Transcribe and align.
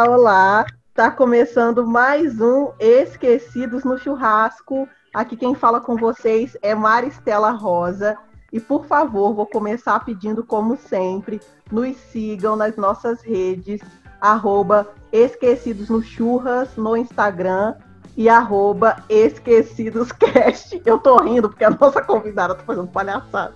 Olá, 0.00 0.16
olá! 0.16 0.66
Tá 0.94 1.10
começando 1.10 1.86
mais 1.86 2.40
um 2.40 2.72
Esquecidos 2.80 3.84
no 3.84 3.98
Churrasco. 3.98 4.88
Aqui 5.12 5.36
quem 5.36 5.54
fala 5.54 5.78
com 5.78 5.94
vocês 5.94 6.56
é 6.62 6.74
Maristela 6.74 7.50
Rosa. 7.50 8.16
E 8.50 8.58
por 8.58 8.86
favor, 8.86 9.34
vou 9.34 9.44
começar 9.44 10.02
pedindo, 10.02 10.42
como 10.42 10.74
sempre, 10.78 11.38
nos 11.70 11.98
sigam 11.98 12.56
nas 12.56 12.78
nossas 12.78 13.20
redes, 13.20 13.82
arroba 14.22 14.88
Esquecidos 15.12 15.90
no 15.90 16.02
Churras 16.02 16.74
no 16.78 16.96
Instagram 16.96 17.74
e 18.16 18.26
arroba 18.26 19.04
EsquecidosCast. 19.06 20.80
Eu 20.86 20.98
tô 20.98 21.18
rindo 21.18 21.50
porque 21.50 21.64
a 21.64 21.70
nossa 21.78 22.00
convidada 22.00 22.54
tá 22.54 22.64
fazendo 22.64 22.88
palhaçada. 22.88 23.54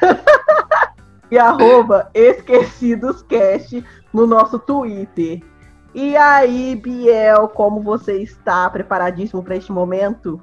e 1.30 1.38
arroba 1.38 2.10
EsquecidosCast 2.14 3.84
no 4.10 4.26
nosso 4.26 4.58
Twitter. 4.58 5.51
E 5.94 6.16
aí, 6.16 6.74
Biel, 6.74 7.48
como 7.48 7.82
você 7.82 8.22
está? 8.22 8.68
Preparadíssimo 8.70 9.42
para 9.42 9.56
este 9.56 9.70
momento? 9.70 10.40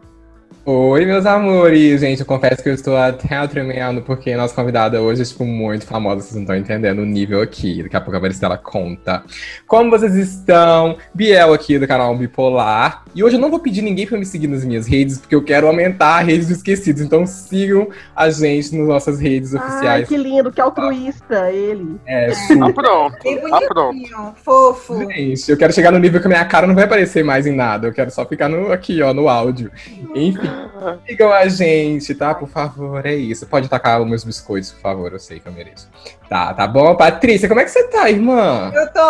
Oi, 0.66 1.06
meus 1.06 1.26
amores! 1.26 2.02
Gente, 2.02 2.20
eu 2.20 2.26
confesso 2.26 2.62
que 2.62 2.68
eu 2.68 2.74
estou 2.74 2.96
até 2.96 3.48
tremendo 3.48 4.02
porque 4.02 4.36
nossa 4.36 4.54
convidada 4.54 5.02
hoje 5.02 5.22
é, 5.22 5.26
tipo, 5.26 5.46
muito 5.46 5.86
famosa, 5.86 6.22
vocês 6.22 6.36
não 6.36 6.42
estão 6.42 6.56
entendendo 6.56 7.00
o 7.00 7.06
nível 7.06 7.42
aqui. 7.42 7.82
Daqui 7.82 7.96
a 7.96 8.02
pouco 8.02 8.18
a 8.18 8.20
Maristela 8.20 8.58
conta. 8.58 9.24
Como 9.66 9.90
vocês 9.90 10.14
estão? 10.16 10.98
Biel 11.14 11.54
aqui 11.54 11.80
do 11.80 11.88
canal 11.88 12.16
Bipolar. 12.16 13.06
E 13.16 13.24
hoje 13.24 13.38
eu 13.38 13.40
não 13.40 13.50
vou 13.50 13.60
pedir 13.60 13.82
ninguém 13.82 14.06
para 14.06 14.18
me 14.18 14.26
seguir 14.26 14.48
nas 14.48 14.66
minhas 14.66 14.86
redes, 14.86 15.18
porque 15.18 15.34
eu 15.34 15.44
quero 15.44 15.66
aumentar 15.66 16.18
a 16.18 16.20
rede 16.20 16.46
dos 16.46 16.58
esquecidos. 16.58 17.02
Então 17.02 17.26
sigam 17.26 17.88
a 18.14 18.30
gente 18.30 18.76
nas 18.76 18.88
nossas 18.88 19.20
redes 19.20 19.54
oficiais. 19.54 20.02
Ai, 20.02 20.06
que 20.06 20.18
lindo, 20.18 20.52
que 20.52 20.60
altruísta 20.60 21.50
ele. 21.52 21.96
É, 22.06 22.32
super. 22.34 22.60
Tá 22.60 22.74
pronto, 22.74 23.18
tá 23.50 23.62
pronto. 23.68 24.36
Fofo. 24.44 25.00
Gente, 25.08 25.50
eu 25.50 25.58
quero 25.58 25.74
chegar 25.74 25.92
no 25.92 26.00
nível 26.00 26.20
que 26.20 26.28
a 26.28 26.30
minha 26.30 26.46
cara 26.46 26.68
não 26.68 26.76
vai 26.76 26.84
aparecer 26.84 27.24
mais 27.24 27.48
em 27.48 27.56
nada. 27.56 27.88
Eu 27.88 27.94
quero 27.94 28.12
só 28.12 28.26
ficar 28.26 28.50
no, 28.50 28.72
aqui, 28.74 29.02
ó, 29.02 29.14
no 29.14 29.30
áudio. 29.30 29.72
Enfim. 30.14 30.49
Sigam 31.08 31.32
a 31.32 31.48
gente, 31.48 32.14
tá? 32.16 32.34
Por 32.34 32.48
favor, 32.48 33.06
é 33.06 33.16
isso. 33.16 33.46
Pode 33.46 33.68
tacar 33.70 34.02
os 34.02 34.08
meus 34.08 34.24
biscoitos, 34.24 34.72
por 34.72 34.82
favor, 34.82 35.14
eu 35.14 35.20
sei 35.20 35.40
que 35.40 35.48
eu 35.48 35.54
mereço. 35.54 35.90
Tá, 36.28 36.54
tá 36.54 36.68
bom. 36.68 36.96
Patrícia, 36.96 37.48
como 37.48 37.60
é 37.60 37.64
que 37.64 37.72
você 37.72 37.84
tá, 37.88 38.10
irmã? 38.10 38.72
Eu 38.74 38.92
tô 38.92 39.02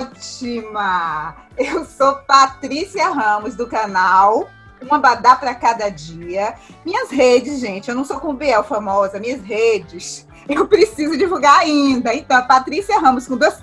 ótima! 0.00 1.36
Eu 1.56 1.84
sou 1.84 2.14
Patrícia 2.26 3.08
Ramos, 3.08 3.56
do 3.56 3.66
canal 3.66 4.48
Uma 4.80 4.98
Badá 4.98 5.34
para 5.36 5.54
Cada 5.54 5.88
Dia. 5.88 6.54
Minhas 6.84 7.10
redes, 7.10 7.58
gente, 7.58 7.88
eu 7.88 7.94
não 7.94 8.04
sou 8.04 8.20
com 8.20 8.34
Biel 8.34 8.62
famosa, 8.62 9.18
minhas 9.18 9.42
redes 9.42 10.28
eu 10.48 10.66
preciso 10.66 11.16
divulgar 11.16 11.60
ainda. 11.60 12.14
Então, 12.14 12.44
Patrícia 12.46 12.98
Ramos 12.98 13.26
com 13.26 13.36
dois 13.36 13.58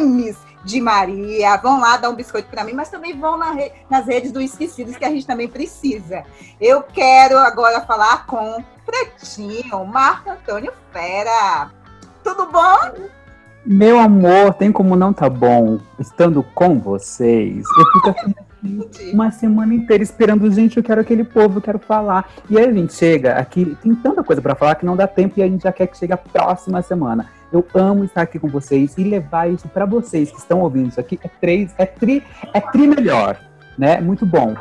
M's 0.00 0.36
de 0.64 0.80
Maria, 0.80 1.56
vão 1.56 1.80
lá 1.80 1.96
dar 1.96 2.10
um 2.10 2.14
biscoito 2.14 2.48
para 2.48 2.64
mim, 2.64 2.72
mas 2.72 2.88
também 2.88 3.18
vão 3.18 3.36
na 3.36 3.52
re... 3.52 3.72
nas 3.88 4.06
redes 4.06 4.32
do 4.32 4.40
Esquecidos, 4.40 4.96
que 4.96 5.04
a 5.04 5.10
gente 5.10 5.26
também 5.26 5.48
precisa. 5.48 6.24
Eu 6.60 6.82
quero 6.82 7.38
agora 7.38 7.80
falar 7.82 8.26
com 8.26 8.62
Pretinho, 8.84 9.84
Marco 9.84 10.30
Antônio 10.30 10.72
Fera. 10.92 11.70
Tudo 12.24 12.46
bom? 12.46 13.08
Meu 13.64 13.98
amor, 13.98 14.54
tem 14.54 14.72
como 14.72 14.96
não 14.96 15.12
tá 15.12 15.28
bom 15.28 15.78
estando 15.98 16.42
com 16.42 16.78
vocês? 16.78 17.64
Eu 17.78 17.84
fico 17.92 18.10
assim, 18.10 19.12
uma 19.12 19.30
semana 19.30 19.74
inteira 19.74 20.02
esperando, 20.02 20.50
gente, 20.50 20.76
eu 20.76 20.82
quero 20.82 21.00
aquele 21.00 21.24
povo, 21.24 21.58
eu 21.58 21.62
quero 21.62 21.78
falar. 21.78 22.28
E 22.48 22.58
aí 22.58 22.66
a 22.66 22.72
gente 22.72 22.94
chega 22.94 23.34
aqui, 23.34 23.76
tem 23.82 23.94
tanta 23.94 24.24
coisa 24.24 24.40
para 24.40 24.54
falar 24.54 24.74
que 24.74 24.86
não 24.86 24.96
dá 24.96 25.06
tempo 25.06 25.38
e 25.38 25.42
a 25.42 25.46
gente 25.46 25.62
já 25.62 25.72
quer 25.72 25.86
que 25.86 25.98
chegue 25.98 26.12
a 26.12 26.16
próxima 26.16 26.80
semana. 26.82 27.30
Eu 27.52 27.64
amo 27.74 28.04
estar 28.04 28.22
aqui 28.22 28.38
com 28.38 28.48
vocês 28.48 28.96
e 28.98 29.04
levar 29.04 29.50
isso 29.50 29.68
para 29.68 29.86
vocês 29.86 30.30
que 30.30 30.38
estão 30.38 30.60
ouvindo 30.60 30.88
isso 30.88 31.00
aqui. 31.00 31.18
É 31.22 31.28
três, 31.28 31.74
é 31.78 31.86
tri, 31.86 32.22
é 32.52 32.60
tri 32.60 32.86
melhor, 32.86 33.40
né? 33.76 34.00
Muito 34.00 34.26
bom. 34.26 34.54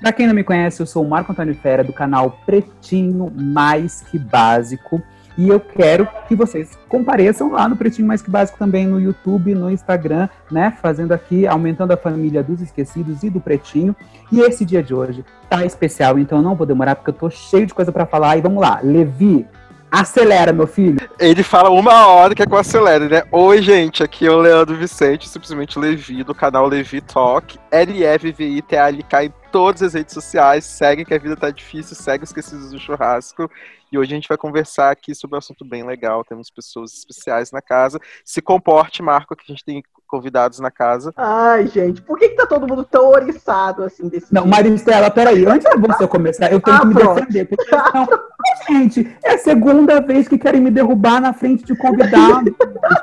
Para 0.00 0.12
quem 0.12 0.26
não 0.26 0.34
me 0.34 0.44
conhece, 0.44 0.82
eu 0.82 0.86
sou 0.86 1.02
o 1.02 1.08
Marco 1.08 1.32
Antônio 1.32 1.54
Fera 1.54 1.82
do 1.82 1.92
canal 1.92 2.38
Pretinho 2.44 3.32
Mais 3.34 4.02
Que 4.02 4.18
Básico. 4.18 5.02
E 5.36 5.48
eu 5.48 5.58
quero 5.58 6.06
que 6.28 6.36
vocês 6.36 6.78
compareçam 6.88 7.50
lá 7.50 7.66
no 7.68 7.74
Pretinho 7.74 8.06
Mais 8.06 8.20
Que 8.20 8.30
Básico 8.30 8.58
também 8.58 8.86
no 8.86 9.00
YouTube, 9.00 9.54
no 9.54 9.70
Instagram, 9.70 10.28
né? 10.50 10.76
Fazendo 10.82 11.12
aqui, 11.12 11.46
aumentando 11.46 11.92
a 11.92 11.96
família 11.96 12.42
dos 12.42 12.60
esquecidos 12.60 13.22
e 13.22 13.30
do 13.30 13.40
Pretinho. 13.40 13.96
E 14.30 14.40
esse 14.40 14.64
dia 14.64 14.82
de 14.82 14.94
hoje 14.94 15.24
tá 15.48 15.64
especial, 15.64 16.18
então 16.18 16.38
eu 16.38 16.44
não 16.44 16.54
vou 16.54 16.66
demorar 16.66 16.96
porque 16.96 17.10
eu 17.10 17.14
tô 17.14 17.30
cheio 17.30 17.66
de 17.66 17.72
coisa 17.72 17.90
para 17.90 18.04
falar. 18.04 18.36
E 18.36 18.42
vamos 18.42 18.60
lá, 18.60 18.80
Levi, 18.82 19.46
Acelera, 19.90 20.52
meu 20.52 20.66
filho. 20.66 20.98
Ele 21.18 21.42
fala 21.42 21.70
uma 21.70 22.06
hora 22.08 22.34
que 22.34 22.42
é 22.42 22.46
com 22.46 22.56
acelera, 22.56 23.08
né? 23.08 23.22
Oi, 23.30 23.62
gente, 23.62 24.02
aqui 24.02 24.26
é 24.26 24.30
o 24.30 24.40
Leandro 24.40 24.76
Vicente, 24.76 25.28
simplesmente 25.28 25.78
Levi, 25.78 26.24
do 26.24 26.34
canal 26.34 26.66
Levi 26.66 27.00
Talk. 27.00 27.58
L-E-V-V-I-T-A-L-K 27.70 29.24
em 29.24 29.32
todas 29.52 29.82
as 29.82 29.94
redes 29.94 30.12
sociais. 30.12 30.64
Segue 30.64 31.04
que 31.04 31.14
a 31.14 31.18
vida 31.18 31.36
tá 31.36 31.50
difícil, 31.50 31.94
segue 31.94 32.24
Esquecidos 32.24 32.70
do 32.70 32.78
Churrasco. 32.78 33.48
E 33.92 33.98
hoje 33.98 34.12
a 34.12 34.16
gente 34.16 34.28
vai 34.28 34.36
conversar 34.36 34.90
aqui 34.90 35.14
sobre 35.14 35.36
um 35.36 35.38
assunto 35.38 35.64
bem 35.64 35.84
legal. 35.84 36.24
Temos 36.24 36.50
pessoas 36.50 36.92
especiais 36.92 37.52
na 37.52 37.62
casa. 37.62 38.00
Se 38.24 38.42
comporte, 38.42 39.00
Marco, 39.00 39.36
que 39.36 39.44
a 39.48 39.52
gente 39.52 39.64
tem 39.64 39.82
convidados 40.14 40.60
na 40.60 40.70
casa. 40.70 41.12
Ai, 41.16 41.66
gente, 41.66 42.02
por 42.02 42.18
que, 42.18 42.28
que 42.28 42.36
tá 42.36 42.46
todo 42.46 42.68
mundo 42.68 42.84
tão 42.84 43.08
oriçado 43.08 43.82
assim 43.82 44.08
desse 44.08 44.32
Não, 44.32 44.46
Maristela, 44.46 45.10
peraí, 45.10 45.44
antes 45.46 45.68
de 45.68 45.76
você 45.78 46.06
começar, 46.06 46.52
eu 46.52 46.60
tenho 46.60 46.76
ah, 46.76 46.80
que 46.80 46.86
me 46.86 46.94
pronto. 46.94 47.20
defender. 47.20 47.44
Porque, 47.46 47.70
não, 47.70 48.06
gente, 48.68 49.16
é 49.22 49.34
a 49.34 49.38
segunda 49.38 50.00
vez 50.00 50.28
que 50.28 50.38
querem 50.38 50.60
me 50.60 50.70
derrubar 50.70 51.20
na 51.20 51.32
frente 51.32 51.64
de 51.64 51.76
convidado. 51.76 52.54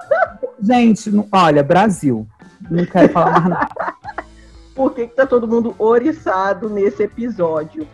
gente, 0.60 1.12
olha, 1.32 1.64
Brasil, 1.64 2.28
não 2.70 2.86
quero 2.86 3.10
falar 3.10 3.32
mais 3.32 3.50
nada. 3.50 3.70
Por 4.76 4.94
que, 4.94 5.08
que 5.08 5.16
tá 5.16 5.26
todo 5.26 5.48
mundo 5.48 5.76
oriçado 5.78 6.70
nesse 6.70 7.04
episódio? 7.04 7.88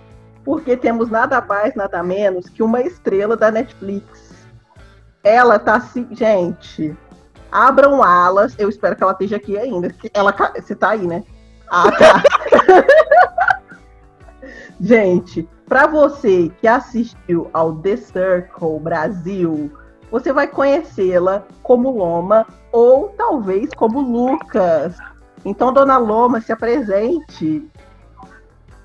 Porque 0.44 0.78
temos 0.78 1.10
nada 1.10 1.42
mais, 1.42 1.76
nada 1.76 2.02
menos 2.04 2.50
que 2.50 2.64
uma 2.64 2.82
estrela 2.82 3.36
da 3.36 3.52
Netflix. 3.52 4.34
Ela 5.24 5.60
tá 5.60 5.76
assim, 5.76 6.08
gente, 6.12 6.96
Abram 7.52 8.04
alas. 8.04 8.56
Eu 8.58 8.70
espero 8.70 8.96
que 8.96 9.04
ela 9.04 9.14
esteja 9.14 9.38
aqui 9.38 9.58
ainda. 9.58 9.94
Ela, 10.14 10.36
você 10.56 10.76
tá 10.76 10.90
aí, 10.90 11.08
né? 11.08 11.24
Ah, 11.70 11.92
tá. 11.92 12.24
Gente, 14.80 15.50
para 15.68 15.86
você 15.86 16.50
que 16.62 16.68
assistiu 16.68 17.50
ao 17.54 17.76
The 17.76 17.98
Circle 17.98 18.80
Brasil, 18.80 19.72
você 20.10 20.32
vai 20.32 20.48
conhecê-la 20.48 21.44
como 21.62 21.92
Loma 21.92 22.48
ou 22.72 23.10
talvez 23.18 23.70
como 23.76 24.00
Lucas. 24.00 24.98
Então, 25.44 25.74
dona 25.74 25.98
Loma, 25.98 26.40
se 26.40 26.52
apresente. 26.52 27.70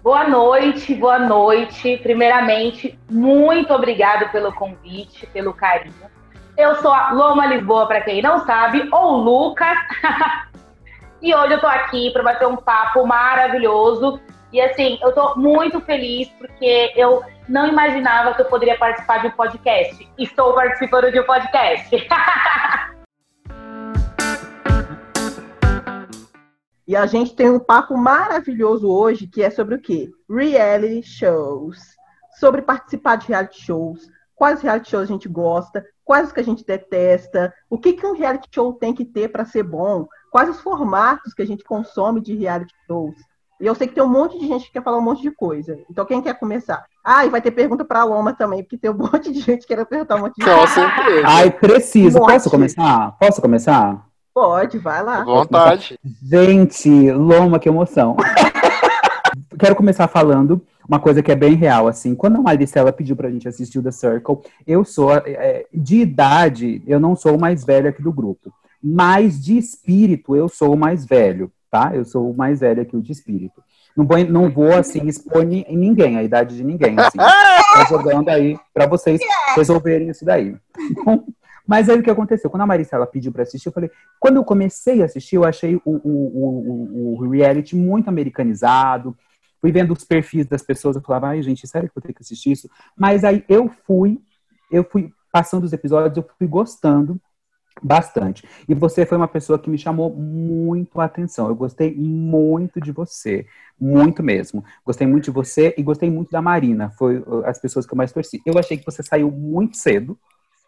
Boa 0.02 0.28
noite, 0.28 0.94
boa 0.96 1.20
noite. 1.20 1.98
Primeiramente, 2.02 2.98
muito 3.08 3.72
obrigado 3.72 4.30
pelo 4.32 4.52
convite, 4.52 5.26
pelo 5.26 5.54
carinho. 5.54 6.10
Eu 6.58 6.74
sou 6.76 6.92
a 6.92 7.12
Loma 7.12 7.46
Lisboa, 7.46 7.86
para 7.86 8.00
quem 8.00 8.20
não 8.20 8.44
sabe, 8.44 8.88
ou 8.90 9.18
Lucas. 9.18 9.78
e 11.22 11.32
hoje 11.32 11.54
eu 11.54 11.60
tô 11.60 11.68
aqui 11.68 12.10
para 12.10 12.24
bater 12.24 12.48
um 12.48 12.56
papo 12.56 13.06
maravilhoso. 13.06 14.20
E 14.52 14.60
assim, 14.60 14.98
eu 15.00 15.14
tô 15.14 15.34
muito 15.36 15.80
feliz 15.80 16.28
porque 16.38 16.92
eu 16.94 17.22
não 17.48 17.66
imaginava 17.66 18.34
que 18.34 18.42
eu 18.42 18.46
poderia 18.50 18.76
participar 18.76 19.22
de 19.22 19.28
um 19.28 19.30
podcast. 19.30 20.06
Estou 20.18 20.52
participando 20.52 21.10
de 21.10 21.20
um 21.20 21.24
podcast. 21.24 21.88
e 26.86 26.94
a 26.94 27.06
gente 27.06 27.34
tem 27.34 27.48
um 27.48 27.58
papo 27.58 27.96
maravilhoso 27.96 28.90
hoje 28.90 29.26
que 29.26 29.42
é 29.42 29.48
sobre 29.48 29.76
o 29.76 29.80
quê? 29.80 30.10
Reality 30.28 31.02
shows. 31.02 31.96
Sobre 32.38 32.60
participar 32.60 33.16
de 33.16 33.28
reality 33.28 33.58
shows, 33.58 34.06
quais 34.34 34.60
reality 34.60 34.90
shows 34.90 35.04
a 35.04 35.12
gente 35.12 35.30
gosta, 35.30 35.82
quais 36.04 36.26
os 36.26 36.32
que 36.32 36.40
a 36.40 36.44
gente 36.44 36.62
detesta, 36.62 37.54
o 37.70 37.78
que, 37.78 37.94
que 37.94 38.06
um 38.06 38.12
reality 38.14 38.48
show 38.54 38.74
tem 38.74 38.94
que 38.94 39.04
ter 39.04 39.28
para 39.28 39.46
ser 39.46 39.62
bom, 39.62 40.06
quais 40.30 40.50
os 40.50 40.60
formatos 40.60 41.32
que 41.32 41.40
a 41.40 41.46
gente 41.46 41.64
consome 41.64 42.20
de 42.20 42.34
reality 42.34 42.74
shows. 42.86 43.14
E 43.62 43.66
eu 43.66 43.76
sei 43.76 43.86
que 43.86 43.94
tem 43.94 44.02
um 44.02 44.08
monte 44.08 44.40
de 44.40 44.48
gente 44.48 44.66
que 44.66 44.72
quer 44.72 44.82
falar 44.82 44.98
um 44.98 45.02
monte 45.02 45.22
de 45.22 45.30
coisa. 45.30 45.78
Então, 45.88 46.04
quem 46.04 46.20
quer 46.20 46.36
começar? 46.36 46.84
Ah, 47.04 47.24
e 47.24 47.30
vai 47.30 47.40
ter 47.40 47.52
pergunta 47.52 47.84
para 47.84 48.00
a 48.00 48.04
Loma 48.04 48.34
também, 48.34 48.60
porque 48.60 48.76
tem 48.76 48.90
um 48.90 48.94
monte 48.98 49.30
de 49.30 49.38
gente 49.38 49.68
querendo 49.68 49.86
perguntar 49.86 50.16
um 50.16 50.22
monte 50.22 50.34
de 50.34 50.44
coisa. 50.44 50.66
certeza. 50.66 51.26
Ai, 51.28 51.48
preciso. 51.48 52.18
Um 52.18 52.26
Posso 52.26 52.50
começar? 52.50 53.16
Posso 53.20 53.40
começar? 53.40 54.04
Pode, 54.34 54.78
vai 54.78 55.00
lá. 55.04 55.22
Vontade. 55.22 55.96
Gente, 56.20 57.12
Loma, 57.12 57.60
que 57.60 57.68
emoção. 57.68 58.16
Quero 59.56 59.76
começar 59.76 60.08
falando 60.08 60.60
uma 60.88 60.98
coisa 60.98 61.22
que 61.22 61.30
é 61.30 61.36
bem 61.36 61.54
real, 61.54 61.86
assim, 61.86 62.16
quando 62.16 62.38
a 62.38 62.42
Maricela 62.42 62.92
pediu 62.92 63.14
pra 63.14 63.30
gente 63.30 63.46
assistir 63.46 63.78
o 63.78 63.82
The 63.82 63.92
Circle, 63.92 64.40
eu 64.66 64.84
sou, 64.84 65.12
é, 65.14 65.66
de 65.72 66.00
idade, 66.00 66.82
eu 66.84 66.98
não 66.98 67.14
sou 67.14 67.36
o 67.36 67.40
mais 67.40 67.64
velho 67.64 67.88
aqui 67.88 68.02
do 68.02 68.12
grupo, 68.12 68.52
mas 68.82 69.40
de 69.40 69.56
espírito 69.56 70.34
eu 70.34 70.48
sou 70.48 70.74
o 70.74 70.76
mais 70.76 71.06
velho, 71.06 71.52
tá? 71.72 71.90
Eu 71.94 72.04
sou 72.04 72.30
o 72.30 72.36
mais 72.36 72.60
velho 72.60 72.82
aqui, 72.82 72.94
o 72.94 73.00
de 73.00 73.10
espírito. 73.10 73.64
Não 73.96 74.06
vou, 74.06 74.18
não 74.26 74.50
vou 74.50 74.74
assim, 74.74 75.06
expor 75.08 75.42
em 75.42 75.64
ninguém, 75.74 76.18
a 76.18 76.22
idade 76.22 76.54
de 76.54 76.62
ninguém, 76.62 76.94
assim. 77.00 77.16
Tô 77.88 77.96
jogando 77.96 78.28
aí 78.28 78.58
para 78.74 78.86
vocês 78.86 79.18
resolverem 79.56 80.10
isso 80.10 80.22
daí. 80.22 80.54
Então, 80.90 81.24
Mas 81.66 81.88
aí 81.88 81.98
o 81.98 82.02
que 82.02 82.10
aconteceu? 82.10 82.50
Quando 82.50 82.62
a 82.62 82.66
Maricela 82.66 83.06
pediu 83.06 83.32
pra 83.32 83.44
assistir, 83.44 83.68
eu 83.68 83.72
falei, 83.72 83.90
quando 84.20 84.36
eu 84.36 84.44
comecei 84.44 85.00
a 85.00 85.06
assistir, 85.06 85.36
eu 85.36 85.44
achei 85.44 85.76
o, 85.76 85.82
o, 85.86 86.00
o, 86.04 87.14
o 87.14 87.30
reality 87.30 87.74
muito 87.74 88.08
americanizado. 88.08 89.16
Fui 89.58 89.72
vendo 89.72 89.92
os 89.92 90.04
perfis 90.04 90.46
das 90.46 90.62
pessoas, 90.62 90.96
eu 90.96 91.02
falava, 91.02 91.28
ai, 91.28 91.42
gente, 91.42 91.66
sério 91.66 91.88
que 91.88 91.96
eu 91.96 92.02
vou 92.02 92.06
ter 92.06 92.12
que 92.12 92.22
assistir 92.22 92.52
isso? 92.52 92.68
Mas 92.94 93.24
aí 93.24 93.44
eu 93.48 93.70
fui, 93.86 94.20
eu 94.70 94.84
fui 94.84 95.10
passando 95.32 95.64
os 95.64 95.72
episódios, 95.72 96.16
eu 96.16 96.28
fui 96.38 96.46
gostando 96.46 97.18
bastante. 97.82 98.44
E 98.68 98.74
você 98.74 99.06
foi 99.06 99.16
uma 99.16 99.28
pessoa 99.28 99.58
que 99.58 99.70
me 99.70 99.78
chamou 99.78 100.10
muito 100.14 101.00
a 101.00 101.04
atenção. 101.04 101.48
Eu 101.48 101.54
gostei 101.54 101.94
muito 101.96 102.80
de 102.80 102.90
você, 102.92 103.46
muito 103.80 104.22
mesmo. 104.22 104.64
Gostei 104.84 105.06
muito 105.06 105.24
de 105.24 105.30
você 105.30 105.74
e 105.78 105.82
gostei 105.82 106.10
muito 106.10 106.30
da 106.30 106.42
Marina. 106.42 106.90
Foi 106.98 107.18
uh, 107.18 107.44
as 107.46 107.58
pessoas 107.60 107.86
que 107.86 107.92
eu 107.94 107.96
mais 107.96 108.12
torci. 108.12 108.40
Eu 108.44 108.58
achei 108.58 108.76
que 108.76 108.84
você 108.84 109.02
saiu 109.02 109.30
muito 109.30 109.76
cedo 109.76 110.18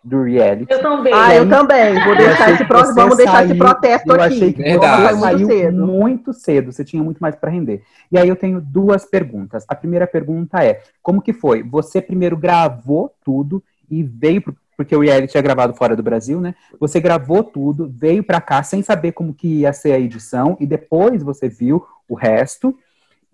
do 0.02 0.22
reality. 0.22 0.70
Eu 0.70 0.82
também. 0.82 1.12
Ah, 1.14 1.34
eu 1.34 1.48
também. 1.48 1.94
Vou 2.04 2.14
deixar 2.14 2.50
esse 2.52 2.64
pro... 2.66 2.94
Vamos 2.94 3.16
deixar 3.16 3.44
esse 3.46 3.54
protesto 3.54 4.08
eu 4.10 4.14
aqui. 4.20 4.34
achei 4.34 4.52
que 4.52 4.62
Verdade. 4.62 5.02
você 5.02 5.08
Saiu 5.08 5.16
muito 5.16 5.22
saiu 5.38 5.46
cedo. 5.48 5.86
muito 5.86 6.32
cedo. 6.34 6.72
Você 6.72 6.84
tinha 6.84 7.02
muito 7.02 7.18
mais 7.20 7.34
para 7.36 7.50
render. 7.50 7.82
E 8.12 8.18
aí 8.18 8.28
eu 8.28 8.36
tenho 8.36 8.60
duas 8.60 9.06
perguntas. 9.06 9.64
A 9.66 9.74
primeira 9.74 10.06
pergunta 10.06 10.62
é: 10.62 10.82
como 11.02 11.22
que 11.22 11.32
foi? 11.32 11.62
Você 11.62 12.02
primeiro 12.02 12.36
gravou 12.36 13.14
tudo 13.24 13.62
e 13.90 14.02
veio 14.02 14.42
pro- 14.42 14.54
porque 14.76 14.94
o 14.94 15.00
reality 15.00 15.36
é 15.36 15.42
gravado 15.42 15.74
fora 15.74 15.96
do 15.96 16.02
Brasil, 16.02 16.40
né? 16.40 16.54
Você 16.78 17.00
gravou 17.00 17.42
tudo, 17.42 17.90
veio 17.92 18.22
pra 18.22 18.40
cá 18.40 18.62
sem 18.62 18.82
saber 18.82 19.12
como 19.12 19.34
que 19.34 19.60
ia 19.60 19.72
ser 19.72 19.92
a 19.92 19.98
edição 19.98 20.56
e 20.60 20.66
depois 20.66 21.22
você 21.22 21.48
viu 21.48 21.84
o 22.08 22.14
resto. 22.14 22.76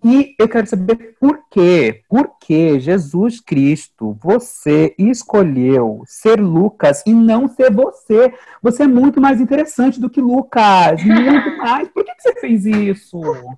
E 0.03 0.35
eu 0.39 0.49
quero 0.49 0.65
saber 0.65 1.15
por 1.19 1.39
quê? 1.51 2.01
Por 2.09 2.31
que 2.39 2.79
Jesus 2.79 3.39
Cristo, 3.39 4.17
você 4.19 4.95
escolheu 4.97 6.01
ser 6.07 6.41
Lucas 6.41 7.03
e 7.05 7.13
não 7.13 7.47
ser 7.47 7.71
você? 7.71 8.33
Você 8.63 8.83
é 8.83 8.87
muito 8.87 9.21
mais 9.21 9.39
interessante 9.39 9.99
do 9.99 10.09
que 10.09 10.19
Lucas, 10.19 11.03
muito 11.03 11.57
mais. 11.57 11.87
Por 11.89 12.03
que, 12.03 12.15
que 12.15 12.21
você 12.21 12.33
fez 12.39 12.65
isso? 12.65 13.21
Por 13.21 13.57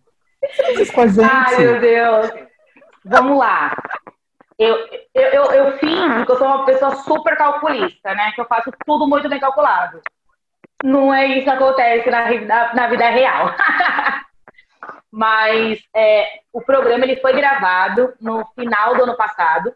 que 0.49 0.55
você 0.55 0.63
fez 0.65 0.79
isso 0.81 0.93
com 0.93 1.01
a 1.01 1.07
gente? 1.07 1.31
Ai, 1.31 1.57
meu 1.57 1.79
Deus. 1.79 2.31
Vamos 3.05 3.37
lá. 3.37 3.73
Eu, 4.63 4.77
eu, 5.13 5.23
eu, 5.23 5.43
eu 5.51 5.77
finjo 5.77 6.25
que 6.25 6.31
eu 6.31 6.37
sou 6.37 6.47
uma 6.47 6.65
pessoa 6.65 6.95
super 6.95 7.35
calculista, 7.35 8.13
né? 8.15 8.31
Que 8.31 8.39
eu 8.39 8.45
faço 8.45 8.71
tudo 8.85 9.05
muito 9.05 9.27
bem 9.27 9.39
calculado. 9.39 10.01
Não 10.81 11.13
é 11.13 11.25
isso 11.25 11.43
que 11.43 11.49
acontece 11.49 12.09
na, 12.09 12.31
na, 12.41 12.73
na 12.73 12.87
vida 12.87 13.09
real. 13.09 13.53
Mas 15.11 15.81
é, 15.93 16.39
o 16.53 16.61
programa 16.61 17.03
ele 17.03 17.17
foi 17.17 17.33
gravado 17.33 18.13
no 18.21 18.45
final 18.55 18.95
do 18.95 19.03
ano 19.03 19.17
passado. 19.17 19.73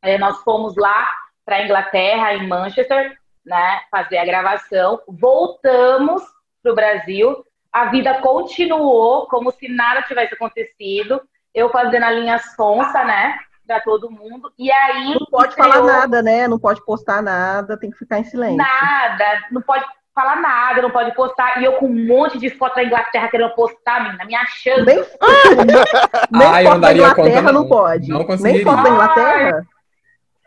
É, 0.00 0.16
nós 0.16 0.42
fomos 0.42 0.74
lá 0.74 1.06
para 1.44 1.56
a 1.56 1.62
Inglaterra, 1.62 2.34
em 2.34 2.48
Manchester, 2.48 3.14
né? 3.44 3.82
Fazer 3.90 4.16
a 4.16 4.24
gravação. 4.24 5.02
Voltamos 5.06 6.22
para 6.62 6.72
o 6.72 6.74
Brasil. 6.74 7.44
A 7.70 7.86
vida 7.86 8.20
continuou 8.22 9.26
como 9.28 9.50
se 9.50 9.68
nada 9.68 10.02
tivesse 10.02 10.32
acontecido. 10.32 11.20
Eu 11.54 11.68
fazendo 11.68 12.04
a 12.04 12.10
linha 12.10 12.38
sonsa, 12.38 13.04
né? 13.04 13.38
Pra 13.72 13.80
todo 13.80 14.10
mundo. 14.10 14.52
E 14.58 14.70
aí. 14.70 15.14
Não 15.14 15.26
pode 15.30 15.54
falar 15.54 15.80
nada, 15.82 16.20
né? 16.22 16.46
Não 16.46 16.58
pode 16.58 16.84
postar 16.84 17.22
nada, 17.22 17.78
tem 17.78 17.90
que 17.90 17.96
ficar 17.98 18.18
em 18.18 18.24
silêncio. 18.24 18.58
Nada, 18.58 19.44
não 19.50 19.62
pode 19.62 19.82
falar 20.14 20.36
nada, 20.36 20.82
não 20.82 20.90
pode 20.90 21.14
postar. 21.14 21.58
E 21.58 21.64
eu 21.64 21.72
com 21.74 21.86
um 21.86 22.06
monte 22.06 22.38
de 22.38 22.50
foto 22.50 22.74
da 22.74 22.84
Inglaterra 22.84 23.28
querendo 23.28 23.54
postar, 23.54 24.02
menina, 24.04 24.24
me 24.26 24.34
achando. 24.34 24.84
Nem, 24.84 24.96
nem 26.30 26.46
Ai, 26.48 26.64
foto 26.64 26.74
não 26.74 26.80
da 26.80 26.92
Inglaterra 26.92 27.52
não 27.52 27.62
não. 27.62 27.68
pode. 27.68 28.08
Não 28.08 28.26
Nem 28.40 28.62
foto 28.62 28.82
da 28.82 28.90
Inglaterra? 28.90 29.62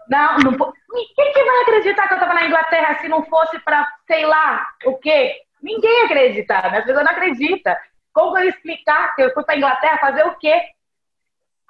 Não, 0.07 0.37
não 0.37 0.53
po- 0.53 0.71
Quem 1.15 1.33
que 1.33 1.43
vai 1.43 1.61
acreditar 1.63 2.07
que 2.07 2.13
eu 2.13 2.19
tava 2.19 2.35
na 2.35 2.45
Inglaterra 2.45 2.99
se 3.01 3.07
não 3.07 3.23
fosse 3.23 3.57
pra, 3.59 3.87
sei 4.05 4.23
lá, 4.25 4.63
o 4.85 4.97
quê? 4.97 5.33
Ninguém 5.63 5.99
ia 6.01 6.05
acreditar, 6.05 6.71
né? 6.71 6.77
As 6.77 6.85
pessoas 6.85 7.03
não 7.03 7.11
acreditam. 7.11 7.75
Como 8.13 8.37
eu 8.37 8.47
explicar 8.47 9.15
que 9.15 9.23
eu 9.23 9.33
fui 9.33 9.43
pra 9.43 9.57
Inglaterra 9.57 9.97
fazer 9.97 10.27
o 10.27 10.35
quê? 10.35 10.53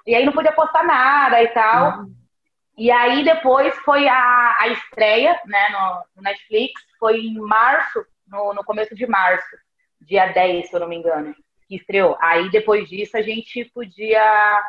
E 0.06 0.14
aí 0.14 0.24
não 0.24 0.32
podia 0.32 0.52
postar 0.52 0.84
nada 0.84 1.42
e 1.42 1.48
tal. 1.48 2.06
E 2.78 2.90
aí 2.90 3.24
depois 3.24 3.74
foi 3.78 4.06
a, 4.06 4.56
a 4.60 4.68
estreia, 4.68 5.40
né, 5.46 5.68
no, 5.70 6.04
no 6.16 6.22
Netflix, 6.22 6.72
foi 6.98 7.20
em 7.20 7.34
março, 7.34 8.04
no, 8.28 8.52
no 8.52 8.62
começo 8.64 8.94
de 8.94 9.06
março, 9.06 9.48
dia 10.00 10.26
10, 10.26 10.68
se 10.68 10.74
eu 10.74 10.80
não 10.80 10.88
me 10.88 10.96
engano, 10.96 11.34
que 11.66 11.76
estreou. 11.76 12.16
Aí 12.20 12.50
depois 12.50 12.86
disso 12.88 13.16
a 13.16 13.22
gente 13.22 13.64
podia 13.74 14.62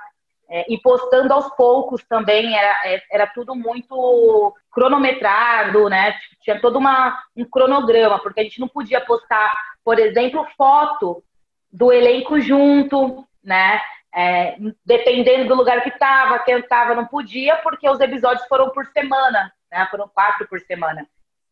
é, 0.49 0.71
ir 0.71 0.79
postando 0.79 1.33
aos 1.33 1.53
poucos 1.55 2.03
também, 2.07 2.57
era, 2.57 2.79
é, 2.85 3.03
era 3.11 3.27
tudo 3.27 3.53
muito 3.53 4.55
cronometrado, 4.71 5.89
né? 5.89 6.13
Tipo, 6.13 6.35
Tinha 6.41 6.61
todo 6.61 6.79
uma, 6.79 7.21
um 7.35 7.43
cronograma, 7.43 8.19
porque 8.19 8.39
a 8.39 8.43
gente 8.43 8.59
não 8.59 8.69
podia 8.69 9.01
postar, 9.01 9.53
por 9.83 9.99
exemplo, 9.99 10.47
foto 10.57 11.21
do 11.71 11.91
elenco 11.91 12.39
junto, 12.39 13.27
né? 13.43 13.81
É, 14.19 14.57
dependendo 14.83 15.47
do 15.47 15.53
lugar 15.53 15.83
que 15.83 15.89
estava, 15.89 16.39
quem 16.39 16.57
estava 16.57 16.95
não 16.95 17.05
podia, 17.05 17.55
porque 17.57 17.87
os 17.87 17.99
episódios 17.99 18.47
foram 18.47 18.71
por 18.71 18.83
semana, 18.87 19.51
né? 19.71 19.87
Foram 19.91 20.07
quatro 20.07 20.47
por 20.47 20.59
semana. 20.61 21.05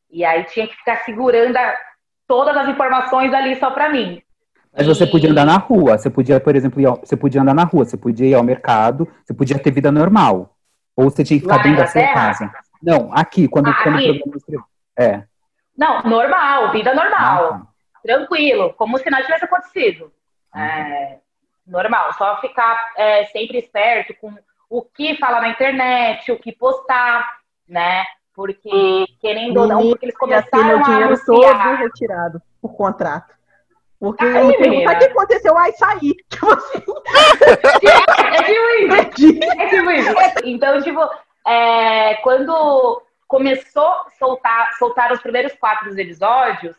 E 0.10 0.26
aí 0.26 0.44
tinha 0.46 0.68
que 0.68 0.76
ficar 0.76 1.04
segurando 1.04 1.56
a- 1.56 1.78
todas 2.28 2.58
as 2.58 2.68
informações 2.68 3.32
ali 3.36 3.56
só 3.60 3.70
para 3.70 3.88
mim. 3.90 4.20
Mas 4.76 4.88
você 4.88 5.06
podia 5.06 5.30
andar 5.30 5.46
na 5.46 5.58
rua. 5.58 5.96
Você 5.96 6.10
podia, 6.10 6.40
por 6.40 6.56
exemplo, 6.56 6.88
ao, 6.88 6.96
você 6.98 7.16
podia 7.16 7.42
andar 7.42 7.54
na 7.54 7.66
rua, 7.66 7.86
você 7.86 7.96
podia 7.98 8.28
ir 8.30 8.34
ao 8.34 8.44
mercado, 8.44 9.08
você 9.24 9.34
podia 9.34 9.60
ter 9.60 9.70
vida 9.70 9.92
normal. 9.92 10.58
Ou 10.96 11.10
você 11.12 11.24
tinha 11.24 11.38
que 11.40 11.44
ficar 11.46 11.58
Lá 11.58 11.62
dentro 11.64 11.78
da 11.78 11.88
sua 11.88 12.02
casa. 12.14 12.52
Não, 12.82 13.14
aqui, 13.14 13.48
quando, 13.48 13.70
Ah, 13.70 13.80
quando 13.84 13.98
aqui? 13.98 14.22
É. 14.98 15.24
Não, 15.78 16.02
normal, 16.02 16.72
vida 16.72 16.96
normal. 16.96 17.54
Ah, 17.54 17.62
tranquilo, 18.04 18.74
como 18.74 18.98
se 18.98 19.08
nada 19.10 19.24
tivesse 19.24 19.46
acontecido. 19.46 20.12
É, 20.56 21.20
normal, 21.66 22.14
só 22.14 22.40
ficar 22.40 22.94
é, 22.96 23.26
sempre 23.26 23.58
esperto 23.58 24.14
com 24.16 24.34
o 24.70 24.82
que 24.82 25.16
falar 25.18 25.42
na 25.42 25.50
internet, 25.50 26.32
o 26.32 26.40
que 26.40 26.52
postar, 26.52 27.40
né? 27.68 28.04
Porque, 28.34 29.06
querendo 29.22 29.62
ou 29.62 29.68
não, 29.68 29.90
porque 29.90 30.06
eles 30.06 30.16
ter 30.18 30.28
meu 30.28 30.44
começaram 30.44 30.80
a 30.80 30.84
dinheiro 30.84 31.26
todo 31.26 31.76
retirado 31.78 32.42
por 32.62 32.76
contrato. 32.76 33.34
Porque 33.98 34.26
Ai, 34.26 34.42
eu 34.42 34.48
me 34.48 34.86
o 34.86 34.98
que 34.98 35.06
aconteceu, 35.06 35.58
ai, 35.58 35.72
saí. 35.72 36.14
Tipo 36.30 36.52
assim, 36.52 36.84
É 38.34 38.44
tipo 38.44 38.70
isso. 38.82 39.50
É 39.58 39.70
tipo 39.70 39.92
isso. 39.92 40.14
Então, 40.44 40.82
tipo, 40.82 41.02
é, 41.48 42.16
quando 42.16 43.02
começou 43.28 43.88
a 43.88 44.10
soltar, 44.20 44.74
soltar 44.78 45.12
os 45.12 45.22
primeiros 45.22 45.54
quatro 45.54 45.98
episódios, 45.98 46.76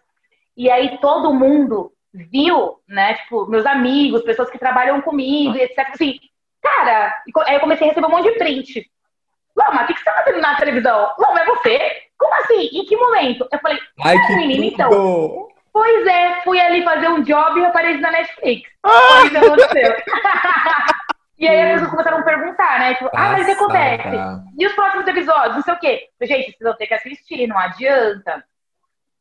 e 0.56 0.70
aí 0.70 0.98
todo 1.00 1.34
mundo 1.34 1.92
viu, 2.16 2.78
né? 2.88 3.14
Tipo, 3.14 3.46
meus 3.46 3.66
amigos, 3.66 4.22
pessoas 4.22 4.50
que 4.50 4.58
trabalham 4.58 5.00
comigo, 5.02 5.56
e 5.56 5.62
etc. 5.62 5.90
Assim, 5.92 6.18
cara, 6.62 7.14
aí 7.46 7.54
eu 7.54 7.60
comecei 7.60 7.86
a 7.86 7.90
receber 7.90 8.06
um 8.06 8.10
monte 8.10 8.32
de 8.32 8.38
print. 8.38 8.90
Loma, 9.56 9.82
o 9.84 9.86
que, 9.86 9.94
que 9.94 10.00
você 10.00 10.04
tá 10.04 10.12
fazendo 10.12 10.40
na 10.40 10.56
televisão? 10.56 11.10
Loma, 11.18 11.40
é 11.40 11.46
você? 11.46 11.78
Como 12.18 12.34
assim? 12.34 12.68
Em 12.72 12.84
que 12.84 12.96
momento? 12.96 13.48
Eu 13.50 13.58
falei, 13.58 13.78
Ai, 14.04 14.16
"É, 14.16 14.26
que 14.26 14.36
menina, 14.36 14.66
então. 14.66 15.48
Pois 15.72 16.06
é, 16.06 16.40
fui 16.42 16.58
ali 16.58 16.82
fazer 16.82 17.08
um 17.08 17.22
job 17.22 17.60
e 17.60 17.64
apareci 17.66 18.00
na 18.00 18.10
Netflix. 18.10 18.70
Foi 18.80 19.26
isso 19.26 19.30
que 19.30 19.36
aconteceu. 19.36 19.96
e 21.38 21.46
aí 21.46 21.60
as 21.62 21.72
pessoas 21.72 21.90
começaram 21.90 22.18
a 22.18 22.22
perguntar, 22.22 22.78
né? 22.78 22.94
Tipo, 22.94 23.10
ah, 23.14 23.32
mas 23.32 23.42
o 23.42 23.44
que 23.44 23.50
acontece? 23.52 24.02
Passada. 24.04 24.44
E 24.58 24.66
os 24.66 24.72
próximos 24.72 25.06
episódios? 25.06 25.56
Não 25.56 25.62
sei 25.62 25.74
o 25.74 25.78
quê. 25.78 26.08
Gente, 26.22 26.44
vocês 26.46 26.56
vão 26.62 26.76
ter 26.76 26.86
que 26.86 26.94
assistir, 26.94 27.46
não 27.46 27.58
adianta. 27.58 28.42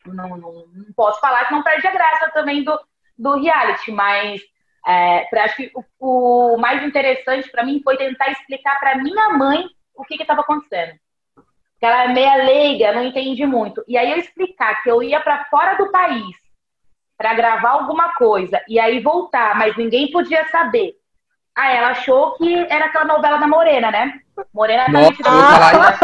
Não, 0.06 0.30
não, 0.30 0.38
não 0.74 0.94
posso 0.96 1.20
falar 1.20 1.46
que 1.46 1.54
não 1.54 1.64
perde 1.64 1.88
a 1.88 1.92
graça 1.92 2.30
também 2.32 2.64
do, 2.64 2.80
do 3.18 3.40
reality, 3.40 3.92
mas 3.92 4.42
é, 4.88 5.26
pra- 5.30 5.46
acho 5.46 5.56
que 5.56 5.72
o, 6.00 6.54
o 6.54 6.58
mais 6.58 6.84
interessante 6.84 7.50
pra 7.50 7.64
mim 7.64 7.82
foi 7.84 7.98
tentar 7.98 8.30
explicar 8.32 8.80
pra 8.80 8.98
minha 8.98 9.30
mãe 9.30 9.66
o 9.96 10.04
que 10.04 10.22
estava 10.22 10.42
acontecendo. 10.42 10.94
Porque 11.36 11.86
ela 11.86 12.04
é 12.06 12.08
meia 12.10 12.36
leiga, 12.36 12.94
não 12.94 13.04
entende 13.04 13.46
muito. 13.46 13.84
E 13.88 13.98
aí 13.98 14.12
eu 14.12 14.18
explicar 14.18 14.82
que 14.82 14.90
eu 14.90 15.02
ia 15.04 15.20
pra 15.20 15.46
fora 15.46 15.76
do 15.76 15.92
país 15.92 16.36
pra 17.18 17.34
gravar 17.34 17.72
alguma 17.72 18.14
coisa 18.14 18.62
e 18.68 18.80
aí 18.80 19.00
voltar, 19.00 19.56
mas 19.58 19.76
ninguém 19.76 20.12
podia 20.12 20.48
saber. 20.50 20.94
Ah, 21.58 21.72
ela 21.72 21.90
achou 21.92 22.34
que 22.34 22.54
era 22.70 22.86
aquela 22.86 23.06
novela 23.06 23.38
da 23.38 23.48
Morena, 23.48 23.90
né? 23.90 24.20
Morena 24.54 24.86
tá 24.86 24.92
Nossa. 24.92 25.30
Morena. 25.30 25.98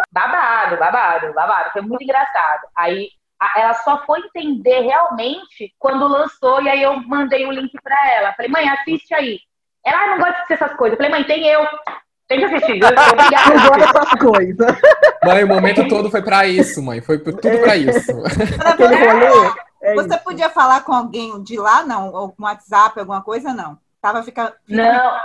babado, 0.10 0.49
babado, 0.76 1.32
babado. 1.32 1.70
Foi 1.72 1.82
muito 1.82 2.02
engraçado. 2.02 2.62
Aí 2.76 3.08
a- 3.40 3.60
ela 3.60 3.74
só 3.74 4.04
foi 4.04 4.20
entender 4.20 4.80
realmente 4.80 5.74
quando 5.78 6.06
lançou, 6.06 6.62
e 6.62 6.68
aí 6.68 6.82
eu 6.82 6.96
mandei 7.06 7.46
o 7.46 7.50
link 7.52 7.72
pra 7.82 8.10
ela. 8.10 8.32
Falei, 8.34 8.50
mãe, 8.50 8.68
assiste 8.68 9.14
aí. 9.14 9.38
Ela 9.84 10.02
ah, 10.02 10.06
não 10.08 10.18
gosta 10.18 10.32
de 10.32 10.36
assistir 10.38 10.54
essas 10.54 10.76
coisas. 10.76 10.98
Eu 10.98 11.04
falei, 11.04 11.10
mãe, 11.10 11.26
tem 11.26 11.46
eu. 11.48 11.66
Tem 12.28 12.38
que 12.38 12.44
assistir. 12.44 12.80
Eu, 12.82 12.90
Não 12.94 13.08
obrigada. 13.08 13.50
gosto 13.58 13.78
dessas 13.78 14.20
coisas. 14.20 14.76
Mãe, 15.24 15.44
o 15.44 15.48
momento 15.48 15.88
todo 15.88 16.10
foi 16.10 16.22
pra 16.22 16.46
isso, 16.46 16.82
mãe. 16.82 17.00
Foi 17.00 17.18
tudo 17.18 17.38
pra 17.40 17.76
isso. 17.76 18.12
Aquele 18.64 18.94
rolê. 18.94 19.52
É 19.82 19.94
Você 19.94 20.14
isso. 20.14 20.24
podia 20.24 20.50
falar 20.50 20.82
com 20.82 20.92
alguém 20.92 21.42
de 21.42 21.56
lá, 21.56 21.82
não? 21.82 22.12
Ou 22.12 22.30
com 22.32 22.44
WhatsApp, 22.44 23.00
alguma 23.00 23.22
coisa, 23.22 23.52
não? 23.54 23.78
Tava 24.00 24.22
ficando 24.22 24.52
Não, 24.68 25.16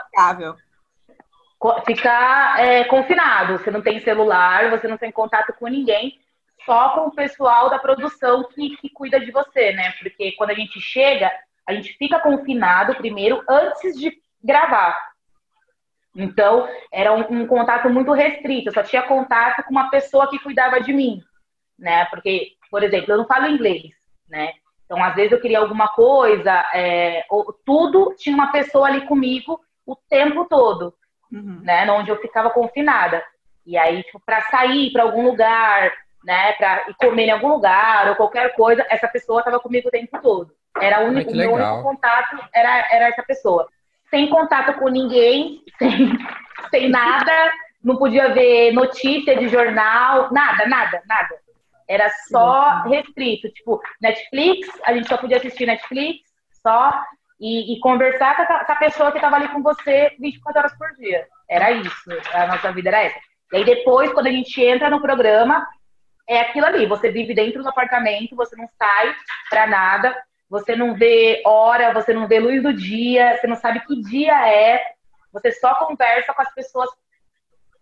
ficar 1.86 2.60
é, 2.60 2.84
confinado. 2.86 3.58
Você 3.58 3.72
não 3.72 3.82
tem 3.82 4.00
celular, 4.00 4.70
você 4.70 4.88
não 4.88 4.98
tem 4.98 5.12
contato 5.12 5.54
com 5.54 5.68
ninguém, 5.68 6.20
só 6.66 6.90
com 6.90 7.08
o 7.08 7.16
pessoal 7.16 7.70
da 7.70 7.80
produção 7.80 8.44
que, 8.44 8.76
que 8.78 8.90
cuida 8.90 9.20
de 9.20 9.32
você, 9.32 9.72
né? 9.74 9.94
Porque 10.00 10.34
quando 10.34 10.52
a 10.52 10.56
gente 10.56 10.80
chega, 10.80 11.32
a 11.66 11.74
gente 11.74 11.94
fica 11.94 12.20
confinado 12.20 12.96
primeiro 12.96 13.44
antes 13.48 13.98
de 14.00 14.12
gravar. 14.44 14.98
Então, 16.16 16.68
era 16.92 17.14
um, 17.14 17.42
um 17.42 17.48
contato 17.48 17.90
muito 17.90 18.14
restrito. 18.14 18.70
Eu 18.70 18.74
só 18.74 18.84
tinha 18.84 19.04
contato 19.04 19.64
com 19.64 19.72
uma 19.72 19.90
pessoa 19.90 20.30
que 20.30 20.40
cuidava 20.40 20.80
de 20.80 20.94
mim, 20.94 21.22
né? 21.78 22.06
Porque, 22.06 22.54
por 22.72 22.84
exemplo, 22.84 23.12
eu 23.12 23.18
não 23.18 23.28
falo 23.28 23.48
inglês, 23.48 23.94
né? 24.30 24.54
Então, 24.86 25.04
às 25.04 25.16
vezes 25.16 25.32
eu 25.32 25.42
queria 25.42 25.60
alguma 25.60 25.90
coisa, 25.90 26.52
é, 26.74 27.26
ou, 27.30 27.52
tudo 27.66 28.16
tinha 28.18 28.36
uma 28.36 28.52
pessoa 28.52 28.88
ali 28.88 29.02
comigo 29.08 29.60
o 29.86 29.96
tempo 29.96 30.46
todo, 30.46 30.94
Uhum. 31.36 31.60
né? 31.62 31.92
Onde 31.92 32.10
eu 32.10 32.22
ficava 32.22 32.50
confinada. 32.50 33.22
E 33.66 33.78
aí, 33.78 34.04
tipo, 34.04 34.22
para 34.26 34.42
sair 34.44 34.92
para 34.92 35.04
algum 35.04 35.26
lugar, 35.26 35.92
né? 36.24 36.54
Para 36.54 36.90
ir 36.90 36.96
comer 36.96 37.26
em 37.26 37.32
algum 37.32 37.50
lugar 37.50 38.10
ou 38.10 38.16
qualquer 38.16 38.56
coisa, 38.56 38.86
essa 38.90 39.08
pessoa 39.08 39.40
estava 39.40 39.60
comigo 39.60 39.90
o 39.90 39.92
tempo 39.92 40.20
todo. 40.22 40.52
Era 40.80 41.02
o 41.02 41.08
único, 41.08 41.32
o 41.32 41.36
meu 41.36 41.54
único 41.54 41.84
contato 41.84 42.38
era, 42.54 42.88
era 42.92 43.08
essa 43.10 43.24
pessoa. 43.24 43.68
Sem 44.10 44.30
contato 44.30 44.78
com 44.80 44.88
ninguém, 44.88 45.62
sem, 45.78 46.18
sem 46.70 46.90
nada, 46.90 47.52
não 47.84 47.98
podia 47.98 48.34
ver 48.34 48.72
notícia 48.72 49.38
de 49.38 49.48
jornal, 49.48 50.32
nada, 50.32 50.66
nada, 50.68 51.02
nada. 51.08 51.36
Era 51.88 52.10
só 52.30 52.84
restrito. 52.84 53.50
Tipo, 53.50 53.82
Netflix, 54.02 54.68
a 54.84 54.94
gente 54.94 55.08
só 55.08 55.18
podia 55.18 55.38
assistir 55.38 55.66
Netflix, 55.66 56.22
só, 56.64 57.00
e, 57.40 57.74
e 57.74 57.80
conversar 57.80 58.36
com 58.36 58.42
a, 58.44 58.66
com 58.66 58.72
a 58.72 58.76
pessoa 58.76 59.12
que 59.12 59.18
estava 59.18 59.36
ali 59.36 59.48
com 59.50 59.62
você 59.62 60.16
24 60.20 60.60
horas 60.60 60.78
por 60.78 60.92
dia. 60.96 61.28
Era 61.50 61.72
isso. 61.72 62.10
A 62.34 62.48
nossa 62.48 62.72
vida 62.72 62.90
era 62.90 63.04
essa. 63.04 63.20
E 63.54 63.58
aí 63.58 63.66
depois, 63.66 64.12
quando 64.14 64.28
a 64.28 64.32
gente 64.32 64.62
entra 64.62 64.90
no 64.90 65.02
programa, 65.02 65.68
é 66.28 66.40
aquilo 66.40 66.66
ali. 66.66 66.86
Você 66.86 67.12
vive 67.12 67.34
dentro 67.34 67.62
do 67.62 67.70
apartamento, 67.70 68.36
você 68.36 68.56
não 68.56 68.68
sai 68.78 69.16
pra 69.50 69.68
nada, 69.68 70.16
você 70.50 70.76
não 70.76 70.96
vê 70.96 71.42
hora, 71.46 71.94
você 71.94 72.14
não 72.14 72.28
vê 72.28 72.40
luz 72.40 72.64
do 72.64 72.74
dia, 72.74 73.38
você 73.38 73.48
não 73.48 73.56
sabe 73.56 73.82
que 73.82 74.02
dia 74.02 74.50
é. 74.50 74.82
Você 75.32 75.52
só 75.52 75.76
conversa 75.76 76.34
com 76.34 76.42
as 76.42 76.54
pessoas 76.54 76.90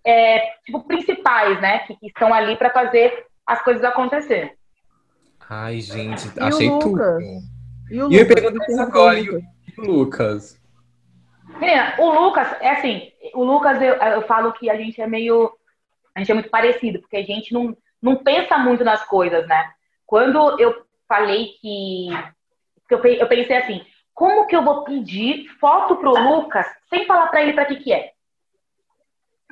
é, 0.05 0.39
tipo 0.65 0.83
principais, 0.83 1.61
né? 1.61 1.79
Que, 1.79 1.95
que 1.95 2.07
estão 2.07 2.33
ali 2.33 2.57
pra 2.57 2.69
fazer 2.69 3.25
as 3.45 3.61
coisas 3.61 3.83
acontecer. 3.83 4.57
Ai, 5.49 5.79
gente, 5.79 6.31
E 6.35 6.43
achei 6.43 6.67
tudo. 6.79 6.99
Lucas? 8.01 8.19
E 8.43 8.45
o 8.47 8.49
Lucas? 8.51 8.79
agora, 8.79 9.19
o 9.19 9.21
e 9.23 9.29
o 9.29 9.33
Lucas. 9.33 9.43
e 9.77 9.81
o 9.81 9.91
Lucas? 9.91 10.63
Menina, 11.59 11.95
o 11.99 12.09
Lucas, 12.09 12.47
é 12.61 12.71
assim, 12.71 13.11
o 13.33 13.43
Lucas, 13.43 13.81
eu, 13.81 13.93
eu 13.95 14.21
falo 14.23 14.53
que 14.53 14.69
a 14.69 14.75
gente 14.77 15.01
é 15.01 15.07
meio. 15.07 15.51
A 16.15 16.19
gente 16.19 16.31
é 16.31 16.33
muito 16.35 16.49
parecido, 16.49 16.99
porque 16.99 17.17
a 17.17 17.23
gente 17.23 17.53
não, 17.53 17.75
não 18.01 18.15
pensa 18.23 18.57
muito 18.57 18.83
nas 18.83 19.03
coisas, 19.05 19.47
né? 19.47 19.71
Quando 20.05 20.59
eu 20.59 20.83
falei 21.07 21.47
que. 21.61 22.07
que 22.87 22.93
eu, 22.95 22.99
pe- 22.99 23.17
eu 23.19 23.27
pensei 23.27 23.57
assim, 23.57 23.85
como 24.13 24.47
que 24.47 24.55
eu 24.55 24.63
vou 24.63 24.83
pedir 24.83 25.47
foto 25.59 25.95
pro 25.97 26.11
Lucas 26.11 26.65
sem 26.89 27.05
falar 27.05 27.27
pra 27.27 27.41
ele 27.43 27.53
pra 27.53 27.65
que 27.65 27.75
que 27.77 27.91
é? 27.93 28.11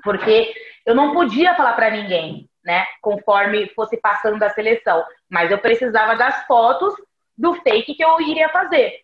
Porque 0.04 0.54
eu 0.86 0.96
não 0.96 1.14
podia 1.14 1.56
falar 1.56 1.74
pra 1.74 1.92
ninguém, 1.92 2.50
né? 2.64 2.86
Conforme 3.02 3.68
fosse 3.76 3.98
passando 3.98 4.40
da 4.40 4.50
seleção. 4.50 5.04
Mas 5.30 5.52
eu 5.52 5.60
precisava 5.60 6.16
das 6.16 6.46
fotos 6.46 6.94
do 7.38 7.56
fake 7.56 7.96
que 7.96 8.04
eu 8.04 8.20
iria 8.22 8.50
fazer. 8.50 9.02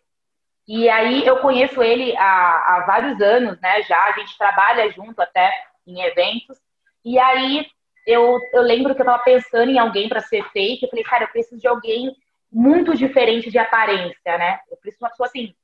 E 0.66 0.88
aí 0.88 1.26
eu 1.26 1.38
conheço 1.38 1.82
ele 1.82 2.14
há, 2.16 2.76
há 2.76 2.84
vários 2.86 3.20
anos, 3.20 3.58
né? 3.60 3.82
Já 3.82 4.04
a 4.04 4.12
gente 4.12 4.36
trabalha 4.36 4.90
junto 4.92 5.20
até 5.20 5.50
em 5.86 6.02
eventos. 6.02 6.58
E 7.04 7.18
aí 7.18 7.66
eu, 8.06 8.38
eu 8.52 8.62
lembro 8.62 8.94
que 8.94 9.00
eu 9.00 9.06
tava 9.06 9.22
pensando 9.22 9.70
em 9.70 9.78
alguém 9.78 10.08
para 10.08 10.20
ser 10.20 10.44
fake. 10.50 10.84
Eu 10.84 10.90
falei, 10.90 11.04
cara, 11.04 11.24
eu 11.24 11.28
preciso 11.28 11.60
de 11.60 11.66
alguém 11.66 12.14
muito 12.52 12.94
diferente 12.94 13.50
de 13.50 13.58
aparência, 13.58 14.38
né? 14.38 14.60
Eu 14.70 14.76
preciso 14.76 14.98
de 14.98 15.04
uma 15.04 15.10
pessoa 15.10 15.26
assim, 15.26 15.54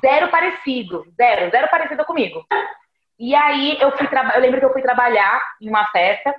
zero 0.00 0.28
parecido, 0.28 1.06
zero, 1.16 1.50
zero 1.50 1.68
parecida 1.68 2.04
comigo. 2.04 2.44
E 3.18 3.34
aí 3.34 3.76
eu 3.80 3.96
fui 3.96 4.08
eu 4.34 4.40
lembro 4.40 4.60
que 4.60 4.66
eu 4.66 4.72
fui 4.72 4.82
trabalhar 4.82 5.40
em 5.60 5.68
uma 5.68 5.84
festa, 5.90 6.34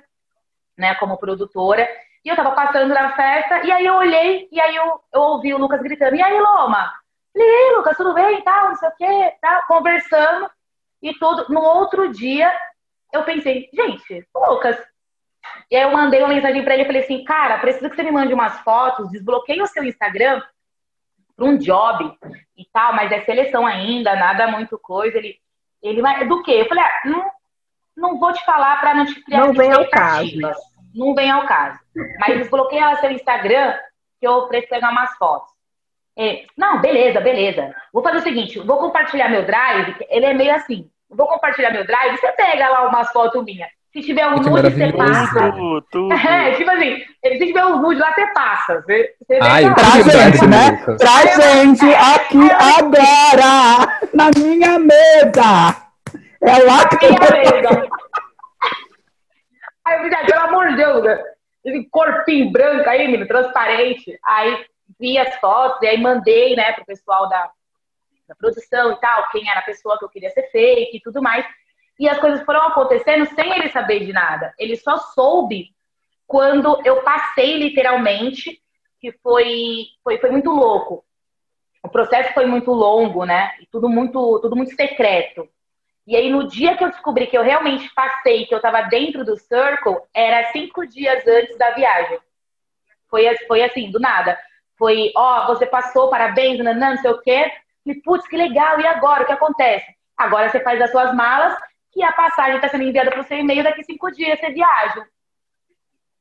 né, 0.76 0.94
como 0.94 1.18
produtora, 1.18 1.86
e 2.24 2.28
eu 2.28 2.36
tava 2.36 2.52
passando 2.52 2.92
na 2.92 3.14
festa, 3.16 3.64
e 3.64 3.72
aí 3.72 3.86
eu 3.86 3.94
olhei, 3.94 4.48
e 4.52 4.60
aí 4.60 4.76
eu, 4.76 5.00
eu 5.12 5.20
ouvi 5.20 5.54
o 5.54 5.58
Lucas 5.58 5.80
gritando, 5.80 6.16
e 6.16 6.22
aí, 6.22 6.38
Loma? 6.38 6.92
Falei, 7.32 7.48
aí, 7.48 7.74
Lucas, 7.76 7.96
tudo 7.96 8.12
bem? 8.12 8.42
Tal, 8.42 8.68
não 8.68 8.76
sei 8.76 8.88
o 8.88 8.96
quê, 8.96 9.34
tal, 9.40 9.62
conversando, 9.66 10.50
e 11.02 11.14
tudo. 11.14 11.46
No 11.48 11.60
outro 11.60 12.12
dia, 12.12 12.52
eu 13.12 13.22
pensei, 13.24 13.68
gente, 13.72 14.26
Lucas. 14.34 14.76
E 15.70 15.76
aí 15.76 15.82
eu 15.82 15.92
mandei 15.92 16.20
uma 16.20 16.28
mensagem 16.28 16.62
pra 16.62 16.74
ele 16.74 16.82
e 16.82 16.86
falei 16.86 17.02
assim, 17.02 17.24
cara, 17.24 17.58
preciso 17.58 17.88
que 17.88 17.96
você 17.96 18.02
me 18.02 18.10
mande 18.10 18.34
umas 18.34 18.60
fotos, 18.60 19.10
desbloqueie 19.10 19.62
o 19.62 19.66
seu 19.66 19.84
Instagram 19.84 20.42
para 21.34 21.46
um 21.46 21.56
job 21.56 22.14
e 22.56 22.66
tal, 22.72 22.94
mas 22.94 23.10
é 23.10 23.24
seleção 23.24 23.66
ainda, 23.66 24.14
nada 24.14 24.48
muito 24.48 24.78
coisa. 24.78 25.16
Ele, 25.16 25.38
ele 25.82 26.02
vai, 26.02 26.26
do 26.28 26.42
quê? 26.42 26.52
Eu 26.52 26.68
falei, 26.68 26.84
ah, 26.84 27.00
não, 27.06 27.30
não 27.96 28.18
vou 28.18 28.32
te 28.32 28.44
falar 28.44 28.80
para 28.80 28.94
não 28.94 29.06
te 29.06 29.22
criar 29.22 29.46
Não 29.46 29.52
vem 29.54 29.72
ao 29.72 29.82
expectativas. 29.82 30.56
Não 30.94 31.14
vem 31.14 31.30
ao 31.30 31.46
caso. 31.46 31.78
Mas 32.18 32.38
desbloqueia 32.38 32.96
seu 32.96 33.10
Instagram 33.10 33.74
que 34.20 34.26
eu 34.26 34.46
preciso 34.48 34.70
pegar 34.70 34.90
umas 34.90 35.16
fotos. 35.16 35.50
Ele, 36.16 36.46
não, 36.56 36.80
beleza, 36.80 37.20
beleza. 37.20 37.74
Vou 37.92 38.02
fazer 38.02 38.18
o 38.18 38.22
seguinte, 38.22 38.58
vou 38.58 38.78
compartilhar 38.78 39.28
meu 39.28 39.44
drive, 39.44 39.94
ele 40.08 40.26
é 40.26 40.34
meio 40.34 40.54
assim. 40.54 40.90
Vou 41.08 41.26
compartilhar 41.26 41.70
meu 41.70 41.86
drive, 41.86 42.16
você 42.18 42.30
pega 42.32 42.68
lá 42.68 42.88
umas 42.88 43.10
fotos 43.10 43.44
minhas. 43.44 43.70
Se 43.92 44.02
tiver 44.02 44.24
um 44.28 44.36
nude, 44.36 44.70
você 44.70 44.92
passa. 44.92 45.52
Tudo, 45.52 45.82
tudo. 45.90 46.14
É, 46.14 46.52
tipo 46.52 46.70
assim, 46.70 47.02
se 47.24 47.46
tiver 47.46 47.64
um 47.64 47.80
nude 47.80 48.00
lá, 48.00 48.14
você 48.14 48.26
passa. 48.28 48.80
Você, 48.82 49.14
você 49.26 49.38
Ai. 49.42 49.74
Pra 49.74 49.84
Ai, 49.92 50.02
gente, 50.04 50.46
né? 50.46 50.80
Pra 50.84 51.26
gente 51.42 51.94
aqui 51.94 52.38
agora, 52.78 53.98
na 54.14 54.30
minha 54.36 54.78
mesa. 54.78 55.76
É 56.42 56.58
lá 56.62 56.88
que 56.88 57.04
eu 57.04 57.10
Minha 57.10 57.62
mesa. 57.62 57.88
Aí 59.84 59.94
eu 59.94 60.10
falei, 60.10 60.14
"Ah, 60.14 60.26
pelo 60.26 60.40
amor 60.40 60.68
de 60.68 60.76
Deus, 60.76 61.04
esse 61.64 61.88
corpinho 61.90 62.50
branco 62.50 62.88
aí, 62.88 63.06
menino, 63.06 63.26
transparente. 63.26 64.18
Aí 64.24 64.66
vi 64.98 65.18
as 65.18 65.34
fotos, 65.36 65.82
e 65.82 65.86
aí 65.86 66.00
mandei, 66.00 66.56
né, 66.56 66.72
pro 66.72 66.84
pessoal 66.84 67.28
da, 67.28 67.50
da 68.28 68.34
produção 68.34 68.92
e 68.92 69.00
tal, 69.00 69.28
quem 69.30 69.48
era 69.48 69.60
a 69.60 69.64
pessoa 69.64 69.98
que 69.98 70.04
eu 70.04 70.08
queria 70.08 70.30
ser 70.30 70.50
fake 70.50 70.96
e 70.96 71.00
tudo 71.00 71.22
mais. 71.22 71.46
E 71.98 72.08
as 72.08 72.18
coisas 72.18 72.42
foram 72.44 72.62
acontecendo 72.62 73.26
sem 73.34 73.52
ele 73.52 73.68
saber 73.68 74.04
de 74.04 74.12
nada. 74.12 74.54
Ele 74.58 74.76
só 74.76 74.96
soube 74.96 75.68
quando 76.26 76.80
eu 76.84 77.02
passei 77.02 77.58
literalmente, 77.58 78.60
que 79.00 79.12
foi, 79.22 79.86
foi, 80.02 80.18
foi 80.18 80.30
muito 80.30 80.50
louco. 80.50 81.04
O 81.82 81.88
processo 81.88 82.32
foi 82.32 82.46
muito 82.46 82.70
longo, 82.72 83.24
né? 83.24 83.54
E 83.60 83.66
tudo 83.66 83.88
muito, 83.88 84.38
tudo 84.40 84.56
muito 84.56 84.74
secreto. 84.74 85.48
E 86.10 86.16
aí, 86.16 86.28
no 86.28 86.48
dia 86.48 86.76
que 86.76 86.82
eu 86.82 86.90
descobri 86.90 87.28
que 87.28 87.38
eu 87.38 87.42
realmente 87.44 87.88
passei, 87.94 88.44
que 88.44 88.52
eu 88.52 88.56
estava 88.56 88.82
dentro 88.82 89.24
do 89.24 89.36
Circle, 89.36 89.96
era 90.12 90.50
cinco 90.50 90.84
dias 90.84 91.24
antes 91.24 91.56
da 91.56 91.70
viagem. 91.70 92.18
Foi, 93.08 93.32
foi 93.46 93.62
assim, 93.62 93.92
do 93.92 94.00
nada. 94.00 94.36
Foi, 94.76 95.12
ó, 95.16 95.46
você 95.46 95.66
passou, 95.66 96.10
parabéns, 96.10 96.58
nanã, 96.58 96.90
não 96.90 96.96
sei 96.96 97.12
o 97.12 97.20
quê. 97.20 97.52
E, 97.86 97.94
putz, 97.94 98.26
que 98.26 98.36
legal, 98.36 98.80
e 98.80 98.86
agora? 98.88 99.22
O 99.22 99.26
que 99.26 99.32
acontece? 99.32 99.86
Agora 100.16 100.50
você 100.50 100.58
faz 100.58 100.82
as 100.82 100.90
suas 100.90 101.14
malas, 101.14 101.56
que 101.92 102.02
a 102.02 102.10
passagem 102.10 102.56
está 102.56 102.66
sendo 102.66 102.82
enviada 102.82 103.12
para 103.12 103.20
o 103.20 103.24
seu 103.24 103.38
e-mail, 103.38 103.62
daqui 103.62 103.84
cinco 103.84 104.10
dias 104.10 104.40
você 104.40 104.50
viaja. 104.50 105.06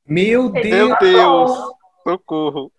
Meu 0.06 0.52
Meu 0.52 0.62
Deus! 0.62 0.70
Meu 0.70 1.00
Deus. 1.00 1.52
Socorro. 2.08 2.72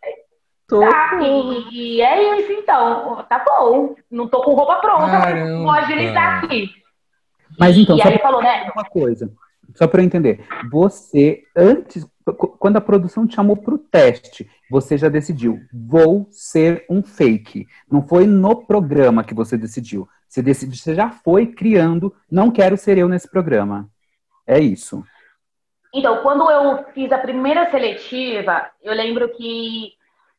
Tá, 0.69 1.19
e, 1.21 1.97
e 1.97 2.03
é 2.03 2.39
isso 2.39 2.53
então. 2.53 3.27
Tá 3.29 3.45
bom. 3.45 3.97
Não 4.09 4.29
tô 4.29 4.41
com 4.45 4.55
roupa 4.55 4.77
pronta, 4.77 5.09
mas 5.09 5.25
Caramba. 5.25 5.63
vou 5.65 5.73
agilizar 5.73 6.45
aqui. 6.45 6.80
Mas 7.61 7.77
então, 7.77 7.97
e 7.97 8.03
só 8.03 8.09
aí 8.09 8.19
pra 8.19 8.23
falou, 8.29 8.43
né? 8.43 8.71
uma 8.75 8.85
coisa, 8.85 9.31
só 9.75 9.87
para 9.87 10.01
eu 10.01 10.07
entender. 10.07 10.45
Você, 10.71 11.45
antes, 11.57 12.05
qu- 12.25 12.57
quando 12.59 12.77
a 12.79 12.81
produção 12.81 13.27
te 13.27 13.35
chamou 13.37 13.57
para 13.57 13.75
o 13.75 13.79
teste, 13.79 14.51
você 14.71 14.97
já 14.97 15.09
decidiu, 15.09 15.61
vou 15.73 16.27
ser 16.31 16.85
um 16.89 17.03
fake. 17.03 17.67
Não 17.91 18.03
foi 18.03 18.27
no 18.27 18.65
programa 18.67 19.23
que 19.23 19.35
você 19.35 19.57
decidiu. 19.57 20.09
Você, 20.29 20.43
decidiu, 20.43 20.77
você 20.77 20.95
já 20.95 21.11
foi 21.11 21.47
criando, 21.47 22.15
não 22.31 22.51
quero 22.51 22.77
ser 22.77 22.97
eu 22.99 23.09
nesse 23.09 23.31
programa. 23.31 23.89
É 24.47 24.59
isso. 24.59 25.05
Então, 25.93 26.23
quando 26.23 26.49
eu 26.51 26.85
fiz 26.95 27.11
a 27.11 27.19
primeira 27.19 27.71
seletiva, 27.71 28.71
eu 28.81 28.95
lembro 28.95 29.29
que 29.37 29.93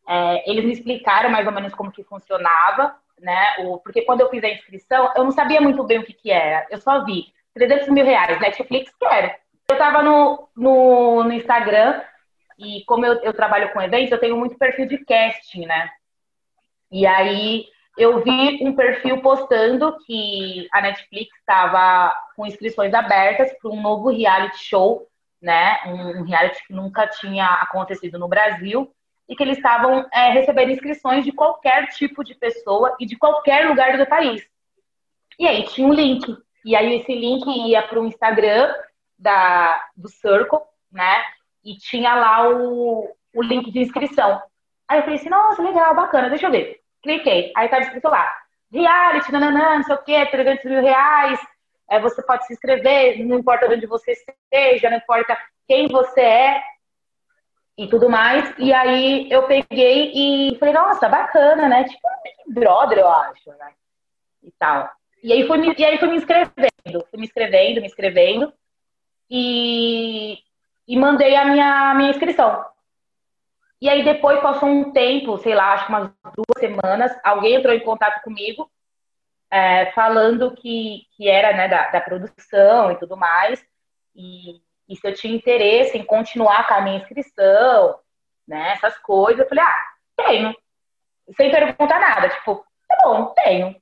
é, 0.07 0.49
eles 0.49 0.65
me 0.65 0.71
explicaram 0.73 1.29
mais 1.29 1.45
ou 1.45 1.53
menos 1.53 1.73
como 1.73 1.91
que 1.91 2.03
funcionava, 2.03 2.95
né? 3.21 3.55
O, 3.59 3.77
porque 3.77 4.01
quando 4.01 4.21
eu 4.21 4.29
fiz 4.29 4.43
a 4.43 4.49
inscrição, 4.49 5.11
eu 5.15 5.23
não 5.23 5.31
sabia 5.31 5.61
muito 5.61 5.83
bem 5.83 5.99
o 5.99 6.03
que, 6.03 6.13
que 6.13 6.31
era. 6.31 6.67
Eu 6.69 6.79
só 6.79 7.05
vi 7.05 7.25
300 7.53 7.87
mil 7.89 8.03
reais, 8.03 8.39
Netflix, 8.39 8.91
quero. 8.99 9.31
Eu 9.69 9.77
tava 9.77 10.03
no, 10.03 10.49
no, 10.55 11.23
no 11.23 11.33
Instagram 11.33 12.01
e 12.57 12.83
como 12.85 13.05
eu, 13.05 13.13
eu 13.21 13.33
trabalho 13.33 13.71
com 13.71 13.81
eventos, 13.81 14.11
eu 14.11 14.19
tenho 14.19 14.35
muito 14.35 14.57
perfil 14.57 14.87
de 14.87 14.97
casting, 15.05 15.65
né? 15.65 15.89
E 16.91 17.05
aí 17.05 17.65
eu 17.97 18.23
vi 18.23 18.59
um 18.61 18.75
perfil 18.75 19.21
postando 19.21 19.97
que 20.05 20.67
a 20.73 20.81
Netflix 20.81 21.35
estava 21.37 22.13
com 22.35 22.45
inscrições 22.45 22.93
abertas 22.93 23.53
para 23.59 23.71
um 23.71 23.81
novo 23.81 24.09
reality 24.09 24.57
show, 24.57 25.07
né? 25.41 25.79
Um 25.85 26.23
reality 26.23 26.65
que 26.67 26.73
nunca 26.73 27.07
tinha 27.07 27.45
acontecido 27.45 28.19
no 28.19 28.27
Brasil 28.27 28.93
e 29.27 29.35
que 29.35 29.43
eles 29.43 29.57
estavam 29.57 30.05
é, 30.11 30.31
recebendo 30.31 30.71
inscrições 30.71 31.23
de 31.23 31.31
qualquer 31.31 31.87
tipo 31.87 32.23
de 32.23 32.35
pessoa 32.35 32.95
e 32.99 33.05
de 33.05 33.17
qualquer 33.17 33.67
lugar 33.67 33.97
do 33.97 34.05
país. 34.05 34.45
E 35.39 35.47
aí 35.47 35.63
tinha 35.63 35.87
um 35.87 35.93
link. 35.93 36.37
E 36.63 36.75
aí 36.75 36.95
esse 36.95 37.13
link 37.13 37.45
ia 37.47 37.81
para 37.81 37.99
o 37.99 38.05
Instagram 38.05 38.73
da, 39.17 39.81
do 39.95 40.09
Circle, 40.09 40.59
né? 40.91 41.23
E 41.63 41.77
tinha 41.77 42.13
lá 42.15 42.49
o, 42.49 43.09
o 43.33 43.41
link 43.41 43.71
de 43.71 43.79
inscrição. 43.79 44.41
Aí 44.87 44.99
eu 44.99 45.03
falei 45.03 45.17
assim, 45.17 45.29
nossa, 45.29 45.61
legal, 45.61 45.95
bacana, 45.95 46.29
deixa 46.29 46.47
eu 46.47 46.51
ver. 46.51 46.81
Cliquei. 47.01 47.51
Aí 47.55 47.65
estava 47.65 47.83
escrito 47.83 48.09
lá, 48.09 48.31
reality, 48.71 49.31
nananã, 49.31 49.77
não 49.77 49.83
sei 49.83 49.95
o 49.95 50.03
quê, 50.03 50.25
300 50.25 50.65
mil 50.65 50.81
reais, 50.81 51.39
é, 51.89 51.99
você 51.99 52.21
pode 52.23 52.45
se 52.45 52.53
inscrever, 52.53 53.25
não 53.25 53.39
importa 53.39 53.67
onde 53.67 53.85
você 53.85 54.11
esteja, 54.11 54.89
não 54.89 54.97
importa 54.97 55.37
quem 55.67 55.87
você 55.87 56.21
é 56.21 56.63
e 57.81 57.87
tudo 57.87 58.07
mais. 58.07 58.53
E 58.59 58.71
aí 58.71 59.27
eu 59.31 59.43
peguei 59.47 60.11
e 60.13 60.55
falei, 60.59 60.73
nossa, 60.73 61.09
bacana, 61.09 61.67
né? 61.67 61.83
Tipo, 61.85 62.07
um 62.47 62.53
brother, 62.53 62.99
eu 62.99 63.09
acho, 63.09 63.49
né? 63.49 63.73
E 64.43 64.51
tal. 64.51 64.87
E 65.23 65.33
aí 65.33 65.47
fui, 65.47 65.57
me, 65.57 65.73
e 65.75 65.83
aí 65.83 65.97
fui 65.97 66.09
me 66.09 66.17
inscrevendo, 66.17 67.07
fui 67.09 67.19
me 67.19 67.25
inscrevendo, 67.25 67.81
me 67.81 67.87
inscrevendo. 67.87 68.53
E, 69.29 70.37
e 70.87 70.95
mandei 70.95 71.35
a 71.35 71.45
minha, 71.45 71.93
minha 71.95 72.11
inscrição. 72.11 72.65
E 73.81 73.89
aí 73.89 74.03
depois 74.03 74.39
passou 74.41 74.69
um 74.69 74.91
tempo, 74.91 75.39
sei 75.39 75.55
lá, 75.55 75.73
acho 75.73 75.87
que 75.87 75.91
umas 75.91 76.11
duas 76.35 76.59
semanas, 76.59 77.11
alguém 77.23 77.55
entrou 77.55 77.73
em 77.73 77.79
contato 77.79 78.21
comigo, 78.21 78.69
é, 79.49 79.91
falando 79.93 80.53
que, 80.55 81.07
que 81.17 81.27
era 81.27 81.51
né, 81.57 81.67
da, 81.67 81.89
da 81.89 81.99
produção 81.99 82.91
e 82.91 82.99
tudo 82.99 83.17
mais, 83.17 83.65
e, 84.15 84.61
e, 84.91 84.95
se 84.97 85.07
eu 85.07 85.13
tinha 85.13 85.33
interesse 85.33 85.97
em 85.97 86.03
continuar 86.03 86.67
com 86.67 86.73
a 86.73 86.81
minha 86.81 86.97
inscrição, 86.97 87.95
né, 88.45 88.73
essas 88.73 88.97
coisas. 88.97 89.39
Eu 89.39 89.47
falei, 89.47 89.63
ah, 89.63 89.81
tenho. 90.17 90.55
Sem 91.37 91.49
perguntar 91.49 91.99
nada, 91.99 92.27
tipo, 92.27 92.65
tá 92.89 92.97
bom, 93.03 93.33
tenho. 93.43 93.75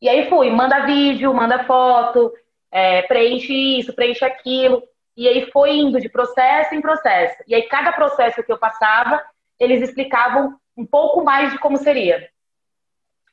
E 0.00 0.08
aí 0.08 0.30
fui, 0.30 0.50
manda 0.50 0.86
vídeo, 0.86 1.34
manda 1.34 1.64
foto, 1.64 2.32
é, 2.70 3.02
preenche 3.02 3.52
isso, 3.52 3.94
preenche 3.94 4.24
aquilo. 4.24 4.82
E 5.14 5.28
aí 5.28 5.50
foi 5.50 5.76
indo 5.76 6.00
de 6.00 6.08
processo 6.08 6.74
em 6.74 6.80
processo. 6.80 7.36
E 7.46 7.54
aí 7.54 7.62
cada 7.64 7.92
processo 7.92 8.42
que 8.42 8.50
eu 8.50 8.56
passava, 8.56 9.22
eles 9.58 9.82
explicavam 9.82 10.58
um 10.74 10.86
pouco 10.86 11.22
mais 11.22 11.52
de 11.52 11.58
como 11.58 11.76
seria. 11.76 12.30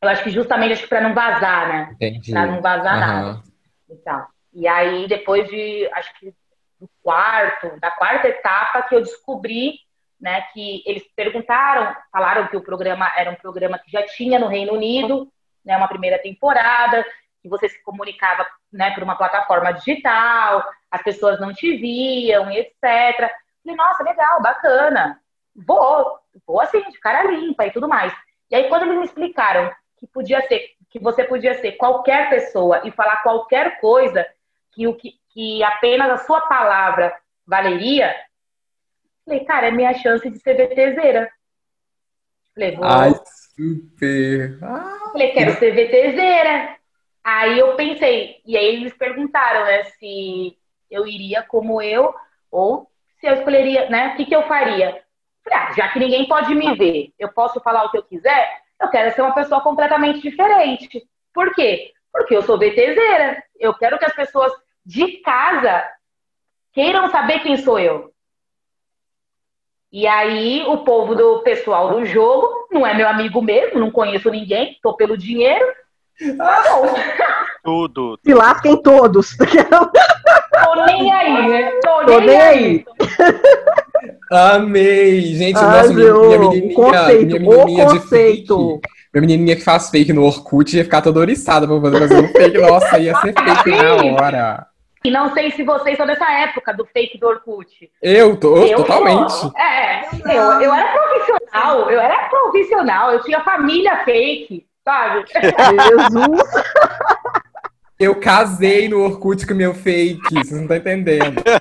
Eu 0.01 0.09
acho 0.09 0.23
que 0.23 0.29
justamente 0.29 0.85
para 0.87 0.99
não 0.99 1.13
vazar, 1.13 1.69
né? 1.69 1.95
Para 2.29 2.45
não 2.47 2.61
vazar 2.61 2.93
uhum. 2.95 2.99
nada. 2.99 3.43
Então, 3.89 4.27
e 4.53 4.67
aí 4.67 5.07
depois 5.07 5.47
de, 5.47 5.89
acho 5.93 6.13
que 6.19 6.33
do 6.79 6.89
quarto, 7.01 7.79
da 7.79 7.91
quarta 7.91 8.27
etapa 8.27 8.83
que 8.83 8.95
eu 8.95 9.01
descobri, 9.01 9.79
né, 10.19 10.41
que 10.53 10.83
eles 10.85 11.03
perguntaram, 11.15 11.95
falaram 12.11 12.47
que 12.47 12.57
o 12.57 12.63
programa 12.63 13.11
era 13.15 13.29
um 13.29 13.35
programa 13.35 13.77
que 13.77 13.91
já 13.91 14.05
tinha 14.05 14.39
no 14.39 14.47
Reino 14.47 14.73
Unido, 14.73 15.31
né, 15.63 15.77
uma 15.77 15.87
primeira 15.87 16.17
temporada, 16.19 17.05
que 17.41 17.49
você 17.49 17.69
se 17.69 17.81
comunicava 17.83 18.45
né, 18.71 18.91
por 18.91 19.03
uma 19.03 19.15
plataforma 19.15 19.71
digital, 19.73 20.63
as 20.89 21.01
pessoas 21.01 21.39
não 21.39 21.53
te 21.53 21.77
viam 21.77 22.49
etc. 22.51 23.31
Falei, 23.63 23.75
nossa, 23.75 24.03
legal, 24.03 24.41
bacana. 24.41 25.19
Vou, 25.55 26.19
vou 26.45 26.61
assim, 26.61 26.81
de 26.89 26.99
cara 26.99 27.29
limpa 27.29 27.65
e 27.65 27.71
tudo 27.71 27.87
mais. 27.87 28.13
E 28.49 28.55
aí, 28.55 28.69
quando 28.69 28.83
eles 28.83 28.97
me 28.97 29.05
explicaram 29.05 29.71
que 29.97 30.07
podia 30.07 30.41
ser, 30.47 30.71
que 30.89 30.99
você 30.99 31.23
podia 31.23 31.59
ser 31.59 31.73
qualquer 31.73 32.29
pessoa 32.29 32.81
e 32.85 32.91
falar 32.91 33.23
qualquer 33.23 33.79
coisa, 33.79 34.25
que 34.71 34.87
o 34.87 34.95
que, 34.95 35.13
que 35.37 35.63
apenas 35.63 36.09
a 36.09 36.17
sua 36.17 36.41
palavra 36.41 37.15
valeria, 37.45 38.11
falei, 39.23 39.45
cara, 39.45 39.67
é 39.67 39.71
minha 39.71 39.93
chance 39.93 40.27
de 40.27 40.39
ser 40.39 40.55
VTZera. 40.55 41.29
Falei, 42.55 42.75
vou. 42.75 42.83
Ai, 42.83 43.13
super! 43.55 44.57
Ah, 44.63 45.09
falei, 45.11 45.31
quero 45.33 45.51
ser 45.59 45.75
VTZera. 45.75 46.75
Aí 47.23 47.59
eu 47.59 47.75
pensei, 47.75 48.41
e 48.47 48.57
aí 48.57 48.77
eles 48.77 48.97
perguntaram, 48.97 49.65
né, 49.65 49.83
se 49.83 50.57
eu 50.89 51.05
iria 51.05 51.43
como 51.43 51.83
eu, 51.83 52.15
ou 52.49 52.89
se 53.19 53.27
eu 53.27 53.35
escolheria, 53.35 53.91
né, 53.91 54.13
o 54.13 54.17
que, 54.17 54.25
que 54.25 54.35
eu 54.35 54.47
faria? 54.47 55.03
Falei, 55.43 55.59
ah, 55.59 55.71
já 55.73 55.89
que 55.89 55.99
ninguém 55.99 56.27
pode 56.27 56.55
me 56.55 56.73
ver, 56.75 57.13
eu 57.19 57.31
posso 57.31 57.59
falar 57.59 57.83
o 57.83 57.91
que 57.91 57.97
eu 57.99 58.03
quiser, 58.03 58.59
eu 58.81 58.89
quero 58.89 59.13
ser 59.13 59.21
uma 59.21 59.35
pessoa 59.35 59.61
completamente 59.61 60.19
diferente. 60.19 61.07
Por 61.31 61.53
quê? 61.53 61.91
Porque 62.11 62.35
eu 62.35 62.41
sou 62.41 62.57
BTZera. 62.57 63.43
Eu 63.59 63.75
quero 63.75 63.99
que 63.99 64.05
as 64.05 64.15
pessoas 64.15 64.51
de 64.87 65.17
casa 65.17 65.83
queiram 66.71 67.11
saber 67.11 67.39
quem 67.41 67.57
sou 67.57 67.77
eu. 67.77 68.11
E 69.91 70.07
aí, 70.07 70.63
o 70.67 70.79
povo 70.79 71.13
do 71.13 71.39
pessoal 71.43 71.91
do 71.91 72.05
jogo 72.05 72.67
não 72.71 72.87
é 72.87 72.93
meu 72.93 73.07
amigo 73.07 73.41
mesmo, 73.41 73.79
não 73.79 73.91
conheço 73.91 74.29
ninguém, 74.29 74.77
tô 74.81 74.95
pelo 74.95 75.17
dinheiro, 75.17 75.65
Tá. 76.37 77.47
Tudo. 77.63 78.17
Se 78.25 78.33
lasquem 78.33 78.81
todos. 78.81 79.37
Tô 79.37 80.85
nem 80.85 81.11
aí, 81.11 81.47
né? 81.47 81.71
Tô, 81.83 82.05
Tô 82.05 82.19
nem, 82.19 82.41
aí. 82.41 82.65
aí. 82.65 82.85
Amei, 84.31 85.21
gente. 85.35 85.57
Ai, 85.57 85.63
nossa, 85.63 85.93
meu, 85.93 86.21
minha, 86.21 86.39
menininha, 86.39 86.75
conceito, 86.75 87.25
minha 87.25 87.39
menininha 87.39 87.85
o 87.85 87.91
conceito. 87.91 88.57
Fake, 88.57 88.89
minha 89.13 89.21
menininha 89.21 89.55
que 89.55 89.63
faz 89.63 89.89
fake 89.89 90.11
no 90.11 90.23
Orkut 90.23 90.75
ia 90.75 90.83
ficar 90.83 91.01
toda 91.01 91.19
oriçada 91.19 91.67
pra 91.67 91.91
fazer 91.91 92.23
um 92.23 92.27
fake. 92.29 92.57
Nossa, 92.57 92.99
ia 92.99 93.15
ser 93.17 93.33
fake 93.33 93.71
na 93.71 94.23
hora. 94.23 94.67
E 95.07 95.11
não 95.11 95.33
sei 95.33 95.51
se 95.51 95.63
vocês 95.63 95.97
são 95.97 96.05
dessa 96.05 96.31
época 96.31 96.73
do 96.73 96.85
fake 96.85 97.17
do 97.17 97.27
Orkut. 97.27 97.89
Eu 98.01 98.37
tô, 98.39 98.57
eu 98.57 98.77
totalmente. 98.77 99.33
É, 99.57 100.05
eu, 100.35 100.61
eu 100.61 100.73
era 100.73 100.91
profissional, 100.91 101.91
eu 101.91 101.99
era 101.99 102.29
profissional, 102.29 103.11
eu 103.11 103.23
tinha 103.23 103.43
família 103.43 104.03
fake 104.03 104.67
sabe? 104.87 105.25
Jesus! 105.27 106.41
Eu 107.99 108.19
casei 108.19 108.87
no 108.87 109.03
Orkut 109.03 109.47
com 109.47 109.55
meu 109.55 109.73
fake, 109.73 110.21
vocês 110.29 110.51
não 110.51 110.61
estão 110.61 110.77
entendendo. 110.77 111.41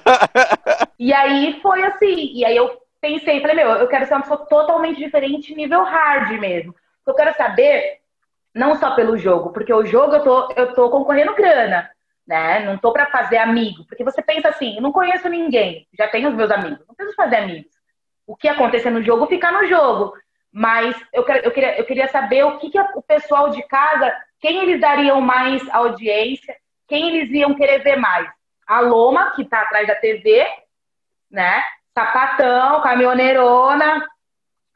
E 0.99 1.13
aí 1.13 1.61
foi 1.61 1.83
assim, 1.83 2.33
e 2.33 2.43
aí 2.43 2.57
eu 2.57 2.75
pensei, 3.03 3.43
falei, 3.43 3.55
meu, 3.55 3.69
eu 3.73 3.87
quero 3.87 4.07
ser 4.07 4.15
uma 4.15 4.23
pessoa 4.23 4.47
totalmente 4.47 4.97
diferente, 4.97 5.55
nível 5.55 5.85
hard 5.85 6.41
mesmo. 6.41 6.75
Eu 7.07 7.13
quero 7.13 7.37
saber, 7.37 7.99
não 8.55 8.77
só 8.77 8.95
pelo 8.95 9.19
jogo, 9.19 9.51
porque 9.51 9.73
o 9.75 9.85
jogo 9.85 10.15
eu 10.15 10.23
tô, 10.23 10.53
eu 10.57 10.75
tô 10.75 10.89
concorrendo 10.89 11.35
grana, 11.35 11.91
né? 12.27 12.61
Não 12.65 12.77
tô 12.77 12.93
para 12.93 13.07
fazer 13.07 13.39
amigo, 13.39 13.85
porque 13.87 14.03
você 14.03 14.21
pensa 14.21 14.49
assim, 14.49 14.77
eu 14.77 14.83
não 14.83 14.93
conheço 14.93 15.29
ninguém, 15.29 15.87
já 15.97 16.09
tenho 16.09 16.29
os 16.31 16.35
meus 16.35 16.51
amigos, 16.51 16.85
não 16.87 16.95
preciso 16.95 17.17
fazer 17.17 17.37
amigos. 17.37 17.71
O 18.27 18.37
que 18.37 18.49
acontecer 18.49 18.91
no 18.91 19.03
jogo, 19.03 19.27
fica 19.27 19.53
no 19.53 19.67
jogo. 19.67 20.15
Mas 20.53 20.97
eu, 21.13 21.25
eu, 21.45 21.51
queria, 21.51 21.79
eu 21.79 21.85
queria 21.85 22.09
saber 22.09 22.45
o 22.45 22.59
que, 22.59 22.71
que 22.71 22.81
o 22.81 23.03
pessoal 23.03 23.51
de 23.51 23.63
casa, 23.69 24.13
quem 24.41 24.63
eles 24.63 24.81
dariam 24.81 25.21
mais 25.21 25.63
audiência, 25.69 26.57
quem 26.89 27.09
eles 27.09 27.31
iam 27.31 27.55
querer 27.55 27.83
ver 27.83 27.97
mais. 27.97 28.29
A 28.67 28.81
Loma, 28.81 29.33
que 29.33 29.43
está 29.43 29.61
atrás 29.63 29.87
da 29.87 29.95
TV, 29.95 30.45
né? 31.31 31.63
Sapatão, 31.95 32.81
caminhoneirona, 32.81 34.07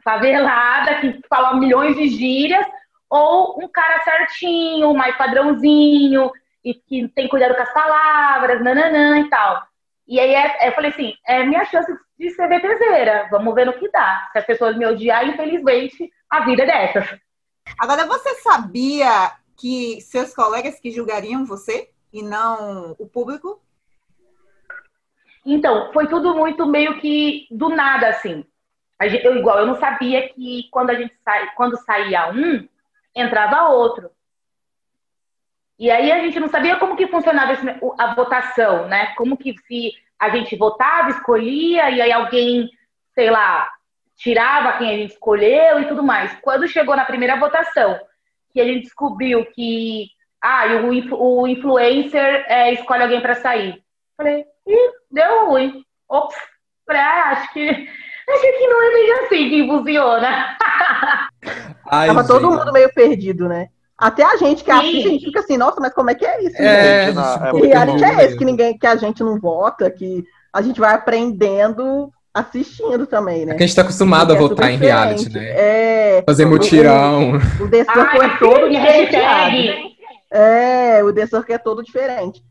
favelada, 0.04 0.96
que 0.96 1.20
fala 1.28 1.56
milhões 1.56 1.96
de 1.96 2.08
gírias, 2.08 2.66
ou 3.08 3.58
um 3.62 3.68
cara 3.68 4.00
certinho, 4.02 4.94
mais 4.94 5.16
padrãozinho, 5.16 6.30
e 6.64 6.74
que 6.74 7.08
tem 7.08 7.28
cuidado 7.28 7.54
com 7.54 7.62
as 7.62 7.72
palavras, 7.72 8.62
nananã 8.62 9.20
e 9.20 9.28
tal. 9.28 9.62
E 10.06 10.18
aí 10.18 10.34
é, 10.34 10.68
eu 10.68 10.72
falei 10.72 10.90
assim, 10.90 11.14
é 11.26 11.44
minha 11.44 11.64
chance 11.64 11.92
de 12.18 12.30
ser 12.30 12.48
VTZera. 12.48 13.28
Vamos 13.30 13.54
ver 13.54 13.66
no 13.66 13.72
que 13.72 13.88
dá. 13.90 14.28
Se 14.32 14.38
as 14.38 14.44
pessoas 14.44 14.76
me 14.76 14.84
odiarem, 14.84 15.32
infelizmente, 15.32 16.10
a 16.28 16.40
vida 16.40 16.64
é 16.64 16.66
dessas. 16.66 17.18
Agora, 17.78 18.06
você 18.06 18.34
sabia 18.36 19.32
que 19.56 20.00
seus 20.00 20.34
colegas 20.34 20.80
que 20.80 20.90
julgariam 20.90 21.44
você 21.44 21.90
e 22.12 22.22
não 22.22 22.96
o 22.98 23.06
público? 23.06 23.62
Então, 25.46 25.92
foi 25.92 26.08
tudo 26.08 26.34
muito 26.34 26.66
meio 26.66 27.00
que 27.00 27.46
do 27.50 27.68
nada, 27.68 28.08
assim. 28.08 28.44
Eu, 29.00 29.36
igual, 29.36 29.60
eu 29.60 29.66
não 29.66 29.78
sabia 29.78 30.28
que 30.28 30.68
quando 30.70 30.90
a 30.90 30.94
gente 30.94 31.14
sai, 31.24 31.54
quando 31.54 31.82
saía 31.84 32.30
um, 32.30 32.68
entrava 33.14 33.68
outro. 33.68 34.10
E 35.80 35.90
aí 35.90 36.12
a 36.12 36.18
gente 36.20 36.38
não 36.38 36.48
sabia 36.48 36.76
como 36.76 36.94
que 36.94 37.06
funcionava 37.06 37.54
a 37.98 38.14
votação, 38.14 38.86
né? 38.86 39.14
Como 39.16 39.34
que 39.34 39.56
se 39.66 39.92
a 40.18 40.28
gente 40.28 40.54
votava, 40.54 41.08
escolhia, 41.08 41.88
e 41.88 42.02
aí 42.02 42.12
alguém, 42.12 42.68
sei 43.14 43.30
lá, 43.30 43.66
tirava 44.14 44.76
quem 44.76 44.90
a 44.90 44.96
gente 44.98 45.12
escolheu 45.12 45.80
e 45.80 45.86
tudo 45.86 46.02
mais. 46.02 46.36
Quando 46.42 46.68
chegou 46.68 46.94
na 46.94 47.06
primeira 47.06 47.36
votação, 47.36 47.98
que 48.52 48.60
a 48.60 48.64
gente 48.64 48.82
descobriu 48.82 49.46
que 49.46 50.08
ah, 50.42 50.64
o, 50.84 51.40
o 51.40 51.48
influencer 51.48 52.44
é, 52.46 52.74
escolhe 52.74 53.02
alguém 53.02 53.22
para 53.22 53.36
sair. 53.36 53.82
Falei, 54.18 54.44
ih, 54.66 54.90
deu 55.10 55.46
ruim. 55.46 55.82
Ops, 56.06 56.36
Falei, 56.86 57.00
ah, 57.00 57.30
acho 57.30 57.52
que, 57.54 57.66
acho 58.28 58.42
que 58.42 58.66
não 58.66 58.82
é 58.82 58.92
bem 58.92 59.12
assim 59.12 59.48
que 59.48 59.66
funciona. 59.66 60.58
Ai, 61.90 62.08
Tava 62.08 62.26
todo 62.26 62.50
gente. 62.50 62.58
mundo 62.58 62.72
meio 62.72 62.92
perdido, 62.92 63.48
né? 63.48 63.68
Até 64.00 64.24
a 64.24 64.34
gente 64.36 64.64
que 64.64 64.72
Sim. 64.72 64.78
assiste, 64.78 65.06
a 65.08 65.10
gente 65.10 65.24
fica 65.26 65.40
assim, 65.40 65.58
nossa, 65.58 65.78
mas 65.78 65.92
como 65.92 66.08
é 66.08 66.14
que 66.14 66.24
é 66.24 66.42
isso? 66.42 66.56
É, 66.60 67.08
gente? 67.08 67.18
é 67.18 67.36
Que 67.44 67.50
pouco 67.50 67.66
reality 67.66 68.02
é 68.02 68.08
esse 68.08 68.16
perdido. 68.16 68.38
que 68.38 68.44
ninguém, 68.46 68.78
que 68.78 68.86
a 68.86 68.96
gente 68.96 69.22
não 69.22 69.38
vota, 69.38 69.90
que 69.90 70.24
a 70.50 70.62
gente 70.62 70.80
vai 70.80 70.94
aprendendo 70.94 72.10
assistindo 72.32 73.06
também, 73.06 73.44
né? 73.44 73.52
É 73.52 73.56
que 73.58 73.62
a 73.62 73.66
gente 73.66 73.76
tá 73.76 73.82
acostumado 73.82 74.32
a 74.32 74.36
é 74.36 74.38
votar 74.38 74.70
em 74.70 74.78
reality, 74.78 75.26
diferente. 75.26 75.52
né? 75.52 75.60
É. 76.18 76.22
Fazer 76.24 76.46
o- 76.46 76.48
mutirão. 76.48 77.32
O, 77.60 77.64
o 77.64 77.68
The 77.70 77.84
Circle 77.84 78.20
Ai, 78.20 78.26
é 78.30 78.36
todo 78.38 78.66
hashtag. 78.72 79.96
É, 80.30 81.04
o 81.04 81.12
The 81.12 81.26
Circle 81.26 81.54
é 81.54 81.58
todo 81.58 81.82
diferente. 81.82 82.42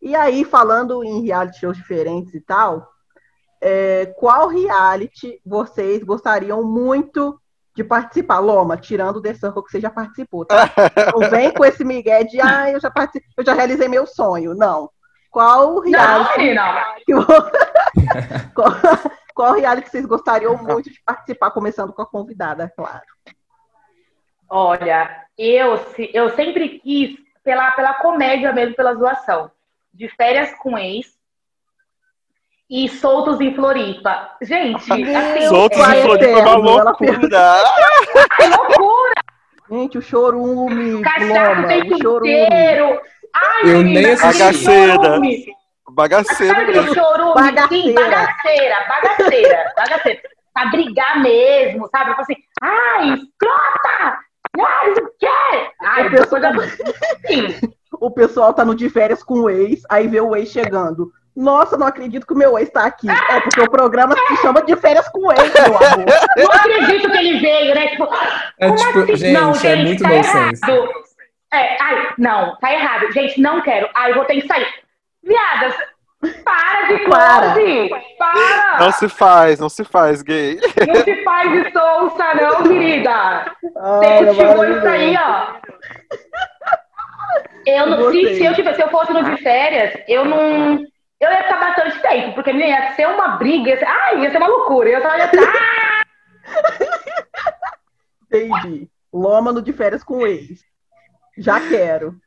E 0.00 0.14
aí, 0.14 0.44
falando 0.44 1.02
em 1.02 1.22
reality 1.22 1.58
shows 1.60 1.76
diferentes 1.76 2.34
e 2.34 2.40
tal, 2.40 2.86
é, 3.60 4.06
qual 4.16 4.48
reality 4.48 5.40
vocês 5.44 6.04
gostariam 6.04 6.62
muito 6.62 7.36
de 7.74 7.82
participar? 7.82 8.38
Loma, 8.38 8.76
tirando 8.76 9.16
o 9.16 9.22
The 9.22 9.34
Circle 9.34 9.64
que 9.64 9.70
você 9.70 9.80
já 9.80 9.90
participou, 9.90 10.44
tá? 10.44 10.70
Não 11.12 11.28
vem 11.28 11.52
com 11.52 11.64
esse 11.64 11.84
migué 11.84 12.22
de, 12.24 12.40
ah, 12.40 12.70
eu 12.70 12.80
já 12.80 12.90
participei, 12.90 13.28
eu 13.36 13.44
já 13.44 13.52
realizei 13.52 13.88
meu 13.88 14.06
sonho. 14.06 14.54
Não. 14.54 14.88
Qual 15.30 15.82
Não, 15.84 16.22
reality 16.36 17.04
que 17.04 17.14
vo- 17.14 17.26
qual, 18.54 18.70
qual 19.34 19.52
reality 19.54 19.84
que 19.86 19.90
vocês 19.90 20.06
gostariam 20.06 20.56
muito 20.56 20.88
de 20.90 21.02
participar, 21.04 21.50
começando 21.50 21.92
com 21.92 22.02
a 22.02 22.06
convidada, 22.06 22.72
claro. 22.76 23.02
Olha, 24.48 25.24
eu, 25.36 25.74
eu 26.12 26.30
sempre 26.36 26.78
quis 26.78 27.16
pela, 27.42 27.72
pela 27.72 27.94
comédia 27.94 28.52
mesmo, 28.52 28.76
pela 28.76 28.94
zoação. 28.94 29.50
De 29.92 30.08
férias 30.08 30.54
com 30.58 30.78
ex 30.78 31.13
e 32.74 32.88
soltos 32.88 33.40
em 33.40 33.54
Floripa. 33.54 34.30
Gente, 34.42 34.92
assim, 34.92 35.46
Soltos 35.48 35.78
em 35.78 36.02
Floripa 36.02 36.24
é 36.40 36.42
uma 36.42 36.54
loucura. 36.56 37.20
que 37.20 38.46
loucura! 38.48 39.14
Gente, 39.70 39.98
o 39.98 40.02
chorume, 40.02 41.00
Cachaça 41.02 41.66
tem 41.68 41.92
o 41.92 41.98
chorume. 42.02 42.32
inteiro. 42.32 43.00
Ai, 43.34 43.62
Eu 43.62 43.78
menina, 43.78 44.00
nem 44.00 44.12
assisti. 44.12 44.64
chorume. 44.64 45.44
Bagaceiro 45.90 46.54
Sabe 46.54 46.94
chorume? 46.94 47.32
Sim, 47.68 47.94
Bagaceira. 47.94 47.94
bagaceira, 47.94 48.76
bagaceira, 48.88 49.72
bagaceira. 49.76 50.20
Pra 50.52 50.66
brigar 50.66 51.20
mesmo, 51.22 51.88
sabe? 51.88 52.10
Tipo 52.10 52.22
assim, 52.22 52.36
ai, 52.62 53.08
escrota! 53.14 54.18
Ai, 54.58 54.90
o 54.92 55.10
quê! 55.18 55.70
Ai, 55.82 56.06
O 56.06 56.10
pessoal- 56.10 56.40
coisa 56.40 56.48
assim. 57.24 57.70
O 58.00 58.10
pessoal 58.10 58.52
tá 58.52 58.64
no 58.64 58.74
de 58.74 58.90
férias 58.90 59.22
com 59.22 59.42
o 59.42 59.50
ex, 59.50 59.82
aí 59.88 60.08
vê 60.08 60.20
o 60.20 60.34
ex 60.36 60.48
chegando. 60.50 61.10
Nossa, 61.36 61.76
não 61.76 61.86
acredito 61.86 62.26
que 62.26 62.32
o 62.32 62.36
meu 62.36 62.56
ex 62.58 62.70
tá 62.70 62.84
aqui. 62.86 63.08
É 63.10 63.40
porque 63.40 63.60
o 63.60 63.68
programa 63.70 64.14
se 64.28 64.36
chama 64.36 64.62
de 64.62 64.76
férias 64.76 65.08
com 65.08 65.32
ex, 65.32 65.52
meu 65.52 65.76
amor. 65.76 66.04
Não 66.36 66.52
acredito 66.52 67.10
que 67.10 67.18
ele 67.18 67.40
veio, 67.40 67.74
né? 67.74 67.88
Tipo, 67.88 68.08
É 68.58 68.66
como 68.68 68.76
tipo, 68.78 68.98
assim? 69.00 69.16
gente, 69.16 69.32
não, 69.32 69.50
é 69.50 69.54
gente, 69.54 69.84
muito 69.84 70.02
tá 70.02 70.08
nonsense. 70.10 70.60
errado. 70.70 70.88
É, 71.52 71.82
ai, 71.82 72.08
não, 72.18 72.56
tá 72.58 72.72
errado. 72.72 73.12
Gente, 73.12 73.40
não 73.40 73.60
quero. 73.62 73.88
Ai, 73.94 74.12
vou 74.14 74.24
ter 74.24 74.40
que 74.40 74.46
sair. 74.46 74.66
Viadas, 75.24 75.74
para 76.44 76.82
de 76.86 76.98
Para. 77.08 77.52
close! 77.54 77.90
Para! 78.18 78.78
Não 78.80 78.92
se 78.92 79.08
faz, 79.08 79.58
não 79.60 79.68
se 79.68 79.84
faz, 79.84 80.22
gay. 80.22 80.58
Não 80.86 80.94
se 81.02 81.22
faz 81.24 81.50
de 81.52 81.72
sonsa, 81.72 82.34
não, 82.34 82.62
querida. 82.62 83.52
Você 83.62 84.20
maravilhoso. 84.32 84.78
isso 84.78 84.86
aí, 84.88 85.16
ó. 85.16 85.54
Eu 87.66 87.86
não, 87.86 88.10
se, 88.10 88.36
se 88.36 88.44
eu 88.44 88.54
tivesse, 88.54 88.76
se 88.76 88.82
eu 88.82 88.90
fosse 88.90 89.12
no 89.12 89.24
de 89.24 89.42
férias, 89.42 89.98
eu 90.06 90.24
não. 90.24 90.84
Eu 91.24 91.30
ia 91.30 91.42
ficar 91.44 91.58
bastante 91.58 92.02
tempo, 92.02 92.34
porque 92.34 92.52
menina, 92.52 92.68
ia 92.68 92.94
ser 92.94 93.08
uma 93.08 93.36
briga, 93.38 93.70
ia 93.70 93.78
ser, 93.78 93.86
ai, 93.86 94.22
ia 94.22 94.30
ser 94.30 94.36
uma 94.36 94.46
loucura. 94.46 94.90
Eu 94.90 95.00
só 95.00 95.16
ia 95.16 95.24
estar. 95.24 96.06
Entendi. 98.30 98.90
Loma 99.10 99.50
no 99.50 99.62
de 99.62 99.72
férias 99.72 100.04
com 100.04 100.26
ex. 100.26 100.62
Já 101.38 101.66
quero. 101.66 102.20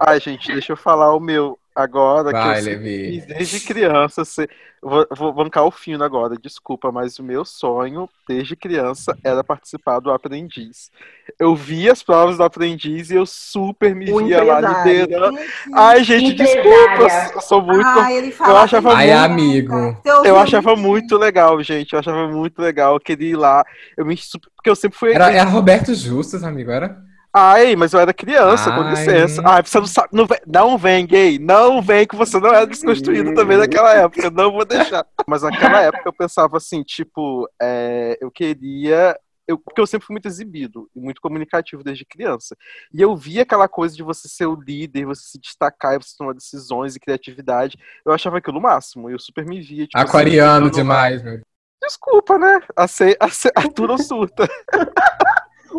Ai, 0.00 0.18
gente, 0.18 0.50
deixa 0.50 0.72
eu 0.72 0.76
falar 0.76 1.14
o 1.14 1.20
meu 1.20 1.58
agora, 1.76 2.32
Vai, 2.32 2.54
que 2.54 2.68
eu 2.68 2.72
Levi. 2.72 3.20
desde 3.28 3.60
criança. 3.60 4.24
Ser... 4.24 4.48
Vou, 4.82 5.06
vou 5.10 5.32
bancar 5.32 5.64
o 5.64 5.70
fino 5.70 6.02
agora, 6.02 6.36
desculpa, 6.40 6.90
mas 6.90 7.18
o 7.18 7.22
meu 7.22 7.44
sonho, 7.44 8.08
desde 8.26 8.56
criança, 8.56 9.16
era 9.22 9.44
participar 9.44 10.00
do 10.00 10.10
Aprendiz. 10.10 10.90
Eu 11.38 11.54
vi 11.54 11.90
as 11.90 12.02
provas 12.02 12.36
do 12.38 12.44
Aprendiz 12.44 13.10
e 13.10 13.14
eu 13.14 13.26
super 13.26 13.94
me 13.94 14.10
O 14.10 14.24
via 14.24 14.42
lá 14.42 14.60
liderando. 14.60 15.38
Ai, 15.74 16.02
gente, 16.02 16.34
desculpa, 16.34 17.32
eu 17.34 17.40
sou 17.40 17.60
muito. 17.60 17.86
Ah, 17.86 18.12
ele 18.12 18.34
eu 18.38 18.56
achava 18.56 18.94
Ai, 18.94 19.08
muito. 19.08 19.18
amigo. 19.18 19.72
Você 20.02 20.12
ouviu 20.12 20.30
Eu 20.30 20.38
achava 20.38 20.76
muito 20.76 21.16
legal, 21.18 21.62
gente. 21.62 21.92
Eu 21.92 21.98
achava 21.98 22.28
muito 22.28 22.60
legal. 22.60 22.94
Eu 22.94 23.00
queria 23.00 23.30
ir 23.30 23.36
lá. 23.36 23.64
Eu 23.96 24.06
me 24.06 24.16
super... 24.16 24.48
Porque 24.56 24.70
eu 24.70 24.76
sempre 24.76 24.98
fui. 24.98 25.12
Era, 25.12 25.30
era 25.30 25.50
Roberto 25.50 25.94
Justus, 25.94 26.42
amigo, 26.42 26.70
era? 26.70 27.04
Ai, 27.38 27.76
mas 27.76 27.92
eu 27.92 28.00
era 28.00 28.14
criança, 28.14 28.72
com 28.72 28.80
Ai. 28.80 28.90
licença. 28.92 29.42
Ai, 29.44 29.62
você 29.62 29.78
não 29.78 29.86
sabe. 29.86 30.08
Não 30.10 30.24
vem, 30.24 30.38
não 30.46 30.78
vem, 30.78 31.06
gay. 31.06 31.38
Não 31.38 31.82
vem, 31.82 32.06
que 32.06 32.16
você 32.16 32.40
não 32.40 32.48
era 32.48 32.66
desconstruído 32.66 33.34
também 33.34 33.58
naquela 33.58 33.92
época. 33.92 34.30
Não 34.30 34.50
vou 34.50 34.64
deixar. 34.64 35.06
Mas 35.26 35.42
naquela 35.42 35.82
época 35.82 36.04
eu 36.06 36.14
pensava 36.14 36.56
assim, 36.56 36.82
tipo, 36.82 37.46
é, 37.60 38.16
eu 38.22 38.30
queria. 38.30 39.14
Eu, 39.46 39.58
porque 39.58 39.78
eu 39.78 39.86
sempre 39.86 40.06
fui 40.06 40.14
muito 40.14 40.26
exibido 40.26 40.88
e 40.96 40.98
muito 40.98 41.20
comunicativo 41.20 41.84
desde 41.84 42.06
criança. 42.06 42.56
E 42.92 43.02
eu 43.02 43.14
via 43.14 43.42
aquela 43.42 43.68
coisa 43.68 43.94
de 43.94 44.02
você 44.02 44.26
ser 44.28 44.46
o 44.46 44.58
líder, 44.58 45.04
você 45.04 45.22
se 45.22 45.38
destacar, 45.38 45.94
e 45.94 46.02
você 46.02 46.16
tomar 46.16 46.32
decisões 46.32 46.96
e 46.96 47.00
criatividade. 47.00 47.78
Eu 48.04 48.12
achava 48.12 48.38
aquilo 48.38 48.58
o 48.58 48.62
máximo. 48.62 49.10
Eu 49.10 49.18
super 49.18 49.44
me 49.44 49.60
via. 49.60 49.86
Tipo, 49.86 49.98
Aquariano 49.98 50.66
assim, 50.66 50.76
demais, 50.76 51.22
meu. 51.22 51.42
Desculpa, 51.82 52.38
né? 52.38 52.60
Ace, 52.78 53.16
ace, 53.20 53.50
Arthur 53.54 53.90
ou 53.90 53.98
surta. 53.98 54.48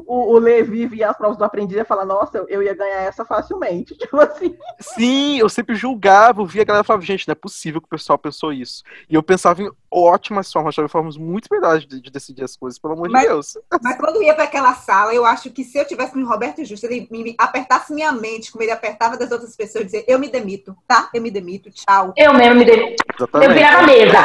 O, 0.07 0.33
o 0.35 0.39
Levi 0.39 0.87
via 0.87 1.09
as 1.11 1.17
provas 1.17 1.37
do 1.37 1.43
aprendiz 1.43 1.77
e 1.77 1.83
fala, 1.85 2.05
nossa, 2.05 2.37
eu, 2.37 2.47
eu 2.47 2.63
ia 2.63 2.73
ganhar 2.73 3.01
essa 3.01 3.23
facilmente. 3.25 3.93
Tipo 3.99 4.19
assim. 4.19 4.57
Sim, 4.79 5.37
eu 5.37 5.49
sempre 5.49 5.75
julgava, 5.75 6.41
eu 6.41 6.45
via 6.45 6.61
a 6.63 6.65
galera 6.65 6.83
e 6.83 6.87
falava, 6.87 7.05
gente, 7.05 7.27
não 7.27 7.33
é 7.33 7.35
possível 7.35 7.79
que 7.81 7.87
o 7.87 7.89
pessoal 7.89 8.17
pensou 8.17 8.51
isso. 8.51 8.83
E 9.09 9.13
eu 9.15 9.21
pensava 9.21 9.61
em 9.61 9.69
ótimas 9.91 10.51
formas, 10.51 10.73
achava 10.73 10.87
formas 10.87 11.17
muito 11.17 11.47
melhores 11.51 11.85
de, 11.85 12.01
de 12.01 12.09
decidir 12.09 12.43
as 12.43 12.55
coisas, 12.57 12.79
pelo 12.79 12.93
amor 12.93 13.09
Mas- 13.09 13.21
de 13.23 13.27
Deus. 13.27 13.57
Mas 13.83 13.97
quando 13.97 14.15
eu 14.15 14.23
ia 14.23 14.33
para 14.33 14.45
aquela 14.45 14.73
sala, 14.73 15.13
eu 15.13 15.25
acho 15.25 15.51
que 15.51 15.63
se 15.63 15.77
eu 15.77 15.85
tivesse 15.85 16.17
no 16.17 16.27
Roberto 16.27 16.63
Justo, 16.63 16.85
ele 16.85 17.07
me 17.11 17.27
me 17.27 17.35
apertasse 17.37 17.93
minha 17.93 18.11
mente, 18.11 18.51
como 18.51 18.63
ele 18.63 18.71
apertava 18.71 19.17
das 19.17 19.31
outras 19.31 19.55
pessoas, 19.55 19.85
dizer, 19.85 20.05
eu 20.07 20.17
me 20.17 20.29
demito, 20.29 20.75
tá? 20.87 21.09
Eu 21.13 21.21
me 21.21 21.29
demito, 21.29 21.69
tchau. 21.69 22.13
Eu 22.15 22.33
mesmo 22.33 22.59
me 22.59 22.65
dei. 22.65 22.91
Eu 22.91 22.95
Exatamente. 23.17 23.53
virava 23.53 23.77
a 23.79 23.85
mesa. 23.85 24.17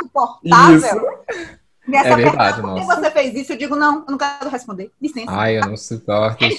Insuportável. 0.00 0.76
Isso. 0.76 1.65
Me 1.86 1.96
É 1.96 2.02
verdade, 2.16 2.60
por 2.60 2.74
que 2.74 2.80
nossa. 2.80 3.00
você 3.00 3.10
fez 3.12 3.34
isso? 3.34 3.52
Eu 3.52 3.56
digo, 3.58 3.76
não, 3.76 3.98
eu 4.00 4.04
não 4.10 4.18
quero 4.18 4.48
responder. 4.50 4.90
Licença. 5.00 5.26
Ai, 5.30 5.56
eu 5.58 5.62
não 5.66 5.76
suporto. 5.76 6.44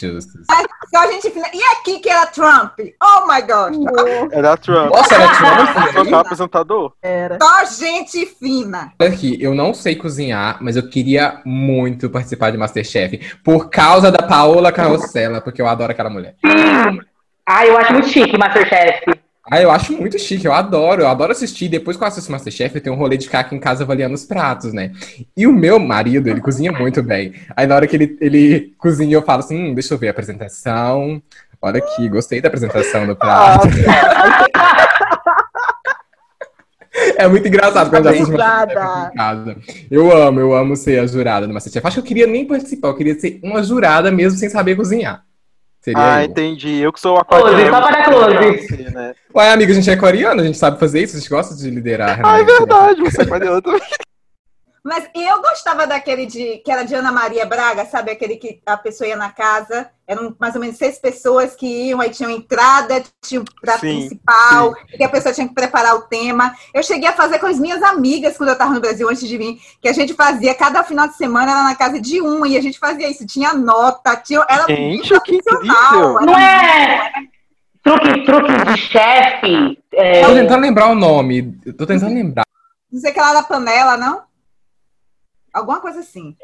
Só 0.90 1.00
a 1.04 1.12
gente 1.12 1.30
fina- 1.30 1.50
E 1.54 1.62
aqui 1.74 2.00
que 2.00 2.10
era 2.10 2.26
Trump? 2.28 2.80
Oh 3.04 3.28
my 3.28 3.42
God. 3.42 4.32
Era 4.32 4.54
a 4.54 4.58
Trump. 4.58 4.90
Nossa, 4.94 5.16
era 5.16 5.28
Trump? 5.36 5.92
trocar 5.94 6.12
o 6.12 6.20
apresentador? 6.20 6.94
Era. 7.02 7.38
Só 7.42 7.66
gente 7.66 8.26
fina. 8.26 8.94
Aqui, 9.00 9.38
eu 9.42 9.54
não 9.54 9.74
sei 9.74 9.96
cozinhar, 9.96 10.58
mas 10.62 10.76
eu 10.78 10.90
queria 10.90 11.42
muito 11.46 12.10
participar 12.10 12.52
de 12.52 12.58
Masterchef. 12.58 13.38
Por 13.44 13.70
causa 13.70 14.10
da 14.12 14.26
Paola 14.26 14.72
Carrossela, 14.72 15.42
porque 15.42 15.62
eu 15.62 15.68
adoro 15.68 15.92
aquela 15.92 16.10
mulher. 16.10 16.36
Ai, 17.46 17.70
eu 17.70 17.78
acho 17.78 17.94
muito 17.94 18.08
chique, 18.10 18.38
Masterchef. 18.38 19.04
Ah, 19.50 19.62
eu 19.62 19.72
acho 19.72 19.94
muito 19.94 20.20
chique, 20.20 20.46
eu 20.46 20.54
adoro, 20.54 21.02
eu 21.02 21.08
adoro 21.08 21.32
assistir. 21.32 21.70
Depois 21.70 21.96
que 21.96 22.04
eu 22.04 22.08
assisto 22.08 22.32
Masterchef, 22.32 22.76
eu 22.76 22.82
tenho 22.82 22.96
um 22.96 23.00
rolê 23.00 23.16
de 23.16 23.26
ficar 23.26 23.40
aqui 23.40 23.56
em 23.56 23.60
casa 23.60 23.84
avaliando 23.84 24.14
os 24.14 24.26
pratos, 24.26 24.74
né? 24.74 24.92
E 25.36 25.48
o 25.48 25.54
meu 25.54 25.80
marido, 25.80 26.28
ele 26.28 26.42
cozinha 26.42 26.72
muito 26.72 27.02
bem. 27.02 27.34
Aí 27.56 27.66
na 27.66 27.76
hora 27.76 27.88
que 27.88 27.96
ele, 27.96 28.18
ele 28.20 28.74
cozinha, 28.78 29.16
eu 29.16 29.22
falo 29.22 29.40
assim, 29.40 29.58
hum, 29.58 29.74
deixa 29.74 29.94
eu 29.94 29.98
ver 29.98 30.10
a 30.10 30.12
apresentação. 30.12 31.22
Olha 31.62 31.80
aqui, 31.80 32.10
gostei 32.10 32.42
da 32.42 32.50
apresentação 32.50 33.06
do 33.06 33.14
Ah, 33.22 33.58
prato. 33.60 33.68
É 37.16 37.28
muito 37.28 37.48
engraçado 37.48 37.90
quando 37.90 38.08
eu 38.08 38.12
assisto. 38.12 38.32
Masterchef 38.32 38.78
aqui 38.78 39.14
em 39.14 39.18
casa. 39.18 39.58
Eu 39.90 40.12
amo, 40.12 40.40
eu 40.40 40.54
amo 40.56 40.76
ser 40.76 41.00
a 41.00 41.08
jurada 41.08 41.48
do 41.48 41.54
Masterchef. 41.54 41.86
Acho 41.86 41.96
que 41.98 42.00
eu 42.00 42.08
queria 42.08 42.28
nem 42.28 42.46
participar, 42.46 42.90
eu 42.90 42.96
queria 42.96 43.20
ser 43.20 43.40
uma 43.44 43.62
jurada 43.64 44.12
mesmo 44.12 44.38
sem 44.38 44.50
saber 44.50 44.76
cozinhar. 44.76 45.24
Seria 45.88 46.15
ah, 46.15 46.21
eu. 46.21 46.26
entendi. 46.30 46.80
Eu 46.80 46.91
que 46.91 47.00
sou 47.00 47.17
o 47.17 47.23
Close, 47.23 47.45
aquariano. 47.45 47.73
só 47.73 47.82
para 47.82 48.04
close. 48.04 48.91
Né? 48.93 49.15
Ué, 49.34 49.54
amigo, 49.54 49.71
a 49.71 49.76
gente 49.76 49.89
é 49.89 49.95
coreano, 49.95 50.41
a 50.41 50.43
gente 50.43 50.58
sabe 50.58 50.78
fazer 50.78 51.02
isso, 51.02 51.15
a 51.15 51.19
gente 51.21 51.30
gosta 51.30 51.56
de 51.56 51.69
liderar. 51.69 52.19
Ah, 52.21 52.39
é 52.39 52.43
né? 52.43 52.43
verdade, 52.43 53.02
você 53.02 53.21
é 53.21 53.23
aquariano 53.23 53.62
também. 53.62 53.82
Mas 54.88 55.06
eu 55.13 55.41
gostava 55.41 55.86
daquele 55.86 56.26
de 56.26 56.60
que 56.63 56.71
era 56.71 56.84
de 56.84 56.95
Ana 56.95 57.12
Maria 57.12 57.45
Braga, 57.45 57.84
sabe? 57.84 58.10
Aquele 58.10 58.38
que 58.38 58.62
a 58.65 58.78
pessoa 58.78 59.06
ia 59.06 59.17
na 59.17 59.30
casa, 59.30 59.89
eram 60.08 60.34
mais 60.39 60.56
ou 60.56 60.62
menos 60.62 60.78
seis 60.78 60.97
pessoas 60.97 61.58
que 61.58 61.67
iam, 61.89 62.00
aí 62.00 62.10
tinham 62.10 62.32
entrada, 62.32 63.04
tinha 63.21 63.41
o 63.41 63.45
prato 63.60 63.82
Sim, 63.82 64.00
principal, 64.00 64.73
e 64.97 65.04
a 65.04 65.10
pessoa 65.10 65.36
tinha 65.36 65.45
que 65.45 65.54
preparar 65.54 65.93
o 65.93 66.04
tema. 66.04 66.56
Eu 66.73 66.82
cheguei 66.82 67.10
a 67.10 67.12
fazer 67.12 67.38
com 67.38 67.47
as 67.47 67.60
minhas 67.60 67.84
amigas 67.84 68.38
quando 68.38 68.47
eu 68.47 68.54
estava 68.54 68.73
no 68.73 68.80
Brasil 68.80 69.10
antes 69.10 69.28
de 69.28 69.38
vir, 69.38 69.60
que 69.82 69.89
a 69.89 69.93
gente 69.93 70.13
fazia 70.13 70.56
cada 70.56 70.82
final 70.86 71.06
de 71.06 71.17
semana 71.17 71.52
era 71.52 71.63
na 71.63 71.76
casa 71.76 72.00
de 72.00 72.21
uma, 72.21 72.47
e 72.47 72.56
a 72.56 72.62
gente 72.62 72.80
fazia 72.80 73.10
isso, 73.10 73.26
tinha 73.28 73.54
nota, 73.54 74.15
tinha, 74.15 74.45
era 74.50 74.67
Gente, 74.67 74.80
muito 74.80 75.21
que 75.21 75.43
profissional, 75.43 76.13
incrível. 76.13 76.19
era 76.21 76.26
Não 76.26 76.39
é? 76.39 77.12
truque, 77.84 78.26
truque 78.26 78.65
de 78.71 78.78
chefe. 78.78 79.84
É, 79.91 80.21
Tô 80.21 80.34
tentando 80.34 80.62
lembrar 80.62 80.88
o 80.88 80.95
nome. 80.95 81.60
Tô 81.78 81.86
tentando 81.86 82.13
lembrar. 82.13 82.45
Não 82.89 83.02
sei 83.02 83.12
que 83.12 83.19
lá 83.19 83.34
da 83.34 83.43
panela, 83.43 83.97
não? 83.97 84.26
Alguma 85.58 85.80
coisa 85.80 86.00
assim. 86.00 86.36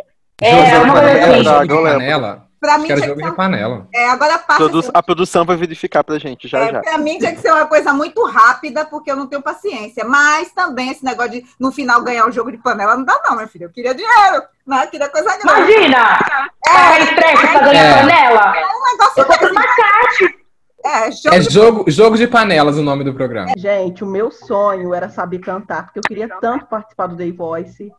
É, 0.42 0.78
uma 0.80 0.94
coisa 0.94 1.08
panela, 1.20 1.58
assim. 1.60 1.68
panela. 1.68 2.48
Pra 2.60 2.78
mim 2.78 2.86
tinha 2.86 2.98
que 3.02 3.08
jogo 3.08 3.20
ser 3.22 3.30
de 3.30 3.36
panela. 3.36 3.88
É, 3.94 4.08
agora 4.10 4.38
passa. 4.38 4.58
Produ- 4.60 4.80
assim, 4.80 4.92
a 4.94 5.04
produção 5.04 5.46
vai 5.46 5.58
verificar 5.58 6.02
pra 6.02 6.18
gente 6.18 6.48
já 6.48 6.60
é, 6.60 6.72
já. 6.72 6.80
Pra 6.82 6.98
mim 6.98 7.18
tinha 7.20 7.36
que 7.36 7.42
ser 7.42 7.52
uma 7.52 7.66
coisa 7.66 7.92
muito 7.94 8.24
rápida, 8.26 8.86
porque 8.86 9.12
eu 9.12 9.18
não 9.18 9.28
tenho 9.28 9.42
paciência. 9.42 10.06
Mas 10.06 10.52
também 10.54 10.90
esse 10.90 11.04
negócio 11.04 11.32
de 11.34 11.46
no 11.60 11.72
final 11.74 12.02
ganhar 12.02 12.26
o 12.26 12.32
jogo 12.32 12.52
de 12.52 12.58
panela 12.58 12.96
não 12.96 13.04
dá, 13.04 13.20
não, 13.26 13.36
meu 13.36 13.48
filho. 13.50 13.66
Eu 13.66 13.70
queria 13.70 13.94
dinheiro, 13.94 14.44
não, 14.66 14.82
eu 14.82 14.88
queria 14.88 15.10
coisa 15.10 15.38
grande. 15.38 15.72
Imagina! 15.74 16.20
É, 16.68 17.04
estresse 17.04 17.48
pra 17.50 17.60
ganhar 17.60 17.84
É. 17.84 18.00
panela. 18.00 18.54
Um 18.54 18.92
negócio 18.92 19.14
Eu 19.22 19.26
compro 19.26 19.54
mascate. 19.54 20.44
É, 20.86 21.12
jogo 21.12 21.36
É 21.36 21.40
de 21.40 21.54
jogo, 21.54 21.92
jogo 21.92 22.18
de 22.18 22.28
panelas 22.28 22.78
o 22.78 22.82
nome 22.82 23.04
do 23.04 23.14
programa. 23.14 23.52
Gente, 23.58 24.04
o 24.04 24.08
meu 24.08 24.32
sonho 24.32 24.94
era 24.94 25.08
saber 25.10 25.40
cantar, 25.40 25.84
porque 25.86 26.00
eu 26.00 26.04
queria 26.04 26.28
tanto 26.42 26.66
participar 26.66 27.08
do 27.08 27.16
The 27.18 27.30
Voice. 27.32 27.92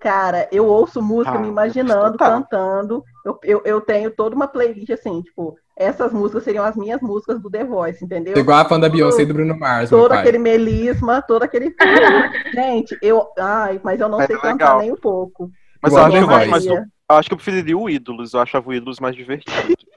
Cara, 0.00 0.48
eu 0.52 0.66
ouço 0.66 1.00
música 1.02 1.36
Ah, 1.36 1.38
me 1.40 1.48
imaginando, 1.48 2.16
tá. 2.16 2.26
cantando. 2.30 3.02
Eu, 3.24 3.38
eu, 3.42 3.62
eu 3.64 3.80
tenho 3.80 4.10
toda 4.10 4.36
uma 4.36 4.46
playlist 4.46 4.90
assim, 4.90 5.22
tipo, 5.22 5.56
essas 5.76 6.12
músicas 6.12 6.44
seriam 6.44 6.64
as 6.64 6.76
minhas 6.76 7.00
músicas 7.00 7.40
do 7.40 7.50
The 7.50 7.64
Voice, 7.64 8.04
entendeu? 8.04 8.36
Igual 8.36 8.58
a 8.58 8.64
fã 8.66 8.78
da 8.78 8.88
Beyoncé 8.88 9.22
e 9.22 9.26
do 9.26 9.34
Bruno 9.34 9.58
Mars, 9.58 9.90
meu 9.90 10.00
Todo 10.00 10.10
pai. 10.10 10.18
aquele 10.20 10.38
melisma, 10.38 11.22
todo 11.22 11.42
aquele. 11.42 11.74
Gente, 12.54 12.96
eu. 13.02 13.26
Ai, 13.38 13.80
mas 13.82 14.00
eu 14.00 14.08
não 14.08 14.18
Mas 14.18 14.26
sei 14.26 14.36
é 14.36 14.38
cantar 14.38 14.52
legal. 14.52 14.78
nem 14.80 14.92
um 14.92 14.96
pouco. 14.96 15.50
Mas 15.82 15.92
Igual 15.92 16.10
eu 16.14 16.30
acho, 16.30 16.50
mas 16.50 16.66
eu, 16.66 16.74
eu 16.76 16.84
acho 17.08 17.28
que 17.28 17.34
eu 17.34 17.38
preferiria 17.38 17.76
o 17.78 17.88
Ídolos. 17.90 18.34
Eu 18.34 18.40
achava 18.40 18.68
o 18.68 18.74
Ídolos 18.74 19.00
mais 19.00 19.16
divertido. 19.16 19.56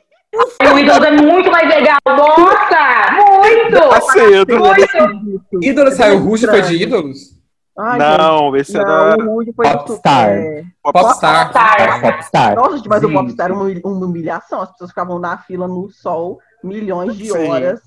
O 0.61 0.75
Windows 0.75 1.03
é 1.03 1.09
muito 1.11 1.49
mais 1.51 1.67
legal. 1.67 1.97
Nossa! 2.05 2.69
Tá 2.69 3.15
Muito! 3.39 4.11
cedo. 4.11 4.59
Muito! 4.59 5.59
Ídolos 5.63 5.95
saiu 5.95 6.19
Ruge 6.19 6.45
foi 6.45 6.61
de 6.61 6.83
ídolos? 6.83 7.38
Ai, 7.79 7.97
Não, 7.99 8.55
esse 8.57 8.73
gente, 8.73 8.81
era 8.81 9.15
não, 9.17 9.27
o 9.27 9.35
Rude 9.35 9.53
foi 9.55 9.69
Popstar. 9.71 10.29
É... 10.29 10.63
Popstar. 10.83 11.45
Popstar. 11.51 12.01
Popstar. 12.01 12.55
Nossa, 12.55 12.77
gente, 12.77 12.89
mas 12.89 13.03
o. 13.03 13.09
Popstar 13.11 13.45
era 13.45 13.53
uma 13.53 13.65
uma 13.85 14.05
humilhação. 14.05 14.61
As 14.61 14.71
pessoas 14.71 14.89
ficavam 14.91 15.17
na 15.19 15.37
fila 15.37 15.67
no 15.67 15.89
sol, 15.89 16.39
milhões 16.63 17.15
de 17.15 17.31
Sim. 17.31 17.47
horas. 17.49 17.79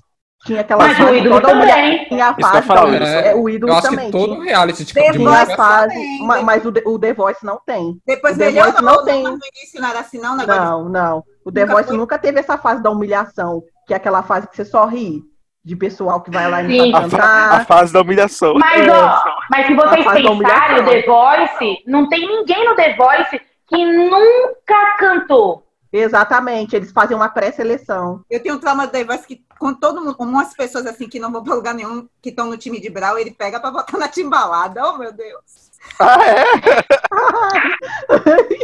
Tinha 0.45 0.59
aquela 0.59 0.87
Mas 0.87 0.99
o 0.99 1.03
fase 1.03 1.17
ídolo 1.19 1.35
toda 1.41 1.47
também. 1.53 2.05
Tinha 2.09 2.27
a 2.27 2.35
fase 2.35 2.67
falo, 2.67 2.91
da- 2.91 3.05
é. 3.05 3.33
o 3.33 3.47
ídolo 3.47 3.71
Eu 3.71 3.77
acho 3.77 3.87
também. 3.89 4.05
que 4.07 4.11
todo 4.11 4.33
tinha- 4.33 4.43
reality 4.43 4.83
de, 4.83 4.93
The 4.93 5.11
de 5.11 5.17
a 5.17 5.21
música. 5.21 5.55
fase, 5.55 5.93
também, 5.93 6.27
ma- 6.27 6.35
né? 6.35 6.41
mas 6.43 6.65
o 6.65 6.71
The, 6.73 6.83
o 6.85 6.99
The 6.99 7.13
Voice 7.13 7.45
não 7.45 7.61
tem. 7.65 7.97
Depois 8.05 8.35
O 8.35 8.39
The 8.39 8.51
Voice 8.51 8.81
não 8.81 9.05
tem. 9.05 9.23
mas 9.23 9.31
no 9.31 9.39
início 9.55 9.81
não 9.81 9.89
era 9.89 9.99
assim, 10.01 10.19
não, 10.19 10.35
o 10.35 10.39
de- 10.39 10.45
Não, 10.47 10.89
não. 10.89 11.23
O 11.45 11.51
The 11.51 11.61
Nunca 11.61 11.73
Voice 11.73 11.87
foi? 11.87 11.97
nunca 11.97 12.17
teve 12.19 12.39
essa 12.41 12.57
fase 12.57 12.83
da 12.83 12.89
humilhação, 12.91 13.63
que 13.87 13.93
é 13.93 13.97
aquela 13.97 14.21
fase 14.21 14.47
que 14.49 14.55
você 14.57 14.65
só 14.65 14.85
ri. 14.85 15.21
De 15.65 15.77
pessoal 15.77 16.19
que 16.19 16.29
vai 16.29 16.51
lá 16.51 16.61
e 16.61 16.77
não 16.77 16.89
a, 16.89 16.99
sabe 17.03 17.09
fa- 17.11 17.17
cantar. 17.19 17.61
a 17.61 17.65
fase 17.65 17.93
da 17.93 18.01
humilhação. 18.01 18.53
Mas, 18.55 18.85
ó, 18.89 19.23
mas 19.53 19.67
se 19.67 19.75
vocês 19.75 20.03
pensarem, 20.03 20.79
o. 20.81 20.85
The 20.85 21.01
Voice, 21.03 21.83
não 21.85 22.09
tem 22.09 22.27
ninguém 22.27 22.67
no 22.67 22.75
The 22.75 22.95
Voice 22.95 23.39
que 23.67 23.85
nunca 23.85 24.95
cantou. 24.97 25.67
Exatamente, 25.91 26.75
eles 26.75 26.91
fazem 26.91 27.15
uma 27.15 27.29
pré-seleção. 27.29 28.25
Eu 28.27 28.41
tenho 28.41 28.55
um 28.55 28.59
trauma 28.59 28.87
do 28.87 28.91
The 28.91 29.03
Voice 29.03 29.27
que, 29.27 29.43
com 29.59 29.75
todo 29.75 30.01
mundo, 30.01 30.15
com 30.15 30.23
umas 30.23 30.55
pessoas 30.55 30.87
assim 30.87 31.07
que 31.07 31.19
não 31.19 31.31
vão 31.31 31.43
pra 31.43 31.53
lugar 31.53 31.75
nenhum, 31.75 32.07
que 32.19 32.29
estão 32.29 32.47
no 32.47 32.57
time 32.57 32.81
de 32.81 32.89
Brau, 32.89 33.15
ele 33.19 33.29
pega 33.29 33.59
pra 33.59 33.69
botar 33.69 33.95
na 33.99 34.07
timbalada. 34.07 34.83
Oh, 34.87 34.97
meu 34.97 35.13
Deus. 35.13 35.71
Ah, 35.99 36.17
é? 36.25 36.45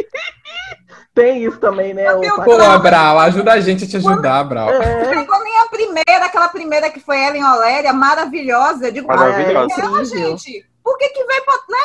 Tem 1.14 1.44
isso 1.44 1.58
também, 1.58 1.92
né? 1.94 2.04
Pô, 2.44 2.78
Brau, 2.78 3.18
ajuda 3.18 3.52
a 3.52 3.60
gente 3.60 3.84
a 3.84 3.88
te 3.88 3.96
ajudar, 3.96 4.42
Brau. 4.44 4.70
É, 4.70 5.10
Pegou 5.10 5.44
nem 5.44 5.58
a 5.58 5.66
primeira, 5.66 6.24
aquela 6.24 6.48
primeira 6.48 6.90
que 6.90 7.00
foi 7.00 7.18
Ellen 7.18 7.44
Oléria, 7.44 7.92
maravilhosa. 7.92 8.86
Eu 8.86 8.92
digo, 8.92 9.06
Maravilhosa. 9.08 9.72
é 9.72 9.84
incrível. 9.84 10.04
gente, 10.04 10.69
por 10.82 10.96
que 10.98 11.08
que 11.10 11.24
veio 11.24 11.44
botar, 11.44 11.64
né? 11.68 11.78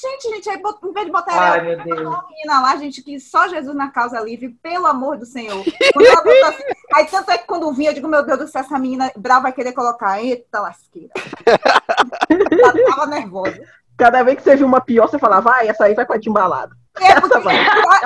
Gente, 0.00 0.28
gente, 0.30 0.50
aí 0.50 0.62
bot- 0.62 0.78
em 0.86 0.92
vez 0.92 1.06
de 1.06 1.12
botar 1.12 1.32
ela, 1.32 1.50
Ai, 1.52 1.76
Deus. 1.76 2.00
uma 2.00 2.26
menina 2.28 2.60
lá, 2.60 2.76
gente, 2.76 3.02
que 3.02 3.18
só 3.18 3.48
Jesus 3.48 3.74
na 3.74 3.90
causa 3.90 4.20
livre, 4.20 4.50
pelo 4.62 4.86
amor 4.86 5.16
do 5.18 5.26
Senhor. 5.26 5.64
Ela 5.94 6.48
assim, 6.48 6.62
aí 6.94 7.06
tanto 7.06 7.30
é 7.30 7.38
que 7.38 7.46
quando 7.46 7.72
vinha, 7.72 7.90
eu 7.90 7.94
digo, 7.94 8.08
meu 8.08 8.24
Deus 8.24 8.38
do 8.38 8.48
céu, 8.48 8.60
essa 8.60 8.78
menina 8.78 9.10
brava 9.16 9.42
vai 9.42 9.52
querer 9.52 9.72
colocar, 9.72 10.22
eita 10.22 10.60
lasqueira. 10.60 11.12
ela 12.28 12.84
tava 12.90 13.06
nervosa. 13.06 13.60
Cada 13.96 14.22
vez 14.22 14.38
que 14.38 14.42
você 14.44 14.56
viu 14.56 14.66
uma 14.66 14.80
pior, 14.80 15.08
você 15.08 15.18
fala, 15.18 15.40
vai, 15.40 15.68
essa 15.68 15.84
aí 15.84 15.94
vai 15.94 16.04
pra 16.06 16.18
timbalada. 16.20 16.74
É, 17.02 17.20
porque 17.20 17.38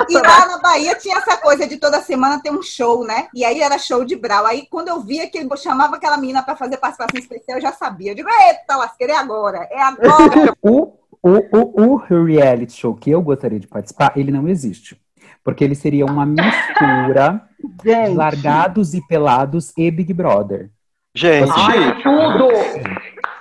e 0.09 0.17
lá 0.17 0.45
na 0.47 0.57
Bahia 0.59 0.95
tinha 0.95 1.17
essa 1.17 1.37
coisa 1.37 1.67
de 1.67 1.77
toda 1.77 2.01
semana 2.01 2.41
ter 2.41 2.51
um 2.51 2.61
show, 2.61 3.05
né? 3.05 3.27
E 3.33 3.45
aí 3.45 3.61
era 3.61 3.77
show 3.77 4.03
de 4.03 4.15
Brau. 4.15 4.45
Aí 4.45 4.67
quando 4.69 4.87
eu 4.89 5.01
via 5.01 5.29
que 5.29 5.37
ele 5.37 5.49
chamava 5.57 5.95
aquela 5.95 6.17
menina 6.17 6.41
pra 6.43 6.55
fazer 6.55 6.77
participação 6.77 7.19
especial, 7.19 7.57
eu 7.57 7.61
já 7.61 7.71
sabia. 7.73 8.11
Eu 8.11 8.15
digo, 8.15 8.29
eita, 8.29 8.75
lasqueira, 8.75 9.13
é 9.13 9.17
agora, 9.17 9.67
é 9.71 9.81
agora. 9.81 10.55
O, 10.61 10.93
o, 11.23 11.57
o, 11.57 11.93
o 11.93 11.95
reality 11.95 12.73
show 12.73 12.93
que 12.93 13.09
eu 13.09 13.21
gostaria 13.21 13.59
de 13.59 13.67
participar, 13.67 14.13
ele 14.15 14.31
não 14.31 14.47
existe. 14.47 14.99
Porque 15.43 15.63
ele 15.63 15.75
seria 15.75 16.05
uma 16.05 16.25
mistura 16.25 17.41
de 17.83 18.07
largados 18.09 18.93
e 18.93 19.01
pelados 19.07 19.71
e 19.77 19.89
Big 19.89 20.13
Brother. 20.13 20.69
Gente, 21.15 21.51
Ai, 21.55 22.03
tudo! 22.03 22.49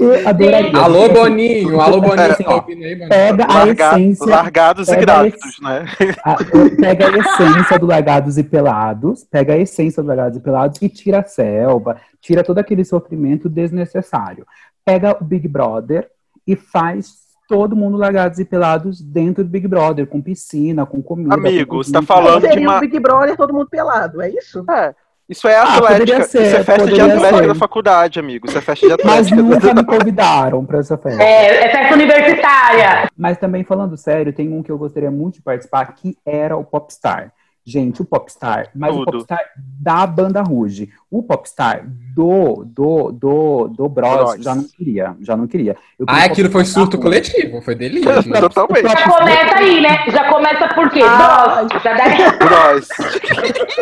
Eu 0.00 0.28
adoraria. 0.28 0.78
Alô, 0.80 1.08
Boninho. 1.10 1.80
Alô, 1.80 2.00
Boninho. 2.00 2.34
Ó? 2.46 2.60
Pega 3.08 3.44
a 3.44 3.54
larga- 3.54 3.90
essência 3.92 4.26
largados 4.26 4.88
e 4.88 4.90
pega 4.92 5.00
grávidos, 5.06 5.60
né? 5.60 5.84
A- 6.24 6.36
pega 6.80 7.06
a 7.06 7.18
essência 7.18 7.78
do 7.78 7.86
Largados 7.86 8.38
e 8.38 8.42
Pelados, 8.42 9.24
pega 9.24 9.52
a 9.52 9.58
essência 9.58 10.02
do 10.02 10.06
Largados 10.08 10.38
e 10.38 10.40
Pelados 10.40 10.82
e 10.82 10.88
tira 10.88 11.20
a 11.20 11.24
selva, 11.24 11.96
tira 12.20 12.42
todo 12.42 12.58
aquele 12.58 12.84
sofrimento 12.84 13.48
desnecessário. 13.48 14.46
Pega 14.84 15.16
o 15.20 15.24
Big 15.24 15.46
Brother 15.46 16.08
e 16.46 16.56
faz 16.56 17.28
todo 17.48 17.76
mundo 17.76 17.96
Largados 17.98 18.38
e 18.38 18.44
Pelados 18.44 19.00
dentro 19.02 19.44
do 19.44 19.50
Big 19.50 19.68
Brother, 19.68 20.06
com 20.06 20.22
piscina, 20.22 20.86
com 20.86 21.02
comida. 21.02 21.34
Amigo, 21.34 21.70
com 21.70 21.76
você 21.76 21.92
tá 21.92 22.00
falando 22.00 22.40
de 22.40 22.48
seria 22.48 22.68
uma- 22.68 22.76
o 22.78 22.80
Big 22.80 22.98
Brother 22.98 23.36
todo 23.36 23.52
mundo 23.52 23.68
pelado, 23.68 24.22
é 24.22 24.30
isso? 24.30 24.64
É. 24.70 24.94
Isso 25.30 25.46
é 25.46 25.54
Ah, 25.56 25.76
atlética. 25.76 26.24
ser, 26.24 26.42
isso 26.42 26.56
é 26.56 26.64
festa 26.64 26.86
de 26.86 27.00
atlética 27.00 27.38
ser. 27.38 27.46
da 27.46 27.54
faculdade, 27.54 28.18
amigo. 28.18 28.48
Isso 28.48 28.58
é 28.58 28.60
festa 28.60 28.86
de 28.86 29.04
Mas 29.04 29.28
atlética. 29.32 29.36
nunca 29.42 29.74
me 29.74 29.84
convidaram 29.84 30.64
para 30.64 30.78
essa 30.80 30.98
festa. 30.98 31.22
É, 31.22 31.66
é 31.66 31.68
festa 31.70 31.94
universitária. 31.94 33.08
Mas 33.16 33.38
também 33.38 33.62
falando 33.62 33.96
sério, 33.96 34.32
tem 34.32 34.52
um 34.52 34.60
que 34.62 34.70
eu 34.72 34.76
gostaria 34.76 35.10
muito 35.10 35.36
de 35.36 35.42
participar, 35.42 35.86
que 35.94 36.16
era 36.26 36.56
o 36.56 36.64
Popstar. 36.64 37.32
Gente, 37.64 38.00
o 38.00 38.04
Popstar, 38.04 38.70
mas 38.74 38.94
o 38.94 39.00
Tudo. 39.04 39.12
Popstar 39.18 39.40
da 39.56 40.06
banda 40.06 40.42
Ruge. 40.42 40.90
O 41.10 41.22
Popstar 41.22 41.84
do, 42.14 42.64
do, 42.66 43.12
do, 43.12 43.68
do 43.68 43.88
Bros, 43.88 44.32
Bros. 44.32 44.42
já 44.42 44.54
não 44.54 44.64
queria, 44.64 45.16
já 45.20 45.36
não 45.36 45.46
queria. 45.46 45.76
Eu 45.98 46.06
Ah, 46.08 46.24
aquilo 46.24 46.48
o 46.48 46.52
foi 46.52 46.64
surto 46.64 46.96
da 46.96 47.02
coletivo, 47.02 47.60
foi 47.60 47.74
delírio. 47.74 48.10
né? 48.26 48.40
Totalmente. 48.40 48.82
Já 48.88 49.08
começa 49.10 49.56
aí, 49.56 49.80
né? 49.80 50.04
Já 50.10 50.30
começa 50.32 50.68
por 50.74 50.90
quê? 50.90 51.02
Ai. 51.02 51.62
Nossa, 51.64 51.78
já 51.80 51.94
dá... 51.94 52.04
Bros. 52.38 52.88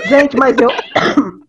Gente, 0.09 0.37
mas 0.37 0.57
eu. 0.59 0.69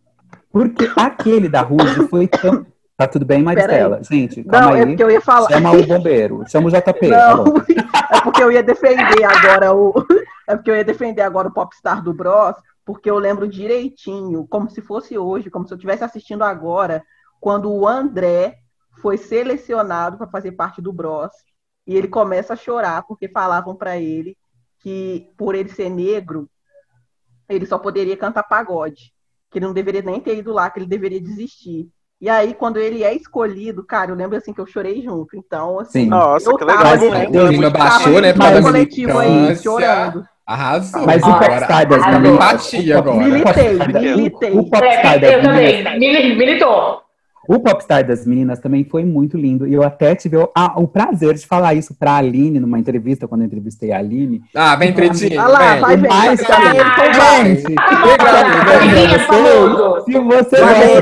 Porque 0.51 0.89
aquele 0.95 1.47
da 1.47 1.61
Ruge 1.61 2.07
foi 2.09 2.27
tão... 2.27 2.65
Tá 2.99 3.07
tudo 3.07 3.23
bem, 3.23 3.41
Maristela? 3.41 4.03
Gente, 4.03 4.43
calma 4.43 4.71
Não, 4.71 4.75
é 4.75 4.79
aí. 4.81 4.87
porque 4.87 5.03
eu 5.03 5.09
ia 5.09 5.21
falar. 5.21 5.47
Chama 5.47 5.71
o 5.71 5.87
bombeiro, 5.87 6.43
chama 6.49 6.67
o 6.67 6.69
JP. 6.69 7.07
Não, 7.07 7.31
alô. 7.31 7.53
é 8.11 8.19
porque 8.19 8.43
eu 8.43 8.51
ia 8.51 8.61
defender 8.61 9.23
agora 9.23 9.73
o. 9.73 10.05
É 10.45 10.53
porque 10.53 10.69
eu 10.69 10.75
ia 10.75 10.83
defender 10.83 11.21
agora 11.21 11.47
o 11.47 11.53
Popstar 11.53 12.03
do 12.03 12.13
Bros, 12.13 12.57
porque 12.83 13.09
eu 13.09 13.17
lembro 13.17 13.47
direitinho, 13.47 14.45
como 14.49 14.69
se 14.69 14.81
fosse 14.81 15.17
hoje, 15.17 15.49
como 15.49 15.65
se 15.65 15.73
eu 15.73 15.77
estivesse 15.77 16.03
assistindo 16.03 16.43
agora, 16.43 17.01
quando 17.39 17.71
o 17.71 17.87
André 17.87 18.57
foi 19.01 19.15
selecionado 19.15 20.17
para 20.17 20.27
fazer 20.27 20.51
parte 20.51 20.81
do 20.81 20.91
Bros. 20.91 21.31
E 21.87 21.95
ele 21.95 22.09
começa 22.09 22.51
a 22.51 22.57
chorar 22.57 23.03
porque 23.03 23.29
falavam 23.29 23.77
para 23.77 23.97
ele 23.97 24.35
que, 24.79 25.31
por 25.37 25.55
ele 25.55 25.69
ser 25.69 25.89
negro, 25.89 26.49
ele 27.47 27.65
só 27.65 27.79
poderia 27.79 28.17
cantar 28.17 28.43
pagode. 28.43 29.13
Que 29.49 29.57
ele 29.59 29.67
não 29.67 29.73
deveria 29.73 30.01
nem 30.01 30.19
ter 30.19 30.37
ido 30.37 30.51
lá, 30.51 30.69
que 30.69 30.79
ele 30.79 30.85
deveria 30.85 31.21
desistir. 31.21 31.89
E 32.21 32.29
aí, 32.29 32.53
quando 32.53 32.77
ele 32.77 33.01
é 33.03 33.13
escolhido, 33.15 33.81
cara, 33.83 34.11
eu 34.11 34.15
lembro 34.15 34.35
assim 34.37 34.51
que 34.53 34.59
eu 34.59 34.67
chorei 34.67 35.01
junto. 35.01 35.37
Então, 35.37 35.79
assim, 35.79 36.03
Sim. 36.03 36.07
Nossa, 36.09 36.49
eu 36.49 36.57
que 36.57 36.65
tava 36.65 36.91
legal. 36.91 37.09
Mas, 37.11 37.31
né? 37.31 37.43
O 37.43 37.47
clima 37.47 37.69
baixou, 37.69 38.21
né? 38.21 38.33
Mas- 38.33 38.53
da 38.55 38.61
coletivo 38.61 39.19
aí, 39.19 39.55
chorando. 39.55 40.25
Arrasou. 40.45 41.05
Mas 41.05 41.21
o 41.21 41.25
Agora, 41.27 41.49
Popstar 41.51 41.87
das 41.87 42.03
a 42.03 42.11
meninas- 42.11 42.33
empatia 42.35 42.97
agora. 42.97 43.17
Militei, 43.17 43.73
militei. 43.77 44.51
O 44.51 44.69
É, 44.75 45.35
eu 45.35 45.41
também. 45.43 45.99
Mili- 45.99 46.35
Militou. 46.35 47.01
O 47.51 47.59
Popstar 47.59 48.05
das 48.05 48.27
meninas 48.27 48.59
também 48.59 48.83
foi 48.83 49.03
muito 49.03 49.35
lindo. 49.35 49.65
E 49.67 49.73
eu 49.73 49.81
até 49.81 50.13
tive 50.13 50.37
o, 50.37 50.51
ah, 50.55 50.79
o 50.79 50.87
prazer 50.87 51.33
de 51.33 51.47
falar 51.47 51.73
isso 51.73 51.95
pra 51.95 52.15
Aline 52.17 52.59
numa 52.59 52.77
entrevista, 52.77 53.27
quando 53.27 53.41
eu 53.41 53.47
entrevistei 53.47 53.91
a 53.91 53.97
Aline. 53.97 54.43
Ah, 54.55 54.75
vem, 54.75 54.93
pretinho. 54.93 55.39
Olha 55.41 55.47
lá, 55.47 55.59
vem. 55.95 55.97
vai 56.07 56.37
tombando. 56.37 57.59
gente, 57.59 57.75
se 60.05 60.19
você 60.19 60.61
Vai 60.61 60.97
a. 60.97 61.01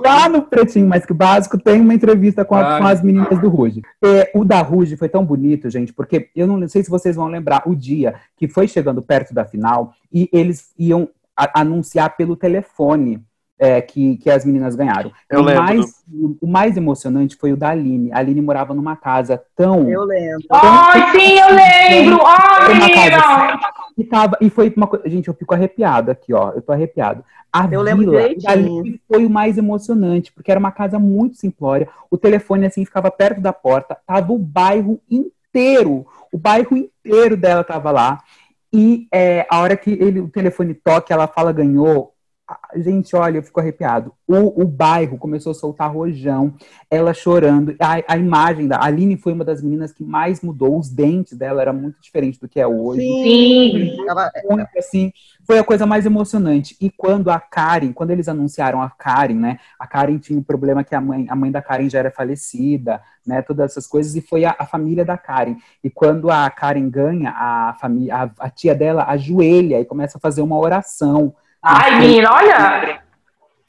Lá 0.00 0.28
no 0.28 0.42
Pretinho 0.42 0.86
Mais 0.86 1.04
Que 1.04 1.12
Básico 1.12 1.58
tem 1.58 1.80
uma 1.80 1.92
entrevista 1.94 2.44
com, 2.44 2.54
a- 2.54 2.78
com 2.78 2.86
as 2.86 3.02
meninas 3.02 3.40
do 3.40 3.48
Ruge. 3.48 3.82
É, 4.04 4.30
o 4.34 4.44
da 4.44 4.62
Ruge 4.62 4.96
foi 4.96 5.08
tão 5.08 5.24
bonito, 5.24 5.68
gente, 5.68 5.92
porque 5.92 6.28
eu 6.36 6.46
não 6.46 6.68
sei 6.68 6.84
se 6.84 6.90
vocês 6.90 7.16
vão 7.16 7.26
lembrar 7.26 7.62
o 7.66 7.74
dia 7.74 8.14
que 8.36 8.46
foi 8.46 8.68
chegando 8.68 9.02
perto 9.02 9.34
da 9.34 9.44
final 9.44 9.92
e 10.12 10.28
eles 10.32 10.70
iam 10.78 11.08
a- 11.36 11.60
anunciar 11.60 12.16
pelo 12.16 12.36
telefone 12.36 13.20
é, 13.58 13.80
que, 13.80 14.16
que 14.16 14.28
as 14.28 14.44
meninas 14.44 14.74
ganharam. 14.74 15.12
Eu 15.30 15.40
o, 15.40 15.42
lembro. 15.44 15.62
mais, 15.62 16.04
o 16.40 16.46
mais 16.46 16.76
emocionante 16.76 17.36
foi 17.36 17.52
o 17.52 17.56
da 17.56 17.70
Aline. 17.70 18.12
A 18.12 18.18
Aline 18.18 18.40
morava 18.40 18.74
numa 18.74 18.96
casa 18.96 19.42
tão. 19.54 19.88
Eu 19.88 20.04
lembro. 20.04 20.46
Ai, 20.50 21.12
sim, 21.12 21.38
eu 21.38 21.54
lembro! 21.54 22.26
Ai, 22.26 22.68
casa 22.68 23.16
menina! 23.18 23.60
E, 23.96 24.04
tava, 24.04 24.36
e 24.40 24.50
foi 24.50 24.72
uma 24.76 24.86
coisa. 24.86 25.08
Gente, 25.08 25.28
eu 25.28 25.34
fico 25.34 25.54
arrepiado 25.54 26.10
aqui, 26.10 26.32
ó. 26.32 26.50
Eu 26.50 26.62
tô 26.62 26.72
arrepiado. 26.72 27.24
A 27.52 27.68
Eu 27.70 27.82
lembro 27.82 28.06
vila 28.06 28.18
direitinho. 28.22 28.42
da 28.42 28.52
Aline 28.52 29.00
foi 29.06 29.26
o 29.26 29.30
mais 29.30 29.58
emocionante, 29.58 30.32
porque 30.32 30.50
era 30.50 30.58
uma 30.58 30.72
casa 30.72 30.98
muito 30.98 31.36
simplória. 31.36 31.88
O 32.10 32.16
telefone, 32.16 32.66
assim, 32.66 32.84
ficava 32.84 33.10
perto 33.10 33.40
da 33.40 33.52
porta. 33.52 33.96
Tava 34.06 34.32
o 34.32 34.38
bairro 34.38 35.00
inteiro. 35.10 36.06
O 36.32 36.38
bairro 36.38 36.76
inteiro 36.76 37.36
dela 37.36 37.62
tava 37.62 37.90
lá. 37.90 38.18
E 38.72 39.06
é, 39.12 39.46
a 39.50 39.60
hora 39.60 39.76
que 39.76 39.90
ele, 39.90 40.20
o 40.20 40.28
telefone 40.28 40.72
toca, 40.72 41.12
ela 41.12 41.26
fala 41.28 41.52
ganhou. 41.52 42.12
Gente, 42.76 43.14
olha, 43.14 43.38
eu 43.38 43.42
fico 43.42 43.60
arrepiado. 43.60 44.12
O, 44.26 44.62
o 44.62 44.66
bairro 44.66 45.18
começou 45.18 45.52
a 45.52 45.54
soltar 45.54 45.92
rojão, 45.92 46.54
ela 46.90 47.12
chorando. 47.12 47.74
A, 47.78 48.14
a 48.14 48.16
imagem 48.16 48.66
da 48.66 48.76
a 48.76 48.86
Aline 48.86 49.16
foi 49.16 49.32
uma 49.32 49.44
das 49.44 49.62
meninas 49.62 49.92
que 49.92 50.02
mais 50.04 50.40
mudou. 50.40 50.78
Os 50.78 50.88
dentes 50.88 51.36
dela 51.36 51.60
era 51.62 51.72
muito 51.72 52.00
diferente 52.00 52.40
do 52.40 52.48
que 52.48 52.60
é 52.60 52.66
hoje 52.66 53.00
Sim. 53.00 53.96
Ela, 54.08 54.30
muito 54.48 54.78
assim, 54.78 55.12
foi 55.44 55.58
a 55.58 55.64
coisa 55.64 55.86
mais 55.86 56.06
emocionante. 56.06 56.76
E 56.80 56.90
quando 56.90 57.30
a 57.30 57.38
Karen, 57.38 57.92
quando 57.92 58.10
eles 58.10 58.28
anunciaram 58.28 58.80
a 58.80 58.90
Karen, 58.90 59.34
né? 59.34 59.58
A 59.78 59.86
Karen 59.86 60.18
tinha 60.18 60.38
um 60.38 60.42
problema 60.42 60.84
que 60.84 60.94
a 60.94 61.00
mãe, 61.00 61.26
a 61.28 61.36
mãe 61.36 61.50
da 61.50 61.62
Karen 61.62 61.88
já 61.88 61.98
era 61.98 62.10
falecida, 62.10 63.02
né? 63.26 63.42
Todas 63.42 63.72
essas 63.72 63.86
coisas, 63.86 64.14
e 64.16 64.20
foi 64.20 64.44
a, 64.44 64.54
a 64.58 64.66
família 64.66 65.04
da 65.04 65.16
Karen. 65.16 65.56
E 65.82 65.90
quando 65.90 66.30
a 66.30 66.48
Karen 66.50 66.88
ganha, 66.88 67.30
a 67.30 67.76
família, 67.80 68.16
a, 68.16 68.30
a 68.38 68.50
tia 68.50 68.74
dela 68.74 69.04
ajoelha 69.08 69.80
e 69.80 69.84
começa 69.84 70.18
a 70.18 70.20
fazer 70.20 70.42
uma 70.42 70.58
oração. 70.58 71.34
Ai, 71.62 72.00
menina, 72.00 72.32
olha! 72.32 73.00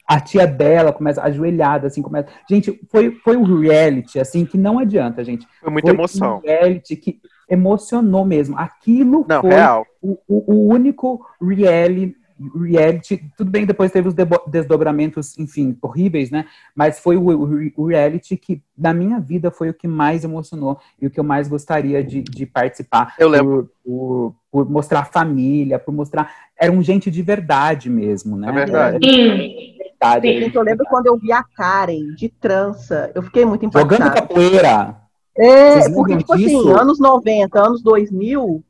A 0.06 0.20
tia 0.20 0.46
dela 0.46 0.92
começa 0.92 1.22
ajoelhada, 1.22 1.86
assim, 1.86 2.02
começa. 2.02 2.28
Gente, 2.48 2.78
foi, 2.90 3.12
foi 3.24 3.36
um 3.36 3.44
reality, 3.60 4.18
assim, 4.20 4.44
que 4.44 4.58
não 4.58 4.78
adianta, 4.78 5.24
gente. 5.24 5.46
Foi 5.60 5.70
muita 5.70 5.88
Foi 5.88 5.94
emoção. 5.94 6.36
Um 6.38 6.40
reality 6.40 6.96
que 6.96 7.20
emocionou 7.48 8.24
mesmo. 8.24 8.58
Aquilo 8.58 9.24
Não, 9.26 9.40
foi 9.40 9.50
real. 9.50 9.86
o, 10.02 10.18
o- 10.28 10.54
o 10.54 10.68
único 10.74 11.24
reality, 11.40 12.14
reality, 12.54 13.24
tudo 13.36 13.50
bem, 13.50 13.64
depois 13.64 13.90
teve 13.92 14.08
os 14.08 14.14
desdobramentos, 14.48 15.38
enfim, 15.38 15.76
horríveis, 15.80 16.30
né? 16.30 16.46
Mas 16.74 16.98
foi 16.98 17.16
o, 17.16 17.30
o- 17.30 17.70
o 17.76 17.86
reality 17.86 18.36
que, 18.36 18.62
na 18.76 18.92
minha 18.92 19.18
vida, 19.20 19.50
foi 19.50 19.70
o 19.70 19.74
que 19.74 19.88
mais 19.88 20.22
emocionou 20.24 20.78
e 21.00 21.06
o 21.06 21.10
que 21.10 21.18
eu 21.20 21.24
mais 21.24 21.48
gostaria 21.48 22.04
de, 22.04 22.20
de 22.22 22.44
participar. 22.44 23.14
Eu 23.18 23.28
lembro. 23.28 23.70
Por, 23.82 23.90
por, 23.90 24.34
por 24.54 24.70
mostrar 24.70 25.06
família, 25.06 25.80
por 25.80 25.92
mostrar. 25.92 26.32
Eram 26.56 26.80
gente 26.80 27.10
de 27.10 27.22
verdade 27.22 27.90
mesmo, 27.90 28.36
né? 28.36 28.48
É 28.48 28.52
verdade. 28.52 29.04
Sim. 29.04 29.20
Era 29.20 29.40
de 29.40 29.78
verdade. 29.80 30.38
gente, 30.44 30.54
eu 30.54 30.62
lembro 30.62 30.86
quando 30.88 31.06
eu 31.06 31.18
vi 31.18 31.32
a 31.32 31.42
Karen 31.42 32.14
de 32.14 32.28
trança, 32.28 33.10
eu 33.16 33.22
fiquei 33.24 33.44
muito 33.44 33.64
Jogando 33.64 34.02
impactada. 34.02 34.20
capoeira. 34.28 34.96
É, 35.36 35.80
Vocês 35.80 35.92
porque, 35.96 36.16
tipo 36.18 36.36
disso? 36.36 36.60
assim, 36.70 36.80
anos 36.80 37.00
90, 37.00 37.60
anos 37.66 37.82
2000, 37.82 38.62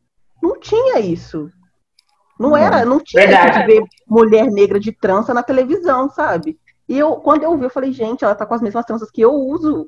não 0.43 0.59
tinha 0.59 1.01
isso. 1.01 1.51
Não 2.41 2.57
era, 2.57 2.87
não 2.87 2.99
tinha 2.99 3.27
Verdade. 3.27 3.51
isso 3.51 3.61
de 3.61 3.67
ver 3.67 3.85
mulher 4.09 4.51
negra 4.51 4.81
de 4.81 4.91
trança 4.91 5.35
na 5.35 5.43
televisão, 5.43 6.09
sabe? 6.09 6.59
E 6.89 6.99
eu, 6.99 7.17
quando 7.17 7.43
eu 7.43 7.59
vi, 7.59 7.65
eu 7.65 7.71
falei, 7.71 7.93
gente, 7.93 8.25
ela 8.25 8.35
tá 8.35 8.47
com 8.47 8.55
as 8.55 8.63
mesmas 8.63 8.87
tranças 8.87 9.11
que 9.11 9.21
eu 9.21 9.35
uso 9.35 9.87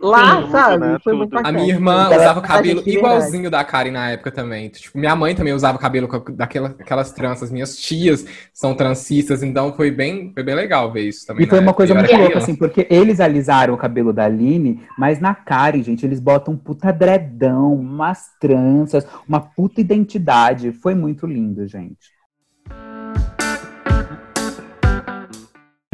lá, 0.00 0.42
Sim, 0.42 0.50
sabe? 0.50 0.86
né, 0.86 0.98
Foi 1.02 1.12
muito 1.12 1.36
A 1.36 1.50
minha 1.52 1.68
irmã 1.68 2.04
Ela- 2.10 2.16
usava 2.22 2.40
cabelo 2.40 2.80
de 2.80 2.90
verdade. 2.90 2.96
igualzinho 2.98 3.50
da 3.50 3.64
Karen 3.64 3.90
na 3.90 4.10
época 4.10 4.30
também. 4.30 4.68
Tipo, 4.68 4.98
minha 4.98 5.16
mãe 5.16 5.34
também 5.34 5.52
usava 5.52 5.78
cabelo 5.78 6.06
com 6.06 6.32
daquela, 6.34 6.68
aquelas 6.78 7.10
tranças. 7.12 7.50
Minhas 7.50 7.76
tias 7.76 8.24
são 8.52 8.74
trancistas, 8.74 9.42
então 9.42 9.72
foi 9.72 9.90
bem, 9.90 10.32
foi 10.32 10.42
bem 10.42 10.54
legal 10.54 10.92
ver 10.92 11.02
isso 11.08 11.26
também. 11.26 11.44
E 11.44 11.48
foi 11.48 11.58
uma 11.58 11.64
época. 11.70 11.76
coisa 11.76 11.94
muito 11.94 12.10
louca, 12.10 12.24
criança. 12.26 12.38
assim, 12.44 12.54
porque 12.54 12.86
eles 12.90 13.20
alisaram 13.20 13.74
o 13.74 13.78
cabelo 13.78 14.12
da 14.12 14.24
Aline, 14.24 14.80
mas 14.96 15.20
na 15.20 15.34
Karen, 15.34 15.82
gente, 15.82 16.06
eles 16.06 16.20
botam 16.20 16.54
um 16.54 16.56
puta 16.56 16.92
dredão, 16.92 17.74
umas 17.74 18.28
tranças, 18.40 19.06
uma 19.28 19.40
puta 19.40 19.80
identidade. 19.80 20.72
Foi 20.72 20.94
muito 20.94 21.26
lindo, 21.26 21.66
gente. 21.66 22.17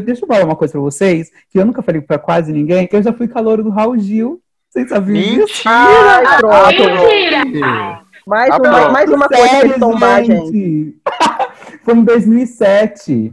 Deixa 0.04 0.24
eu 0.24 0.28
falar 0.28 0.44
uma 0.44 0.56
coisa 0.56 0.72
pra 0.72 0.80
vocês, 0.80 1.30
que 1.50 1.58
eu 1.58 1.64
nunca 1.64 1.82
falei 1.82 2.00
pra 2.00 2.18
quase 2.18 2.52
ninguém, 2.52 2.86
que 2.86 2.94
eu 2.94 3.02
já 3.02 3.12
fui 3.12 3.28
calouro 3.28 3.62
do 3.62 3.70
Raul 3.70 3.98
Gil. 3.98 4.40
Vocês 4.70 4.88
sabiam 4.88 5.46
disso? 5.46 5.62
Ai, 5.66 6.38
pronto. 6.38 6.82
Mentira! 6.82 8.02
Mais 8.26 8.50
Ah, 8.50 8.56
uma, 8.56 8.88
mais 8.88 9.10
uma 9.10 9.28
coisa 9.28 9.48
pra 9.48 9.60
Sério, 9.60 9.78
tombar, 9.78 10.24
gente. 10.24 10.96
Foi 11.84 11.94
em 11.94 12.04
2007. 12.04 13.32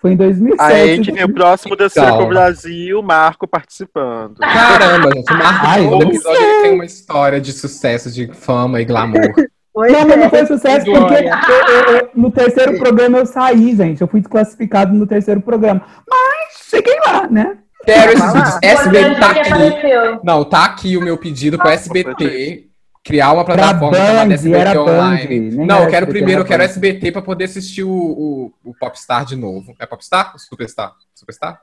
Foi 0.00 0.12
em 0.12 0.16
2007. 0.16 0.72
Aí 0.72 0.90
a 0.90 0.96
gente 0.96 1.12
vem 1.12 1.24
o 1.24 1.34
próximo 1.34 1.76
Calma. 1.76 1.90
Circo 1.90 2.26
Brasil, 2.26 3.02
Marco 3.02 3.46
participando. 3.46 4.38
Caramba, 4.38 5.10
gente. 5.14 5.30
O 5.30 5.36
Marco 5.36 5.66
Ai, 5.66 5.88
todo 5.88 6.02
episódio 6.04 6.42
ele 6.42 6.62
tem 6.62 6.74
uma 6.74 6.86
história 6.86 7.40
de 7.40 7.52
sucesso, 7.52 8.10
de 8.10 8.32
fama 8.32 8.80
e 8.80 8.84
glamour. 8.86 9.34
Foi, 9.72 9.90
Não, 9.90 10.06
mas 10.06 10.18
não 10.18 10.30
foi 10.30 10.46
sucesso 10.46 10.84
porque 10.84 11.14
eu- 11.14 11.20
eu- 11.22 11.96
eu- 11.96 12.10
no 12.14 12.30
terceiro 12.30 12.76
programa 12.78 13.18
eu 13.18 13.26
saí, 13.26 13.74
gente. 13.76 14.00
Eu 14.00 14.08
fui 14.08 14.20
desclassificado 14.20 14.92
no 14.92 15.06
terceiro 15.06 15.40
programa. 15.40 15.82
Mas 16.08 16.68
cheguei 16.68 16.98
lá, 17.06 17.28
né? 17.28 17.56
Quero 17.84 18.12
esses 18.12 18.32
vídeos. 18.32 18.58
SBT 18.62 19.14
tá 19.20 19.26
é 19.26 19.40
aqui. 19.40 19.52
apareceu. 19.52 20.20
Não, 20.24 20.44
tá 20.44 20.64
aqui 20.64 20.96
o 20.96 21.00
meu 21.00 21.16
pedido 21.16 21.56
pro 21.56 21.68
SBT 21.68 22.66
criar 23.02 23.32
uma 23.32 23.44
plataforma 23.44 23.90
Band, 23.96 24.06
chamada 24.06 24.34
SBT 24.34 24.56
era 24.58 24.74
Band. 24.74 24.80
Online. 24.82 25.40
nem 25.56 25.66
Não, 25.66 25.76
eu 25.84 25.88
quero 25.88 26.04
SBT, 26.04 26.12
primeiro, 26.12 26.40
eu 26.42 26.44
quero 26.44 26.58
Band. 26.62 26.64
SBT 26.64 27.12
pra 27.12 27.22
poder 27.22 27.44
assistir 27.44 27.82
o, 27.84 27.90
o, 27.90 28.52
o 28.64 28.74
Popstar 28.74 29.24
de 29.24 29.36
novo. 29.36 29.74
É 29.78 29.86
Popstar? 29.86 30.34
Superstar? 30.36 30.92
Superstar? 31.14 31.58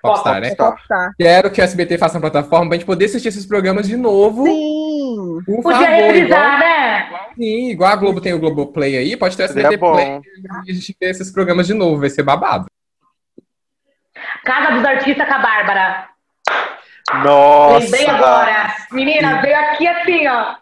Popstar, 0.00 0.40
né? 0.40 0.48
é 0.48 0.54
popstar. 0.54 1.10
Quero 1.18 1.50
que 1.50 1.60
o 1.60 1.64
SBT 1.64 1.98
faça 1.98 2.16
uma 2.16 2.20
plataforma 2.20 2.68
pra 2.68 2.76
gente 2.78 2.86
poder 2.86 3.06
assistir 3.06 3.28
esses 3.28 3.44
programas 3.44 3.86
de 3.88 3.96
novo. 3.96 4.44
Sim. 4.44 4.77
Por 5.44 5.62
Podia 5.62 5.86
favor, 5.86 6.14
igual, 6.16 6.58
né? 6.58 7.08
sim, 7.36 7.70
igual 7.70 7.92
a 7.92 7.96
Globo 7.96 8.20
tem 8.20 8.32
o 8.32 8.38
Globoplay 8.40 8.96
aí, 8.96 9.16
pode 9.16 9.36
ter 9.36 9.44
o 9.44 9.48
Seria 9.48 9.68
Play 9.68 9.78
bom. 9.78 10.20
e 10.66 10.70
a 10.70 10.74
gente 10.74 10.96
vê 11.00 11.10
esses 11.10 11.30
programas 11.30 11.66
de 11.66 11.74
novo, 11.74 12.00
vai 12.00 12.10
ser 12.10 12.22
babado. 12.22 12.66
Casa 14.44 14.72
dos 14.74 14.84
Artistas 14.84 15.26
com 15.28 15.34
a 15.34 15.38
Bárbara. 15.38 16.08
Lembrei 17.12 17.24
Nossa! 18.06 18.10
agora. 18.10 18.74
Menina, 18.92 19.40
veio 19.40 19.56
aqui 19.56 19.86
assim, 19.86 20.26
ó. 20.28 20.54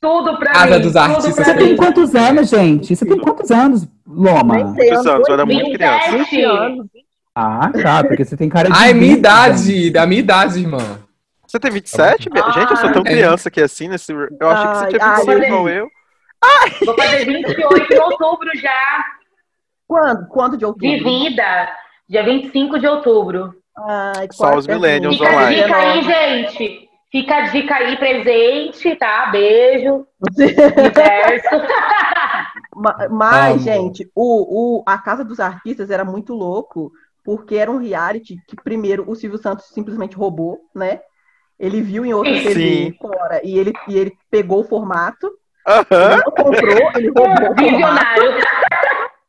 Tudo 0.00 0.36
pra 0.38 0.52
Casa 0.52 0.76
mim. 0.76 0.80
dos 0.82 0.92
tudo 0.92 0.98
Artistas 0.98 1.34
pra 1.34 1.44
Você 1.44 1.54
tem 1.54 1.68
mim. 1.70 1.76
quantos 1.76 2.14
anos, 2.14 2.48
gente? 2.50 2.96
Você 2.96 3.06
tem 3.06 3.18
quantos 3.18 3.50
anos, 3.50 3.88
Loma? 4.06 4.74
Quantos 4.74 5.06
anos? 5.06 5.28
Eu 5.28 5.34
era 5.34 5.46
muito 5.46 5.64
27. 5.70 5.74
criança. 5.76 6.18
20 6.30 6.42
anos. 6.42 6.86
Ah, 7.34 7.70
tá, 7.82 8.04
porque 8.04 8.24
você 8.24 8.36
tem 8.36 8.48
cara 8.48 8.68
de. 8.68 8.76
Ai, 8.76 8.92
minha 8.92 9.10
20, 9.14 9.18
idade, 9.18 9.90
da 9.90 10.06
minha 10.06 10.18
idade, 10.20 10.58
irmã. 10.60 10.98
Você 11.52 11.60
tem 11.60 11.70
27? 11.70 12.30
Bia? 12.30 12.50
Gente, 12.50 12.70
eu 12.70 12.76
sou 12.78 12.92
tão 12.92 13.02
Ah, 13.06 13.08
é. 13.10 13.12
criança 13.12 13.48
aqui 13.50 13.60
assim 13.60 13.86
nesse. 13.86 14.10
Eu 14.10 14.48
achei 14.48 14.68
que 14.70 14.74
você 14.78 14.86
tinha 14.88 15.04
Ai, 15.04 15.16
25 15.16 15.30
ai. 15.32 15.46
igual 15.46 15.68
eu. 15.68 15.88
Vou 16.86 16.96
fazer 16.96 17.24
28 17.26 17.92
em 17.92 17.98
outubro 17.98 18.48
já. 18.54 19.04
Quando? 19.86 20.28
Quando 20.28 20.56
de 20.56 20.64
outubro? 20.64 20.88
De 20.88 21.04
vida. 21.04 21.68
Dia 22.08 22.24
25 22.24 22.78
de 22.78 22.86
outubro. 22.86 23.54
Ai, 23.76 24.28
Só 24.32 24.54
os 24.56 24.66
millennials 24.66 25.18
Fica 25.18 25.28
a 25.28 25.32
online. 25.34 25.56
dica 25.62 25.76
aí, 25.76 26.02
gente. 26.02 26.88
Fica 27.10 27.36
a 27.36 27.40
dica 27.42 27.74
aí, 27.74 27.96
presente, 27.98 28.96
tá? 28.96 29.26
Beijo. 29.26 30.06
Universo. 30.38 31.48
Ma- 32.74 33.08
Mas, 33.10 33.52
Amo. 33.56 33.60
gente, 33.60 34.10
o, 34.14 34.78
o, 34.80 34.84
a 34.86 34.96
Casa 34.96 35.22
dos 35.22 35.38
Artistas 35.38 35.90
era 35.90 36.02
muito 36.04 36.32
louco, 36.32 36.90
porque 37.22 37.56
era 37.56 37.70
um 37.70 37.76
reality 37.76 38.36
que, 38.48 38.56
primeiro, 38.56 39.04
o 39.06 39.14
Silvio 39.14 39.36
Santos 39.38 39.66
simplesmente 39.66 40.16
roubou, 40.16 40.58
né? 40.74 41.00
Ele 41.58 41.80
viu 41.80 42.04
em 42.04 42.12
outra 42.12 42.32
Sim. 42.34 42.42
TV 42.42 42.96
fora 43.00 43.40
e 43.44 43.58
ele, 43.58 43.72
e 43.88 43.96
ele 43.98 44.12
pegou 44.30 44.60
o 44.60 44.64
formato, 44.64 45.30
Aham. 45.66 45.84
ele 45.90 46.16
não 46.16 46.32
comprou, 46.32 46.90
ele 46.96 47.08
roubou 47.08 47.32
o 47.34 47.54
formato. 47.54 47.62
Visionário. 47.62 48.32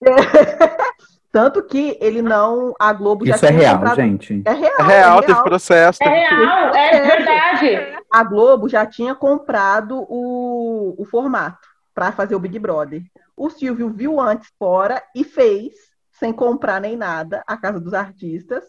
Tanto 1.32 1.64
que 1.64 1.98
ele 2.00 2.22
não. 2.22 2.74
A 2.80 2.94
Globo 2.94 3.26
já 3.26 3.36
Isso 3.36 3.46
é 3.46 3.48
tinha 3.50 3.60
real, 3.60 3.76
comprado- 3.78 3.96
gente. 3.96 4.44
É 4.46 4.52
real. 4.54 4.74
É 4.80 4.84
real, 4.84 5.18
é 5.18 5.22
teve 5.22 5.34
real. 5.34 5.44
processo. 5.44 6.00
É 6.04 6.06
tudo. 6.30 6.42
real, 6.42 6.76
é 6.76 7.02
verdade. 7.02 7.98
A 8.12 8.24
Globo 8.24 8.70
já 8.70 8.86
tinha 8.86 9.16
comprado 9.16 10.06
o, 10.08 10.94
o 10.98 11.06
formato 11.06 11.68
para 11.94 12.12
fazer 12.12 12.36
o 12.36 12.40
Big 12.40 12.60
Brother. 12.60 13.02
O 13.36 13.50
Silvio 13.50 13.90
viu 13.90 14.20
antes 14.20 14.48
fora 14.60 15.02
e 15.16 15.24
fez, 15.24 15.74
sem 16.12 16.32
comprar 16.32 16.80
nem 16.80 16.96
nada, 16.96 17.44
a 17.48 17.58
Casa 17.58 17.80
dos 17.80 17.96
Artistas. 17.96 18.64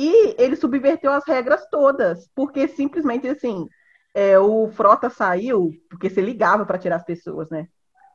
E 0.00 0.36
ele 0.38 0.54
subverteu 0.54 1.10
as 1.10 1.26
regras 1.26 1.66
todas, 1.68 2.30
porque 2.32 2.68
simplesmente 2.68 3.26
assim, 3.26 3.66
é, 4.14 4.38
o 4.38 4.68
Frota 4.68 5.10
saiu, 5.10 5.72
porque 5.90 6.08
você 6.08 6.20
ligava 6.20 6.64
para 6.64 6.78
tirar 6.78 6.94
as 6.94 7.04
pessoas, 7.04 7.50
né? 7.50 7.66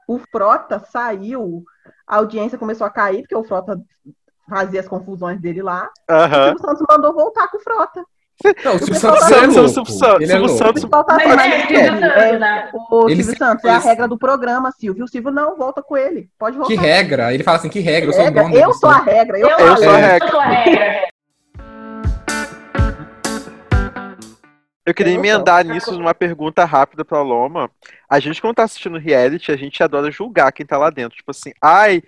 O 0.07 0.17
Frota 0.17 0.79
saiu, 0.79 1.65
a 2.07 2.15
audiência 2.15 2.57
começou 2.57 2.87
a 2.87 2.89
cair, 2.89 3.23
porque 3.23 3.35
o 3.35 3.43
Frota 3.43 3.77
fazia 4.49 4.79
as 4.79 4.87
confusões 4.87 5.41
dele 5.41 5.61
lá. 5.61 5.89
O 6.09 6.13
Aham. 6.13 6.43
Silvio 6.45 6.61
Santos 6.61 6.85
mandou 6.89 7.13
voltar 7.13 7.49
com 7.49 7.57
o 7.57 7.61
Frota. 7.61 8.01
Não, 8.63 8.75
o 8.75 8.79
Silvio 8.79 8.95
Santos 8.95 9.31
é 9.31 9.35
louco. 9.35 9.51
Silvio 9.51 9.93
Santos, 9.93 10.21
Ele 10.21 10.31
é 10.31 10.39
louco. 10.39 10.53
O 10.53 10.57
Santos. 10.57 10.83
falando 10.83 11.39
é, 11.39 12.29
é, 12.29 12.39
né? 12.39 12.71
O 12.89 13.09
Ele 13.09 13.23
Silvio 13.23 13.37
Santos, 13.37 13.65
é 13.65 13.69
a 13.71 13.79
regra 13.79 14.07
do 14.07 14.17
programa, 14.17 14.71
Silvio. 14.71 15.03
O 15.03 15.07
Silvio 15.09 15.31
não 15.31 15.57
volta 15.57 15.83
com 15.83 15.97
ele. 15.97 16.29
Pode 16.39 16.57
voltar. 16.57 16.73
Que 16.73 16.79
regra? 16.79 17.33
Ele 17.33 17.43
fala 17.43 17.57
assim, 17.57 17.69
que 17.69 17.81
regra? 17.81 18.09
Eu 18.09 18.13
sou 18.13 18.21
o 18.21 18.23
Regra. 18.23 18.57
Eu 18.57 18.73
sou 18.73 18.89
a 18.89 18.99
regra. 18.99 19.37
Eu, 19.37 19.49
Eu, 19.49 19.57
sou 19.57 19.89
a 19.89 20.17
Eu 20.17 20.29
sou 20.29 20.39
a 20.39 20.45
regra. 20.45 21.12
Eu 24.85 24.93
queria 24.93 25.13
Eu 25.13 25.15
sou. 25.15 25.19
emendar 25.19 25.65
nisso 25.65 25.97
numa 25.97 26.13
pergunta 26.13 26.65
rápida 26.65 27.05
pra 27.05 27.21
Loma. 27.21 27.71
A 28.09 28.19
gente, 28.19 28.41
quando 28.41 28.55
tá 28.55 28.63
assistindo 28.63 28.97
reality, 28.97 29.51
a 29.51 29.55
gente 29.57 29.81
adora 29.81 30.11
julgar 30.11 30.51
quem 30.51 30.65
tá 30.65 30.77
lá 30.77 30.89
dentro. 30.89 31.17
Tipo 31.17 31.31
assim, 31.31 31.51
ai, 31.61 32.01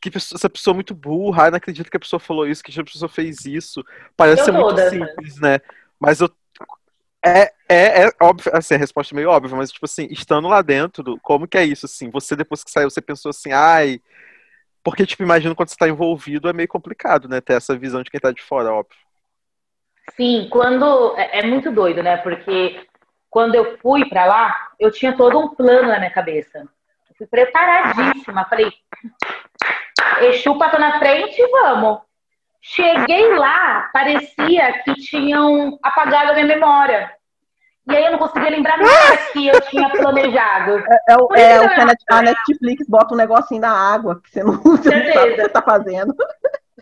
que 0.00 0.10
pessoa- 0.10 0.36
essa 0.38 0.50
pessoa 0.50 0.74
é 0.74 0.76
muito 0.76 0.94
burra, 0.94 1.44
ai, 1.44 1.50
não 1.50 1.56
acredito 1.58 1.90
que 1.90 1.96
a 1.96 2.00
pessoa 2.00 2.20
falou 2.20 2.46
isso, 2.46 2.62
que 2.62 2.78
a 2.80 2.84
pessoa 2.84 3.08
fez 3.08 3.44
isso. 3.46 3.84
Parece 4.16 4.42
Eu 4.42 4.44
ser 4.46 4.52
muito 4.52 4.68
todas, 4.68 4.90
simples, 4.90 5.40
né? 5.40 5.58
Mas 6.00 6.20
eu. 6.20 6.30
É, 7.24 7.52
é, 7.68 8.06
é 8.06 8.10
óbvio, 8.22 8.50
assim, 8.54 8.74
a 8.74 8.78
resposta 8.78 9.14
é 9.14 9.16
meio 9.16 9.30
óbvia, 9.30 9.56
mas, 9.56 9.72
tipo 9.72 9.84
assim, 9.86 10.06
estando 10.10 10.48
lá 10.48 10.62
dentro, 10.62 11.18
como 11.20 11.48
que 11.48 11.58
é 11.58 11.64
isso, 11.64 11.86
assim? 11.86 12.10
Você, 12.10 12.36
depois 12.36 12.62
que 12.64 12.70
saiu, 12.70 12.88
você 12.90 13.00
pensou 13.02 13.30
assim, 13.30 13.52
ai. 13.52 14.00
Porque, 14.84 15.06
tipo, 15.06 15.22
imagino 15.22 15.56
quando 15.56 15.68
você 15.70 15.76
tá 15.76 15.88
envolvido, 15.88 16.48
é 16.48 16.54
meio 16.54 16.68
complicado, 16.68 17.28
né? 17.28 17.40
Ter 17.40 17.54
essa 17.54 17.76
visão 17.78 18.02
de 18.02 18.10
quem 18.10 18.20
tá 18.20 18.32
de 18.32 18.42
fora, 18.42 18.72
óbvio. 18.72 18.98
Sim, 20.16 20.48
quando. 20.50 21.14
É, 21.16 21.40
é 21.40 21.42
muito 21.46 21.70
doido, 21.70 22.02
né? 22.02 22.16
Porque 22.18 22.80
quando 23.30 23.54
eu 23.54 23.78
fui 23.78 24.08
pra 24.08 24.24
lá, 24.24 24.68
eu 24.78 24.90
tinha 24.90 25.16
todo 25.16 25.38
um 25.38 25.48
plano 25.54 25.88
na 25.88 25.98
minha 25.98 26.10
cabeça. 26.10 26.58
Eu 26.60 27.16
fui 27.16 27.26
preparadíssima. 27.26 28.44
Falei, 28.46 28.72
Exu 30.22 30.58
passou 30.58 30.80
na 30.80 30.98
frente, 30.98 31.40
vamos. 31.50 32.00
Cheguei 32.60 33.34
lá, 33.36 33.88
parecia 33.92 34.82
que 34.82 34.94
tinham 34.94 35.78
apagado 35.82 36.30
a 36.30 36.34
minha 36.34 36.46
memória. 36.46 37.10
E 37.88 37.96
aí 37.96 38.04
eu 38.04 38.12
não 38.12 38.18
conseguia 38.18 38.50
lembrar 38.50 38.76
nada 38.76 39.16
que 39.32 39.46
eu 39.48 39.60
tinha 39.62 39.88
planejado. 39.96 40.82
É, 41.08 41.14
o, 41.14 41.28
Por 41.28 41.38
é 41.38 41.60
o 41.60 41.68
que 41.70 41.80
a 41.80 41.86
Net- 41.86 42.04
a 42.10 42.22
Netflix 42.22 42.86
bota 42.86 43.14
um 43.14 43.16
negocinho 43.16 43.62
na 43.62 43.70
água, 43.70 44.20
que 44.22 44.30
você 44.30 44.42
não, 44.42 44.54
você 44.60 44.90
não 44.90 45.12
sabe 45.12 45.30
o 45.30 45.34
que 45.36 45.42
você 45.42 45.48
tá 45.48 45.62
fazendo. 45.62 46.14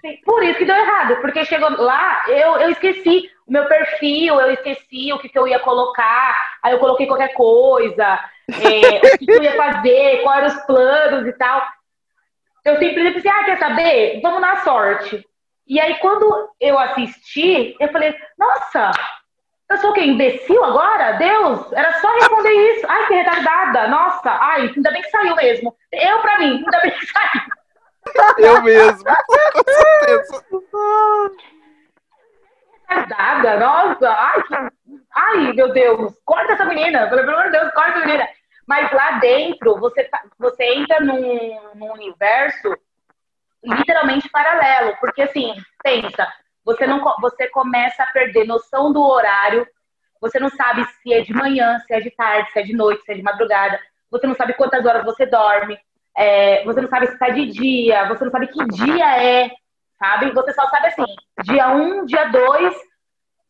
Sim, 0.06 0.20
Por 0.24 0.42
isso 0.44 0.58
que 0.58 0.64
deu 0.64 0.76
errado, 0.76 1.16
porque 1.20 1.44
chegou 1.44 1.68
lá, 1.82 2.24
eu, 2.28 2.58
eu 2.58 2.70
esqueci 2.70 3.28
o 3.46 3.52
meu 3.52 3.66
perfil, 3.66 4.40
eu 4.40 4.52
esqueci 4.52 5.12
o 5.12 5.18
que, 5.18 5.28
que 5.28 5.38
eu 5.38 5.48
ia 5.48 5.58
colocar, 5.58 6.58
aí 6.62 6.72
eu 6.72 6.78
coloquei 6.78 7.06
qualquer 7.06 7.34
coisa, 7.34 8.20
é, 8.48 8.98
o 8.98 9.18
que, 9.18 9.26
que 9.26 9.32
eu 9.32 9.42
ia 9.42 9.56
fazer, 9.56 10.22
quais 10.22 10.44
eram 10.44 10.56
os 10.56 10.66
planos 10.66 11.26
e 11.26 11.32
tal. 11.32 11.62
Eu 12.64 12.78
simplesmente 12.78 13.14
pensei, 13.14 13.30
ah, 13.30 13.44
quer 13.44 13.58
saber? 13.58 14.20
Vamos 14.22 14.40
na 14.40 14.56
sorte. 14.62 15.24
E 15.66 15.80
aí, 15.80 15.96
quando 15.96 16.50
eu 16.60 16.78
assisti, 16.78 17.76
eu 17.80 17.88
falei, 17.90 18.14
nossa, 18.38 18.92
eu 19.68 19.76
sou 19.78 19.90
o 19.90 19.92
quê? 19.92 20.04
Imbecil 20.04 20.62
agora? 20.64 21.12
Deus, 21.12 21.72
era 21.72 21.92
só 22.00 22.12
responder 22.14 22.52
isso. 22.52 22.86
Ai, 22.88 23.06
que 23.06 23.14
retardada, 23.14 23.88
nossa, 23.88 24.30
ai, 24.30 24.72
ainda 24.74 24.90
bem 24.92 25.02
que 25.02 25.10
saiu 25.10 25.34
mesmo. 25.34 25.76
Eu, 25.92 26.20
pra 26.20 26.38
mim, 26.38 26.62
ainda 26.64 26.80
bem 26.80 26.92
que 26.92 27.06
saiu. 27.06 27.42
Eu 28.38 28.62
mesmo, 28.62 29.04
com 29.04 29.64
certeza. 29.72 30.44
retardada, 32.88 33.58
nossa, 33.58 34.08
ai, 34.08 34.42
ai, 35.14 35.52
meu 35.52 35.72
Deus, 35.72 36.14
corta 36.24 36.52
essa 36.52 36.64
menina, 36.64 37.08
pelo 37.08 37.22
amor 37.22 37.44
de 37.44 37.50
Deus, 37.50 37.72
corta 37.72 37.90
essa 37.98 38.06
menina. 38.06 38.28
Mas 38.66 38.90
lá 38.92 39.12
dentro, 39.18 39.78
você, 39.78 40.04
tá- 40.04 40.22
você 40.38 40.64
entra 40.74 41.00
num, 41.00 41.72
num 41.74 41.92
universo 41.92 42.76
literalmente 43.62 44.28
paralelo, 44.28 44.96
porque 45.00 45.22
assim, 45.22 45.54
pensa, 45.82 46.26
você, 46.64 46.86
não, 46.86 47.02
você 47.20 47.48
começa 47.48 48.02
a 48.02 48.06
perder 48.06 48.46
noção 48.46 48.92
do 48.92 49.02
horário, 49.02 49.66
você 50.20 50.38
não 50.38 50.48
sabe 50.50 50.84
se 51.02 51.12
é 51.12 51.20
de 51.20 51.32
manhã, 51.32 51.78
se 51.86 51.94
é 51.94 52.00
de 52.00 52.10
tarde, 52.10 52.50
se 52.52 52.60
é 52.60 52.62
de 52.62 52.72
noite, 52.74 53.04
se 53.04 53.12
é 53.12 53.14
de 53.14 53.22
madrugada, 53.22 53.78
você 54.10 54.26
não 54.26 54.34
sabe 54.34 54.54
quantas 54.54 54.84
horas 54.84 55.04
você 55.04 55.26
dorme, 55.26 55.78
é, 56.16 56.64
você 56.64 56.80
não 56.80 56.88
sabe 56.88 57.06
se 57.06 57.12
está 57.12 57.28
de 57.28 57.46
dia, 57.46 58.08
você 58.08 58.24
não 58.24 58.30
sabe 58.30 58.46
que 58.48 58.64
dia 58.68 59.22
é, 59.22 59.50
sabe? 59.98 60.30
Você 60.32 60.52
só 60.52 60.66
sabe 60.68 60.86
assim, 60.88 61.04
dia 61.42 61.68
1, 61.68 62.06
dia 62.06 62.24
2, 62.26 62.74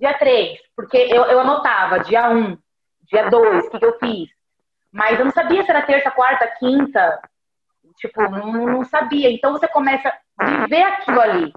dia 0.01 0.15
3. 0.19 0.59
Porque 0.75 0.97
eu, 0.97 1.25
eu 1.25 1.41
anotava 1.41 2.01
dia 2.01 2.29
1, 2.29 2.59
dia 3.05 3.31
2, 3.31 3.67
o 3.67 3.71
que, 3.71 3.79
que 3.79 3.85
eu 3.85 3.99
fiz. 3.99 4.29
Mas 4.93 5.19
eu 5.19 5.25
não 5.27 5.33
sabia 5.33 5.63
se 5.63 5.71
era 5.71 5.83
terça, 5.83 6.11
quarta, 6.11 6.47
quinta. 6.59 7.21
Tipo, 7.99 8.23
não, 8.23 8.53
não 8.53 8.85
sabia. 8.85 9.31
Então 9.31 9.53
você 9.53 9.69
começa 9.69 10.13
a 10.39 10.45
viver 10.45 10.83
aquilo 10.83 11.21
ali. 11.21 11.53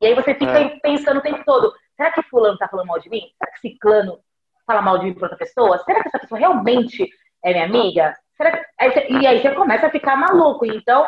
E 0.00 0.06
aí 0.06 0.14
você 0.14 0.34
fica 0.34 0.58
É. 0.58 0.78
pensando 0.80 1.18
o 1.18 1.22
tempo 1.22 1.42
todo, 1.44 1.74
será 1.96 2.10
que 2.12 2.22
fulano 2.22 2.56
tá 2.56 2.68
falando 2.68 2.86
mal 2.86 3.00
de 3.00 3.10
mim? 3.10 3.22
Será 3.36 3.50
que 3.52 3.60
ciclano 3.60 4.20
fala 4.66 4.80
mal 4.80 4.98
de 4.98 5.06
mim 5.06 5.14
pra 5.14 5.24
outra 5.24 5.38
pessoa? 5.38 5.78
Será 5.78 6.00
que 6.02 6.08
essa 6.08 6.18
pessoa 6.18 6.38
realmente 6.38 7.08
é 7.44 7.52
minha 7.52 7.64
amiga? 7.64 8.16
Será 8.38 8.52
que... 8.52 8.64
aí 8.78 8.92
você- 8.92 9.06
E 9.10 9.26
aí 9.26 9.42
você 9.42 9.50
começa 9.50 9.86
a 9.88 9.90
ficar 9.90 10.16
maluco. 10.16 10.64
Então, 10.64 11.06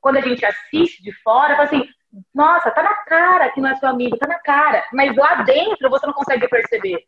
quando 0.00 0.16
a 0.16 0.20
gente 0.22 0.44
assiste 0.46 1.02
de 1.02 1.12
fora, 1.22 1.56
fala 1.56 1.64
assim, 1.64 1.84
nossa, 2.34 2.70
tá 2.70 2.82
na 2.82 2.94
cara 3.04 3.50
que 3.50 3.60
não 3.60 3.68
é 3.68 3.76
seu 3.76 3.88
amigo, 3.88 4.16
tá 4.16 4.26
na 4.26 4.38
cara. 4.38 4.84
Mas 4.92 5.14
lá 5.14 5.42
dentro 5.42 5.90
você 5.90 6.06
não 6.06 6.14
consegue 6.14 6.48
perceber. 6.48 7.04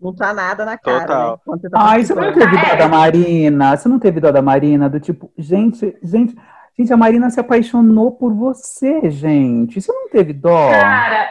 Não 0.00 0.14
tá 0.14 0.32
nada 0.32 0.64
na 0.64 0.78
cara, 0.78 1.00
Total. 1.00 1.30
né? 1.32 1.38
Você 1.46 1.68
tá 1.68 1.78
Ai, 1.78 2.02
você 2.02 2.14
não 2.14 2.32
teve 2.32 2.56
dó 2.56 2.74
da 2.76 2.88
Marina? 2.88 3.76
Você 3.76 3.88
não 3.88 3.98
teve 3.98 4.20
dó 4.20 4.32
da 4.32 4.42
Marina? 4.42 4.88
Do 4.88 4.98
tipo, 4.98 5.30
gente, 5.36 5.94
gente, 6.02 6.34
gente, 6.78 6.92
a 6.92 6.96
Marina 6.96 7.28
se 7.28 7.38
apaixonou 7.38 8.12
por 8.12 8.32
você, 8.32 9.10
gente. 9.10 9.78
Você 9.78 9.92
não 9.92 10.08
teve 10.08 10.32
dó? 10.32 10.70
Cara, 10.70 11.28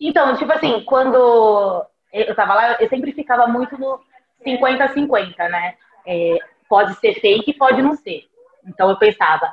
então, 0.00 0.36
tipo 0.36 0.52
assim, 0.52 0.84
quando 0.84 1.84
eu 2.12 2.34
tava 2.36 2.54
lá, 2.54 2.76
eu 2.80 2.88
sempre 2.88 3.10
ficava 3.12 3.48
muito 3.48 3.76
no 3.76 3.98
50-50, 4.46 5.36
né? 5.50 5.74
É, 6.06 6.38
pode 6.68 6.94
ser 6.98 7.14
fake, 7.20 7.54
pode 7.54 7.82
não 7.82 7.94
ser. 7.96 8.24
Então 8.66 8.88
eu 8.90 8.98
pensava, 8.98 9.52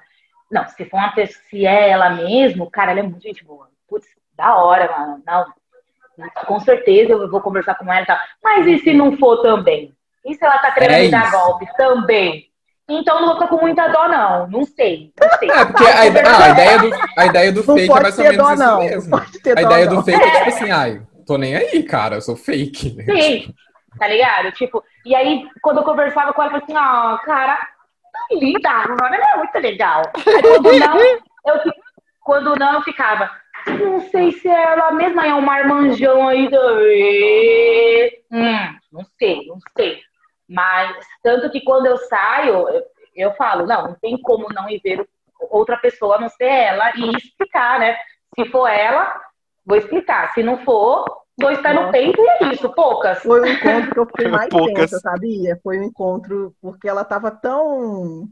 não, 0.51 0.68
se 0.68 0.86
for 0.86 0.97
uma 0.97 1.11
pessoa, 1.14 1.43
se 1.49 1.66
é 1.66 1.89
ela 1.89 2.09
mesmo, 2.11 2.70
cara, 2.70 2.91
ela 2.91 2.99
é 3.01 3.03
muito 3.03 3.22
gente 3.22 3.43
boa. 3.43 3.70
Putz, 3.88 4.07
da 4.36 4.55
hora, 4.55 4.91
mano. 4.97 5.22
Não, 5.26 5.45
com 6.45 6.59
certeza 6.59 7.11
eu 7.14 7.30
vou 7.30 7.41
conversar 7.41 7.76
com 7.76 7.91
ela 7.91 8.03
e 8.03 8.05
tal. 8.05 8.18
Mas 8.43 8.68
e 8.68 8.80
se 8.80 8.93
não 8.93 9.18
for 9.18 9.41
também? 9.41 9.93
E 10.26 10.36
se 10.36 10.43
ela 10.45 10.57
tá 10.59 10.72
querendo 10.72 10.91
É 10.93 11.01
me 11.03 11.11
dar 11.11 11.32
golpe 11.32 11.66
também? 11.76 12.49
Então 12.88 13.20
não 13.20 13.28
vou 13.28 13.36
ficar 13.36 13.47
com 13.47 13.57
muita 13.61 13.88
dó, 13.88 14.07
não. 14.07 14.47
Não 14.47 14.64
sei. 14.66 15.11
Não 15.20 15.30
sei. 15.39 15.49
É, 15.49 15.66
porque 15.66 15.84
a, 15.86 16.05
ide- 16.05 16.20
ah, 16.20 16.43
a 16.45 16.49
ideia 16.49 16.80
do, 16.80 16.89
a 17.18 17.26
ideia 17.26 17.51
do 17.51 17.64
Não 17.66 17.76
fake 17.76 17.84
é 17.84 17.88
pode 17.88 18.01
mais 18.01 18.18
ou 18.20 18.26
ter 18.26 18.32
menos 18.32 18.45
dó, 18.47 18.53
isso 18.53 18.64
não. 18.64 18.78
Não 18.80 18.86
mesmo. 18.86 19.20
ter 19.41 19.51
A 19.57 19.61
dó, 19.61 19.61
ideia 19.61 19.86
não. 19.86 19.95
do 19.95 20.03
fake 20.03 20.24
é 20.24 20.32
tipo 20.32 20.49
assim, 20.49 20.72
ai, 20.72 21.01
tô 21.26 21.38
nem 21.38 21.55
aí, 21.55 21.84
cara, 21.84 22.16
eu 22.16 22.22
sou 22.22 22.36
fake. 22.36 22.93
né? 22.93 23.05
Sim, 23.05 23.53
tá 23.97 24.07
ligado? 24.07 24.51
Tipo, 24.51 24.83
e 25.05 25.15
aí, 25.15 25.47
quando 25.61 25.77
eu 25.77 25.83
conversava 25.83 26.33
com 26.33 26.41
ela, 26.41 26.53
eu 26.53 26.61
falei 26.61 26.65
assim, 26.65 26.77
ó, 26.77 27.17
cara, 27.19 27.59
tão 28.11 28.39
linda, 28.39 28.69
agora 28.69 29.15
ela 29.15 29.31
é 29.31 29.37
muito 29.37 29.59
legal. 29.59 30.01
Aí 30.15 30.41
quando 30.41 30.79
não, 30.79 30.99
eu, 30.99 31.73
quando 32.21 32.55
não, 32.55 32.73
eu 32.75 32.81
ficava, 32.81 33.29
não 33.67 34.01
sei 34.01 34.31
se 34.31 34.47
é 34.47 34.63
ela 34.63 34.91
mesma 34.91 35.25
é 35.25 35.33
um 35.33 35.41
marmanjão 35.41 36.27
aí 36.27 36.49
também. 36.49 38.23
Hum, 38.31 38.77
não 38.91 39.05
sei, 39.17 39.45
não 39.47 39.57
sei. 39.77 40.01
Mas, 40.47 41.05
tanto 41.23 41.49
que 41.49 41.61
quando 41.61 41.85
eu 41.85 41.97
saio, 41.97 42.69
eu, 42.69 42.83
eu 43.15 43.33
falo, 43.35 43.65
não, 43.65 43.87
não 43.87 43.95
tem 43.95 44.21
como 44.21 44.47
não 44.53 44.69
ir 44.69 44.81
ver 44.83 45.07
outra 45.49 45.77
pessoa 45.77 46.15
a 46.17 46.19
não 46.19 46.29
ser 46.29 46.45
ela 46.45 46.91
e 46.95 47.09
explicar, 47.15 47.79
né? 47.79 47.97
Se 48.35 48.45
for 48.49 48.67
ela, 48.67 49.19
vou 49.65 49.77
explicar. 49.77 50.33
Se 50.33 50.43
não 50.43 50.57
for, 50.59 51.05
dois 51.38 51.59
pés 51.61 51.75
no 51.75 51.81
Nossa. 51.81 51.91
peito 51.93 52.21
e 52.21 52.43
é 52.45 52.53
isso, 52.53 52.69
poucas. 52.69 53.19
Foi 53.19 53.41
o 53.41 53.45
encontro 53.45 53.91
que 53.91 53.99
eu 53.99 54.05
fiquei 54.05 54.27
mais 54.29 54.49
Poucas. 54.49 54.73
tensa, 54.91 54.99
sabia? 54.99 55.59
Foi 55.63 55.79
um 55.79 55.84
encontro 55.84 56.53
porque 56.61 56.88
ela 56.88 57.03
tava 57.03 57.31
tão. 57.31 58.27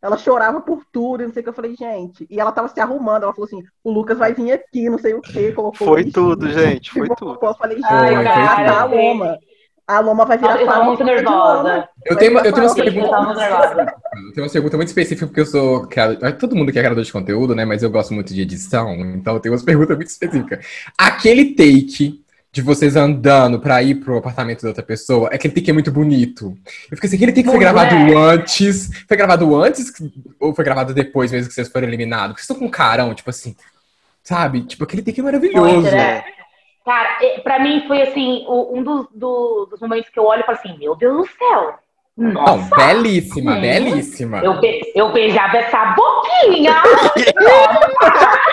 Ela 0.00 0.16
chorava 0.18 0.60
por 0.60 0.82
tudo, 0.92 1.22
e 1.22 1.26
não 1.26 1.32
sei 1.32 1.40
o 1.40 1.44
que. 1.44 1.48
Eu 1.50 1.54
falei, 1.54 1.76
gente. 1.76 2.26
E 2.28 2.40
ela 2.40 2.50
tava 2.50 2.66
se 2.68 2.80
arrumando. 2.80 3.22
Ela 3.22 3.32
falou 3.32 3.46
assim: 3.46 3.62
o 3.84 3.90
Lucas 3.92 4.18
vai 4.18 4.34
vir 4.34 4.50
aqui, 4.52 4.90
não 4.90 4.98
sei 4.98 5.14
o 5.14 5.20
que. 5.20 5.52
Colocou 5.52 5.86
Foi 5.86 6.04
tudo, 6.04 6.50
gente, 6.50 6.90
foi 6.90 7.08
tudo. 7.16 7.38
Eu 7.40 7.54
falei, 7.54 7.76
gente, 7.76 7.86
Ai, 7.88 8.16
virar 8.16 8.80
a. 8.80 8.84
Loma. 8.84 9.38
A 9.84 9.98
Loma 9.98 10.24
vai 10.24 10.38
virar 10.38 10.60
eu 10.60 10.66
tava 10.66 10.84
muito 10.84 11.02
nervosa. 11.04 11.88
Eu 12.06 12.16
tenho, 12.16 12.38
eu 12.38 12.52
tenho 12.52 12.56
umas 12.66 12.76
eu 12.78 12.84
perguntas. 12.84 13.36
tenho 14.34 14.46
uma 14.46 14.52
pergunta 14.52 14.76
muito 14.76 14.88
específica, 14.88 15.26
porque 15.26 15.40
eu 15.40 15.46
sou. 15.46 15.86
criador- 15.86 16.32
Todo 16.38 16.54
mundo 16.56 16.72
que 16.72 16.78
é 16.78 16.82
criador 16.82 17.02
de 17.04 17.12
conteúdo, 17.12 17.54
né? 17.54 17.64
Mas 17.64 17.82
eu 17.82 17.90
gosto 17.90 18.14
muito 18.14 18.32
de 18.32 18.40
edição, 18.42 18.92
então 18.94 19.34
eu 19.34 19.40
tenho 19.40 19.52
umas 19.52 19.62
perguntas 19.64 19.96
muito 19.96 20.08
específicas. 20.08 20.64
Aquele 20.96 21.54
take 21.54 22.21
de 22.52 22.60
vocês 22.60 22.96
andando 22.96 23.58
pra 23.58 23.82
ir 23.82 23.94
pro 23.96 24.18
apartamento 24.18 24.60
da 24.62 24.68
outra 24.68 24.82
pessoa, 24.82 25.28
aquele 25.32 25.54
take 25.54 25.70
é 25.70 25.72
muito 25.72 25.90
bonito. 25.90 26.54
Eu 26.90 26.96
fiquei 26.98 27.08
assim, 27.08 27.16
aquele 27.16 27.32
take 27.32 27.46
foi 27.48 27.54
Mulher. 27.56 27.72
gravado 27.72 28.18
antes. 28.18 28.90
Foi 29.08 29.16
gravado 29.16 29.56
antes 29.62 29.90
que- 29.90 30.12
ou 30.38 30.54
foi 30.54 30.62
gravado 30.64 30.92
depois, 30.92 31.32
mesmo 31.32 31.48
que 31.48 31.54
vocês 31.54 31.68
foram 31.68 31.88
eliminados? 31.88 32.28
Porque 32.34 32.40
vocês 32.42 32.50
estão 32.50 32.58
com 32.58 32.66
um 32.66 32.70
carão, 32.70 33.14
tipo 33.14 33.30
assim. 33.30 33.56
Sabe? 34.22 34.60
Tipo, 34.64 34.84
aquele 34.84 35.00
take 35.02 35.20
é 35.20 35.24
maravilhoso. 35.24 35.66
Muito, 35.80 35.90
né? 35.90 36.22
Cara, 36.84 37.08
pra 37.42 37.58
mim 37.58 37.84
foi 37.88 38.02
assim, 38.02 38.44
um 38.48 38.82
dos, 38.82 39.06
do- 39.14 39.66
dos 39.70 39.80
momentos 39.80 40.10
que 40.10 40.18
eu 40.18 40.24
olho 40.24 40.42
e 40.42 40.44
falo 40.44 40.58
assim, 40.58 40.76
meu 40.78 40.94
Deus 40.94 41.16
do 41.16 41.26
céu. 41.38 41.74
Não, 42.14 42.32
Nossa, 42.32 42.76
belíssima, 42.76 43.56
Hum. 43.56 43.60
belíssima. 43.62 44.38
eu, 44.44 44.60
be- 44.60 44.92
eu 44.94 45.10
beijava 45.12 45.56
essa 45.56 45.94
boquinha. 45.94 46.74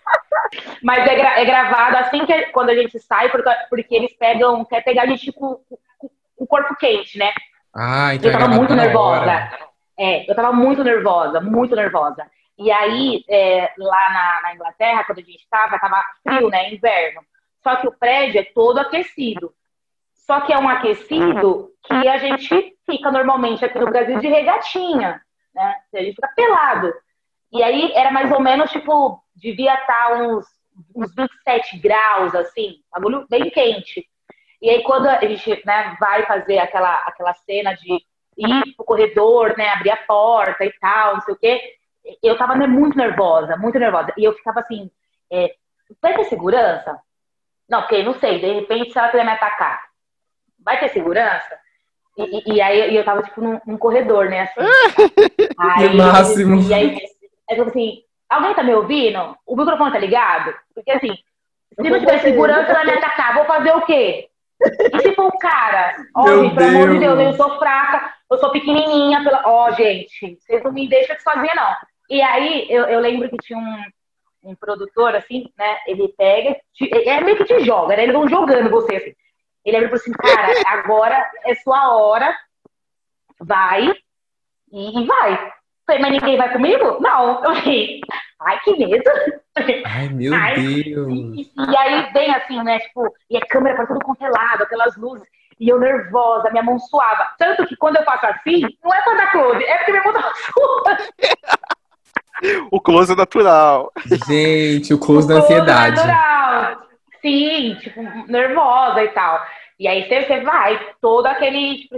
Mas 0.83 1.07
é, 1.07 1.15
gra- 1.15 1.39
é 1.39 1.45
gravado 1.45 1.97
assim 1.97 2.25
que 2.25 2.43
quando 2.47 2.69
a 2.69 2.75
gente 2.75 2.99
sai, 2.99 3.29
porque, 3.29 3.49
porque 3.69 3.95
eles 3.95 4.13
pegam, 4.17 4.63
quer 4.65 4.83
pegar 4.83 5.03
a 5.03 5.05
gente 5.07 5.25
tipo, 5.25 5.61
com 5.97 6.09
o 6.37 6.47
corpo 6.47 6.75
quente, 6.75 7.17
né? 7.17 7.31
Ah, 7.75 8.15
então 8.15 8.29
Eu 8.29 8.35
é 8.35 8.39
tava 8.39 8.45
gravado 8.47 8.55
muito 8.57 8.75
nervosa. 8.75 9.51
É, 9.97 10.31
eu 10.31 10.35
tava 10.35 10.51
muito 10.53 10.83
nervosa, 10.83 11.41
muito 11.41 11.75
nervosa. 11.75 12.25
E 12.57 12.71
aí, 12.71 13.23
é, 13.29 13.71
lá 13.77 14.09
na, 14.09 14.41
na 14.43 14.55
Inglaterra, 14.55 15.03
quando 15.03 15.19
a 15.19 15.23
gente 15.23 15.47
tava, 15.49 15.77
tava 15.79 16.03
frio, 16.23 16.49
né? 16.49 16.73
Inverno. 16.73 17.21
Só 17.63 17.75
que 17.77 17.87
o 17.87 17.91
prédio 17.91 18.39
é 18.39 18.43
todo 18.43 18.79
aquecido. 18.79 19.53
Só 20.13 20.41
que 20.41 20.53
é 20.53 20.57
um 20.57 20.69
aquecido 20.69 21.69
que 21.83 22.07
a 22.07 22.17
gente 22.17 22.77
fica 22.85 23.11
normalmente 23.11 23.63
aqui 23.65 23.79
no 23.79 23.87
Brasil 23.89 24.19
de 24.19 24.27
regatinha, 24.27 25.21
né? 25.53 25.75
A 25.93 25.97
gente 26.01 26.15
fica 26.15 26.29
pelado. 26.35 26.93
E 27.51 27.63
aí 27.63 27.91
era 27.93 28.11
mais 28.11 28.31
ou 28.31 28.39
menos, 28.39 28.69
tipo, 28.71 29.21
devia 29.35 29.73
estar 29.73 30.21
uns, 30.21 30.45
uns 30.95 31.13
27 31.15 31.77
graus, 31.79 32.35
assim, 32.35 32.75
bagulho 32.91 33.25
bem 33.29 33.49
quente. 33.49 34.05
E 34.61 34.69
aí 34.69 34.83
quando 34.83 35.07
a 35.07 35.19
gente 35.25 35.61
né, 35.65 35.95
vai 35.99 36.23
fazer 36.25 36.59
aquela, 36.59 36.93
aquela 37.05 37.33
cena 37.33 37.73
de 37.73 37.93
ir 38.37 38.75
pro 38.75 38.85
corredor, 38.85 39.55
né, 39.57 39.69
abrir 39.69 39.91
a 39.91 39.97
porta 39.97 40.63
e 40.63 40.71
tal, 40.79 41.15
não 41.15 41.21
sei 41.21 41.33
o 41.33 41.37
quê, 41.37 41.61
eu 42.23 42.37
tava 42.37 42.55
né, 42.55 42.67
muito 42.67 42.97
nervosa, 42.97 43.57
muito 43.57 43.79
nervosa. 43.79 44.13
E 44.17 44.23
eu 44.23 44.33
ficava 44.33 44.59
assim, 44.59 44.89
é, 45.31 45.53
vai 46.01 46.15
ter 46.15 46.25
segurança? 46.25 46.99
Não, 47.67 47.81
porque 47.81 48.03
não 48.03 48.13
sei, 48.19 48.39
de 48.39 48.51
repente 48.53 48.91
se 48.91 48.97
ela 48.99 49.09
quiser 49.09 49.23
me 49.25 49.31
atacar, 49.31 49.81
vai 50.63 50.79
ter 50.79 50.89
segurança? 50.89 51.57
E, 52.17 52.23
e- 52.51 52.53
e 52.55 52.61
aí 52.61 52.95
eu 52.95 53.05
tava, 53.05 53.21
tipo, 53.23 53.39
num, 53.41 53.59
num 53.65 53.77
corredor, 53.77 54.29
né, 54.29 54.41
assim. 54.41 54.59
Aí, 55.57 55.95
máximo. 55.95 56.61
E 56.61 56.73
aí, 56.73 56.97
eu 57.57 57.65
falei 57.65 57.69
assim, 57.69 58.03
alguém 58.29 58.53
tá 58.53 58.63
me 58.63 58.73
ouvindo? 58.73 59.37
O 59.45 59.55
microfone 59.55 59.91
tá 59.91 59.99
ligado? 59.99 60.53
Porque 60.73 60.91
assim, 60.91 61.13
se 61.81 61.89
não 61.89 61.99
tiver 61.99 62.19
segurança, 62.19 62.71
ela 62.71 62.83
vai 62.83 62.85
me 62.85 62.91
atacar, 62.93 63.33
vou 63.35 63.45
fazer 63.45 63.71
o 63.71 63.81
quê? 63.85 64.29
E 64.93 64.99
se 64.99 65.15
for 65.15 65.27
um 65.27 65.37
cara? 65.39 65.95
Gente, 66.27 66.55
pelo 66.55 66.67
amor 66.69 66.89
de 66.89 66.99
Deus. 66.99 67.19
Eu 67.19 67.33
sou 67.33 67.57
fraca, 67.57 68.13
eu 68.29 68.37
sou 68.39 68.51
pequenininha. 68.51 69.23
Pela... 69.23 69.41
Ó, 69.45 69.71
gente, 69.71 70.37
vocês 70.39 70.61
não 70.63 70.71
me 70.73 70.87
deixam 70.89 71.17
sozinha, 71.19 71.55
não. 71.55 71.75
E 72.09 72.21
aí, 72.21 72.67
eu, 72.69 72.83
eu 72.85 72.99
lembro 72.99 73.29
que 73.29 73.37
tinha 73.37 73.57
um, 73.57 74.51
um 74.51 74.55
produtor, 74.55 75.15
assim, 75.15 75.49
né? 75.57 75.77
Ele 75.87 76.09
pega, 76.09 76.59
te- 76.73 76.91
é 77.07 77.21
meio 77.21 77.37
que 77.37 77.45
te 77.45 77.59
joga, 77.61 77.95
né? 77.95 78.03
Eles 78.03 78.13
vão 78.15 78.27
jogando 78.27 78.69
você, 78.69 78.97
assim. 78.97 79.15
Ele 79.63 79.77
abre 79.77 79.93
assim, 79.93 80.11
cara, 80.11 80.53
agora 80.67 81.31
é 81.45 81.55
sua 81.55 81.95
hora, 81.95 82.35
vai 83.39 83.89
e, 84.71 85.01
e 85.01 85.05
vai. 85.05 85.53
Falei, 85.89 86.01
mas 86.03 86.11
ninguém 86.11 86.37
vai 86.37 86.51
comigo? 86.53 86.97
Não. 87.01 87.43
Eu 87.43 87.55
falei, 87.55 87.99
ai, 88.41 88.59
que 88.59 88.77
medo. 88.77 89.09
Ai, 89.87 90.09
meu 90.09 90.35
Ai, 90.35 90.53
Deus. 90.83 91.11
E, 91.11 91.51
e 91.57 91.77
aí 91.77 92.13
vem 92.13 92.29
assim, 92.35 92.61
né? 92.61 92.77
Tipo, 92.77 93.11
e 93.27 93.35
a 93.37 93.41
câmera 93.47 93.75
pra 93.75 93.87
tudo 93.87 93.99
quanto 94.01 94.23
é 94.23 94.29
lado, 94.29 94.61
aquelas 94.63 94.95
luzes. 94.97 95.27
E 95.59 95.67
eu 95.67 95.79
nervosa, 95.79 96.51
minha 96.51 96.61
mão 96.61 96.77
suava. 96.77 97.27
Tanto 97.39 97.65
que 97.65 97.75
quando 97.75 97.95
eu 97.95 98.03
faço 98.03 98.27
assim, 98.27 98.61
não 98.83 98.93
é 98.93 99.01
pra 99.01 99.15
dar 99.15 99.31
close, 99.31 99.63
é 99.63 99.77
porque 99.77 99.91
minha 99.91 100.03
mão 100.03 100.13
tá 100.13 100.31
suando. 100.53 101.03
O 102.71 102.79
close 102.79 103.11
é 103.11 103.15
natural. 103.17 103.91
Gente, 104.25 104.93
o 104.93 104.97
close 104.97 105.27
da 105.27 105.39
Close 105.41 105.53
ansiedade. 105.55 105.97
natural. 105.97 106.87
Sim, 107.21 107.75
tipo, 107.81 108.01
nervosa 108.31 109.03
e 109.03 109.09
tal. 109.09 109.45
E 109.77 109.85
aí 109.89 110.07
você, 110.07 110.21
você 110.23 110.39
vai, 110.39 110.79
todo 111.01 111.25
aquele, 111.25 111.79
tipo, 111.79 111.97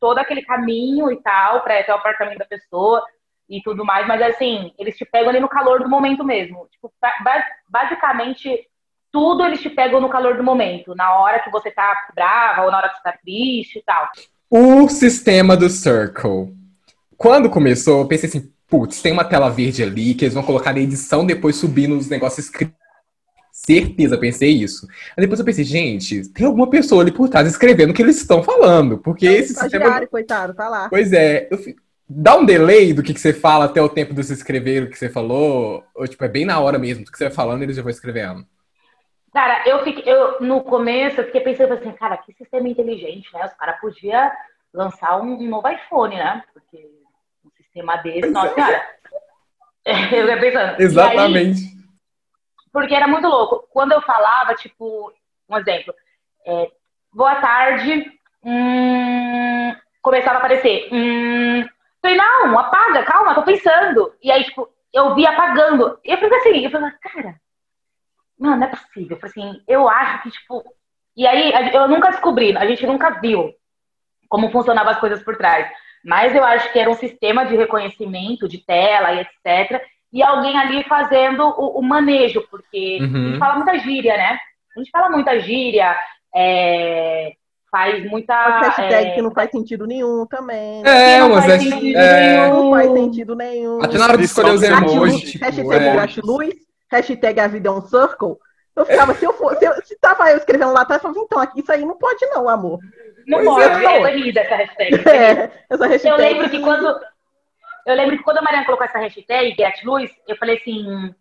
todo 0.00 0.16
aquele 0.16 0.40
caminho 0.46 1.12
e 1.12 1.20
tal, 1.20 1.60
pra 1.60 1.76
ir 1.76 1.80
até 1.82 1.92
o 1.92 1.96
apartamento 1.98 2.38
da 2.38 2.46
pessoa 2.46 3.04
e 3.52 3.62
tudo 3.62 3.84
mais, 3.84 4.06
mas 4.08 4.22
assim, 4.22 4.72
eles 4.78 4.96
te 4.96 5.04
pegam 5.04 5.28
ali 5.28 5.38
no 5.38 5.48
calor 5.48 5.82
do 5.82 5.88
momento 5.88 6.24
mesmo. 6.24 6.66
Tipo, 6.70 6.90
ba- 7.00 7.44
basicamente, 7.68 8.66
tudo 9.12 9.44
eles 9.44 9.60
te 9.60 9.68
pegam 9.68 10.00
no 10.00 10.08
calor 10.08 10.38
do 10.38 10.42
momento, 10.42 10.94
na 10.94 11.18
hora 11.18 11.40
que 11.40 11.50
você 11.50 11.70
tá 11.70 12.08
brava 12.14 12.62
ou 12.62 12.70
na 12.70 12.78
hora 12.78 12.88
que 12.88 12.96
você 12.96 13.02
tá 13.02 13.12
triste 13.22 13.78
e 13.78 13.82
tal. 13.82 14.08
O 14.50 14.88
sistema 14.88 15.54
do 15.54 15.68
Circle. 15.68 16.54
Quando 17.16 17.50
começou, 17.50 18.00
eu 18.00 18.08
pensei 18.08 18.28
assim, 18.28 18.50
putz, 18.66 19.02
tem 19.02 19.12
uma 19.12 19.24
tela 19.24 19.50
verde 19.50 19.82
ali 19.82 20.14
que 20.14 20.24
eles 20.24 20.34
vão 20.34 20.42
colocar 20.42 20.72
na 20.72 20.80
edição, 20.80 21.26
depois 21.26 21.56
subir 21.56 21.86
nos 21.88 22.08
negócios 22.08 22.46
escritos. 22.46 22.74
Certeza, 23.52 24.16
pensei 24.18 24.50
isso. 24.50 24.88
Aí 25.16 25.20
depois 25.20 25.38
eu 25.38 25.44
pensei, 25.44 25.62
gente, 25.62 26.26
tem 26.32 26.46
alguma 26.46 26.68
pessoa 26.70 27.02
ali 27.02 27.12
por 27.12 27.28
trás 27.28 27.46
escrevendo 27.46 27.90
o 27.90 27.94
que 27.94 28.00
eles 28.02 28.16
estão 28.16 28.42
falando. 28.42 28.96
Porque 28.98 29.26
esse 29.26 29.54
sistema. 29.54 30.06
Coitado, 30.06 30.54
tá 30.54 30.68
lá. 30.70 30.88
Pois 30.88 31.12
é, 31.12 31.48
eu 31.50 31.58
fi- 31.58 31.76
dá 32.08 32.36
um 32.36 32.44
delay 32.44 32.92
do 32.92 33.02
que, 33.02 33.14
que 33.14 33.20
você 33.20 33.32
fala 33.32 33.66
até 33.66 33.80
o 33.80 33.88
tempo 33.88 34.14
de 34.14 34.22
você 34.22 34.32
escrever 34.32 34.82
o 34.84 34.90
que 34.90 34.98
você 34.98 35.08
falou. 35.08 35.84
Ou 35.94 36.06
tipo, 36.06 36.24
é 36.24 36.28
bem 36.28 36.44
na 36.44 36.60
hora 36.60 36.78
mesmo 36.78 37.04
do 37.04 37.10
que 37.10 37.18
você 37.18 37.24
vai 37.24 37.34
falando, 37.34 37.62
eles 37.62 37.76
já 37.76 37.82
vão 37.82 37.90
escrevendo. 37.90 38.46
Cara, 39.32 39.66
eu 39.66 39.82
fiquei, 39.82 40.12
eu, 40.12 40.40
no 40.40 40.62
começo, 40.62 41.20
eu 41.20 41.24
fiquei 41.24 41.40
pensando 41.40 41.72
assim, 41.72 41.90
cara, 41.92 42.18
que 42.18 42.34
sistema 42.34 42.68
inteligente, 42.68 43.32
né? 43.32 43.46
Os 43.46 43.54
caras 43.54 43.80
podiam 43.80 44.30
lançar 44.74 45.20
um, 45.20 45.34
um 45.34 45.48
novo 45.48 45.68
iPhone, 45.68 46.16
né? 46.16 46.42
Porque 46.52 46.86
um 47.44 47.50
sistema 47.56 47.96
desse, 47.96 48.20
Pois 48.20 48.32
nossa 48.32 48.48
é. 48.48 48.54
senhora. 48.54 48.86
Eu 49.84 49.96
fiquei 49.96 50.36
pensando. 50.36 50.70
E 50.70 50.76
aí, 50.76 50.82
Exatamente. 50.84 51.60
porque 52.72 52.94
era 52.94 53.08
muito 53.08 53.26
louco. 53.26 53.66
Quando 53.72 53.90
eu 53.90 54.00
falava, 54.02 54.54
tipo, 54.54 55.12
um 55.48 55.58
exemplo, 55.58 55.92
é, 56.46 56.70
boa 57.12 57.34
tarde, 57.40 58.12
hum, 58.44 59.74
começava 60.00 60.36
a 60.36 60.38
aparecer. 60.38 60.88
Hum, 60.92 61.66
falei, 62.02 62.16
não, 62.16 62.58
apaga, 62.58 63.04
calma, 63.04 63.34
tô 63.34 63.42
pensando. 63.42 64.12
E 64.22 64.30
aí, 64.30 64.44
tipo, 64.44 64.68
eu 64.92 65.14
vi 65.14 65.26
apagando. 65.26 65.98
E 66.04 66.12
eu 66.12 66.18
falei 66.18 66.38
assim, 66.38 66.64
eu 66.64 66.70
falei, 66.70 66.90
cara, 67.02 67.36
não, 68.38 68.56
não 68.56 68.66
é 68.66 68.70
possível. 68.70 69.16
Eu 69.16 69.20
falei 69.20 69.30
assim, 69.50 69.62
eu 69.68 69.88
acho 69.88 70.22
que, 70.24 70.30
tipo. 70.30 70.62
E 71.16 71.26
aí, 71.26 71.54
a- 71.54 71.72
eu 71.72 71.88
nunca 71.88 72.10
descobri, 72.10 72.56
a 72.56 72.66
gente 72.66 72.86
nunca 72.86 73.10
viu 73.20 73.52
como 74.28 74.50
funcionavam 74.50 74.92
as 74.92 74.98
coisas 75.00 75.22
por 75.22 75.36
trás. 75.36 75.70
Mas 76.04 76.34
eu 76.34 76.42
acho 76.44 76.72
que 76.72 76.78
era 76.78 76.90
um 76.90 76.94
sistema 76.94 77.44
de 77.44 77.54
reconhecimento 77.56 78.48
de 78.48 78.58
tela 78.58 79.12
e 79.12 79.20
etc. 79.20 79.82
E 80.12 80.22
alguém 80.22 80.58
ali 80.58 80.82
fazendo 80.84 81.44
o, 81.46 81.78
o 81.78 81.82
manejo, 81.82 82.46
porque 82.50 82.98
a 83.00 83.04
Uhum. 83.04 83.26
gente 83.28 83.38
fala 83.38 83.56
muita 83.56 83.78
gíria, 83.78 84.16
né? 84.16 84.38
A 84.76 84.78
gente 84.80 84.90
fala 84.90 85.10
muita 85.10 85.38
gíria, 85.40 85.96
é, 86.34 87.32
faz 87.72 88.04
muita. 88.08 88.34
As 88.34 88.76
hashtag 88.76 89.08
é, 89.08 89.14
que 89.14 89.22
não 89.22 89.30
faz 89.32 89.50
sentido 89.50 89.86
nenhum 89.86 90.26
também. 90.26 90.82
É, 90.86 91.18
não 91.18 91.32
umas 91.32 91.46
faz 91.46 91.54
hasht- 91.54 91.72
sentido 91.74 91.98
é, 91.98 92.36
Não 92.36 92.56
nenhum. 92.58 92.70
faz 92.70 92.92
sentido 92.92 93.34
nenhum. 93.34 93.82
Até 93.82 93.98
na 93.98 94.04
hora 94.04 94.18
de 94.18 94.24
escolher 94.24 94.52
os 94.52 94.62
emojis, 94.62 95.32
tipo, 95.32 95.44
hashtag 95.44 95.74
é. 95.74 95.92
gratiluz, 95.94 96.54
hashtag 96.90 97.40
a 97.40 97.48
vida 97.48 97.68
é 97.68 97.72
um 97.72 97.80
circle. 97.80 98.36
Eu 98.76 98.86
ficava, 98.86 99.14
se 99.14 99.24
eu 99.24 99.32
for, 99.32 99.56
se, 99.56 99.64
eu, 99.64 99.74
se 99.82 99.98
tava 99.98 100.30
eu 100.30 100.36
escrevendo 100.36 100.72
lá 100.72 100.82
atrás, 100.82 101.02
eu 101.02 101.08
falava, 101.08 101.24
então, 101.24 101.40
aqui 101.40 101.60
isso 101.60 101.72
aí 101.72 101.84
não 101.84 101.96
pode 101.96 102.24
não, 102.26 102.48
amor. 102.48 102.78
Não 103.26 103.38
Pois 103.44 103.48
pode, 103.48 103.64
é. 103.64 104.38
é 104.38 104.42
essa 104.42 104.54
hashtag. 104.54 104.94
é 105.08 105.50
essa 105.70 105.86
hashtag. 105.86 106.08
Eu 106.08 106.16
lembro 106.16 106.50
que 106.50 106.60
quando. 106.60 107.00
Eu 107.84 107.96
lembro 107.96 108.16
que 108.16 108.22
quando 108.22 108.38
a 108.38 108.42
Mariana 108.42 108.64
colocou 108.64 108.86
essa 108.86 108.98
hashtag, 108.98 109.56
gratiluz, 109.56 110.10
eu 110.28 110.36
falei 110.36 110.56
assim, 110.56 111.12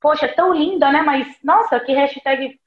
poxa, 0.00 0.26
tão 0.28 0.54
linda, 0.54 0.90
né? 0.90 1.02
Mas, 1.02 1.26
nossa, 1.44 1.78
que 1.80 1.92
hashtag 1.92 2.58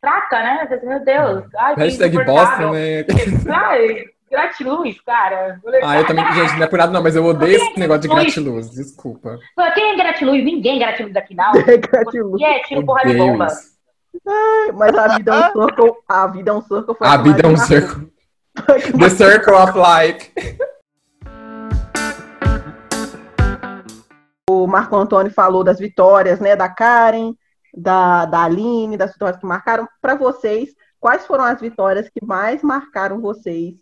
fraca, 0.00 0.38
né? 0.42 0.80
Meu 0.82 1.04
Deus. 1.04 1.44
Ai, 1.56 1.74
que 1.74 1.80
Hashtag 1.80 2.24
bosta, 2.24 2.70
né? 2.70 3.04
Ai, 3.52 4.04
gratiluz, 4.30 5.00
cara. 5.00 5.60
Ah, 5.82 6.00
eu 6.00 6.06
também, 6.06 6.32
gente, 6.32 6.56
não 6.56 6.64
é 6.64 6.66
por 6.66 6.78
nada 6.78 6.92
não, 6.92 7.02
mas 7.02 7.16
eu 7.16 7.24
odeio 7.24 7.56
esse 7.56 7.78
negócio 7.78 8.02
de 8.02 8.08
gratiluz, 8.08 8.70
desculpa. 8.70 9.38
Quem 9.74 9.92
é 9.92 9.96
gratiluz? 9.96 10.44
Ninguém 10.44 10.76
é 10.76 10.86
gratiluz 10.86 11.16
aqui, 11.16 11.34
não. 11.34 11.52
gratiluz. 11.90 12.40
E 12.40 12.44
é, 12.44 12.60
tiro 12.60 12.84
porra 12.84 13.04
de 13.04 13.14
bomba. 13.16 13.46
isso. 13.46 13.76
Mas 14.74 14.96
a 14.96 15.16
vida 15.16 15.34
é 15.34 15.58
um 15.58 15.66
circle. 15.66 15.92
A 16.08 16.26
vida 16.26 16.50
é 16.50 16.54
um 16.54 16.62
circle. 16.62 16.94
foi 16.96 17.06
A 17.06 17.16
vida 17.16 17.42
é 17.42 17.46
um 17.48 17.56
circle. 17.56 18.16
The 18.98 19.10
Circle 19.10 19.54
of 19.54 19.72
Life. 19.76 20.32
O 24.48 24.66
Marco 24.66 24.96
Antônio 24.96 25.30
falou 25.30 25.62
das 25.62 25.78
vitórias, 25.78 26.40
né? 26.40 26.56
Da 26.56 26.68
Karen, 26.68 27.34
da, 27.76 28.24
da 28.24 28.42
Aline, 28.44 28.96
das 28.96 29.12
vitórias 29.12 29.38
que 29.38 29.46
marcaram. 29.46 29.86
Para 30.00 30.14
vocês, 30.14 30.70
quais 30.98 31.26
foram 31.26 31.44
as 31.44 31.60
vitórias 31.60 32.08
que 32.08 32.24
mais 32.24 32.62
marcaram 32.62 33.20
vocês 33.20 33.74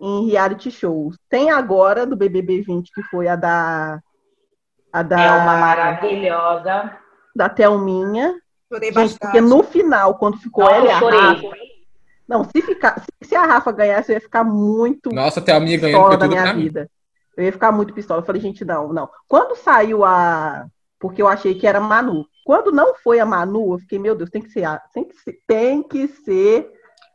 em 0.00 0.26
reality 0.28 0.70
shows? 0.70 1.16
Tem 1.28 1.50
agora 1.50 2.06
do 2.06 2.16
BBB 2.16 2.62
20, 2.62 2.90
que 2.92 3.02
foi 3.04 3.28
a 3.28 3.36
da. 3.36 4.00
A 4.92 5.02
da, 5.02 5.20
É 5.20 5.30
uma 5.42 5.56
maravilhosa. 5.56 6.92
da 7.34 7.48
Thelminha. 7.48 8.34
Chorei 8.72 8.88
Gente, 8.90 8.94
bastante. 8.94 9.18
porque 9.20 9.40
no 9.40 9.62
final, 9.62 10.14
quando 10.16 10.38
ficou 10.38 10.64
Nossa, 10.64 10.76
ela 10.76 10.86
e 10.86 10.88
eu 10.90 10.96
a 10.96 10.98
chorei. 10.98 11.20
Rafa. 11.20 11.62
Não, 12.28 12.44
se, 12.44 12.62
ficar, 12.62 13.00
se, 13.00 13.28
se 13.28 13.34
a 13.36 13.44
Rafa 13.44 13.72
ganhasse, 13.72 14.10
eu 14.10 14.14
ia 14.14 14.20
ficar 14.20 14.42
muito 14.44 15.10
Nossa, 15.12 15.40
até 15.40 15.52
a 15.52 15.60
minha 15.60 15.76
ganhando 15.78 15.98
pistola 15.98 16.18
foi 16.18 16.18
da 16.18 16.28
minha 16.28 16.42
pra 16.42 16.54
mim. 16.54 16.62
vida. 16.62 16.90
Eu 17.36 17.44
ia 17.44 17.52
ficar 17.52 17.72
muito 17.72 17.92
pistola. 17.92 18.20
Eu 18.20 18.24
falei, 18.24 18.40
gente, 18.40 18.64
não, 18.64 18.92
não. 18.92 19.08
Quando 19.28 19.56
saiu 19.56 20.04
a. 20.04 20.66
Porque 21.02 21.20
eu 21.20 21.28
achei 21.28 21.54
que 21.56 21.66
era 21.66 21.80
Manu. 21.80 22.26
Quando 22.46 22.72
não 22.72 22.94
foi 22.96 23.20
a 23.20 23.26
Manu, 23.26 23.74
eu 23.74 23.80
fiquei, 23.80 23.98
meu 23.98 24.14
Deus, 24.16 24.30
tem 24.30 24.42
que 24.42 24.50
ser 24.50 24.64
a. 24.64 24.78
Tem 24.94 25.04
que 25.04 25.16
ser, 25.16 25.38
tem 25.46 25.82
que 25.82 26.08
ser 26.08 26.70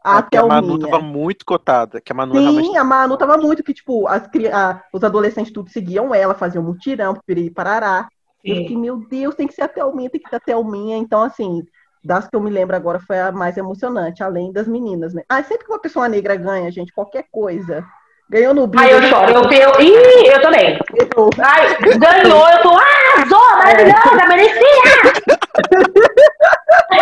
a 0.05 0.19
É 0.19 0.21
porque 0.21 0.38
a 0.38 0.43
Manu 0.43 0.77
Thelminha. 0.77 0.89
tava 0.89 1.01
muito 1.01 1.45
cotada. 1.45 2.01
Que 2.01 2.11
a 2.11 2.15
Manu 2.15 2.39
realmente. 2.39 2.71
Sim, 2.71 2.77
a 2.77 2.83
Manu 2.83 3.17
tava 3.17 3.38
muito 3.38 3.63
que, 3.63 3.73
tipo, 3.73 4.07
as, 4.07 4.23
a- 4.53 4.83
os 4.93 5.03
adolescentes 5.03 5.51
tudo 5.51 5.69
seguiam 5.69 6.13
ela, 6.13 6.33
faziam 6.35 6.63
mutirão, 6.63 7.15
piriri 7.25 7.49
parará. 7.49 8.07
Eu 8.45 8.55
Sim. 8.55 8.61
fiquei, 8.61 8.77
meu 8.77 8.97
Deus, 9.07 9.35
tem 9.35 9.47
que 9.47 9.53
ser 9.53 9.63
a 9.63 9.67
Thelminha, 9.67 10.09
tem 10.09 10.21
que 10.21 10.29
ser 10.29 10.35
a 10.35 10.39
Thelminha. 10.39 10.97
Então, 10.97 11.21
assim, 11.23 11.63
das 12.03 12.27
que 12.27 12.35
eu 12.35 12.41
me 12.41 12.49
lembro 12.49 12.75
agora 12.75 12.99
foi 12.99 13.19
a 13.19 13.31
mais 13.31 13.57
emocionante, 13.57 14.23
além 14.23 14.51
das 14.51 14.67
meninas, 14.67 15.13
né? 15.13 15.23
Ah, 15.29 15.41
sempre 15.43 15.65
que 15.65 15.71
uma 15.71 15.81
pessoa 15.81 16.07
negra 16.09 16.35
ganha, 16.35 16.69
gente, 16.71 16.93
qualquer 16.93 17.25
coisa. 17.31 17.85
Ganhou 18.30 18.53
no 18.53 18.67
Big. 18.67 18.84
Ai, 18.84 18.93
eu 18.93 19.01
choro. 19.03 19.32
Eu, 19.32 19.43
eu, 19.51 19.82
ih, 19.82 20.28
eu 20.28 20.41
também. 20.41 20.78
eu- 21.15 21.30
Ai, 21.39 21.78
ganhou, 21.97 22.49
eu 22.49 22.61
tô, 22.61 22.75
ah, 22.75 23.25
Zô, 23.28 23.39
maravilhosa, 23.57 24.28
merecia. 24.28 24.57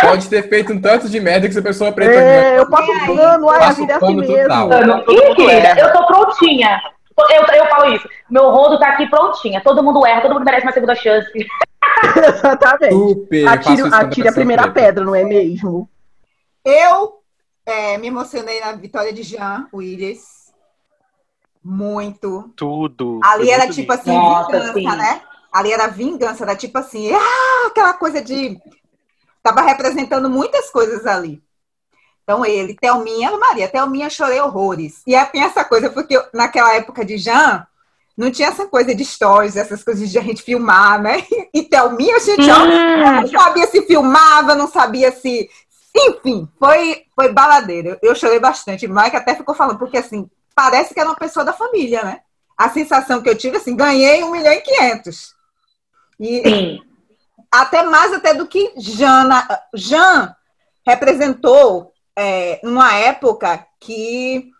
Pode 0.02 0.28
ter 0.28 0.48
feito 0.48 0.72
um 0.72 0.80
tanto 0.80 1.08
de 1.08 1.18
merda 1.18 1.46
que 1.46 1.52
essa 1.52 1.62
pessoa 1.62 1.90
preta 1.90 2.14
É, 2.14 2.58
eu 2.58 2.70
passo 2.70 2.90
aí? 2.92 3.06
pano, 3.16 3.50
ai, 3.50 3.62
a 3.64 3.72
vida 3.72 3.92
é 3.92 3.96
assim 3.96 4.06
pano 4.06 4.20
mesmo. 4.20 5.04
Todo 5.04 5.12
Ih, 5.12 5.34
querida, 5.34 5.80
eu 5.80 5.92
tô 5.92 6.06
prontinha. 6.06 6.80
Eu, 7.18 7.54
eu 7.54 7.66
falo 7.66 7.92
isso. 7.94 8.08
Meu 8.30 8.50
rodo 8.50 8.78
tá 8.78 8.90
aqui 8.90 9.08
prontinha. 9.08 9.60
Todo 9.62 9.82
mundo 9.82 10.06
erra, 10.06 10.20
todo 10.20 10.34
mundo 10.34 10.44
merece 10.44 10.66
uma 10.66 10.72
segunda 10.72 10.94
chance. 10.94 11.28
Exatamente. 12.28 12.94
Super. 12.94 13.48
Atire, 13.48 13.82
atire 13.92 14.28
a 14.28 14.32
primeira 14.32 14.62
preta. 14.68 14.86
pedra, 14.86 15.04
não 15.04 15.14
é 15.14 15.24
mesmo? 15.24 15.88
Eu 16.64 17.14
é, 17.64 17.96
me 17.98 18.08
emocionei 18.08 18.60
na 18.60 18.72
vitória 18.72 19.12
de 19.12 19.22
Jean 19.22 19.66
Willis. 19.72 20.35
Muito. 21.66 22.52
Tudo. 22.54 23.20
Ali 23.24 23.46
Foi 23.46 23.50
era 23.54 23.66
tipo 23.68 23.80
lindo. 23.80 23.92
assim, 23.92 24.12
Nossa, 24.12 24.50
vingança, 24.52 24.72
sim. 24.74 24.86
né? 24.96 25.22
Ali 25.52 25.72
era 25.72 25.86
vingança, 25.88 26.44
era 26.44 26.54
tipo 26.54 26.78
assim, 26.78 27.10
ah, 27.12 27.66
aquela 27.66 27.92
coisa 27.94 28.22
de. 28.22 28.56
Tava 29.42 29.62
representando 29.62 30.28
muitas 30.30 30.70
coisas 30.70 31.06
ali. 31.06 31.42
Então 32.22 32.44
ele, 32.44 32.74
Thelminha, 32.74 33.36
Maria, 33.38 33.68
Thelminha, 33.68 34.10
chorei 34.10 34.40
horrores. 34.40 35.02
E 35.06 35.14
aí 35.14 35.24
tem 35.26 35.42
essa 35.42 35.64
coisa, 35.64 35.90
porque 35.90 36.16
eu- 36.16 36.24
naquela 36.34 36.74
época 36.74 37.04
de 37.04 37.16
Jean, 37.18 37.64
não 38.16 38.30
tinha 38.30 38.48
essa 38.48 38.66
coisa 38.66 38.94
de 38.94 39.04
stories, 39.04 39.56
essas 39.56 39.84
coisas 39.84 40.10
de 40.10 40.18
a 40.18 40.22
gente 40.22 40.42
filmar, 40.42 41.00
né? 41.00 41.24
E 41.54 41.62
Thelminha, 41.62 42.18
gente, 42.20 42.50
ó, 42.50 42.64
Hum, 42.64 43.20
não 43.22 43.26
sabia 43.28 43.66
se 43.66 43.82
filmava, 43.82 44.54
não 44.54 44.66
sabia 44.68 45.10
se. 45.12 45.48
Enfim, 45.96 46.48
foi, 46.58 47.04
foi 47.14 47.32
baladeiro. 47.32 47.96
Eu 48.02 48.14
chorei 48.14 48.38
bastante. 48.38 48.86
Mike 48.86 49.16
até 49.16 49.34
ficou 49.34 49.54
falando, 49.54 49.78
porque 49.78 49.96
assim, 49.96 50.28
parece 50.56 50.94
que 50.94 50.98
era 50.98 51.10
uma 51.10 51.14
pessoa 51.14 51.44
da 51.44 51.52
família, 51.52 52.02
né? 52.02 52.22
A 52.56 52.70
sensação 52.70 53.22
que 53.22 53.28
eu 53.28 53.36
tive, 53.36 53.58
assim, 53.58 53.76
ganhei 53.76 54.24
um 54.24 54.30
milhão 54.30 54.52
e 54.54 54.62
quinhentos. 54.62 55.34
E 56.18 56.42
sim. 56.42 56.82
até 57.52 57.82
mais 57.82 58.14
até 58.14 58.32
do 58.32 58.46
que 58.46 58.72
Jana. 58.78 59.46
Jean 59.74 60.34
representou 60.86 61.92
é, 62.16 62.58
uma 62.64 62.94
época 62.94 63.66
que 63.78 64.50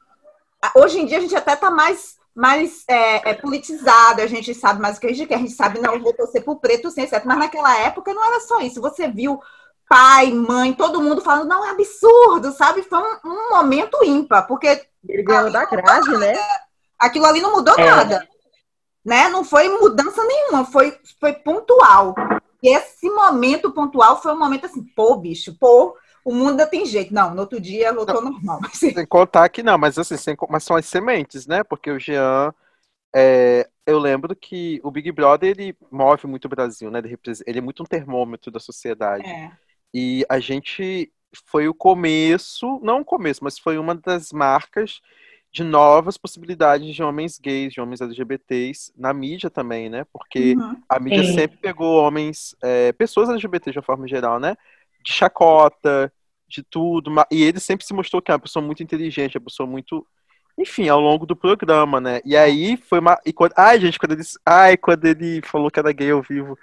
hoje 0.75 1.01
em 1.01 1.07
dia 1.07 1.17
a 1.17 1.21
gente 1.23 1.35
até 1.35 1.55
está 1.55 1.71
mais, 1.71 2.17
mais 2.35 2.85
é, 2.87 3.31
é, 3.31 3.35
politizado, 3.35 4.21
a 4.21 4.27
gente 4.27 4.53
sabe 4.53 4.83
mais 4.83 4.99
o 4.99 5.01
que 5.01 5.07
a 5.07 5.13
gente 5.15 5.27
quer, 5.27 5.37
a 5.37 5.39
gente 5.39 5.53
sabe, 5.53 5.81
não, 5.81 5.99
vou 5.99 6.13
torcer 6.13 6.45
pro 6.45 6.57
preto, 6.57 6.91
sim, 6.91 7.07
certo. 7.07 7.27
Mas 7.27 7.39
naquela 7.39 7.75
época 7.79 8.13
não 8.13 8.23
era 8.23 8.41
só 8.41 8.61
isso. 8.61 8.83
Você 8.83 9.09
viu 9.09 9.41
pai, 9.89 10.31
mãe, 10.33 10.75
todo 10.75 11.01
mundo 11.01 11.23
falando, 11.23 11.49
não, 11.49 11.65
é 11.65 11.71
absurdo, 11.71 12.53
sabe? 12.53 12.83
Foi 12.83 12.99
um, 12.99 13.31
um 13.31 13.51
momento 13.51 14.05
ímpar, 14.05 14.47
porque 14.47 14.85
Ele 15.09 15.23
ganhou 15.23 15.51
da 15.51 15.65
Grazi, 15.65 16.17
né? 16.19 16.35
aquilo 16.99 17.27
ali 17.27 17.41
não 17.41 17.53
mudou 17.53 17.75
É. 17.79 17.85
nada. 17.85 18.27
Né? 19.05 19.29
Não 19.29 19.45
foi 19.45 19.69
mudança 19.69 20.25
nenhuma, 20.25 20.65
foi, 20.65 20.99
foi 21.21 21.33
pontual. 21.33 22.15
E 22.63 22.69
esse 22.75 23.09
momento 23.09 23.73
pontual 23.73 24.21
foi 24.21 24.33
um 24.33 24.39
momento 24.39 24.67
assim, 24.67 24.83
pô, 24.97 25.17
bicho, 25.17 25.57
pô, 25.59 25.97
o 26.25 26.35
mundo 26.35 26.51
ainda 26.51 26.67
tem 26.67 26.85
jeito. 26.85 27.15
Não, 27.15 27.33
no 27.33 27.43
outro 27.43 27.61
dia 27.61 27.93
voltou 27.93 28.21
normal. 28.21 28.59
Mas, 28.61 28.79
Sem 28.79 29.07
contar 29.07 29.49
que 29.49 29.63
não, 29.63 29.79
mas 29.79 29.97
assim, 29.99 30.17
sem, 30.17 30.37
mas 30.49 30.65
são 30.65 30.75
as 30.75 30.87
sementes, 30.87 31.47
né? 31.47 31.63
Porque 31.63 31.91
o 31.91 32.01
Jean, 32.01 32.53
é, 33.15 33.69
eu 33.87 33.99
lembro 33.99 34.35
que 34.35 34.81
o 34.83 34.91
Big 34.91 35.13
Brother, 35.13 35.51
ele 35.51 35.77
move 35.93 36.27
muito 36.27 36.47
o 36.47 36.49
Brasil, 36.49 36.91
né? 36.91 36.99
Ele, 36.99 37.17
ele 37.47 37.59
é 37.59 37.63
muito 37.63 37.83
um 37.85 37.87
termômetro 37.87 38.51
da 38.51 38.59
sociedade. 38.59 39.25
é. 39.29 39.53
E 39.95 40.27
a 40.29 40.39
gente 40.41 41.11
foi 41.51 41.69
o 41.69 41.75
começo, 41.75 42.81
não 42.83 43.01
o 43.01 43.05
começo, 43.05 43.43
mas 43.43 43.59
foi 43.59 43.79
uma 43.79 43.95
das 43.95 44.33
marcas 44.33 45.01
de 45.53 45.65
novas 45.65 46.19
possibilidades 46.19 46.95
de 46.95 47.03
homens 47.03 47.39
gays, 47.39 47.73
de 47.73 47.81
homens 47.81 48.01
LGBTs 48.01 48.93
na 48.97 49.13
mídia 49.15 49.49
também, 49.49 49.89
né? 49.89 50.05
Porque 50.13 50.55
Uhum. 50.55 50.77
a 50.89 51.01
mídia 51.01 51.25
Sim. 51.25 51.35
sempre 51.35 51.57
pegou 51.57 51.97
homens, 51.97 52.55
é, 52.63 52.93
pessoas 52.93 53.31
LGBT 53.31 53.71
de 53.71 53.79
uma 53.79 53.85
forma 53.85 54.07
geral, 54.07 54.39
né? 54.39 54.55
De 55.03 55.13
chacota, 55.13 56.13
de 56.49 56.63
tudo. 56.63 57.11
E 57.31 57.43
ele 57.43 57.59
sempre 57.61 57.87
se 57.87 57.95
mostrou 57.95 58.21
que 58.21 58.31
é 58.31 58.35
uma 58.35 58.41
pessoa 58.41 58.65
muito 58.65 58.83
inteligente, 58.83 59.39
uma 59.39 59.45
pessoa 59.45 59.67
muito. 59.67 60.07
Enfim, 60.59 60.89
ao 60.89 61.01
longo 61.01 61.27
do 61.27 61.37
programa, 61.37 62.01
né? 62.01 62.21
E 62.25 62.37
aí 62.37 62.77
foi 62.77 62.99
uma. 62.99 63.19
E 63.25 63.33
quando... 63.33 63.53
Ai, 63.57 63.81
gente, 63.81 63.99
quando 63.99 64.13
ele. 64.13 64.23
Ai, 64.45 64.77
quando 64.77 65.05
ele 65.05 65.41
falou 65.43 65.71
que 65.71 65.79
era 65.79 65.93
gay 65.93 66.11
ao 66.11 66.23
vivo. 66.23 66.59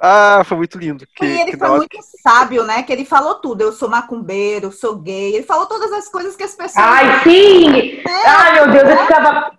Ah, 0.00 0.42
foi 0.44 0.56
muito 0.56 0.78
lindo. 0.78 1.06
Que, 1.14 1.24
E 1.24 1.40
ele 1.40 1.50
que 1.52 1.58
foi 1.58 1.68
muito 1.68 1.98
sábio, 2.22 2.64
né? 2.64 2.82
Que 2.82 2.92
ele 2.92 3.04
falou 3.04 3.34
tudo. 3.36 3.60
Eu 3.60 3.72
sou 3.72 3.88
macumbeiro, 3.88 4.66
eu 4.66 4.72
sou 4.72 4.96
gay. 4.96 5.34
Ele 5.34 5.44
falou 5.44 5.66
todas 5.66 5.92
as 5.92 6.08
coisas 6.08 6.34
que 6.34 6.42
as 6.42 6.54
pessoas. 6.54 6.84
Ai, 6.84 7.22
sim! 7.24 8.02
Ai, 8.26 8.54
meu 8.54 8.70
Deus, 8.72 8.88
eu 8.88 8.96
ficava. 8.98 9.52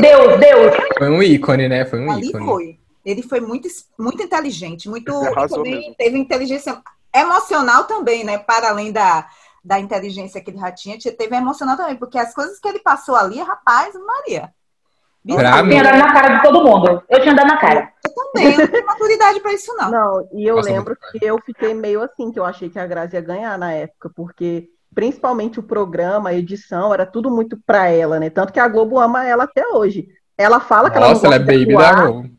Deus, 0.00 0.40
Deus. 0.40 0.76
Foi 0.98 1.10
um 1.10 1.22
ícone, 1.22 1.68
né? 1.68 1.84
Foi 1.84 2.00
um 2.00 2.10
Ali 2.10 2.28
ícone. 2.28 2.44
foi. 2.44 2.78
Ele 3.04 3.22
foi 3.22 3.40
muito, 3.40 3.68
muito 3.98 4.22
inteligente, 4.22 4.88
muito. 4.88 5.12
Teve 5.96 6.18
inteligência 6.18 6.80
emocional 7.14 7.84
também, 7.84 8.24
né? 8.24 8.38
Para 8.38 8.70
além 8.70 8.90
da, 8.90 9.28
da 9.64 9.78
inteligência 9.78 10.40
que 10.40 10.50
ele 10.50 10.58
já 10.58 10.72
tinha, 10.72 10.98
teve 10.98 11.36
emocional 11.36 11.76
também, 11.76 11.96
porque 11.96 12.18
as 12.18 12.34
coisas 12.34 12.58
que 12.58 12.68
ele 12.68 12.78
passou 12.80 13.14
ali, 13.14 13.38
rapaz, 13.40 13.94
Maria. 13.94 14.52
Pra 15.34 15.58
Eu 15.58 15.68
tinha 15.68 15.82
dado 15.82 15.98
na 15.98 16.12
cara 16.12 16.36
de 16.36 16.42
todo 16.42 16.64
mundo. 16.64 17.02
Eu 17.08 17.20
tinha 17.22 17.34
dado 17.34 17.48
na 17.48 17.56
cara. 17.56 17.92
Eu 18.04 18.12
também, 18.14 18.52
eu 18.52 18.58
não 18.58 18.66
tenho 18.68 18.86
maturidade 18.86 19.40
para 19.40 19.52
isso, 19.52 19.74
não. 19.76 19.90
Não, 19.90 20.28
e 20.32 20.46
eu 20.46 20.56
Nossa, 20.56 20.70
lembro 20.70 20.96
que 21.10 21.24
eu 21.24 21.40
fiquei 21.44 21.74
meio 21.74 22.02
assim, 22.02 22.30
que 22.30 22.38
eu 22.38 22.44
achei 22.44 22.68
que 22.70 22.78
a 22.78 22.86
Grazi 22.86 23.16
ia 23.16 23.20
ganhar 23.20 23.58
na 23.58 23.72
época, 23.72 24.10
porque 24.14 24.68
principalmente 24.94 25.58
o 25.58 25.62
programa, 25.64 26.30
a 26.30 26.34
edição, 26.34 26.94
era 26.94 27.04
tudo 27.04 27.30
muito 27.30 27.58
pra 27.66 27.88
ela, 27.88 28.18
né? 28.20 28.30
Tanto 28.30 28.52
que 28.52 28.60
a 28.60 28.68
Globo 28.68 28.98
ama 28.98 29.26
ela 29.26 29.44
até 29.44 29.66
hoje. 29.68 30.08
Ela 30.38 30.60
fala 30.60 30.90
que 30.90 30.96
ela 30.96 31.06
não 31.08 31.14
Nossa, 31.14 31.26
ela 31.26 31.36
é 31.36 31.38
gosta 31.38 31.52
de 31.52 31.58
baby 31.58 31.76
da 31.76 31.90
atuar, 31.90 32.06
Globo. 32.12 32.30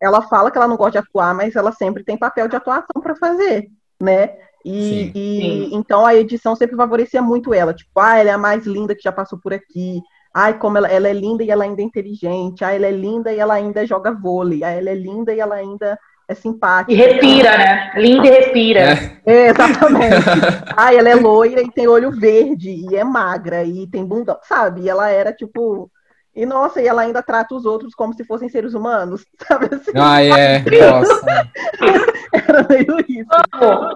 ela 0.00 0.22
fala 0.22 0.50
que 0.50 0.56
ela 0.58 0.68
não 0.68 0.76
gosta 0.76 0.92
de 0.92 0.98
atuar, 0.98 1.34
mas 1.34 1.56
ela 1.56 1.72
sempre 1.72 2.04
tem 2.04 2.16
papel 2.16 2.48
de 2.48 2.56
atuação 2.56 3.02
pra 3.02 3.16
fazer, 3.16 3.66
né? 4.00 4.30
E, 4.64 4.82
Sim. 4.82 5.12
e 5.14 5.40
Sim. 5.40 5.70
então 5.72 6.04
a 6.06 6.14
edição 6.14 6.56
sempre 6.56 6.76
favorecia 6.76 7.20
muito 7.22 7.52
ela, 7.54 7.74
tipo, 7.74 7.90
ah, 8.00 8.16
ela 8.18 8.30
é 8.30 8.32
a 8.32 8.38
mais 8.38 8.66
linda 8.66 8.94
que 8.94 9.02
já 9.02 9.12
passou 9.12 9.38
por 9.38 9.52
aqui. 9.52 10.00
Ai, 10.38 10.58
como 10.58 10.76
ela, 10.76 10.86
ela 10.86 11.08
é 11.08 11.14
linda 11.14 11.42
e 11.42 11.50
ela 11.50 11.64
ainda 11.64 11.80
é 11.80 11.84
inteligente. 11.86 12.62
Ah, 12.62 12.70
ela 12.74 12.84
é 12.84 12.90
linda 12.90 13.32
e 13.32 13.38
ela 13.38 13.54
ainda 13.54 13.86
joga 13.86 14.12
vôlei. 14.12 14.62
Ah, 14.62 14.70
ela 14.70 14.90
é 14.90 14.94
linda 14.94 15.32
e 15.32 15.40
ela 15.40 15.54
ainda 15.54 15.98
é 16.28 16.34
simpática. 16.34 16.92
E 16.92 16.94
respira, 16.94 17.56
né? 17.56 17.92
Linda 17.96 18.26
e 18.26 18.30
respira. 18.30 18.80
É. 18.80 19.20
É, 19.24 19.46
exatamente. 19.48 20.26
Ah, 20.76 20.92
ela 20.92 21.08
é 21.08 21.14
loira 21.14 21.62
e 21.62 21.70
tem 21.70 21.88
olho 21.88 22.10
verde, 22.10 22.68
e 22.68 22.96
é 22.96 23.02
magra, 23.02 23.64
e 23.64 23.86
tem 23.86 24.04
bundão, 24.04 24.36
sabe? 24.42 24.82
E 24.82 24.90
ela 24.90 25.08
era 25.08 25.32
tipo. 25.32 25.90
E 26.34 26.44
nossa, 26.44 26.82
e 26.82 26.86
ela 26.86 27.00
ainda 27.00 27.22
trata 27.22 27.54
os 27.54 27.64
outros 27.64 27.94
como 27.94 28.12
se 28.12 28.22
fossem 28.22 28.50
seres 28.50 28.74
humanos, 28.74 29.24
sabe 29.48 29.74
assim? 29.74 29.92
Ai, 29.94 30.30
é. 30.30 30.64
Nossa. 30.90 31.50
Era 32.30 32.66
meio 32.68 33.00
isso. 33.08 33.30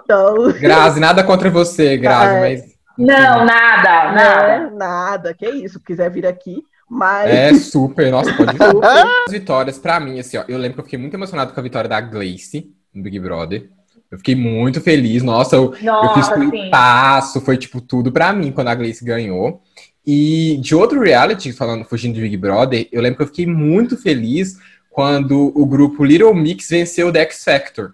Então, 0.02 0.52
Grazi, 0.58 0.98
nada 0.98 1.22
contra 1.22 1.50
você, 1.50 1.98
Grazi, 1.98 2.34
Ai. 2.34 2.40
mas. 2.40 2.69
Não, 3.00 3.44
nada, 3.44 4.12
nada. 4.12 4.46
né, 4.46 4.70
nada, 4.74 5.34
que 5.34 5.48
isso, 5.48 5.80
quiser 5.80 6.10
vir 6.10 6.26
aqui, 6.26 6.62
mas. 6.88 7.30
É 7.30 7.54
super, 7.54 8.10
nossa, 8.10 8.32
pode 8.34 8.52
vir. 8.52 8.60
As 9.26 9.32
vitórias, 9.32 9.78
pra 9.78 9.98
mim, 9.98 10.20
assim, 10.20 10.36
ó, 10.36 10.44
eu 10.48 10.58
lembro 10.58 10.74
que 10.74 10.80
eu 10.80 10.84
fiquei 10.84 10.98
muito 10.98 11.14
emocionado 11.14 11.52
com 11.52 11.60
a 11.60 11.62
vitória 11.62 11.88
da 11.88 12.00
Gleice 12.00 12.70
no 12.94 13.02
Big 13.02 13.18
Brother. 13.18 13.68
Eu 14.10 14.18
fiquei 14.18 14.34
muito 14.34 14.80
feliz, 14.80 15.22
nossa, 15.22 15.54
eu, 15.54 15.66
eu 15.66 15.72
fiz 15.72 15.84
Nossa, 15.84 16.34
sim. 16.34 16.50
clipaço, 16.50 17.40
foi 17.40 17.56
tipo 17.56 17.80
tudo 17.80 18.10
pra 18.10 18.32
mim 18.32 18.50
quando 18.50 18.68
a 18.68 18.74
Gleice 18.74 19.04
ganhou. 19.04 19.62
E 20.04 20.58
de 20.60 20.74
outro 20.74 21.00
reality, 21.00 21.52
falando, 21.52 21.84
fugindo 21.84 22.14
de 22.14 22.20
Big 22.20 22.36
Brother, 22.36 22.88
eu 22.90 23.00
lembro 23.00 23.18
que 23.18 23.22
eu 23.22 23.28
fiquei 23.28 23.46
muito 23.46 23.96
feliz 23.96 24.56
quando 24.90 25.52
o 25.54 25.64
grupo 25.64 26.04
Little 26.04 26.34
Mix 26.34 26.68
venceu 26.68 27.08
o 27.08 27.12
The 27.12 27.20
X 27.20 27.44
Factor. 27.44 27.92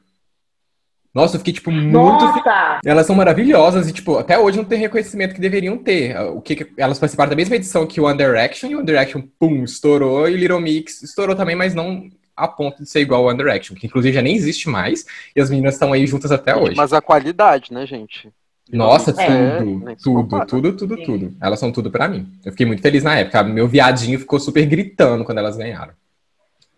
Nossa, 1.17 1.37
eu 1.37 1.39
fiquei, 1.41 1.55
tipo, 1.55 1.71
muito. 1.71 1.93
Nossa! 1.95 2.79
Elas 2.85 3.07
são 3.07 3.17
maravilhosas 3.17 3.89
e, 3.89 3.93
tipo, 3.95 4.19
até 4.19 4.39
hoje 4.39 4.59
não 4.59 4.67
tem 4.67 4.79
reconhecimento 4.79 5.35
que 5.35 5.41
deveriam 5.41 5.79
ter. 5.79 6.15
O 6.21 6.43
que 6.43 6.55
que- 6.57 6.73
elas 6.77 6.99
participaram 6.99 7.31
da 7.31 7.37
mesma 7.37 7.57
edição 7.57 7.87
que 7.87 7.99
o 7.99 8.05
One 8.05 8.19
Direction, 8.19 8.69
e 8.69 8.75
o 8.75 8.79
One 8.81 8.87
Direction, 8.87 9.23
pum, 9.39 9.65
estourou, 9.65 10.29
e 10.29 10.35
o 10.35 10.37
Little 10.37 10.61
Mix 10.61 11.03
estourou 11.03 11.35
também, 11.35 11.57
mas 11.57 11.75
não 11.75 12.11
a 12.37 12.47
ponto 12.47 12.83
de 12.83 12.91
ser 12.91 13.01
igual 13.01 13.23
ao 13.23 13.29
One 13.29 13.39
Direction, 13.39 13.75
que 13.75 13.87
inclusive 13.87 14.13
já 14.15 14.21
nem 14.21 14.37
existe 14.37 14.69
mais, 14.69 15.07
e 15.35 15.41
as 15.41 15.49
meninas 15.49 15.73
estão 15.73 15.91
aí 15.91 16.07
juntas 16.07 16.31
até 16.31 16.55
hoje. 16.55 16.77
Mas 16.77 16.93
a 16.93 17.01
qualidade, 17.01 17.73
né, 17.73 17.87
gente? 17.87 18.29
Nossa, 18.71 19.11
É, 19.19 19.57
tudo, 19.63 19.89
se 19.89 19.97
tudo, 20.05 20.47
tudo, 20.47 20.73
tudo, 20.77 20.97
Sim. 20.97 21.05
tudo. 21.07 21.37
Elas 21.41 21.59
são 21.59 21.73
tudo 21.73 21.91
pra 21.91 22.09
mim. 22.09 22.31
Eu 22.45 22.53
fiquei 22.53 22.67
muito 22.67 22.83
feliz 22.83 23.03
na 23.03 23.17
época. 23.17 23.43
Meu 23.43 23.67
viadinho 23.67 24.19
ficou 24.19 24.39
super 24.39 24.67
gritando 24.67 25.25
quando 25.25 25.39
elas 25.39 25.57
ganharam. 25.57 25.95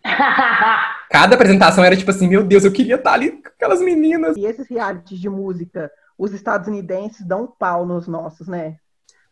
Cada 1.09 1.35
apresentação 1.35 1.83
era 1.83 1.97
tipo 1.97 2.11
assim, 2.11 2.27
meu 2.27 2.43
Deus, 2.43 2.63
eu 2.63 2.71
queria 2.71 2.95
estar 2.95 3.13
ali 3.13 3.31
com 3.31 3.47
aquelas 3.47 3.81
meninas. 3.81 4.37
E 4.37 4.45
esses 4.45 4.67
realities 4.67 5.19
de 5.19 5.29
música, 5.29 5.91
os 6.17 6.33
estadunidenses 6.33 7.25
dão 7.25 7.43
um 7.43 7.47
pau 7.47 7.85
nos 7.85 8.07
nossos, 8.07 8.47
né? 8.47 8.77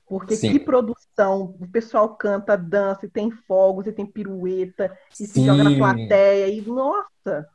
Porque 0.08 0.36
Sim. 0.36 0.54
que 0.54 0.60
produção, 0.60 1.56
o 1.60 1.68
pessoal 1.68 2.10
canta, 2.16 2.58
dança, 2.58 3.06
e 3.06 3.10
tem 3.10 3.30
fogos, 3.30 3.86
e 3.88 3.92
tem 3.92 4.06
pirueta, 4.06 4.98
e 5.12 5.16
se 5.16 5.28
Sim. 5.28 5.46
joga 5.46 5.64
na 5.64 5.78
plateia, 5.78 6.48
e 6.48 6.62
nossa! 6.62 7.48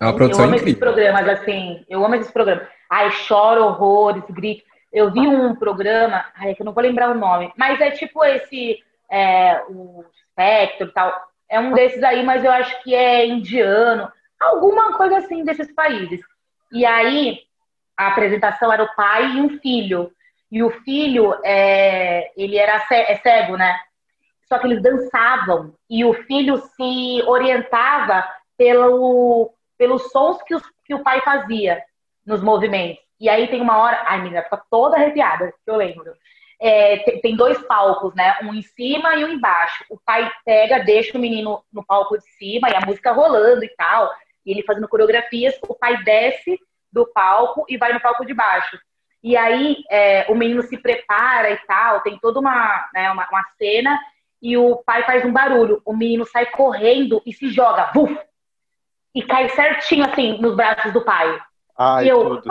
É 0.00 0.04
uma 0.04 0.10
eu 0.10 0.14
produção 0.14 0.44
amo 0.44 0.54
esses 0.54 0.68
incrível. 0.68 0.92
programas, 0.92 1.28
assim. 1.28 1.84
Eu 1.88 2.04
amo 2.04 2.14
esses 2.16 2.30
programas. 2.30 2.66
Ai, 2.90 3.10
choro 3.12 3.64
horrores, 3.64 4.24
grito. 4.30 4.64
Eu 4.92 5.12
vi 5.12 5.20
um 5.20 5.54
programa, 5.54 6.24
ai, 6.34 6.50
é 6.50 6.54
que 6.54 6.62
eu 6.62 6.66
não 6.66 6.72
vou 6.72 6.82
lembrar 6.82 7.10
o 7.10 7.18
nome, 7.18 7.52
mas 7.56 7.80
é 7.80 7.90
tipo 7.90 8.24
esse, 8.24 8.78
é, 9.10 9.62
o 9.68 10.04
Spectro 10.32 10.88
e 10.88 10.92
tal. 10.92 11.27
É 11.50 11.58
um 11.58 11.72
desses 11.72 12.02
aí, 12.02 12.22
mas 12.22 12.44
eu 12.44 12.50
acho 12.52 12.82
que 12.82 12.94
é 12.94 13.26
indiano. 13.26 14.10
Alguma 14.40 14.96
coisa 14.96 15.18
assim 15.18 15.44
desses 15.44 15.72
países. 15.74 16.20
E 16.72 16.84
aí, 16.84 17.40
a 17.96 18.08
apresentação 18.08 18.72
era 18.72 18.82
o 18.84 18.94
pai 18.94 19.36
e 19.36 19.40
um 19.40 19.58
filho. 19.58 20.12
E 20.50 20.62
o 20.62 20.70
filho, 20.70 21.34
é, 21.44 22.30
ele 22.36 22.56
era 22.58 22.84
é 22.90 23.16
cego, 23.16 23.56
né? 23.56 23.78
Só 24.48 24.58
que 24.58 24.66
eles 24.66 24.82
dançavam. 24.82 25.74
E 25.90 26.04
o 26.04 26.14
filho 26.14 26.56
se 26.58 27.22
orientava 27.26 28.26
pelo, 28.56 29.52
pelos 29.76 30.10
sons 30.10 30.42
que, 30.42 30.54
os- 30.54 30.72
que 30.84 30.94
o 30.94 31.02
pai 31.02 31.20
fazia 31.22 31.82
nos 32.26 32.42
movimentos. 32.42 33.02
E 33.20 33.28
aí 33.28 33.48
tem 33.48 33.60
uma 33.60 33.78
hora. 33.78 34.02
Ai, 34.06 34.20
menina, 34.22 34.42
fica 34.42 34.62
toda 34.70 34.96
arrepiada, 34.96 35.52
que 35.64 35.70
eu 35.70 35.76
lembro. 35.76 36.12
É, 36.60 36.98
te- 36.98 37.20
tem 37.20 37.36
dois 37.36 37.56
palcos, 37.66 38.14
né? 38.14 38.36
Um 38.42 38.52
em 38.52 38.62
cima 38.62 39.14
e 39.16 39.24
um 39.24 39.28
embaixo. 39.28 39.84
O 39.88 39.98
pai 40.04 40.30
pega, 40.44 40.80
deixa 40.80 41.16
o 41.16 41.20
menino 41.20 41.62
no 41.72 41.84
palco 41.84 42.18
de 42.18 42.24
cima 42.32 42.68
e 42.68 42.74
a 42.74 42.80
música 42.84 43.12
rolando 43.12 43.64
e 43.64 43.68
tal. 43.76 44.10
E 44.44 44.50
ele 44.50 44.62
fazendo 44.64 44.88
coreografias. 44.88 45.54
O 45.68 45.74
pai 45.74 46.02
desce 46.02 46.58
do 46.92 47.06
palco 47.06 47.64
e 47.68 47.76
vai 47.76 47.92
no 47.92 48.00
palco 48.00 48.24
de 48.26 48.34
baixo. 48.34 48.78
E 49.22 49.36
aí 49.36 49.76
é, 49.90 50.26
o 50.28 50.34
menino 50.34 50.62
se 50.62 50.76
prepara 50.78 51.50
e 51.50 51.56
tal. 51.58 52.00
Tem 52.00 52.18
toda 52.18 52.40
uma, 52.40 52.88
né, 52.92 53.10
uma, 53.12 53.28
uma 53.30 53.44
cena. 53.56 53.98
E 54.42 54.56
o 54.56 54.76
pai 54.76 55.04
faz 55.04 55.24
um 55.24 55.32
barulho. 55.32 55.80
O 55.84 55.94
menino 55.96 56.24
sai 56.24 56.46
correndo 56.46 57.22
e 57.26 57.32
se 57.32 57.50
joga. 57.50 57.90
Buf! 57.94 58.18
E 59.14 59.22
cai 59.22 59.48
certinho 59.50 60.04
assim 60.04 60.38
nos 60.40 60.54
braços 60.56 60.92
do 60.92 61.04
pai. 61.04 61.40
Ai, 61.76 62.06
E 62.06 62.08
eu- 62.08 62.20
tudo. 62.36 62.48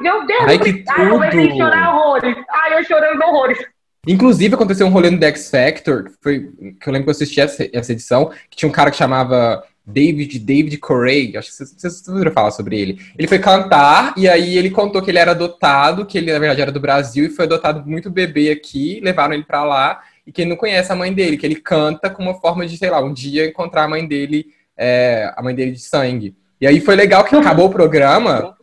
Meu 0.00 0.26
Deus! 0.26 0.42
Ai, 0.46 0.58
que 0.58 0.84
Ai, 0.88 1.06
eu 1.06 1.10
comecei 1.10 1.40
a 1.40 1.48
tudo! 1.48 1.56
chorar 1.56 1.94
horrores. 1.94 2.36
Ai, 2.50 2.78
eu 2.78 2.84
chorando 2.84 3.22
horrores. 3.22 3.58
Inclusive, 4.06 4.54
aconteceu 4.54 4.86
um 4.86 4.90
rolê 4.90 5.10
no 5.10 5.18
The 5.18 5.28
X 5.28 5.50
Factor, 5.50 6.04
que, 6.04 6.12
foi, 6.20 6.40
que 6.80 6.88
eu 6.88 6.92
lembro 6.92 7.04
que 7.04 7.10
eu 7.10 7.12
assisti 7.12 7.40
essa, 7.40 7.68
essa 7.72 7.92
edição, 7.92 8.30
que 8.50 8.56
tinha 8.56 8.68
um 8.68 8.72
cara 8.72 8.90
que 8.90 8.96
chamava 8.96 9.64
David, 9.86 10.38
David 10.38 10.76
Corey, 10.78 11.36
acho 11.36 11.48
que 11.48 11.54
vocês, 11.54 11.74
vocês 11.76 12.08
ouviram 12.08 12.32
falar 12.32 12.50
sobre 12.50 12.78
ele. 12.78 13.00
Ele 13.18 13.28
foi 13.28 13.38
cantar, 13.38 14.12
e 14.16 14.28
aí 14.28 14.58
ele 14.58 14.70
contou 14.70 15.00
que 15.00 15.10
ele 15.10 15.18
era 15.18 15.30
adotado, 15.30 16.04
que 16.04 16.18
ele, 16.18 16.32
na 16.32 16.38
verdade, 16.38 16.60
era 16.60 16.72
do 16.72 16.80
Brasil, 16.80 17.26
e 17.26 17.30
foi 17.30 17.46
adotado 17.46 17.82
muito 17.86 18.10
bebê 18.10 18.50
aqui, 18.50 19.00
levaram 19.02 19.34
ele 19.34 19.44
pra 19.44 19.64
lá, 19.64 20.02
e 20.26 20.32
que 20.32 20.42
ele 20.42 20.50
não 20.50 20.56
conhece 20.56 20.92
a 20.92 20.96
mãe 20.96 21.12
dele, 21.12 21.36
que 21.36 21.46
ele 21.46 21.56
canta 21.56 22.10
como 22.10 22.30
uma 22.30 22.40
forma 22.40 22.66
de, 22.66 22.76
sei 22.76 22.90
lá, 22.90 23.02
um 23.02 23.12
dia 23.12 23.46
encontrar 23.46 23.84
a 23.84 23.88
mãe 23.88 24.06
dele, 24.06 24.46
é, 24.76 25.32
a 25.36 25.42
mãe 25.42 25.54
dele 25.54 25.72
de 25.72 25.80
sangue. 25.80 26.34
E 26.60 26.66
aí 26.66 26.80
foi 26.80 26.96
legal 26.96 27.24
que 27.24 27.36
acabou 27.36 27.66
o 27.66 27.70
programa, 27.70 28.56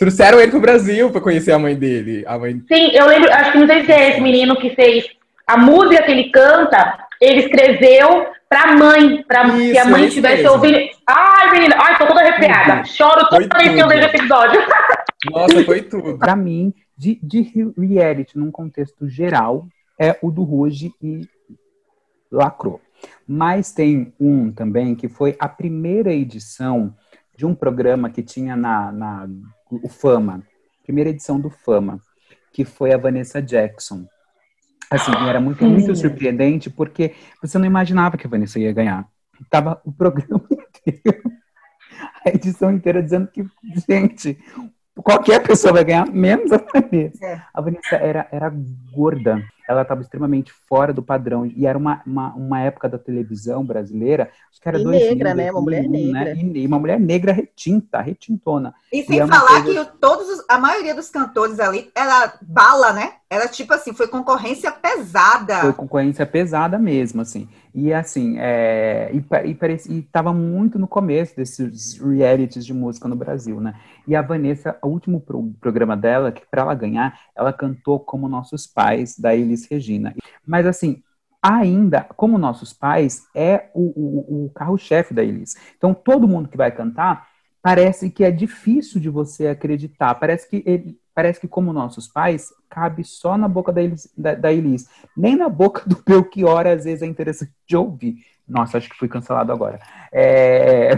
trouxeram 0.00 0.40
ele 0.40 0.50
pro 0.50 0.60
Brasil 0.60 1.10
pra 1.10 1.20
conhecer 1.20 1.52
a 1.52 1.58
mãe 1.58 1.76
dele. 1.76 2.24
A 2.26 2.38
mãe 2.38 2.60
Sim, 2.66 2.90
eu 2.92 3.06
lembro, 3.06 3.30
acho 3.32 3.52
que 3.52 3.58
não 3.58 3.66
sei 3.66 3.84
se 3.84 3.92
é 3.92 4.10
esse 4.10 4.20
menino 4.20 4.56
que 4.56 4.70
fez 4.74 5.04
a 5.46 5.56
música 5.58 6.02
que 6.02 6.10
ele 6.10 6.30
canta, 6.30 6.98
ele 7.20 7.40
escreveu 7.40 8.26
pra 8.48 8.74
mãe, 8.76 9.22
pra 9.24 9.46
Isso, 9.48 9.72
que 9.72 9.78
a 9.78 9.84
mãe 9.84 10.00
esse 10.00 10.08
estivesse 10.08 10.42
mesmo. 10.42 10.52
ouvindo. 10.52 10.78
Ai, 11.06 11.50
menina, 11.52 11.76
ai, 11.78 11.98
tô 11.98 12.06
toda 12.06 12.20
arrepiada. 12.20 12.82
Choro 12.84 13.26
Foi 13.28 13.46
toda 13.46 13.58
vez 13.58 13.74
que 13.74 13.78
eu 13.80 13.88
vejo 13.88 14.06
esse 14.06 14.16
episódio. 14.16 14.60
Nossa, 15.30 15.64
foi 15.64 15.82
tudo. 15.82 16.18
Pra 16.18 16.34
mim, 16.34 16.72
de, 16.96 17.18
de 17.22 17.42
re- 17.42 17.72
reality 17.78 18.38
num 18.38 18.50
contexto 18.50 19.06
geral, 19.08 19.66
é 20.00 20.16
o 20.22 20.30
do 20.30 20.42
Ruge 20.42 20.92
e 21.02 21.28
Lacrou. 22.32 22.80
Mas 23.28 23.70
tem 23.72 24.12
um 24.18 24.50
também 24.50 24.94
que 24.94 25.08
foi 25.08 25.36
a 25.38 25.48
primeira 25.48 26.12
edição 26.12 26.94
de 27.36 27.44
um 27.46 27.54
programa 27.54 28.08
que 28.10 28.22
tinha 28.22 28.56
na, 28.56 28.90
na 28.90 29.28
o 29.70 29.88
Fama, 29.88 30.42
primeira 30.84 31.10
edição 31.10 31.40
do 31.40 31.50
Fama, 31.50 32.00
que 32.52 32.64
foi 32.64 32.92
a 32.92 32.98
Vanessa 32.98 33.40
Jackson. 33.40 34.06
Assim, 34.90 35.12
era 35.28 35.40
muito, 35.40 35.64
muito 35.64 35.94
surpreendente 35.94 36.68
porque 36.68 37.14
você 37.40 37.58
não 37.58 37.66
imaginava 37.66 38.16
que 38.16 38.26
a 38.26 38.30
Vanessa 38.30 38.58
ia 38.58 38.72
ganhar. 38.72 39.06
Tava 39.48 39.80
o 39.84 39.92
programa 39.92 40.44
inteiro, 40.50 41.22
a 42.26 42.30
edição 42.30 42.72
inteira 42.72 43.02
dizendo 43.02 43.28
que, 43.28 43.44
gente, 43.88 44.36
qualquer 44.96 45.42
pessoa 45.42 45.74
vai 45.74 45.84
ganhar, 45.84 46.06
menos 46.06 46.50
a 46.52 46.58
Vanessa. 46.58 47.24
É. 47.24 47.42
A 47.54 47.60
Vanessa 47.60 47.96
era, 47.96 48.28
era 48.32 48.52
gorda, 48.92 49.42
ela 49.70 49.82
estava 49.82 50.00
extremamente 50.00 50.52
fora 50.68 50.92
do 50.92 51.02
padrão. 51.02 51.46
E 51.46 51.66
era 51.66 51.78
uma, 51.78 52.02
uma, 52.06 52.34
uma 52.34 52.60
época 52.60 52.88
da 52.88 52.98
televisão 52.98 53.64
brasileira, 53.64 54.30
acho 54.50 54.60
que 54.60 54.68
era 54.68 54.78
E 54.80 54.82
2000, 54.84 55.08
negra, 55.10 55.34
né? 55.34 55.50
Uma 55.52 55.60
mulher 55.60 55.82
2001, 55.88 56.12
negra. 56.12 56.34
E, 56.34 56.62
e 56.62 56.66
uma 56.66 56.78
mulher 56.78 56.98
negra 57.00 57.32
retinta, 57.32 58.00
retintona. 58.00 58.74
E 58.92 59.04
sem 59.04 59.16
E 59.16 59.20
é 59.20 59.26
falar 59.26 59.62
coisa- 59.62 59.84
que 59.84 59.98
todos 59.98 60.28
os- 60.28 60.44
a 60.48 60.58
maioria 60.58 60.94
dos 60.94 61.08
cantores 61.08 61.60
ali 61.60 61.90
era 61.94 62.34
bala, 62.42 62.92
né? 62.92 63.12
Era 63.30 63.46
tipo 63.48 63.72
assim, 63.72 63.92
foi 63.94 64.08
concorrência 64.08 64.72
pesada. 64.72 65.60
Foi 65.60 65.72
concorrência 65.72 66.26
pesada 66.26 66.78
mesmo, 66.78 67.20
assim. 67.20 67.48
E 67.74 67.92
assim, 67.92 68.36
é, 68.38 69.10
e, 69.12 69.18
e, 69.48 69.98
e 69.98 70.02
tava 70.02 70.32
muito 70.32 70.78
no 70.78 70.88
começo 70.88 71.36
desses 71.36 71.98
realities 71.98 72.66
de 72.66 72.74
música 72.74 73.06
no 73.06 73.14
Brasil, 73.14 73.60
né? 73.60 73.78
E 74.08 74.16
a 74.16 74.22
Vanessa, 74.22 74.76
o 74.82 74.88
último 74.88 75.20
pro- 75.20 75.52
programa 75.60 75.96
dela, 75.96 76.32
que 76.32 76.42
para 76.50 76.62
ela 76.62 76.74
ganhar, 76.74 77.20
ela 77.36 77.52
cantou 77.52 78.00
como 78.00 78.28
Nossos 78.28 78.66
Pais, 78.66 79.16
da 79.18 79.34
Elis 79.36 79.68
Regina. 79.70 80.14
Mas 80.46 80.66
assim, 80.66 81.02
ainda, 81.42 82.04
como 82.16 82.38
Nossos 82.38 82.72
Pais, 82.72 83.22
é 83.34 83.68
o, 83.74 83.82
o- 83.82 84.46
o 84.46 84.50
carro-chefe 84.50 85.14
da 85.14 85.22
Elis. 85.22 85.54
Então, 85.76 85.94
todo 85.94 86.26
mundo 86.26 86.48
que 86.48 86.56
vai 86.56 86.72
cantar, 86.72 87.28
parece 87.62 88.10
que 88.10 88.24
é 88.24 88.30
difícil 88.30 89.00
de 89.00 89.08
você 89.10 89.46
acreditar. 89.48 90.14
Parece 90.14 90.48
que 90.48 90.62
ele, 90.66 90.98
parece 91.20 91.38
que 91.38 91.46
como 91.46 91.70
Nossos 91.70 92.08
Pais, 92.08 92.48
cabe 92.70 93.04
só 93.04 93.36
na 93.36 93.46
boca 93.46 93.70
da 93.70 93.82
Elis, 93.82 94.10
da, 94.16 94.34
da 94.34 94.50
Elis. 94.50 94.88
Nem 95.14 95.36
na 95.36 95.50
boca 95.50 95.82
do 95.86 96.02
Belchior, 96.02 96.66
às 96.66 96.84
vezes, 96.84 97.02
é 97.02 97.06
interessante 97.06 97.52
de 97.66 97.76
ouvir. 97.76 98.16
Nossa, 98.48 98.78
acho 98.78 98.88
que 98.88 98.96
fui 98.96 99.06
cancelado 99.06 99.52
agora. 99.52 99.78
É... 100.10 100.92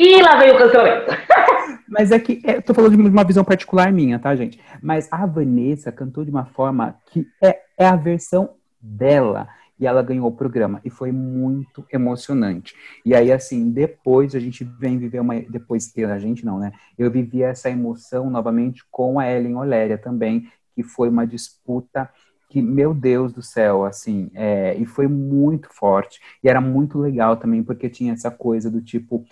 e 0.00 0.20
lá 0.20 0.34
veio 0.34 0.56
o 0.56 0.58
cancelamento. 0.58 1.12
Mas 1.88 2.10
é 2.10 2.18
que 2.18 2.42
é, 2.44 2.56
eu 2.56 2.62
tô 2.62 2.74
falando 2.74 2.96
de 2.96 3.08
uma 3.08 3.22
visão 3.22 3.44
particular 3.44 3.92
minha, 3.92 4.18
tá, 4.18 4.34
gente? 4.34 4.58
Mas 4.82 5.08
a 5.12 5.24
Vanessa 5.24 5.92
cantou 5.92 6.24
de 6.24 6.30
uma 6.32 6.46
forma 6.46 6.96
que 7.06 7.24
é, 7.40 7.60
é 7.78 7.86
a 7.86 7.94
versão 7.94 8.54
dela. 8.80 9.46
E 9.82 9.86
ela 9.86 10.00
ganhou 10.00 10.28
o 10.28 10.36
programa. 10.36 10.80
E 10.84 10.90
foi 10.90 11.10
muito 11.10 11.84
emocionante. 11.92 12.72
E 13.04 13.16
aí, 13.16 13.32
assim, 13.32 13.68
depois 13.68 14.32
a 14.32 14.38
gente 14.38 14.62
vem 14.62 14.96
viver 14.96 15.18
uma. 15.18 15.34
Depois, 15.40 15.92
a 16.08 16.18
gente 16.20 16.44
não, 16.44 16.56
né? 16.56 16.70
Eu 16.96 17.10
vivi 17.10 17.42
essa 17.42 17.68
emoção 17.68 18.30
novamente 18.30 18.84
com 18.92 19.18
a 19.18 19.28
Ellen 19.28 19.56
Oléria 19.56 19.98
também, 19.98 20.48
que 20.72 20.84
foi 20.84 21.08
uma 21.08 21.26
disputa 21.26 22.08
que, 22.48 22.62
meu 22.62 22.94
Deus 22.94 23.32
do 23.32 23.42
céu, 23.42 23.84
assim, 23.84 24.30
é, 24.34 24.76
e 24.76 24.86
foi 24.86 25.08
muito 25.08 25.68
forte. 25.68 26.20
E 26.44 26.48
era 26.48 26.60
muito 26.60 26.96
legal 26.96 27.36
também, 27.36 27.64
porque 27.64 27.90
tinha 27.90 28.12
essa 28.12 28.30
coisa 28.30 28.70
do 28.70 28.80
tipo. 28.80 29.24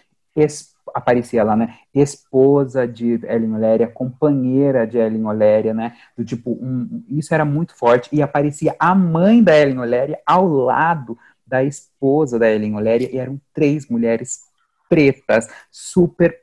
Aparecia 0.95 1.43
lá, 1.45 1.57
né? 1.57 1.74
Esposa 1.95 2.86
de 2.86 3.20
Ellen 3.26 3.55
Oléria, 3.55 3.86
companheira 3.88 4.86
de 4.86 4.99
Ellen 4.99 5.26
Oléria, 5.26 5.74
né? 5.74 5.95
Do 6.16 6.24
tipo, 6.24 6.53
um, 6.53 7.05
isso 7.09 7.34
era 7.34 7.45
muito 7.45 7.74
forte. 7.76 8.09
E 8.12 8.22
aparecia 8.22 8.74
a 8.78 8.95
mãe 8.95 9.43
da 9.43 9.57
Ellen 9.57 9.78
Oléria 9.78 10.18
ao 10.26 10.47
lado 10.47 11.16
da 11.47 11.64
esposa 11.64 12.38
da 12.38 12.49
Ellen 12.49 12.76
Oléria, 12.76 13.11
e 13.12 13.18
eram 13.18 13.41
três 13.53 13.88
mulheres 13.88 14.41
pretas, 14.88 15.49
super 15.70 16.36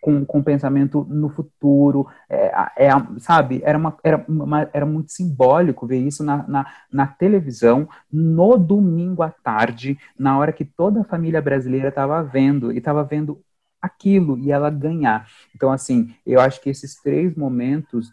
com, 0.00 0.24
com 0.24 0.42
pensamento 0.42 1.06
no 1.08 1.28
futuro, 1.28 2.06
é, 2.28 2.52
é, 2.76 2.90
sabe? 3.18 3.60
Era, 3.64 3.76
uma, 3.76 3.96
era, 4.02 4.24
uma, 4.28 4.70
era 4.72 4.86
muito 4.86 5.12
simbólico 5.12 5.86
ver 5.86 5.98
isso 5.98 6.24
na, 6.24 6.46
na, 6.48 6.66
na 6.90 7.06
televisão, 7.06 7.88
no 8.10 8.56
domingo 8.56 9.22
à 9.22 9.30
tarde, 9.30 9.98
na 10.18 10.38
hora 10.38 10.52
que 10.52 10.64
toda 10.64 11.00
a 11.00 11.04
família 11.04 11.42
brasileira 11.42 11.88
estava 11.88 12.22
vendo, 12.22 12.72
e 12.72 12.78
estava 12.78 13.02
vendo 13.04 13.40
aquilo 13.80 14.36
e 14.38 14.50
ela 14.50 14.68
ganhar. 14.70 15.28
Então, 15.54 15.70
assim, 15.70 16.12
eu 16.26 16.40
acho 16.40 16.60
que 16.60 16.68
esses 16.70 17.00
três 17.00 17.36
momentos 17.36 18.12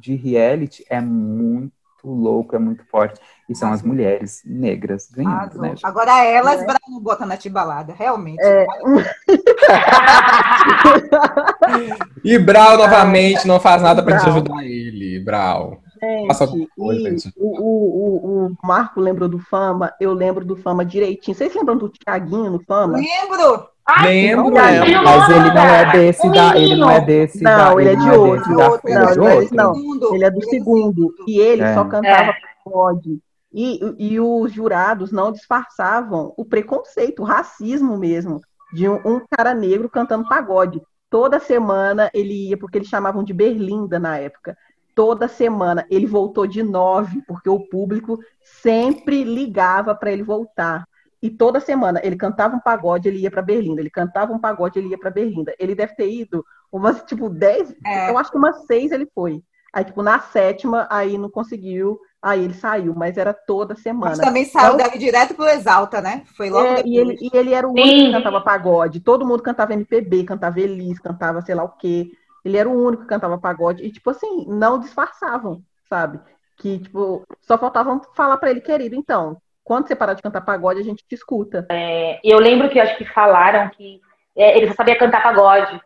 de, 0.00 0.14
reality 0.14 0.84
é 0.88 1.00
muito 1.00 1.72
louco, 2.04 2.54
é 2.54 2.58
muito 2.58 2.84
forte. 2.86 3.18
E 3.48 3.54
são 3.54 3.72
as 3.72 3.82
mulheres 3.82 4.42
negras 4.44 5.08
ganhando, 5.10 5.58
né? 5.58 5.74
Agora 5.82 6.22
elas, 6.24 6.60
É. 6.60 6.66
Brau 6.66 6.78
não 6.88 7.00
bota 7.00 7.26
na 7.26 7.36
tibalada, 7.36 7.94
realmente. 7.94 8.42
É, 8.42 8.66
E 12.22 12.38
Brau, 12.38 12.76
novamente, 12.76 13.44
não 13.46 13.58
faz 13.58 13.82
nada 13.82 14.02
pra 14.02 14.18
te 14.18 14.28
ajudar 14.28 14.62
ele, 14.64 15.18
Brau. 15.20 15.80
Gente, 16.00 16.68
coisa, 16.76 17.10
gente. 17.10 17.32
o, 17.36 17.58
o, 17.58 17.64
o, 17.64 18.46
o 18.46 18.56
Marco 18.62 19.00
lembrou 19.00 19.28
do 19.28 19.38
Fama, 19.38 19.92
eu 19.98 20.12
lembro 20.12 20.44
do 20.44 20.56
Fama 20.56 20.84
direitinho. 20.84 21.36
Vocês 21.36 21.54
lembram 21.54 21.78
do 21.78 21.88
Thiaguinho 21.88 22.50
no 22.50 22.62
Fama? 22.62 22.98
Lembro! 22.98 23.75
Ai, 23.88 24.06
Lembro. 24.08 24.50
Mas 24.52 24.82
ele 24.82 24.94
não 24.94 25.62
é 25.64 25.84
Nossa, 25.84 25.92
desse 25.98 26.30
da. 26.30 26.58
Ele 26.58 26.76
não 26.76 26.90
é 26.90 26.94
menino. 26.94 27.06
desse 27.06 27.42
Não, 27.42 27.74
da. 27.74 27.80
ele 27.80 27.90
é 27.90 27.96
de 27.96 28.10
outro, 28.10 28.60
outro, 28.60 28.80
ele 28.88 28.98
não, 28.98 29.08
é 29.08 29.12
de 29.44 29.54
não, 29.54 29.68
outro. 29.68 29.78
Segundo. 29.78 30.14
Ele 30.14 30.24
é 30.24 30.30
do 30.30 30.42
segundo. 30.44 31.14
E 31.26 31.38
ele 31.40 31.62
É. 31.62 31.74
só 31.74 31.84
cantava 31.84 32.30
É. 32.30 32.34
pagode. 32.64 33.20
E, 33.52 33.80
e 33.98 34.20
os 34.20 34.52
jurados 34.52 35.12
não 35.12 35.30
disfarçavam 35.32 36.34
o 36.36 36.44
preconceito, 36.44 37.22
o 37.22 37.24
racismo 37.24 37.96
mesmo. 37.96 38.40
de 38.74 38.88
um, 38.88 38.96
um 39.06 39.20
cara 39.30 39.54
negro 39.54 39.88
cantando 39.88 40.28
pagode. 40.28 40.82
Toda 41.08 41.38
semana 41.38 42.10
ele 42.12 42.48
ia, 42.48 42.58
porque 42.58 42.76
eles 42.78 42.88
chamavam 42.88 43.22
de 43.22 43.32
Berlinda 43.32 43.96
na 43.98 44.18
época. 44.18 44.56
Toda 44.94 45.28
semana 45.28 45.86
ele 45.88 46.04
voltou 46.06 46.46
de 46.48 46.62
nove, 46.64 47.22
porque 47.28 47.48
o 47.48 47.60
público 47.60 48.18
sempre 48.42 49.22
ligava 49.22 49.94
para 49.94 50.10
ele 50.10 50.24
voltar. 50.24 50.84
E 51.22 51.30
toda 51.30 51.60
semana 51.60 52.00
ele 52.04 52.16
cantava 52.16 52.54
um 52.54 52.60
pagode, 52.60 53.08
ele 53.08 53.18
ia 53.18 53.30
para 53.30 53.42
Berlinda. 53.42 53.80
Ele 53.80 53.90
cantava 53.90 54.32
um 54.32 54.38
pagode, 54.38 54.78
ele 54.78 54.88
ia 54.88 54.98
para 54.98 55.10
Berlinda. 55.10 55.54
Ele 55.58 55.74
deve 55.74 55.94
ter 55.94 56.10
ido 56.10 56.44
umas, 56.70 57.02
tipo, 57.02 57.28
dez, 57.28 57.74
é. 57.84 58.10
eu 58.10 58.18
acho 58.18 58.30
que 58.30 58.36
umas 58.36 58.66
seis 58.66 58.92
ele 58.92 59.06
foi. 59.14 59.42
Aí, 59.72 59.84
tipo, 59.84 60.02
na 60.02 60.20
sétima, 60.20 60.86
aí 60.90 61.18
não 61.18 61.30
conseguiu, 61.30 61.98
aí 62.22 62.42
ele 62.44 62.54
saiu, 62.54 62.94
mas 62.94 63.18
era 63.18 63.34
toda 63.34 63.74
semana. 63.74 64.16
Mas 64.16 64.18
também 64.18 64.44
saiu 64.44 64.74
então, 64.74 64.86
dali 64.86 64.98
direto 64.98 65.34
pro 65.34 65.48
Exalta, 65.48 66.00
né? 66.00 66.22
Foi 66.36 66.48
logo 66.48 66.66
é, 66.66 66.82
e, 66.84 66.96
ele, 66.96 67.16
e 67.20 67.30
ele 67.36 67.52
era 67.52 67.66
o 67.66 67.72
único 67.72 67.86
Sim. 67.86 68.06
que 68.06 68.12
cantava 68.12 68.40
pagode. 68.40 69.00
Todo 69.00 69.26
mundo 69.26 69.42
cantava 69.42 69.74
MPB, 69.74 70.24
cantava 70.24 70.60
Elis, 70.60 70.98
cantava 70.98 71.42
sei 71.42 71.54
lá 71.54 71.64
o 71.64 71.76
quê. 71.76 72.10
Ele 72.44 72.56
era 72.56 72.68
o 72.68 72.86
único 72.86 73.02
que 73.02 73.08
cantava 73.08 73.36
pagode. 73.38 73.82
E, 73.82 73.92
tipo 73.92 74.08
assim, 74.08 74.46
não 74.48 74.78
disfarçavam, 74.78 75.62
sabe? 75.88 76.20
Que, 76.56 76.78
tipo, 76.78 77.22
só 77.42 77.58
faltavam 77.58 78.00
falar 78.14 78.38
para 78.38 78.50
ele, 78.50 78.60
querido, 78.60 78.94
então, 78.94 79.36
quando 79.66 79.88
você 79.88 79.96
parar 79.96 80.14
de 80.14 80.22
cantar 80.22 80.42
pagode, 80.42 80.78
a 80.78 80.84
gente 80.84 81.04
te 81.04 81.16
escuta. 81.16 81.66
É, 81.68 82.20
eu 82.22 82.38
lembro 82.38 82.70
que 82.70 82.78
acho 82.78 82.96
que 82.96 83.04
falaram 83.04 83.68
que 83.70 84.00
é, 84.36 84.56
ele 84.56 84.68
só 84.68 84.74
sabia 84.74 84.96
cantar 84.96 85.20
pagode. 85.24 85.80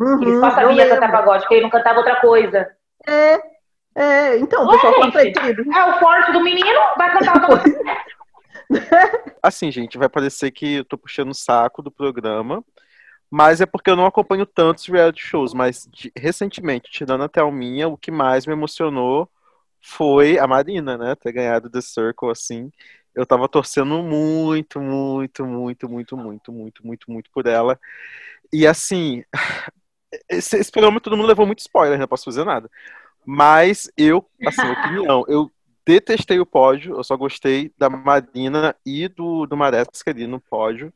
Uhum, 0.00 0.22
ele 0.22 0.40
só 0.40 0.50
sabia 0.52 0.88
cantar 0.88 1.12
pagode, 1.12 1.40
porque 1.40 1.56
ele 1.56 1.64
não 1.64 1.70
cantava 1.70 1.98
outra 1.98 2.18
coisa. 2.18 2.66
É, 3.06 3.38
é, 3.94 4.38
então, 4.38 4.64
o 4.64 4.70
pessoal 4.70 4.94
fala 4.94 5.12
É 5.22 5.84
o 5.84 5.98
forte 5.98 6.32
do 6.32 6.40
menino, 6.40 6.80
vai 6.96 7.12
cantar 7.12 7.50
o 7.50 7.58
Assim, 9.42 9.70
gente, 9.70 9.98
vai 9.98 10.08
parecer 10.08 10.50
que 10.50 10.76
eu 10.76 10.84
tô 10.86 10.96
puxando 10.96 11.32
o 11.32 11.34
saco 11.34 11.82
do 11.82 11.90
programa, 11.90 12.64
mas 13.30 13.60
é 13.60 13.66
porque 13.66 13.90
eu 13.90 13.96
não 13.96 14.06
acompanho 14.06 14.46
tantos 14.46 14.86
reality 14.86 15.22
shows, 15.22 15.52
mas 15.52 15.86
de, 15.92 16.10
recentemente, 16.16 16.90
tirando 16.90 17.24
a 17.24 17.28
Thelminha, 17.28 17.86
o 17.86 17.98
que 17.98 18.10
mais 18.10 18.46
me 18.46 18.54
emocionou 18.54 19.28
foi 19.78 20.38
a 20.38 20.46
Marina, 20.46 20.96
né, 20.96 21.14
ter 21.14 21.32
ganhado 21.32 21.68
The 21.68 21.82
Circle, 21.82 22.30
assim, 22.30 22.72
eu 23.16 23.26
tava 23.26 23.48
torcendo 23.48 24.02
muito, 24.02 24.80
muito, 24.80 25.44
muito, 25.46 25.88
muito, 25.88 26.16
muito, 26.16 26.52
muito, 26.52 26.86
muito, 26.86 27.10
muito 27.10 27.30
por 27.30 27.46
ela, 27.46 27.80
e 28.52 28.66
assim, 28.66 29.24
esse, 30.28 30.56
esse 30.56 30.70
programa 30.70 31.00
todo 31.00 31.16
mundo 31.16 31.26
levou 31.26 31.46
muito 31.46 31.60
spoiler, 31.60 31.98
não 31.98 32.06
posso 32.06 32.24
fazer 32.24 32.44
nada. 32.44 32.70
Mas 33.24 33.90
eu, 33.96 34.24
assim, 34.46 34.60
opinião, 34.70 35.24
eu 35.28 35.50
detestei 35.84 36.38
o 36.38 36.46
pódio, 36.46 36.96
eu 36.96 37.04
só 37.04 37.16
gostei 37.16 37.72
da 37.78 37.88
Marina 37.88 38.74
e 38.84 39.08
do, 39.08 39.46
do 39.46 39.56
Maresca 39.56 40.10
ali 40.10 40.26
no 40.26 40.40
pódio. 40.40 40.92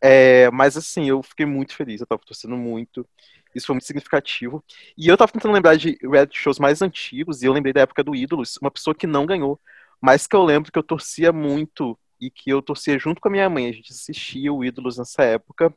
É, 0.00 0.50
mas 0.50 0.76
assim, 0.76 1.08
eu 1.08 1.22
fiquei 1.22 1.46
muito 1.46 1.74
feliz, 1.74 2.00
eu 2.00 2.06
tava 2.06 2.20
torcendo 2.24 2.56
muito. 2.56 3.06
Isso 3.54 3.66
foi 3.66 3.74
muito 3.74 3.86
significativo. 3.86 4.62
E 4.98 5.08
eu 5.08 5.16
tava 5.16 5.32
tentando 5.32 5.54
lembrar 5.54 5.76
de 5.76 5.96
reality 6.02 6.38
shows 6.38 6.58
mais 6.58 6.82
antigos, 6.82 7.42
e 7.42 7.46
eu 7.46 7.52
lembrei 7.52 7.72
da 7.72 7.82
época 7.82 8.02
do 8.04 8.14
Ídolos, 8.14 8.58
uma 8.60 8.70
pessoa 8.70 8.94
que 8.94 9.06
não 9.06 9.24
ganhou, 9.26 9.60
mas 10.04 10.26
que 10.26 10.36
eu 10.36 10.44
lembro 10.44 10.70
que 10.70 10.78
eu 10.78 10.82
torcia 10.82 11.32
muito 11.32 11.98
e 12.20 12.28
que 12.28 12.50
eu 12.50 12.60
torcia 12.60 12.98
junto 12.98 13.22
com 13.22 13.28
a 13.28 13.30
minha 13.30 13.48
mãe. 13.48 13.70
A 13.70 13.72
gente 13.72 13.90
assistia 13.90 14.52
o 14.52 14.62
Ídolos 14.62 14.98
nessa 14.98 15.24
época. 15.24 15.74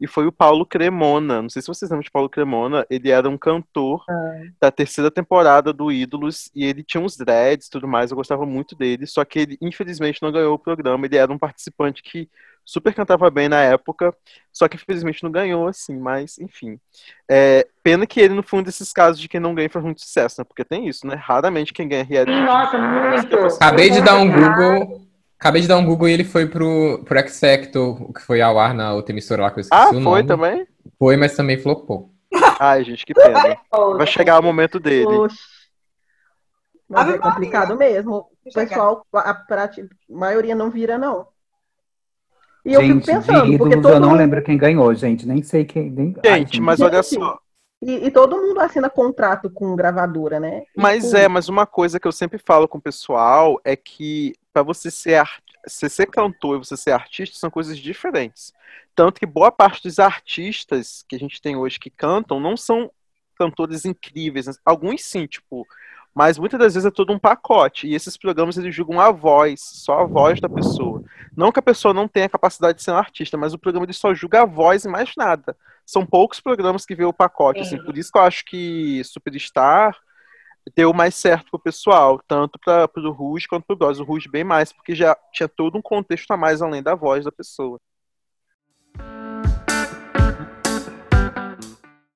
E 0.00 0.06
foi 0.06 0.26
o 0.26 0.32
Paulo 0.32 0.64
Cremona. 0.64 1.42
Não 1.42 1.50
sei 1.50 1.60
se 1.60 1.68
vocês 1.68 1.90
lembram 1.90 2.02
de 2.02 2.10
Paulo 2.10 2.30
Cremona. 2.30 2.86
Ele 2.88 3.10
era 3.10 3.28
um 3.28 3.36
cantor 3.36 4.02
ah. 4.08 4.44
da 4.58 4.70
terceira 4.70 5.10
temporada 5.10 5.74
do 5.74 5.92
Ídolos. 5.92 6.50
E 6.54 6.64
ele 6.64 6.82
tinha 6.82 7.02
uns 7.02 7.18
dreads 7.18 7.66
e 7.66 7.70
tudo 7.70 7.86
mais. 7.86 8.10
Eu 8.10 8.16
gostava 8.16 8.46
muito 8.46 8.74
dele. 8.74 9.06
Só 9.06 9.22
que 9.26 9.40
ele, 9.40 9.58
infelizmente, 9.60 10.22
não 10.22 10.32
ganhou 10.32 10.54
o 10.54 10.58
programa. 10.58 11.04
Ele 11.04 11.18
era 11.18 11.30
um 11.30 11.38
participante 11.38 12.02
que 12.02 12.30
super 12.66 12.92
cantava 12.92 13.30
bem 13.30 13.48
na 13.48 13.62
época. 13.62 14.14
Só 14.52 14.68
que, 14.68 14.76
infelizmente, 14.76 15.22
não 15.22 15.30
ganhou, 15.30 15.66
assim. 15.66 15.96
Mas, 15.96 16.38
enfim. 16.38 16.78
É, 17.30 17.66
pena 17.82 18.06
que 18.06 18.20
ele, 18.20 18.34
no 18.34 18.42
fundo, 18.42 18.66
desses 18.66 18.92
casos 18.92 19.18
de 19.18 19.28
quem 19.28 19.40
não 19.40 19.54
ganha 19.54 19.70
faz 19.70 19.84
muito 19.84 20.02
sucesso, 20.02 20.40
né? 20.40 20.44
Porque 20.44 20.64
tem 20.64 20.88
isso, 20.88 21.06
né? 21.06 21.14
Raramente 21.14 21.72
quem 21.72 21.88
ganha 21.88 22.04
reality. 22.04 22.32
Nossa, 22.32 22.76
muito. 22.76 23.36
Acabei 23.56 23.88
de 23.88 24.02
dar 24.02 24.16
um 24.16 24.30
Google 24.30 25.06
Acabei 25.38 25.60
de 25.60 25.68
dar 25.68 25.76
um 25.76 25.84
Google 25.84 26.08
e 26.08 26.12
ele 26.12 26.24
foi 26.24 26.48
pro, 26.48 27.02
pro 27.04 27.18
X 27.18 27.38
Factor, 27.38 28.12
que 28.12 28.22
foi 28.22 28.40
ao 28.40 28.58
ar 28.58 28.72
na 28.72 28.94
outra 28.94 29.12
emissora 29.12 29.42
lá 29.42 29.50
que 29.50 29.58
eu 29.58 29.60
esqueci 29.60 29.82
ah, 29.82 29.90
o 29.90 30.00
nome. 30.00 30.04
foi 30.04 30.24
também? 30.24 30.66
Foi, 30.98 31.16
mas 31.16 31.36
também 31.36 31.58
flopou. 31.58 32.10
Ai, 32.58 32.82
gente, 32.84 33.04
que 33.04 33.12
pena. 33.12 33.58
Vai 33.96 34.06
chegar 34.06 34.40
o 34.40 34.42
momento 34.42 34.80
dele. 34.80 35.06
Oxi. 35.06 35.36
Mas 36.88 37.08
é 37.10 37.18
complicado 37.18 37.76
mesmo. 37.76 38.28
O 38.44 38.52
pessoal, 38.52 39.04
a, 39.12 39.30
a, 39.30 39.64
a, 39.64 39.70
maioria 40.08 40.54
não 40.54 40.70
vira, 40.70 40.96
não. 40.96 41.26
E 42.66 42.74
gente, 42.74 42.82
eu 42.82 42.94
fico 42.96 43.06
pensando, 43.06 43.46
ídolos, 43.46 43.58
porque 43.58 43.76
todo 43.76 43.94
eu 43.94 44.00
não 44.00 44.08
mundo... 44.08 44.18
lembro 44.18 44.42
quem 44.42 44.58
ganhou, 44.58 44.92
gente. 44.92 45.24
Nem 45.24 45.40
sei 45.40 45.64
quem. 45.64 45.88
Nem... 45.88 46.06
Gente, 46.08 46.28
Ai, 46.28 46.40
gente, 46.40 46.60
mas 46.60 46.80
olha 46.80 47.00
só. 47.00 47.38
E, 47.80 48.06
e, 48.06 48.10
todo 48.10 48.36
mundo 48.36 48.58
assina 48.58 48.90
contrato 48.90 49.48
com 49.48 49.76
gravadora, 49.76 50.40
né? 50.40 50.64
Mas 50.76 51.12
com... 51.12 51.16
é, 51.16 51.28
mas 51.28 51.48
uma 51.48 51.64
coisa 51.64 52.00
que 52.00 52.08
eu 52.08 52.12
sempre 52.12 52.38
falo 52.38 52.66
com 52.66 52.78
o 52.78 52.82
pessoal 52.82 53.60
é 53.64 53.76
que 53.76 54.32
para 54.52 54.64
você 54.64 54.90
ser, 54.90 55.22
você 55.64 55.88
ser 55.88 56.06
cantor 56.06 56.56
e 56.56 56.64
você 56.64 56.76
ser 56.76 56.90
artista 56.90 57.38
são 57.38 57.50
coisas 57.50 57.78
diferentes. 57.78 58.52
Tanto 58.96 59.20
que 59.20 59.26
boa 59.26 59.52
parte 59.52 59.82
dos 59.84 60.00
artistas 60.00 61.04
que 61.08 61.14
a 61.14 61.18
gente 61.18 61.40
tem 61.40 61.54
hoje 61.54 61.78
que 61.78 61.90
cantam 61.90 62.40
não 62.40 62.56
são 62.56 62.90
cantores 63.38 63.84
incríveis. 63.84 64.46
Alguns 64.64 65.04
sim, 65.04 65.26
tipo, 65.26 65.64
mas 66.16 66.38
muitas 66.38 66.58
das 66.58 66.72
vezes 66.72 66.86
é 66.86 66.90
todo 66.90 67.12
um 67.12 67.18
pacote. 67.18 67.86
E 67.86 67.94
esses 67.94 68.16
programas 68.16 68.56
eles 68.56 68.74
julgam 68.74 68.98
a 68.98 69.10
voz, 69.10 69.60
só 69.60 70.00
a 70.00 70.06
voz 70.06 70.40
da 70.40 70.48
pessoa. 70.48 71.04
Não 71.36 71.52
que 71.52 71.58
a 71.58 71.62
pessoa 71.62 71.92
não 71.92 72.08
tenha 72.08 72.26
capacidade 72.26 72.78
de 72.78 72.84
ser 72.84 72.92
um 72.92 72.96
artista, 72.96 73.36
mas 73.36 73.52
o 73.52 73.58
programa 73.58 73.84
ele 73.84 73.92
só 73.92 74.14
julga 74.14 74.40
a 74.40 74.46
voz 74.46 74.86
e 74.86 74.88
mais 74.88 75.12
nada. 75.14 75.54
São 75.84 76.06
poucos 76.06 76.40
programas 76.40 76.86
que 76.86 76.94
vê 76.94 77.04
o 77.04 77.12
pacote. 77.12 77.60
Assim, 77.60 77.76
por 77.84 77.98
isso 77.98 78.10
que 78.10 78.16
eu 78.16 78.22
acho 78.22 78.46
que 78.46 79.04
Superstar 79.04 79.94
deu 80.74 80.90
mais 80.94 81.14
certo 81.14 81.50
pro 81.50 81.60
pessoal, 81.60 82.18
tanto 82.26 82.58
para 82.64 82.88
o 82.96 83.12
Ruge 83.12 83.46
quanto 83.46 83.66
pro 83.66 83.76
Bros. 83.76 84.00
O 84.00 84.04
Ruge 84.04 84.26
bem 84.26 84.42
mais, 84.42 84.72
porque 84.72 84.94
já 84.94 85.14
tinha 85.34 85.46
todo 85.46 85.76
um 85.76 85.82
contexto 85.82 86.30
a 86.30 86.36
mais 86.36 86.62
além 86.62 86.82
da 86.82 86.94
voz 86.94 87.26
da 87.26 87.30
pessoa. 87.30 87.78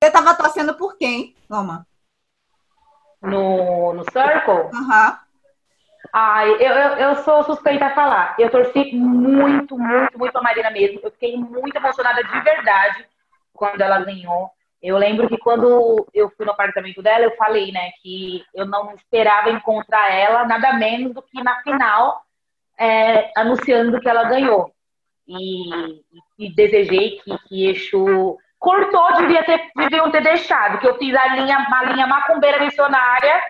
Você 0.03 0.09
tava 0.11 0.33
torcendo 0.33 0.73
por 0.73 0.97
quem, 0.97 1.35
Loma? 1.47 1.85
No, 3.21 3.93
no 3.93 4.03
Circle? 4.11 4.71
Uhum. 4.73 5.17
Ai, 6.13 6.51
eu, 6.53 6.73
eu, 6.73 6.89
eu, 6.97 7.15
sou 7.23 7.43
suspeita 7.43 7.85
a 7.85 7.95
falar. 7.95 8.35
Eu 8.37 8.49
torci 8.49 8.93
muito, 8.93 9.77
muito, 9.77 10.17
muito 10.17 10.37
a 10.37 10.41
Marina 10.41 10.69
mesmo. 10.71 10.99
Eu 11.01 11.11
fiquei 11.11 11.37
muito 11.37 11.75
emocionada 11.75 12.23
de 12.23 12.39
verdade 12.41 13.05
quando 13.53 13.79
ela 13.81 14.03
ganhou. 14.03 14.49
Eu 14.81 14.97
lembro 14.97 15.29
que 15.29 15.37
quando 15.37 16.07
eu 16.13 16.29
fui 16.31 16.45
no 16.45 16.51
apartamento 16.51 17.01
dela, 17.03 17.25
eu 17.25 17.35
falei, 17.35 17.71
né, 17.71 17.91
que 18.01 18.43
eu 18.53 18.65
não 18.65 18.93
esperava 18.95 19.51
encontrar 19.51 20.11
ela 20.11 20.43
nada 20.45 20.73
menos 20.73 21.13
do 21.13 21.21
que 21.21 21.41
na 21.43 21.61
final, 21.61 22.23
é, 22.77 23.31
anunciando 23.37 23.99
que 23.99 24.09
ela 24.09 24.23
ganhou. 24.23 24.73
E, 25.27 26.01
e 26.39 26.53
desejei 26.53 27.19
que, 27.19 27.37
que 27.47 27.69
Exu 27.69 28.37
cortou, 28.61 29.17
devia 29.17 29.43
ter, 29.43 29.59
deviam 29.75 30.09
ter 30.09 30.23
deixado, 30.23 30.77
que 30.77 30.87
eu 30.87 30.97
fiz 30.97 31.13
a 31.13 31.35
linha, 31.35 31.57
uma 31.67 31.83
linha 31.91 32.07
macumbeira 32.07 32.63
missionária. 32.63 33.41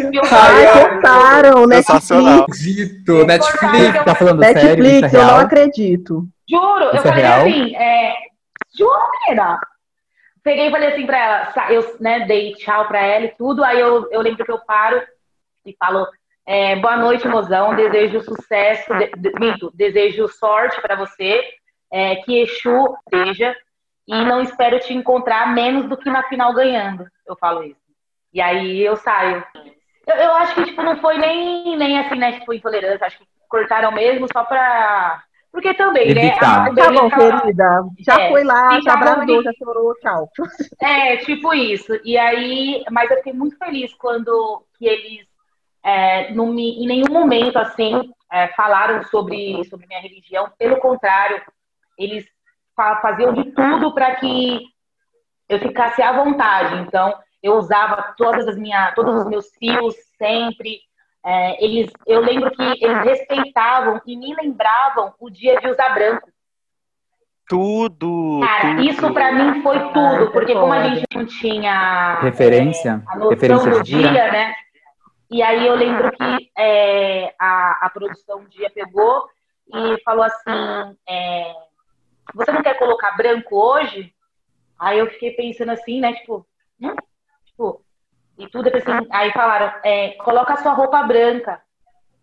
Ai, 0.00 0.72
cortaram, 0.72 1.66
Netflix. 1.66 2.10
Acredito, 2.10 3.26
Netflix, 3.26 4.04
tá 4.04 4.14
falando 4.14 4.38
Netflix, 4.38 4.62
sério? 4.62 4.84
Netflix, 4.84 5.14
eu 5.14 5.24
não 5.24 5.36
acredito. 5.38 6.28
Juro, 6.48 6.84
Isso 6.86 6.96
eu 6.96 7.00
é 7.00 7.02
falei 7.02 7.24
real? 7.24 7.40
assim, 7.40 7.76
é, 7.76 8.14
juro, 8.76 9.10
menina 9.26 9.58
peguei 10.42 10.68
e 10.68 10.70
falei 10.70 10.88
assim 10.88 11.06
pra 11.06 11.18
ela, 11.18 11.70
eu 11.70 11.96
né, 12.00 12.20
dei 12.26 12.54
tchau 12.54 12.86
pra 12.88 13.00
ela 13.00 13.26
e 13.26 13.34
tudo, 13.36 13.62
aí 13.62 13.80
eu, 13.80 14.10
eu 14.10 14.20
lembro 14.20 14.44
que 14.44 14.50
eu 14.50 14.58
paro 14.60 15.02
e 15.64 15.74
falo, 15.78 16.06
é, 16.46 16.76
boa 16.76 16.96
noite, 16.96 17.28
mozão, 17.28 17.74
desejo 17.74 18.22
sucesso, 18.22 18.92
de, 18.94 19.10
de, 19.16 19.32
minto, 19.38 19.70
desejo 19.74 20.28
sorte 20.28 20.80
para 20.80 20.96
você, 20.96 21.42
é, 21.92 22.16
que 22.16 22.40
Exu 22.40 22.96
seja, 23.08 23.54
e 24.10 24.24
não 24.24 24.40
espero 24.40 24.80
te 24.80 24.92
encontrar 24.92 25.54
menos 25.54 25.88
do 25.88 25.96
que 25.96 26.10
na 26.10 26.24
final 26.24 26.52
ganhando, 26.52 27.06
eu 27.26 27.36
falo 27.36 27.62
isso. 27.62 27.80
E 28.32 28.40
aí 28.40 28.80
eu 28.80 28.96
saio. 28.96 29.44
Eu, 30.06 30.16
eu 30.16 30.34
acho 30.34 30.54
que, 30.54 30.64
tipo, 30.64 30.82
não 30.82 30.96
foi 30.96 31.18
nem, 31.18 31.76
nem 31.76 31.98
assim, 31.98 32.16
né, 32.16 32.32
tipo, 32.32 32.52
intolerância, 32.52 33.06
acho 33.06 33.18
que 33.18 33.24
cortaram 33.48 33.92
mesmo 33.92 34.26
só 34.32 34.44
pra 34.44 35.22
porque 35.52 35.74
também, 35.74 36.14
né, 36.14 36.26
Evitar. 36.28 36.72
né? 36.72 36.82
Tá 36.82 36.92
bom, 36.92 37.10
querida. 37.10 37.82
Já 37.98 38.20
é, 38.20 38.28
foi 38.28 38.44
lá, 38.44 38.80
já 38.80 38.92
abraçou, 38.94 39.42
já 39.42 39.52
chorou, 39.58 39.94
tchau. 39.96 40.30
É, 40.80 41.16
tipo 41.18 41.52
isso. 41.52 41.98
E 42.04 42.16
aí, 42.16 42.84
mas 42.90 43.10
eu 43.10 43.16
fiquei 43.16 43.32
muito 43.32 43.56
feliz 43.58 43.92
quando 43.94 44.64
que 44.78 44.86
eles, 44.86 45.26
é, 45.82 46.32
não 46.32 46.46
me, 46.46 46.82
em 46.82 46.86
nenhum 46.86 47.12
momento, 47.12 47.58
assim, 47.58 48.12
é, 48.30 48.46
falaram 48.48 49.02
sobre, 49.04 49.64
sobre 49.64 49.88
minha 49.88 50.00
religião. 50.00 50.52
Pelo 50.56 50.76
contrário, 50.78 51.42
eles 51.98 52.24
faziam 53.00 53.32
de 53.32 53.44
tudo 53.52 53.92
para 53.94 54.16
que 54.16 54.60
eu 55.48 55.58
ficasse 55.58 56.02
à 56.02 56.12
vontade. 56.12 56.76
Então, 56.82 57.14
eu 57.42 57.54
usava 57.54 58.14
todas 58.16 58.46
as 58.46 58.56
minhas, 58.56 58.94
todos 58.94 59.14
os 59.16 59.26
meus 59.26 59.50
fios 59.56 59.94
sempre. 60.18 60.80
É, 61.24 61.62
eles, 61.62 61.90
eu 62.06 62.20
lembro 62.20 62.50
que 62.50 62.62
eles 62.62 63.04
respeitavam 63.04 64.00
e 64.06 64.16
me 64.16 64.34
lembravam 64.34 65.12
o 65.18 65.28
dia 65.28 65.60
de 65.60 65.68
usar 65.68 65.90
branco. 65.90 66.28
Tudo! 67.48 68.40
Cara, 68.42 68.76
tudo. 68.76 68.82
isso 68.82 69.12
pra 69.12 69.32
mim 69.32 69.60
foi 69.60 69.78
tudo, 69.92 70.30
porque 70.30 70.54
como 70.54 70.72
a 70.72 70.88
gente 70.88 71.04
não 71.14 71.26
tinha 71.26 72.20
Referência? 72.20 73.02
a 73.08 73.16
noção 73.16 73.30
Referência 73.30 73.70
do 73.70 73.82
dia? 73.82 74.08
dia, 74.08 74.32
né? 74.32 74.54
E 75.30 75.42
aí 75.42 75.66
eu 75.66 75.74
lembro 75.74 76.10
que 76.12 76.50
é, 76.56 77.34
a, 77.38 77.86
a 77.86 77.90
produção 77.90 78.40
um 78.40 78.48
dia 78.48 78.70
pegou 78.70 79.28
e 79.72 80.00
falou 80.02 80.24
assim: 80.24 80.96
é, 81.08 81.52
você 82.34 82.52
não 82.52 82.62
quer 82.62 82.78
colocar 82.78 83.16
branco 83.16 83.56
hoje? 83.56 84.12
Aí 84.78 84.98
eu 84.98 85.06
fiquei 85.10 85.32
pensando 85.32 85.70
assim, 85.70 86.00
né? 86.00 86.12
Tipo, 86.14 86.46
hum? 86.80 86.94
tipo 87.44 87.82
e 88.38 88.48
tudo 88.48 88.68
assim, 88.74 89.06
aí 89.10 89.30
falaram, 89.32 89.70
é, 89.84 90.12
coloca 90.12 90.54
a 90.54 90.56
sua 90.56 90.72
roupa 90.72 91.02
branca. 91.02 91.60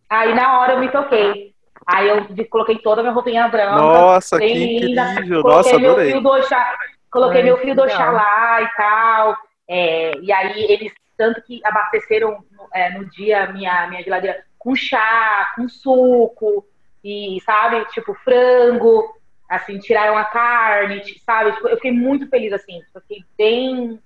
Aí 0.09 0.33
na 0.33 0.59
hora 0.59 0.73
eu 0.73 0.79
me 0.79 0.89
toquei. 0.89 1.53
Aí 1.85 2.09
eu 2.09 2.25
coloquei 2.49 2.79
toda 2.79 3.01
a 3.01 3.03
minha 3.03 3.13
roupinha 3.13 3.47
branca. 3.47 3.75
Nossa, 3.75 4.39
que 4.39 4.51
linda. 4.51 5.11
incrível! 5.13 5.43
Nossa, 5.43 5.77
meu 5.77 5.91
adorei. 5.91 6.11
fio 6.11 6.21
do 6.21 6.29
Oxá, 6.29 6.77
coloquei 7.11 7.41
Ai, 7.41 7.45
meu 7.45 7.57
fio 7.59 7.75
do. 7.75 7.83
Oxalá 7.83 8.61
e 8.63 8.67
tal. 8.75 9.37
É, 9.69 10.17
e 10.17 10.31
aí 10.31 10.63
eles 10.71 10.91
tanto 11.15 11.41
que 11.43 11.61
abasteceram 11.63 12.43
é, 12.73 12.89
no 12.91 13.09
dia 13.09 13.51
minha 13.51 13.87
minha 13.87 14.03
geladeira 14.03 14.43
com 14.57 14.75
chá, 14.75 15.53
com 15.55 15.69
suco 15.69 16.65
e 17.03 17.39
sabe, 17.45 17.85
tipo 17.85 18.13
frango, 18.15 19.16
assim 19.47 19.79
tiraram 19.79 20.17
a 20.17 20.25
carne, 20.25 21.01
sabe? 21.25 21.51
Tipo, 21.53 21.67
eu 21.69 21.75
fiquei 21.77 21.91
muito 21.91 22.27
feliz 22.27 22.51
assim, 22.53 22.81
fiquei 22.93 23.23
bem 23.37 23.99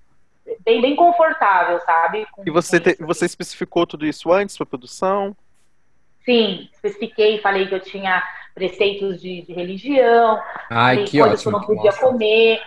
bem 0.66 0.82
bem 0.82 0.96
confortável, 0.96 1.80
sabe? 1.82 2.26
com- 2.32 2.44
E 2.46 2.50
você, 2.50 2.80
te- 2.80 2.98
você 3.04 3.26
especificou 3.26 3.86
tudo 3.86 4.06
isso 4.06 4.32
antes 4.32 4.58
pra 4.58 4.66
produção? 4.66 5.36
Sim, 6.26 6.68
especifiquei, 6.74 7.40
falei 7.40 7.68
que 7.68 7.76
eu 7.76 7.80
tinha 7.80 8.22
preceitos 8.54 9.22
de, 9.22 9.42
de 9.44 9.54
religião, 9.54 10.40
Ai, 10.70 11.06
que 11.06 11.20
coisas 11.20 11.40
ótimo. 11.40 11.42
que 11.42 11.48
eu 11.48 11.52
não 11.60 11.68
podia 11.68 11.92
Nossa. 11.92 12.02
comer. 12.06 12.60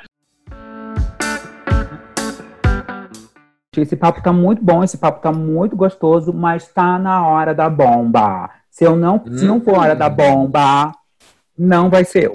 Esse 3.77 3.97
papo 3.97 4.23
tá 4.23 4.33
muito 4.33 4.63
bom, 4.65 4.85
esse 4.85 4.97
papo 4.97 5.21
tá 5.21 5.33
muito 5.33 5.75
gostoso, 5.77 6.33
mas 6.33 6.69
tá 6.69 6.97
na 6.99 7.27
hora 7.27 7.53
da 7.53 7.69
bomba. 7.69 8.49
Se 8.71 8.85
eu 8.85 8.95
não, 8.95 9.23
se 9.37 9.45
não 9.45 9.61
for 9.61 9.79
hora 9.79 9.97
da 9.97 10.09
bomba, 10.09 10.93
não 11.57 11.91
vai 11.91 12.05
ser 12.05 12.25
eu. 12.25 12.33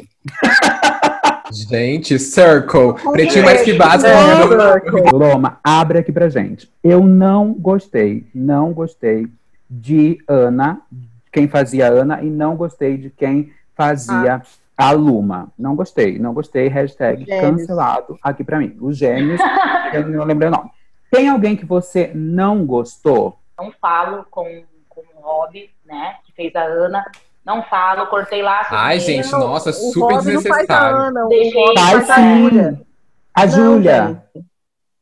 Gente, 1.52 2.20
Circle. 2.20 2.94
Pretinho 3.12 3.46
mais 3.46 3.62
que 3.64 3.74
básico. 3.74 4.12
Circle. 4.12 5.12
Loma, 5.12 5.60
abre 5.64 6.00
aqui 6.00 6.12
pra 6.12 6.30
gente. 6.30 6.72
Eu 6.84 7.04
não 7.04 7.54
gostei, 7.54 8.28
não 8.34 8.72
gostei 8.72 9.28
de 9.70 10.20
Ana, 10.28 10.82
quem 11.32 11.48
fazia 11.48 11.88
Ana, 11.88 12.22
e 12.22 12.30
não 12.30 12.56
gostei 12.56 12.98
de 12.98 13.10
quem 13.10 13.52
fazia 13.76 14.42
a 14.78 14.92
Luma. 14.92 15.50
Não 15.58 15.76
gostei, 15.76 16.18
não 16.18 16.34
gostei. 16.34 16.68
Hashtag 16.68 17.26
Gêmeos. 17.26 17.62
cancelado 17.62 18.18
aqui 18.24 18.44
pra 18.44 18.60
mim. 18.60 18.78
Os 18.80 18.98
gêmeos, 18.98 19.40
eu 19.94 20.08
não 20.08 20.24
lembrei 20.24 20.50
o 20.50 20.52
nome. 20.52 20.70
Tem 21.12 21.28
alguém 21.28 21.56
que 21.56 21.66
você 21.66 22.12
não 22.14 22.66
gostou? 22.66 23.40
Não 23.58 23.72
falo 23.82 24.26
com, 24.30 24.64
com 24.88 25.02
o 25.02 25.22
Rob, 25.22 25.70
né? 25.86 26.16
Que 26.26 26.32
fez 26.32 26.56
a 26.56 26.64
Ana. 26.64 27.04
Não 27.50 27.64
falo, 27.64 28.06
cortei 28.08 28.44
laços. 28.44 28.72
Ai, 28.72 28.96
mesmo. 28.98 29.08
gente, 29.12 29.32
nossa, 29.32 29.72
O 29.72 29.74
super 29.74 30.00
Rob 30.02 30.12
não 30.14 30.22
faz 30.22 30.28
a 30.28 30.32
desnecessário. 30.38 30.98
Ana, 30.98 31.26
o 31.26 31.30
Deixei. 31.30 31.66
Rob 31.66 31.80
Faz 31.80 31.92
faz 31.92 32.10
a 32.12 32.16
sim. 32.16 32.38
Júlia. 32.44 32.82
A 33.34 33.46
Não, 33.46 33.52
Júlia. 33.52 34.06
gente. 34.36 34.46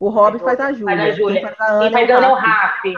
O 0.00 0.08
Rob 0.08 0.38
faz 0.38 0.60
a 0.60 0.64
Faz 0.64 0.78
Júlia. 0.78 1.02
a 1.04 1.10
Júlia. 1.10 1.40
Quem 1.40 1.54
faz 1.56 1.60
a 1.60 1.66
Quem 1.66 1.86
Ana 1.88 1.90
faz 1.92 2.10
a 2.10 2.16
Ana 2.16 2.26
é 2.26 2.30
o 2.30 2.34
Rafa. 2.34 2.48
Raf. 2.48 2.94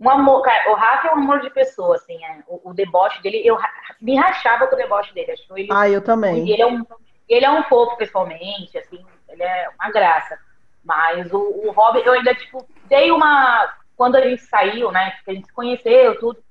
Um 0.00 0.10
amor, 0.10 0.42
cara, 0.42 0.70
o 0.70 0.74
Raf 0.74 1.06
é 1.06 1.10
um 1.10 1.18
amor 1.18 1.40
de 1.40 1.50
pessoa, 1.50 1.94
assim, 1.96 2.14
é. 2.24 2.38
o, 2.48 2.70
o 2.70 2.74
deboche 2.74 3.20
dele, 3.22 3.40
eu 3.44 3.56
me 4.00 4.16
rachava 4.16 4.66
com 4.66 4.74
o 4.74 4.78
deboche 4.78 5.12
dele, 5.14 5.30
acho 5.32 5.46
que 5.46 5.60
ele, 5.60 5.68
Ah, 5.72 5.88
eu 5.88 6.00
também. 6.02 6.48
ele, 6.50 6.60
é 6.60 6.66
um, 6.66 6.84
ele 7.28 7.44
é 7.46 7.50
um 7.50 7.62
fofo 7.64 7.96
pessoalmente, 7.96 8.76
assim, 8.78 8.98
ele 9.28 9.42
é 9.44 9.68
uma 9.80 9.92
graça, 9.92 10.36
mas 10.84 11.32
o, 11.32 11.38
o 11.38 11.70
Rob, 11.70 12.02
eu 12.04 12.12
ainda, 12.14 12.34
tipo, 12.34 12.66
dei 12.86 13.12
uma, 13.12 13.72
quando 13.96 14.16
a 14.16 14.22
gente 14.22 14.42
saiu, 14.42 14.90
né, 14.90 15.12
que 15.24 15.30
a 15.30 15.34
gente 15.34 15.46
se 15.46 15.52
conheceu, 15.52 16.18
tudo, 16.18 16.42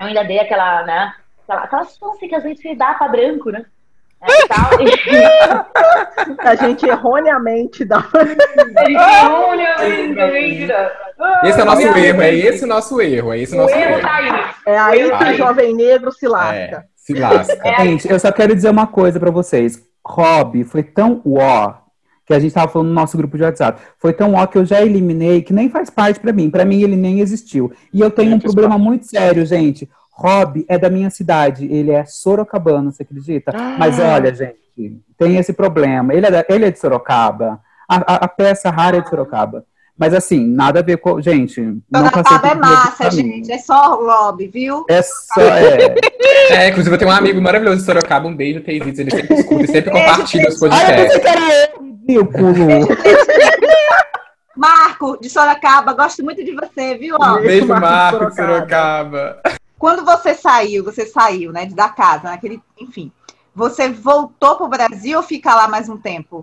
eu 0.00 0.06
ainda 0.06 0.24
dei 0.24 0.38
aquela, 0.38 0.84
né, 0.84 1.14
aquela, 1.44 1.64
aquela 1.64 1.84
chance 1.84 2.28
que 2.28 2.34
às 2.34 2.42
vezes 2.42 2.60
se 2.60 2.74
dá 2.74 2.94
pra 2.94 3.08
branco, 3.08 3.50
né, 3.50 3.64
é, 4.22 4.46
tal, 4.48 4.70
e, 4.80 4.86
A 6.46 6.54
gente 6.54 6.86
erroneamente 6.86 7.84
dá. 7.84 8.04
Mentira. 10.16 10.92
Esse 11.44 11.60
é 11.60 11.62
o 11.62 11.66
nosso 11.66 11.82
erro, 11.82 12.22
é 12.22 12.34
esse 12.34 12.64
o 12.64 12.66
nosso 12.66 13.00
erro, 13.00 13.32
é 13.32 13.38
esse 13.38 13.54
o 13.54 13.58
nosso 13.58 13.74
erro 13.74 13.92
erro. 13.92 14.00
tá 14.00 14.16
aí. 14.16 14.30
É 14.66 14.78
aí 14.78 15.04
que 15.04 15.24
Ai. 15.24 15.34
o 15.34 15.36
jovem 15.36 15.74
negro 15.74 16.10
se 16.12 16.26
lasca. 16.26 16.56
É, 16.56 16.84
se 16.96 17.14
lasca. 17.14 17.60
É. 17.62 17.84
Gente, 17.84 18.10
eu 18.10 18.18
só 18.18 18.32
quero 18.32 18.54
dizer 18.54 18.70
uma 18.70 18.86
coisa 18.86 19.20
pra 19.20 19.30
vocês. 19.30 19.80
Rob 20.04 20.64
foi 20.64 20.82
tão 20.82 21.20
ó 21.26 21.74
que 22.26 22.34
a 22.34 22.38
gente 22.40 22.52
tava 22.52 22.68
falando 22.68 22.88
no 22.88 22.94
nosso 22.94 23.16
grupo 23.16 23.36
de 23.36 23.44
WhatsApp. 23.44 23.80
Foi 23.98 24.12
tão 24.12 24.34
ó 24.34 24.46
que 24.46 24.58
eu 24.58 24.64
já 24.64 24.82
eliminei 24.82 25.42
que 25.42 25.52
nem 25.52 25.68
faz 25.70 25.88
parte 25.88 26.18
pra 26.18 26.32
mim. 26.32 26.50
Pra 26.50 26.64
mim 26.64 26.82
ele 26.82 26.96
nem 26.96 27.20
existiu. 27.20 27.70
E 27.92 28.00
eu 28.00 28.10
tenho 28.10 28.30
Nem 28.30 28.38
um 28.38 28.40
problema 28.40 28.76
muito 28.76 29.06
sério, 29.06 29.46
gente. 29.46 29.88
Rob 30.10 30.64
é 30.68 30.78
da 30.78 30.88
minha 30.90 31.10
cidade, 31.10 31.66
ele 31.70 31.90
é 31.90 32.04
sorocabano, 32.06 32.90
você 32.90 33.02
acredita? 33.02 33.52
Mas 33.78 33.98
olha, 34.00 34.34
gente, 34.34 35.00
tem 35.18 35.36
esse 35.36 35.52
problema. 35.52 36.12
Ele 36.14 36.26
é, 36.26 36.30
da- 36.30 36.44
ele 36.48 36.64
é 36.64 36.70
de 36.70 36.78
Sorocaba. 36.78 37.60
A, 37.88 37.96
a- 38.14 38.24
a 38.24 38.28
peça 38.28 38.70
rara 38.70 38.96
é 38.96 39.00
de 39.02 39.08
Sorocaba. 39.10 39.64
Mas 39.98 40.12
assim, 40.12 40.44
nada 40.46 40.80
a 40.80 40.82
ver 40.82 40.96
com. 40.98 41.20
Gente, 41.22 41.60
não 41.90 42.00
Sorocaba 42.08 42.48
é 42.48 42.54
massa, 42.54 43.10
gente. 43.10 43.50
É 43.52 43.58
só 43.58 43.94
lobby, 43.94 44.48
viu? 44.48 44.84
É 44.88 45.00
só. 45.02 45.40
É. 45.40 45.94
É, 46.48 46.68
inclusive 46.68 46.94
eu 46.94 46.98
tenho 46.98 47.10
um 47.10 47.14
amigo 47.14 47.40
maravilhoso 47.42 47.78
de 47.78 47.82
Sorocaba, 47.84 48.28
um 48.28 48.34
beijo, 48.36 48.60
Teisitos, 48.60 48.98
ele 49.00 49.10
sempre 49.10 49.34
escuta 49.34 49.64
e 49.64 49.66
sempre 49.66 49.90
compartilha 49.90 50.48
os 50.48 50.62
Ai, 50.62 50.68
eu 50.68 50.70
podcasts. 50.70 51.02
pensei 51.06 51.20
que 51.20 51.28
era 51.28 51.40
eu, 51.40 51.85
ridículo. 52.06 52.86
Marco, 54.56 55.18
de 55.20 55.28
Sorocaba, 55.28 55.92
gosto 55.92 56.24
muito 56.24 56.42
de 56.42 56.54
você, 56.54 56.96
viu? 56.96 57.16
Ó, 57.20 57.38
Beijo, 57.40 57.66
Marco 57.66 57.74
de 57.74 57.80
Marco 57.80 58.30
de 58.30 58.36
Sorocaba. 58.36 59.18
Sorocaba. 59.18 59.42
quando 59.78 60.04
você 60.04 60.34
saiu, 60.34 60.82
você 60.82 61.04
saiu, 61.04 61.52
né, 61.52 61.66
da 61.66 61.90
casa, 61.90 62.30
naquele, 62.30 62.62
enfim, 62.78 63.12
você 63.54 63.90
voltou 63.90 64.56
pro 64.56 64.68
Brasil 64.68 65.18
ou 65.18 65.22
fica 65.22 65.54
lá 65.54 65.68
mais 65.68 65.88
um 65.88 65.96
tempo? 65.96 66.42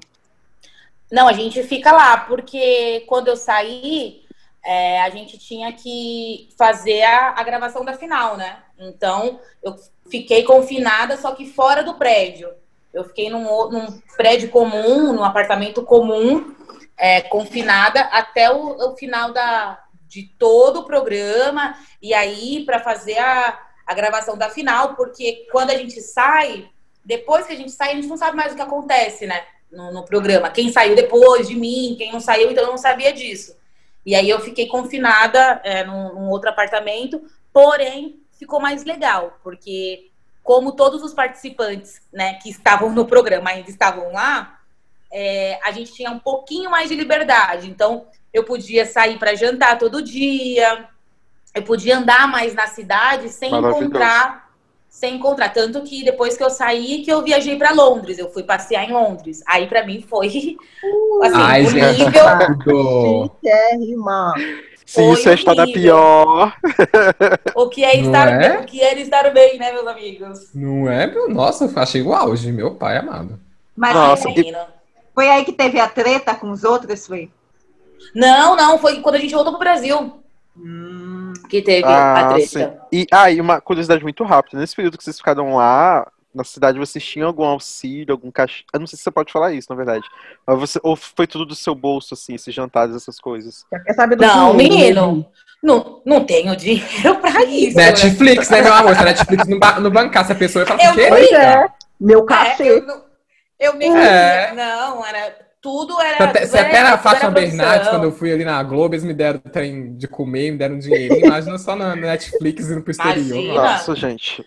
Não, 1.11 1.27
a 1.27 1.33
gente 1.33 1.61
fica 1.63 1.91
lá, 1.91 2.17
porque 2.17 3.03
quando 3.07 3.27
eu 3.27 3.35
saí, 3.35 4.21
é, 4.63 5.01
a 5.01 5.09
gente 5.09 5.37
tinha 5.37 5.71
que 5.73 6.49
fazer 6.57 7.03
a, 7.03 7.39
a 7.39 7.43
gravação 7.43 7.83
da 7.83 7.93
final, 7.93 8.37
né? 8.37 8.57
Então, 8.79 9.39
eu 9.61 9.75
fiquei 10.09 10.43
confinada, 10.43 11.17
só 11.17 11.33
que 11.33 11.45
fora 11.45 11.83
do 11.83 11.95
prédio. 11.95 12.49
Eu 12.93 13.03
fiquei 13.03 13.29
num, 13.29 13.43
num 13.69 14.01
prédio 14.15 14.49
comum, 14.49 15.13
num 15.13 15.23
apartamento 15.23 15.83
comum, 15.83 16.53
é, 16.97 17.21
confinada 17.21 18.01
até 18.01 18.51
o, 18.51 18.91
o 18.91 18.95
final 18.95 19.33
da, 19.33 19.83
de 20.07 20.23
todo 20.37 20.81
o 20.81 20.85
programa. 20.85 21.75
E 22.01 22.13
aí, 22.13 22.63
para 22.65 22.79
fazer 22.79 23.17
a, 23.17 23.59
a 23.85 23.93
gravação 23.93 24.37
da 24.37 24.49
final, 24.49 24.95
porque 24.95 25.47
quando 25.51 25.71
a 25.71 25.77
gente 25.77 25.99
sai, 26.01 26.69
depois 27.03 27.47
que 27.47 27.53
a 27.53 27.55
gente 27.55 27.71
sai, 27.71 27.91
a 27.91 27.95
gente 27.95 28.07
não 28.07 28.17
sabe 28.17 28.37
mais 28.37 28.53
o 28.53 28.55
que 28.55 28.61
acontece, 28.61 29.25
né? 29.25 29.43
No, 29.71 29.91
no 29.91 30.05
programa. 30.05 30.51
Quem 30.51 30.71
saiu 30.71 30.95
depois 30.95 31.47
de 31.47 31.55
mim, 31.55 31.95
quem 31.97 32.11
não 32.11 32.19
saiu, 32.19 32.51
então 32.51 32.63
eu 32.63 32.69
não 32.69 32.77
sabia 32.77 33.11
disso. 33.11 33.57
E 34.05 34.13
aí 34.13 34.29
eu 34.29 34.39
fiquei 34.39 34.67
confinada 34.67 35.59
é, 35.63 35.83
num, 35.83 36.13
num 36.13 36.29
outro 36.29 36.49
apartamento, 36.49 37.23
porém 37.51 38.21
ficou 38.37 38.59
mais 38.59 38.83
legal, 38.83 39.39
porque 39.41 40.11
como 40.43 40.73
todos 40.73 41.01
os 41.01 41.13
participantes 41.13 42.01
né, 42.11 42.35
que 42.35 42.49
estavam 42.49 42.91
no 42.91 43.05
programa 43.05 43.51
ainda 43.51 43.69
estavam 43.69 44.11
lá, 44.11 44.59
é, 45.11 45.59
a 45.63 45.71
gente 45.71 45.93
tinha 45.93 46.11
um 46.11 46.19
pouquinho 46.19 46.69
mais 46.69 46.89
de 46.89 46.95
liberdade. 46.95 47.69
Então 47.69 48.05
eu 48.33 48.43
podia 48.43 48.85
sair 48.85 49.17
para 49.17 49.35
jantar 49.35 49.77
todo 49.77 50.01
dia, 50.01 50.89
eu 51.55 51.63
podia 51.63 51.97
andar 51.97 52.27
mais 52.27 52.53
na 52.53 52.67
cidade 52.67 53.29
sem 53.29 53.53
encontrar 53.53 54.43
sem 54.93 55.15
encontrar. 55.15 55.49
Tanto 55.49 55.81
que 55.81 56.03
depois 56.03 56.37
que 56.37 56.43
eu 56.43 56.51
saí, 56.51 57.01
que 57.01 57.11
eu 57.11 57.23
viajei 57.23 57.57
para 57.57 57.73
Londres. 57.73 58.19
Eu 58.19 58.29
fui 58.29 58.43
passear 58.43 58.87
em 58.87 58.93
Londres. 58.93 59.41
Aí 59.47 59.65
para 59.65 59.83
mim 59.83 60.05
foi 60.07 60.27
assim, 61.23 61.33
Ai, 61.33 61.65
o 61.65 61.69
gente, 61.69 62.05
nível. 62.05 62.23
Se 64.85 64.95
Foi 64.95 65.13
isso 65.13 65.29
é 65.29 65.33
estar 65.33 65.53
da 65.55 65.65
pior. 65.65 66.55
O 67.55 67.69
que 67.69 67.83
é 67.83 67.97
Não 67.97 68.05
estar 68.05 68.27
é? 68.27 68.49
bem, 68.49 68.57
o 68.61 68.65
que 68.65 68.81
é 68.81 68.99
estar 68.99 69.29
bem, 69.31 69.57
né, 69.57 69.71
meus 69.71 69.87
amigos? 69.87 70.49
Não 70.53 70.89
é, 70.89 71.07
meu? 71.07 71.29
Nossa, 71.29 71.65
eu 71.65 71.71
achei 71.81 72.01
o 72.01 72.13
auge, 72.13 72.51
meu 72.51 72.75
pai 72.75 72.97
amado. 72.97 73.39
Mas 73.75 73.93
Nossa, 73.93 74.23
foi, 74.23 74.33
Menino. 74.33 74.57
foi 75.15 75.29
aí 75.29 75.45
que 75.45 75.53
teve 75.53 75.79
a 75.79 75.87
treta 75.87 76.35
com 76.35 76.51
os 76.51 76.63
outros, 76.63 77.07
foi? 77.07 77.31
Não, 78.13 78.55
não, 78.55 78.77
foi 78.77 78.99
quando 79.01 79.15
a 79.15 79.19
gente 79.19 79.33
voltou 79.33 79.53
pro 79.53 79.59
Brasil 79.59 80.19
Hum, 80.55 81.33
que 81.49 81.61
teve 81.63 81.87
a 81.87 82.13
Ah, 82.13 82.33
treta. 82.33 82.47
sim. 82.47 82.71
E, 82.91 83.07
ah, 83.11 83.31
e 83.31 83.41
uma 83.41 83.59
curiosidade 83.59 84.03
muito 84.03 84.23
rápida. 84.23 84.59
Nesse 84.59 84.75
período 84.75 84.97
que 84.97 85.03
vocês 85.03 85.17
ficaram 85.17 85.55
lá, 85.55 86.07
na 86.33 86.43
cidade, 86.43 86.79
vocês 86.79 87.03
tinham 87.03 87.27
algum 87.27 87.43
auxílio, 87.43 88.11
algum 88.13 88.31
cachê? 88.31 88.63
Eu 88.73 88.79
não 88.79 88.87
sei 88.87 88.97
se 88.97 89.03
você 89.03 89.11
pode 89.11 89.31
falar 89.31 89.53
isso, 89.53 89.67
na 89.69 89.75
verdade. 89.75 90.03
Mas 90.45 90.59
você, 90.59 90.79
ou 90.83 90.95
foi 90.95 91.27
tudo 91.27 91.45
do 91.45 91.55
seu 91.55 91.75
bolso, 91.75 92.13
assim, 92.13 92.35
esses 92.35 92.53
jantares, 92.53 92.95
essas 92.95 93.19
coisas? 93.19 93.65
Já 93.71 93.79
quer 93.79 93.93
saber 93.93 94.15
do 94.15 94.21
Não, 94.25 94.55
dinheiro, 94.57 94.75
menino, 94.75 95.25
não, 95.61 96.01
não 96.05 96.25
tenho 96.25 96.55
dinheiro 96.55 97.15
pra 97.21 97.43
isso. 97.45 97.77
né? 97.77 97.85
Netflix, 97.87 98.49
né, 98.49 98.61
meu 98.61 98.73
amor? 98.73 98.95
Se 98.95 99.01
a 99.01 99.05
Netflix 99.05 99.47
não, 99.47 99.59
ba- 99.59 99.79
não 99.79 99.91
bancasse 99.91 100.31
a 100.31 100.35
pessoa, 100.35 100.63
eu 100.63 100.67
falo 100.67 100.81
Eu 100.81 100.89
assim, 100.91 101.07
Pois 101.09 101.31
é, 101.31 101.65
meu 101.99 102.19
É, 102.21 102.25
cachê. 102.25 102.63
eu, 102.63 102.85
não, 102.85 103.03
Eu 103.59 103.73
nem 103.75 103.95
É. 103.95 104.51
Não, 104.53 105.05
era. 105.05 105.43
Tudo 105.61 105.97
era. 106.01 106.17
Se 106.17 106.23
até, 106.23 106.39
tudo 106.41 106.49
se 106.49 106.57
era- 106.57 106.67
até 106.67 106.83
na 106.83 106.97
Fátima 106.97 107.31
Bernardes, 107.31 107.87
quando 107.87 108.03
eu 108.03 108.11
fui 108.11 108.33
ali 108.33 108.43
na 108.43 108.61
Globo, 108.63 108.95
eles 108.95 109.05
me 109.05 109.13
deram 109.13 109.39
trem 109.39 109.95
de 109.95 110.09
comer, 110.09 110.51
me 110.51 110.57
deram 110.57 110.77
dinheirinho. 110.77 111.25
Imagina 111.25 111.57
só 111.57 111.73
na 111.73 111.95
Netflix 111.95 112.69
indo 112.69 112.81
pro 112.81 112.91
exterior. 112.91 113.37
Imagina. 113.37 113.53
Nossa, 113.61 113.95
gente. 113.95 114.43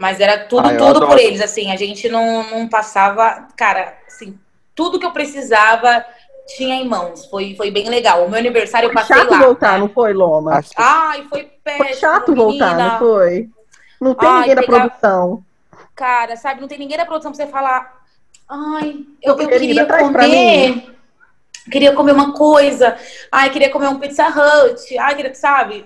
Mas 0.00 0.20
era 0.20 0.38
tudo, 0.44 0.68
Ah, 0.68 0.76
tudo 0.76 1.06
por 1.06 1.18
eles, 1.18 1.40
assim. 1.40 1.72
A 1.72 1.76
gente 1.76 2.08
não, 2.08 2.42
não 2.50 2.68
passava. 2.68 3.48
Cara, 3.56 3.96
assim, 4.06 4.38
tudo 4.74 4.98
que 5.00 5.06
eu 5.06 5.10
precisava 5.12 6.04
tinha 6.56 6.74
em 6.76 6.86
mãos. 6.86 7.26
Foi, 7.26 7.54
foi 7.56 7.70
bem 7.70 7.88
legal. 7.88 8.24
O 8.26 8.30
meu 8.30 8.38
aniversário 8.38 8.88
eu 8.88 8.92
passei 8.92 9.16
chato 9.16 9.30
lá. 9.30 9.38
voltar, 9.42 9.72
né? 9.72 9.78
não 9.78 9.88
foi, 9.88 10.12
Loma? 10.12 10.58
As- 10.58 10.70
Ai, 10.76 11.24
foi 11.28 11.44
péssimo. 11.64 11.84
Foi 11.84 11.94
chato 11.94 12.34
voltar, 12.34 12.66
menina. 12.74 12.92
não 12.92 12.98
foi? 12.98 13.48
Não 14.00 14.14
tem 14.14 14.28
Ai, 14.28 14.40
ninguém 14.40 14.54
da 14.54 14.62
pegar- 14.62 14.80
produção. 14.80 15.42
Cara, 15.94 16.36
sabe, 16.36 16.60
não 16.60 16.68
tem 16.68 16.78
ninguém 16.78 16.98
da 16.98 17.06
produção 17.06 17.32
pra 17.32 17.42
você 17.44 17.50
falar. 17.50 18.02
Ai, 18.48 18.96
eu, 19.22 19.36
eu 19.40 19.48
queria 19.48 19.86
comer. 19.86 20.92
Queria 21.72 21.92
comer 21.94 22.12
uma 22.12 22.32
coisa. 22.32 22.96
Ai, 23.32 23.50
queria 23.50 23.70
comer 23.70 23.88
um 23.88 23.98
Pizza 23.98 24.28
Hut. 24.28 24.96
Ai, 24.98 25.16
queria, 25.16 25.34
sabe? 25.34 25.84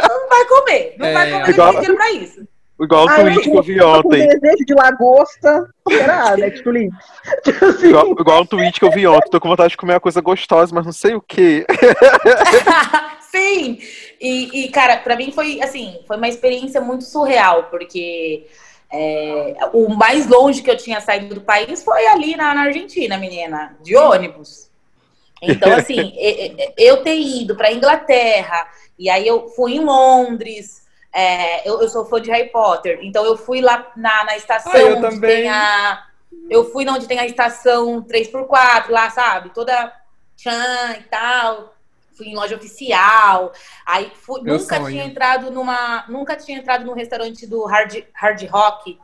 Não 0.00 0.28
vai 0.28 0.44
comer. 0.46 0.94
Não 0.96 1.12
vai 1.12 1.28
É, 1.28 1.32
comer, 1.40 1.50
igual- 1.50 1.72
não 1.72 1.80
tem 1.82 1.90
dinheiro 1.90 1.96
pra 1.96 2.12
isso. 2.12 2.48
Igual 2.82 3.06
o 3.06 3.08
Ai, 3.08 3.22
tweet 3.22 3.50
que 3.50 3.56
eu 3.56 3.62
vi 3.62 3.76
tô 3.78 3.84
com 3.84 4.08
ontem. 4.08 4.26
desejo 4.26 4.64
de 4.66 4.74
lagosta. 4.74 5.68
Será, 5.88 6.36
Netflix? 6.36 6.94
Tipo 7.44 7.64
assim, 7.66 7.88
Igual, 7.88 8.10
igual 8.10 8.42
um 8.42 8.46
tweet 8.46 8.80
que 8.80 8.84
eu 8.84 8.90
vi 8.90 9.06
ontem. 9.06 9.30
Tô 9.30 9.40
com 9.40 9.48
vontade 9.48 9.70
de 9.70 9.76
comer 9.76 9.94
uma 9.94 10.00
coisa 10.00 10.20
gostosa, 10.20 10.74
mas 10.74 10.84
não 10.84 10.92
sei 10.92 11.14
o 11.14 11.20
que. 11.20 11.64
Sim! 13.30 13.78
E, 14.20 14.64
e, 14.64 14.68
cara, 14.68 14.96
pra 14.96 15.16
mim 15.16 15.30
foi 15.30 15.62
assim, 15.62 16.00
foi 16.06 16.16
uma 16.16 16.28
experiência 16.28 16.80
muito 16.80 17.04
surreal, 17.04 17.64
porque 17.64 18.46
é, 18.92 19.56
o 19.72 19.88
mais 19.88 20.26
longe 20.26 20.60
que 20.60 20.70
eu 20.70 20.76
tinha 20.76 21.00
saído 21.00 21.34
do 21.34 21.40
país 21.40 21.82
foi 21.82 22.06
ali 22.08 22.36
na, 22.36 22.52
na 22.54 22.62
Argentina, 22.62 23.16
menina, 23.16 23.76
de 23.80 23.96
ônibus. 23.96 24.68
Então, 25.40 25.72
assim, 25.74 26.12
eu 26.76 27.02
ter 27.02 27.16
ido 27.16 27.54
pra 27.56 27.72
Inglaterra, 27.72 28.66
e 28.98 29.08
aí 29.08 29.26
eu 29.26 29.48
fui 29.50 29.76
em 29.76 29.80
Londres, 29.84 30.81
é, 31.14 31.68
eu, 31.68 31.80
eu 31.80 31.88
sou 31.88 32.04
fã 32.06 32.20
de 32.20 32.30
Harry 32.30 32.48
Potter, 32.50 32.98
então 33.02 33.24
eu 33.24 33.36
fui 33.36 33.60
lá 33.60 33.90
na, 33.96 34.24
na 34.24 34.36
estação 34.36 34.72
Ah, 34.72 34.80
eu 34.80 34.96
onde 34.96 35.00
também. 35.10 35.42
tem 35.42 35.48
a. 35.50 36.06
Eu 36.48 36.64
fui 36.70 36.88
onde 36.88 37.06
tem 37.06 37.18
a 37.18 37.26
estação 37.26 38.02
3x4 38.02 38.90
lá, 38.90 39.10
sabe? 39.10 39.50
Toda 39.50 39.92
tchan 40.36 40.96
e 40.98 41.02
tal. 41.04 41.74
Fui 42.16 42.28
em 42.28 42.34
loja 42.34 42.56
oficial. 42.56 43.52
Aí 43.86 44.10
fui, 44.14 44.42
Meu 44.42 44.58
nunca 44.58 44.76
sonho. 44.76 44.86
tinha 44.86 45.04
entrado 45.04 45.50
numa. 45.50 46.04
Nunca 46.08 46.36
tinha 46.36 46.58
entrado 46.58 46.84
num 46.84 46.94
restaurante 46.94 47.46
do 47.46 47.64
hard, 47.64 48.04
hard 48.14 48.42
rock. 48.50 48.98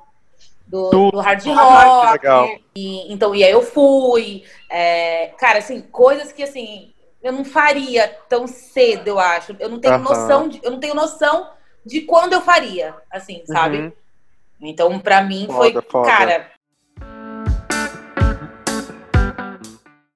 Do, 0.67 0.91
Do- 0.91 1.11
do 1.11 1.21
hard 1.21 1.47
Ah, 1.47 1.55
rock. 1.65 2.13
legal. 2.13 2.47
E, 2.75 3.13
então, 3.13 3.35
e 3.35 3.43
aí 3.45 3.51
eu 3.51 3.63
fui. 3.63 4.45
é, 4.71 5.29
cara, 5.39 5.59
assim, 5.59 5.81
coisas 5.83 6.33
que 6.33 6.43
assim, 6.43 6.93
eu 7.23 7.33
não 7.33 7.45
faria 7.45 8.09
tão 8.29 8.47
cedo, 8.47 9.09
eu 9.09 9.19
acho. 9.19 9.57
Eu 9.59 9.69
não 9.69 9.79
tenho 9.81 9.95
Aham. 9.95 10.05
noção 10.05 10.49
de, 10.49 10.61
eu 10.63 10.71
não 10.71 10.81
tenho 10.81 10.95
noção 10.95 11.51
de 11.89 12.03
quando 12.03 12.35
eu 12.35 12.43
faria, 12.43 12.95
assim, 13.11 13.43
sabe? 13.47 13.79
Uhum. 13.79 13.93
Então, 14.61 14.99
pra 14.99 15.23
mim 15.23 15.47
Foda, 15.47 15.57
foi, 15.57 15.83
foda. 15.83 16.07
cara, 16.09 16.47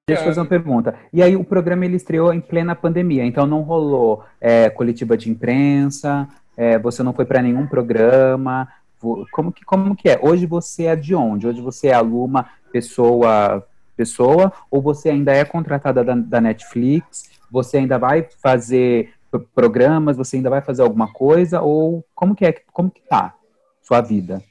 Deixa 0.05 0.21
eu 0.21 0.27
fazer 0.27 0.41
uma 0.41 0.45
pergunta. 0.45 0.95
E 1.13 1.23
aí, 1.23 1.35
o 1.35 1.45
programa 1.45 1.85
ele 1.85 1.95
estreou 1.95 2.33
em 2.33 2.41
plena 2.41 2.75
pandemia, 2.75 3.23
então 3.25 3.47
não 3.47 3.61
rolou 3.61 4.23
é, 4.39 4.69
coletiva 4.69 5.17
de 5.17 5.29
imprensa, 5.29 6.27
é, 6.57 6.77
você 6.77 7.01
não 7.01 7.13
foi 7.13 7.25
para 7.25 7.41
nenhum 7.41 7.65
programa. 7.65 8.67
Como 9.31 9.51
que, 9.51 9.63
como 9.63 9.95
que 9.95 10.09
é? 10.09 10.19
Hoje 10.21 10.45
você 10.45 10.85
é 10.85 10.95
de 10.95 11.15
onde? 11.15 11.47
Hoje 11.47 11.61
você 11.61 11.87
é 11.87 11.93
aluna, 11.93 12.49
pessoa, 12.71 13.65
pessoa, 13.95 14.51
ou 14.69 14.81
você 14.81 15.09
ainda 15.09 15.31
é 15.31 15.45
contratada 15.45 16.03
da, 16.03 16.13
da 16.13 16.41
Netflix? 16.41 17.31
Você 17.49 17.77
ainda 17.77 17.97
vai 17.97 18.27
fazer 18.41 19.13
programas? 19.39 20.17
Você 20.17 20.37
ainda 20.37 20.49
vai 20.49 20.61
fazer 20.61 20.81
alguma 20.81 21.11
coisa? 21.11 21.61
Ou 21.61 22.05
como 22.13 22.35
que 22.35 22.45
é? 22.45 22.53
Como 22.71 22.89
que 22.91 23.01
tá 23.01 23.35
sua 23.81 24.01
vida? 24.01 24.41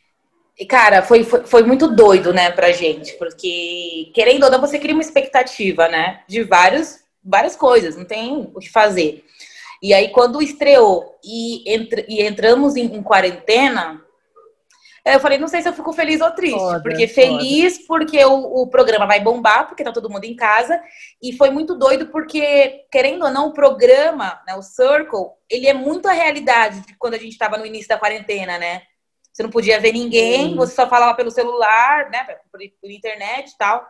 E, 0.59 0.67
cara, 0.67 1.03
foi, 1.03 1.25
foi, 1.25 1.47
foi 1.47 1.63
muito 1.63 1.89
doido, 1.89 2.33
né, 2.33 2.51
pra 2.51 2.71
gente, 2.73 3.15
porque, 3.15 4.11
querendo 4.15 4.45
ou 4.45 4.51
não, 4.51 4.61
você 4.61 4.79
cria 4.79 4.95
uma 4.95 5.03
expectativa, 5.03 5.89
né, 5.89 6.21
de 6.29 6.45
vários, 6.45 7.01
várias 7.25 7.57
coisas, 7.57 7.97
não 7.97 8.05
tem 8.05 8.51
o 8.55 8.61
que 8.61 8.71
fazer. 8.71 9.25
E 9.83 9.93
aí, 9.93 10.11
quando 10.11 10.41
estreou 10.43 11.17
e, 11.25 11.69
entra- 11.75 12.05
e 12.07 12.23
entramos 12.23 12.77
em, 12.77 12.95
em 12.95 13.03
quarentena, 13.03 14.01
eu 15.05 15.19
falei, 15.21 15.37
não 15.39 15.49
sei 15.49 15.61
se 15.63 15.69
eu 15.69 15.73
fico 15.73 15.93
feliz 15.93 16.21
ou 16.21 16.31
triste, 16.31 16.59
Foda, 16.59 16.81
porque 16.83 17.09
foda. 17.09 17.15
feliz 17.15 17.87
porque 17.87 18.25
o, 18.25 18.63
o 18.63 18.67
programa 18.69 19.07
vai 19.07 19.21
bombar, 19.21 19.67
porque 19.67 19.83
tá 19.83 19.93
todo 19.93 20.09
mundo 20.09 20.25
em 20.25 20.37
casa, 20.37 20.81
e 21.21 21.33
foi 21.37 21.51
muito 21.51 21.75
doido 21.75 22.07
porque, 22.07 22.85
querendo 22.91 23.25
ou 23.25 23.31
não, 23.31 23.49
o 23.49 23.53
programa, 23.53 24.41
né, 24.47 24.55
o 24.55 24.63
Circle, 24.63 25.31
ele 25.51 25.67
é 25.67 25.75
muito 25.75 26.07
a 26.07 26.13
realidade 26.13 26.81
de 26.87 26.95
quando 26.97 27.15
a 27.15 27.19
gente 27.19 27.37
tava 27.37 27.59
no 27.59 27.67
início 27.67 27.89
da 27.89 27.99
quarentena, 27.99 28.59
né? 28.59 28.83
Você 29.33 29.43
não 29.43 29.51
podia 29.51 29.81
ver 29.81 29.93
ninguém, 29.93 30.55
você 30.55 30.75
só 30.75 30.87
falava 30.89 31.15
pelo 31.17 31.31
celular, 31.31 32.11
né? 32.11 32.23
Por, 32.51 32.61
por 32.81 32.91
internet 32.91 33.51
e 33.51 33.57
tal. 33.57 33.85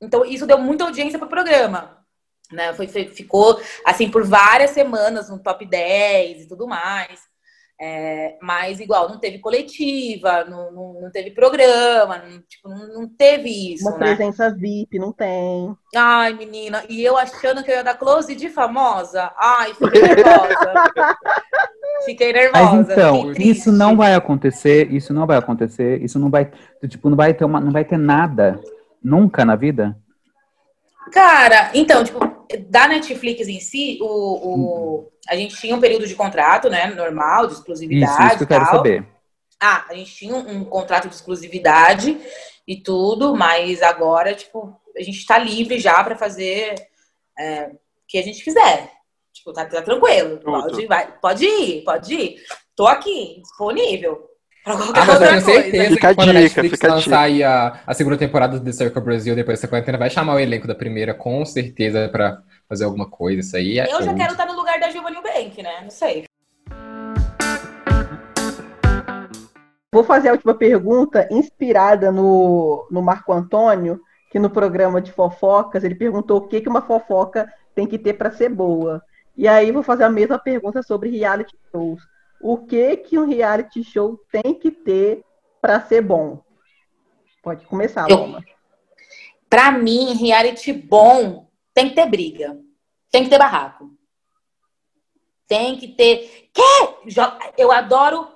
Então, 0.00 0.24
isso 0.24 0.46
deu 0.46 0.58
muita 0.58 0.84
audiência 0.84 1.18
pro 1.18 1.26
programa. 1.28 2.04
Né? 2.52 2.74
Foi, 2.74 2.86
foi- 2.86 3.08
ficou, 3.08 3.58
assim, 3.84 4.10
por 4.10 4.24
várias 4.26 4.70
semanas 4.72 5.30
no 5.30 5.38
top 5.38 5.64
10 5.64 6.42
e 6.42 6.48
tudo 6.48 6.66
mais. 6.68 7.18
É, 7.80 8.36
mas, 8.40 8.78
igual, 8.78 9.08
não 9.08 9.18
teve 9.18 9.40
coletiva, 9.40 10.44
não, 10.44 10.70
não, 10.70 11.00
não 11.02 11.10
teve 11.10 11.32
programa, 11.32 12.18
não, 12.18 12.40
tipo, 12.42 12.68
não, 12.68 13.00
não 13.00 13.08
teve 13.08 13.74
isso, 13.74 13.88
Uma 13.88 13.98
né? 13.98 14.14
presença 14.14 14.54
VIP, 14.54 14.98
não 14.98 15.12
tem. 15.12 15.76
Ai, 15.94 16.34
menina, 16.34 16.84
e 16.88 17.02
eu 17.02 17.16
achando 17.16 17.64
que 17.64 17.70
eu 17.70 17.74
ia 17.74 17.84
dar 17.84 17.98
close 17.98 18.34
de 18.36 18.48
famosa. 18.48 19.32
Ai, 19.36 19.74
fiquei 19.74 20.02
nervosa. 20.02 21.18
fiquei 22.06 22.32
nervosa. 22.32 22.64
Mas 22.64 22.90
então, 22.90 23.32
isso 23.32 23.72
não 23.72 23.96
vai 23.96 24.14
acontecer, 24.14 24.92
isso 24.92 25.12
não 25.12 25.26
vai 25.26 25.36
acontecer, 25.36 26.00
isso 26.00 26.18
não 26.18 26.30
vai, 26.30 26.50
tipo, 26.88 27.10
não 27.10 27.16
vai 27.16 27.34
ter 27.34 27.44
uma, 27.44 27.60
não 27.60 27.72
vai 27.72 27.84
ter 27.84 27.98
nada 27.98 28.60
nunca 29.02 29.44
na 29.44 29.56
vida. 29.56 29.96
Cara, 31.12 31.70
então, 31.74 32.02
tipo, 32.04 32.33
da 32.68 32.86
Netflix 32.88 33.48
em 33.48 33.60
si, 33.60 33.98
o, 34.00 34.06
o- 34.06 35.12
a 35.28 35.36
gente 35.36 35.56
tinha 35.56 35.74
um 35.74 35.80
período 35.80 36.06
de 36.06 36.14
contrato, 36.14 36.68
né? 36.68 36.86
Normal, 36.94 37.46
de 37.46 37.52
Isso, 37.52 37.60
exclusividade 37.60 38.26
isso 38.28 38.36
que 38.38 38.42
eu 38.44 38.48
quero 38.48 38.64
tal. 38.64 38.76
saber. 38.76 39.06
Ah, 39.60 39.86
a 39.88 39.94
gente 39.94 40.14
tinha 40.14 40.34
um, 40.34 40.58
um 40.58 40.64
contrato 40.64 41.08
de 41.08 41.14
exclusividade 41.14 42.18
e 42.66 42.76
tudo, 42.80 43.34
mas 43.34 43.82
agora, 43.82 44.34
tipo, 44.34 44.78
a 44.96 45.02
gente 45.02 45.24
tá 45.26 45.38
livre 45.38 45.78
já 45.78 46.02
pra 46.04 46.16
fazer 46.16 46.74
é, 47.38 47.66
o 47.68 47.78
que 48.06 48.18
a 48.18 48.22
gente 48.22 48.42
quiser. 48.44 48.90
Tipo, 49.32 49.52
tá, 49.52 49.64
tá 49.64 49.82
tranquilo. 49.82 50.38
Pode, 50.38 50.86
vai, 50.86 51.12
pode 51.18 51.44
ir, 51.46 51.82
pode 51.84 52.14
ir. 52.14 52.36
Tô 52.76 52.86
aqui, 52.86 53.40
disponível. 53.42 54.28
Pra 54.64 54.76
qualquer 54.78 54.98
Ah, 54.98 55.04
mas 55.04 55.20
eu 55.20 55.28
tenho 55.28 55.42
coisa. 55.44 55.62
certeza 55.62 55.94
Fica 55.94 56.08
a 56.08 56.10
que 56.10 56.16
quando 56.16 56.28
a 56.30 56.32
dica, 56.32 56.62
Netflix 56.62 56.84
a 56.84 56.94
lançar 56.94 57.20
aí 57.20 57.42
a, 57.44 57.80
a 57.86 57.92
segunda 57.92 58.16
temporada 58.16 58.58
do 58.58 58.64
The 58.64 58.72
Circle 58.72 59.02
Brasil 59.02 59.36
depois 59.36 59.58
dessa 59.58 59.68
quarentena, 59.68 59.98
vai 59.98 60.08
chamar 60.08 60.36
o 60.36 60.40
elenco 60.40 60.66
da 60.66 60.74
primeira, 60.74 61.12
com 61.12 61.44
certeza, 61.44 62.08
pra 62.08 62.38
fazer 62.66 62.84
alguma 62.84 63.06
coisa. 63.08 63.40
Isso 63.40 63.56
aí 63.56 63.78
é 63.78 63.92
Eu 63.92 64.02
já 64.02 64.14
quero 64.14 64.32
estar 64.32 64.46
no 64.46 64.54
lugar 64.54 64.80
da 64.80 64.88
Giovanni 64.88 65.18
Bank, 65.22 65.62
né? 65.62 65.82
Não 65.82 65.90
sei. 65.90 66.24
Vou 69.92 70.02
fazer 70.02 70.30
a 70.30 70.32
última 70.32 70.54
pergunta, 70.54 71.28
inspirada 71.30 72.10
no, 72.10 72.88
no 72.90 73.02
Marco 73.02 73.34
Antônio, 73.34 74.00
que 74.30 74.38
no 74.38 74.48
programa 74.48 75.00
de 75.00 75.12
fofocas 75.12 75.84
ele 75.84 75.94
perguntou 75.94 76.38
o 76.38 76.48
que, 76.48 76.62
que 76.62 76.68
uma 76.70 76.82
fofoca 76.82 77.52
tem 77.74 77.86
que 77.86 77.98
ter 77.98 78.14
para 78.14 78.30
ser 78.30 78.48
boa. 78.48 79.02
E 79.36 79.46
aí 79.46 79.70
vou 79.70 79.82
fazer 79.82 80.04
a 80.04 80.10
mesma 80.10 80.38
pergunta 80.38 80.82
sobre 80.82 81.10
reality 81.10 81.54
shows. 81.70 82.02
O 82.46 82.58
que 82.66 82.98
que 82.98 83.18
um 83.18 83.26
reality 83.26 83.82
show 83.82 84.18
tem 84.30 84.52
que 84.52 84.70
ter 84.70 85.24
para 85.62 85.80
ser 85.80 86.02
bom? 86.02 86.42
Pode 87.42 87.64
começar, 87.64 88.06
Loma. 88.06 88.44
Pra 89.48 89.70
mim, 89.72 90.12
reality 90.14 90.70
bom 90.72 91.48
tem 91.72 91.88
que 91.88 91.94
ter 91.94 92.06
briga. 92.06 92.58
Tem 93.10 93.24
que 93.24 93.30
ter 93.30 93.38
barraco. 93.38 93.90
Tem 95.46 95.76
que 95.78 95.88
ter. 95.88 96.50
Quê? 96.52 96.62
Jo- 97.06 97.38
Eu 97.56 97.72
adoro. 97.72 98.28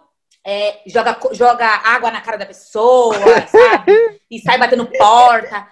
é, 0.43 0.81
joga, 0.87 1.19
joga 1.33 1.67
água 1.67 2.11
na 2.11 2.23
cara 2.23 2.39
da 2.39 2.47
pessoa, 2.47 3.13
sabe? 3.49 3.93
E 4.31 4.39
sai 4.41 4.57
batendo 4.59 4.87
porta. 4.87 5.69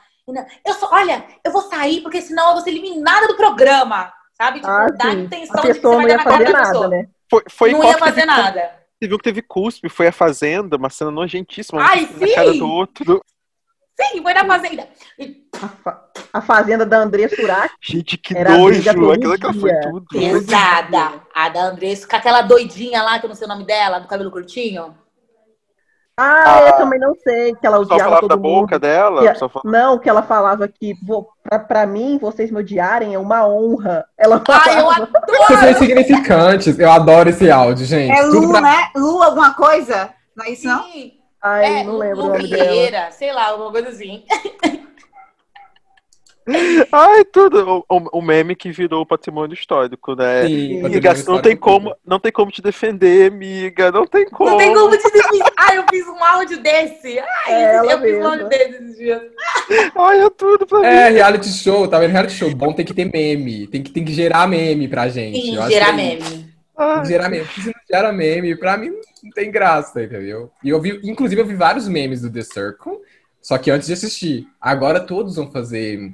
Eu 0.63 0.75
só, 0.75 0.91
olha, 0.93 1.25
eu 1.43 1.51
vou 1.53 1.63
sair 1.63 2.03
porque 2.03 2.21
senão 2.21 2.49
eu 2.49 2.53
vou 2.55 2.63
ser 2.63 2.71
eliminada 2.71 3.29
do 3.29 3.37
programa. 3.37 4.13
Sabe? 4.35 4.59
Tipo, 4.61 4.71
Ah, 4.71 4.87
dá 4.91 5.11
sim. 5.13 5.21
intenção 5.23 5.63
A 5.63 5.67
de 5.73 5.75
que 5.75 5.81
você 5.81 5.97
vai 5.97 6.07
dar 6.09 6.17
na 6.19 6.25
cara 6.25 6.45
da 6.45 6.51
nada, 6.53 6.65
pessoa. 6.67 6.89
Foi, 6.89 6.99
né? 6.99 7.09
Foi 7.51 7.73
Não 7.73 7.81
qual 7.81 7.89
ia 7.91 7.95
que 7.95 8.01
fazer 8.01 8.15
teve, 8.23 8.27
nada. 8.27 8.71
Você 8.99 9.09
viu 9.09 9.19
que 9.19 9.25
teve 9.25 9.43
cuspe, 9.43 9.89
foi 9.89 10.07
a 10.07 10.13
Fazenda, 10.13 10.77
uma 10.77 10.89
cena 10.91 11.11
nojentíssima. 11.11 11.83
Ai, 11.83 12.09
na 12.19 12.35
cara 12.35 12.53
sim! 12.53 12.59
do 12.59 12.69
outro. 12.69 13.21
Sim, 13.99 14.23
foi 14.23 14.35
na 14.35 14.45
fazenda. 14.47 14.87
E 15.19 15.47
A, 15.55 15.69
fa- 15.69 16.05
a 16.35 16.43
fazenda 16.43 16.85
da 16.85 16.99
André 16.99 17.29
Surak. 17.29 17.75
Gente, 17.83 18.19
que 18.19 18.37
Era 18.37 18.51
briga 18.59 18.93
nojo! 18.93 19.13
Aquilo 19.13 19.39
que 19.39 19.45
ela 19.45 19.55
foi 19.55 19.81
tudo. 19.81 20.07
Pesada. 20.11 21.23
A 21.35 21.49
da 21.49 21.63
Andressa, 21.63 22.07
com 22.07 22.15
aquela 22.17 22.43
doidinha 22.43 23.03
lá, 23.03 23.19
que 23.19 23.25
eu 23.25 23.29
não 23.29 23.35
sei 23.35 23.47
o 23.47 23.49
nome 23.49 23.65
dela, 23.65 23.99
do 23.99 24.07
cabelo 24.07 24.31
curtinho. 24.31 24.95
Ah, 26.19 26.45
Ah, 26.47 26.61
eu 26.69 26.73
também 26.79 26.99
não 26.99 27.15
sei, 27.15 27.55
que 27.55 27.67
ela 27.67 27.77
Só 27.77 27.83
odiava 27.83 28.03
falava 28.05 28.21
todo 28.23 28.29
da 28.31 28.37
mundo. 28.37 28.61
boca 28.63 28.79
dela? 28.79 29.21
Que- 29.21 29.39
falava- 29.39 29.61
Não, 29.65 29.99
que 29.99 30.09
ela 30.09 30.23
falava 30.23 30.67
que 30.67 30.95
pra, 31.43 31.59
pra 31.59 31.87
mim, 31.87 32.17
vocês 32.19 32.51
me 32.51 32.59
odiarem 32.61 33.13
é 33.15 33.19
uma 33.19 33.47
honra. 33.47 34.05
Ela 34.17 34.43
Ai, 34.49 34.71
eu 34.79 34.81
falava. 34.83 35.09
Vocês 35.47 35.61
são 35.61 35.71
insignificantes. 35.71 36.79
Eu 36.79 36.91
adoro 36.91 37.29
esse 37.29 37.51
áudio, 37.51 37.85
gente. 37.85 38.17
É 38.19 38.23
Lu, 38.23 38.51
pra- 38.51 38.61
né? 38.63 38.89
Lu 38.97 39.23
alguma 39.23 39.53
coisa? 39.53 40.09
Não 40.35 40.47
é 40.47 40.51
isso, 40.51 40.67
não? 40.67 40.83
Sim. 40.85 41.13
Ai, 41.43 41.81
É, 41.81 41.85
não 41.85 41.99
lembro 41.99 42.27
Lu. 42.29 42.33
Vieira, 42.33 43.11
sei 43.11 43.33
lá, 43.33 43.49
alguma 43.49 43.71
coisa 43.71 43.91
assim. 43.91 44.25
Ai, 46.93 47.25
tudo. 47.25 47.85
O, 47.89 48.19
o- 48.19 48.23
meme 48.23 48.55
que 48.55 48.71
virou 48.71 49.05
patrimônio 49.05 49.55
histórico, 49.55 50.15
né? 50.15 50.47
Sim, 50.47 50.85
Amiga, 50.85 51.15
não 51.27 51.43
tem 51.43 51.57
como, 51.57 51.95
não 52.05 52.21
tem 52.21 52.31
como 52.33 52.51
te 52.51 52.63
defender, 52.63 53.33
amiga. 53.33 53.91
Não 53.91 54.07
tem 54.07 54.25
como. 54.27 54.51
Não 54.51 54.59
tem 54.59 54.73
como 54.75 54.97
te 54.97 55.11
definir. 55.11 55.45
Ai, 55.57 55.79
eu 55.79 55.85
fiz 55.91 56.07
um 56.07 56.23
áudio 56.23 56.63
desse. 56.63 57.19
Ai, 57.19 57.53
É 57.53 57.79
eu 57.79 57.85
fiz 57.85 57.95
um 57.95 58.01
mesma. 58.01 58.29
áudio 58.31 58.49
desse 58.49 58.71
esses 58.71 58.97
dias. 58.97 59.23
Ai, 59.97 60.21
é 60.21 60.31
tudo 60.31 60.67
pra 60.67 60.81
mim. 60.81 60.87
É, 60.87 61.09
reality 61.11 61.49
show, 61.49 61.89
tá 61.89 61.99
vendo? 61.99 62.13
Reality 62.13 62.35
show 62.35 62.55
bom 62.55 62.73
tem 62.73 62.85
que 62.85 62.95
ter 62.95 63.11
meme. 63.13 63.67
Tem 63.67 63.83
que, 63.83 63.91
tem 63.91 64.05
que 64.05 64.13
gerar 64.13 64.47
meme 64.47 64.87
pra 64.89 65.09
gente. 65.09 65.41
Sim, 65.41 65.57
Eu 65.57 65.69
gerar 65.69 65.89
é 65.89 65.93
meme. 65.93 66.47
Ai, 66.79 67.05
gerar 67.07 67.29
meme. 67.29 67.47
Se 67.47 67.67
não 67.67 67.73
gera 67.91 68.13
meme, 68.13 68.55
pra 68.57 68.77
mim 68.77 68.91
não 69.23 69.31
tem 69.35 69.51
graça, 69.51 70.03
entendeu? 70.03 70.51
E 70.63 70.69
eu 70.69 70.81
vi, 70.81 71.01
inclusive, 71.03 71.41
eu 71.41 71.47
vi 71.47 71.55
vários 71.55 71.89
memes 71.89 72.21
do 72.21 72.31
The 72.31 72.43
Circle, 72.43 72.99
só 73.43 73.57
que 73.59 73.71
antes 73.71 73.87
de 73.89 73.95
assistir. 73.95 74.47
Agora 74.61 75.01
todos 75.01 75.37
vão 75.37 75.51
fazer. 75.51 76.11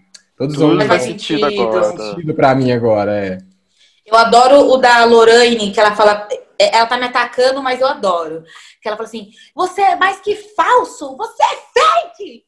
Todos 0.48 0.56
tudo 0.56 0.76
faz 0.78 0.88
faz 0.88 1.02
sentido 1.02 1.44
sentido. 1.46 1.62
agora. 1.62 1.96
sentido 1.96 2.34
pra 2.34 2.54
mim 2.54 2.72
agora, 2.72 3.16
é. 3.26 3.38
Eu 4.04 4.16
adoro 4.16 4.70
o 4.72 4.76
da 4.76 5.04
Lorraine, 5.04 5.70
que 5.72 5.78
ela 5.80 5.94
fala. 5.94 6.26
é, 6.58 6.76
Ela 6.76 6.86
tá 6.86 6.96
me 6.96 7.04
atacando, 7.06 7.62
mas 7.62 7.80
eu 7.80 7.86
adoro. 7.86 8.42
Que 8.82 8.88
ela 8.88 8.96
fala 8.96 9.08
assim: 9.08 9.30
você 9.54 9.80
é 9.82 9.96
mais 9.96 10.20
que 10.20 10.34
falso, 10.34 11.16
você 11.16 11.42
é 11.42 11.56
fake! 11.80 12.44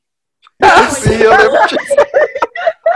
Sim, 1.01 1.15
eu 1.23 1.31
lembro 1.31 1.67
disso. 1.67 1.95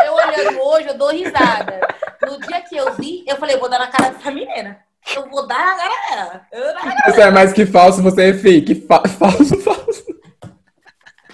Eu 0.06 0.14
olhando 0.14 0.60
hoje, 0.62 0.88
eu 0.88 0.96
dou 0.96 1.10
risada. 1.10 1.80
No 2.22 2.38
dia 2.40 2.60
que 2.62 2.76
eu 2.76 2.94
vi, 2.94 3.24
eu 3.26 3.36
falei, 3.36 3.56
eu 3.56 3.60
vou 3.60 3.68
dar 3.68 3.78
na 3.80 3.88
cara 3.88 4.10
dessa 4.10 4.30
menina. 4.30 4.78
Eu 5.14 5.28
vou 5.28 5.46
dar 5.46 5.76
na 5.76 5.88
cara 6.08 6.46
dela. 6.50 6.80
Você 7.06 7.20
é 7.20 7.30
mais 7.30 7.52
que 7.52 7.66
falso, 7.66 8.00
você 8.02 8.30
é 8.30 8.34
fake. 8.34 8.86
Fa- 8.86 9.02
falso, 9.08 9.60
falso. 9.60 9.77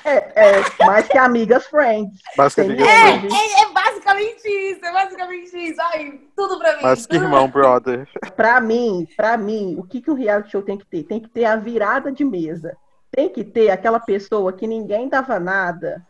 É, 0.04 0.50
é 0.50 0.86
mais 0.86 1.08
que 1.08 1.16
amigas 1.16 1.66
friends. 1.66 2.20
Que 2.54 2.60
É. 2.82 3.16
É, 3.16 3.62
é 3.62 3.72
basicamente 3.72 4.46
isso, 4.46 4.84
é 4.84 4.92
basicamente 4.92 5.56
isso. 5.56 5.80
Ai, 5.80 6.20
tudo 6.36 6.58
pra 6.58 6.76
mim. 6.76 6.82
mas 6.82 7.06
que 7.06 7.16
irmão, 7.16 7.48
brother. 7.48 8.06
Pra 8.36 8.60
mim, 8.60 9.08
pra 9.16 9.36
mim, 9.36 9.76
o 9.78 9.82
que, 9.82 10.00
que 10.02 10.10
o 10.10 10.14
reality 10.14 10.50
show 10.50 10.62
tem 10.62 10.76
que 10.76 10.86
ter? 10.86 11.04
Tem 11.04 11.20
que 11.20 11.28
ter 11.28 11.46
a 11.46 11.56
virada 11.56 12.12
de 12.12 12.24
mesa. 12.24 12.76
Tem 13.10 13.28
que 13.28 13.44
ter 13.44 13.70
aquela 13.70 14.00
pessoa 14.00 14.52
que 14.52 14.66
ninguém 14.66 15.08
dava 15.08 15.40
nada 15.40 16.04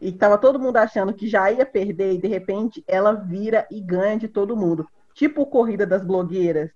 e 0.00 0.12
tava 0.12 0.38
todo 0.38 0.58
mundo 0.58 0.76
achando 0.76 1.12
que 1.12 1.28
já 1.28 1.50
ia 1.50 1.66
perder 1.66 2.14
e 2.14 2.18
de 2.18 2.28
repente 2.28 2.84
ela 2.86 3.12
vira 3.12 3.66
e 3.70 3.80
ganha 3.80 4.16
de 4.18 4.28
todo 4.28 4.56
mundo. 4.56 4.88
Tipo 5.14 5.46
Corrida 5.46 5.86
das 5.86 6.04
Blogueiras. 6.04 6.70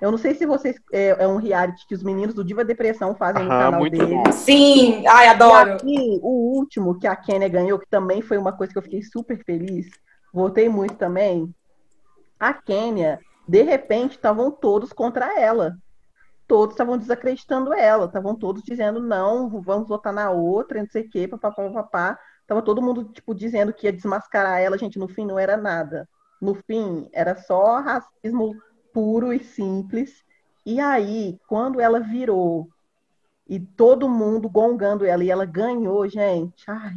Eu 0.00 0.10
não 0.10 0.18
sei 0.18 0.34
se 0.34 0.44
vocês 0.46 0.76
é, 0.92 1.24
é 1.24 1.26
um 1.26 1.36
reality 1.36 1.86
que 1.86 1.94
os 1.94 2.02
meninos 2.02 2.34
do 2.34 2.44
Diva 2.44 2.64
Depressão 2.64 3.14
fazem 3.14 3.42
no 3.44 3.48
canal 3.48 3.80
muito 3.80 3.96
deles. 3.96 4.10
bom. 4.14 4.32
Sim, 4.32 5.06
ai, 5.06 5.26
E 5.26 5.28
adoro. 5.30 5.72
aqui, 5.74 6.18
o 6.22 6.56
último 6.56 6.98
que 6.98 7.06
a 7.06 7.16
Kênia 7.16 7.48
ganhou, 7.48 7.78
que 7.78 7.88
também 7.88 8.20
foi 8.20 8.36
uma 8.36 8.52
coisa 8.52 8.72
que 8.72 8.78
eu 8.78 8.82
fiquei 8.82 9.02
super 9.02 9.42
feliz, 9.44 9.86
votei 10.32 10.68
muito 10.68 10.94
também. 10.96 11.54
A 12.38 12.52
Kênia, 12.52 13.18
de 13.48 13.62
repente, 13.62 14.12
estavam 14.12 14.50
todos 14.50 14.92
contra 14.92 15.40
ela. 15.40 15.76
Todos 16.46 16.74
estavam 16.74 16.98
desacreditando 16.98 17.72
ela, 17.72 18.04
estavam 18.04 18.34
todos 18.34 18.62
dizendo 18.62 19.00
não, 19.00 19.48
vamos 19.62 19.88
votar 19.88 20.12
na 20.12 20.30
outra, 20.30 20.78
não 20.78 20.88
sei 20.90 21.02
o 21.02 21.08
quê, 21.10 21.26
papapá, 21.26 21.62
papapá. 21.70 22.18
Tava 22.46 22.60
todo 22.60 22.82
mundo, 22.82 23.04
tipo, 23.04 23.34
dizendo 23.34 23.72
que 23.72 23.86
ia 23.86 23.92
desmascarar 23.92 24.60
ela, 24.60 24.76
gente, 24.76 24.98
no 24.98 25.08
fim 25.08 25.24
não 25.24 25.38
era 25.38 25.56
nada. 25.56 26.06
No 26.42 26.54
fim, 26.54 27.08
era 27.14 27.34
só 27.36 27.80
racismo 27.80 28.54
puro 28.94 29.32
e 29.32 29.40
simples. 29.40 30.24
E 30.64 30.80
aí, 30.80 31.38
quando 31.46 31.80
ela 31.80 32.00
virou 32.00 32.68
e 33.46 33.60
todo 33.60 34.08
mundo 34.08 34.48
gongando 34.48 35.04
ela 35.04 35.22
e 35.22 35.30
ela 35.30 35.44
ganhou, 35.44 36.08
gente. 36.08 36.64
Ai. 36.70 36.94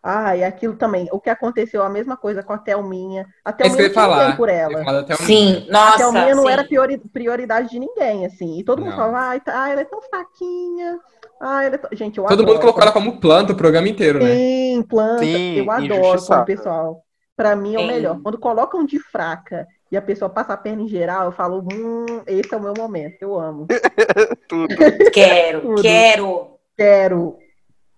Ai, 0.00 0.44
aquilo 0.44 0.76
também. 0.76 1.08
O 1.12 1.20
que 1.20 1.28
aconteceu, 1.28 1.82
a 1.82 1.88
mesma 1.90 2.16
coisa 2.16 2.42
com 2.42 2.52
a 2.52 2.58
Thelminha. 2.58 3.26
A 3.44 3.50
É 3.50 3.52
Thelminha 3.52 3.76
ninguém 3.82 3.92
falar. 3.94 4.36
por 4.36 4.48
ela. 4.48 4.82
Sim, 5.16 5.66
A 5.68 5.72
nossa. 5.72 5.98
Thelminha 5.98 6.34
não 6.34 6.44
sim. 6.44 6.50
era 6.50 6.64
priori- 6.64 6.98
prioridade 7.12 7.68
de 7.68 7.78
ninguém, 7.80 8.24
assim. 8.24 8.58
E 8.58 8.64
todo 8.64 8.78
mundo 8.78 8.90
Não. 8.90 8.96
falava, 8.96 9.18
ai, 9.18 9.40
tá, 9.40 9.58
ai, 9.60 9.72
ela 9.72 9.80
é 9.82 9.84
tão 9.84 10.00
fraquinha. 10.00 10.98
Ai, 11.40 11.66
ela 11.66 11.74
é 11.74 11.78
tão... 11.78 11.90
Gente, 11.92 12.16
eu 12.16 12.24
Todo 12.24 12.32
adoro. 12.32 12.48
mundo 12.48 12.60
colocou 12.60 12.82
ela 12.82 12.92
como 12.92 13.20
planta 13.20 13.52
o 13.52 13.56
programa 13.56 13.88
inteiro, 13.88 14.20
né? 14.22 14.34
Sim, 14.34 14.82
planta. 14.88 15.24
Sim, 15.24 15.56
eu 15.56 15.70
adoro 15.70 16.44
pessoal. 16.46 17.02
Pra 17.36 17.54
mim 17.54 17.74
é 17.74 17.78
o 17.78 17.86
melhor. 17.86 18.20
Quando 18.22 18.38
colocam 18.38 18.84
de 18.86 18.98
fraca 18.98 19.66
e 19.90 19.96
a 19.96 20.02
pessoa 20.02 20.28
passa 20.28 20.52
a 20.52 20.56
perna 20.56 20.82
em 20.82 20.88
geral, 20.88 21.26
eu 21.26 21.32
falo, 21.32 21.66
hum, 21.72 22.22
esse 22.26 22.52
é 22.52 22.56
o 22.56 22.60
meu 22.62 22.74
momento. 22.76 23.16
Eu 23.22 23.38
amo. 23.38 23.66
Tudo. 24.48 24.74
Quero, 25.12 25.60
Tudo. 25.62 25.82
quero. 25.82 26.50
Quero. 26.76 27.38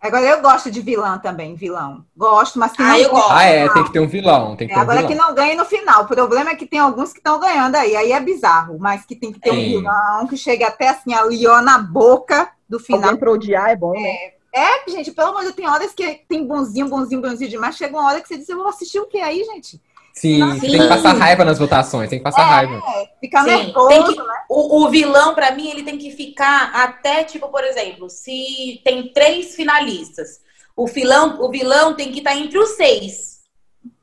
Agora 0.01 0.25
eu 0.25 0.41
gosto 0.41 0.71
de 0.71 0.81
vilã 0.81 1.19
também, 1.19 1.55
vilão. 1.55 2.07
Gosto, 2.17 2.59
mas 2.59 2.73
que 2.73 2.81
Ah, 2.83 2.87
não 2.89 2.97
eu 2.97 3.11
gosto. 3.11 3.33
Ah, 3.33 3.45
é, 3.45 3.69
tem 3.69 3.85
que 3.85 3.93
ter 3.93 4.01
um 4.01 4.09
vilão. 4.09 4.57
Tem 4.57 4.67
que 4.67 4.73
É, 4.73 4.77
ter 4.77 4.81
um 4.81 4.83
agora 4.83 5.01
vilão. 5.01 5.13
que 5.13 5.23
não 5.23 5.35
ganha 5.35 5.55
no 5.55 5.65
final. 5.67 6.05
O 6.05 6.07
problema 6.07 6.51
é 6.51 6.55
que 6.57 6.65
tem 6.67 6.79
alguns 6.81 7.13
que 7.13 7.19
estão 7.19 7.39
ganhando 7.39 7.75
aí. 7.75 7.95
Aí 7.95 8.11
é 8.13 8.19
bizarro. 8.19 8.79
Mas 8.79 9.05
que 9.05 9.15
tem 9.15 9.31
que 9.31 9.39
ter 9.39 9.51
um 9.51 9.57
vilão 9.57 10.27
que 10.27 10.39
chega 10.39 10.69
até 10.69 10.89
assim, 10.89 11.13
ali, 11.13 11.47
ó, 11.47 11.61
na 11.61 11.77
boca 11.79 12.51
do 12.67 12.79
final. 12.81 13.03
Alguém 13.03 13.19
pra 13.19 13.31
odiar 13.31 13.69
é 13.69 13.77
bom, 13.77 13.93
né? 13.93 14.33
É, 14.55 14.91
gente, 14.91 15.13
pelo 15.13 15.29
amor 15.29 15.41
de 15.41 15.45
Deus, 15.47 15.57
tem 15.57 15.69
horas 15.69 15.93
que 15.93 16.23
tem 16.27 16.47
bonzinho, 16.47 16.89
bonzinho, 16.89 17.21
bonzinho 17.21 17.51
demais. 17.51 17.77
Chega 17.77 17.95
uma 17.97 18.07
hora 18.09 18.21
que 18.23 18.27
você 18.29 18.39
diz, 18.39 18.49
eu 18.49 18.57
vou 18.57 18.69
assistir 18.69 18.99
o 19.01 19.07
que 19.07 19.19
aí, 19.21 19.45
gente? 19.45 19.81
Sim, 20.21 20.61
tem 20.61 20.79
que 20.81 20.89
passar 20.89 21.13
raiva 21.15 21.45
nas 21.45 21.59
votações. 21.59 22.11
Tem 22.11 22.19
que 22.19 22.23
passar 22.25 22.43
raiva. 22.45 22.81
Fica 23.21 23.43
Sim, 23.43 23.49
nervoso, 23.49 23.89
tem 23.89 24.05
que- 24.05 24.17
né? 24.23 24.35
O, 24.49 24.83
o 24.85 24.89
vilão, 24.91 25.35
pra 25.35 25.51
mim, 25.53 25.71
ele 25.71 25.83
tem 25.83 25.97
que 25.97 26.11
ficar 26.11 26.73
até, 26.75 27.25
tipo, 27.25 27.49
por 27.49 27.65
exemplo, 27.65 28.11
se 28.11 28.81
tem 28.85 29.13
três 29.13 29.55
finalistas, 29.55 30.41
o 30.77 30.87
vilão, 30.87 31.41
o 31.41 31.51
vilão 31.51 31.95
tem 31.95 32.13
que 32.13 32.19
estar 32.19 32.37
entre 32.37 32.59
os 32.59 32.71
seis. 32.71 33.41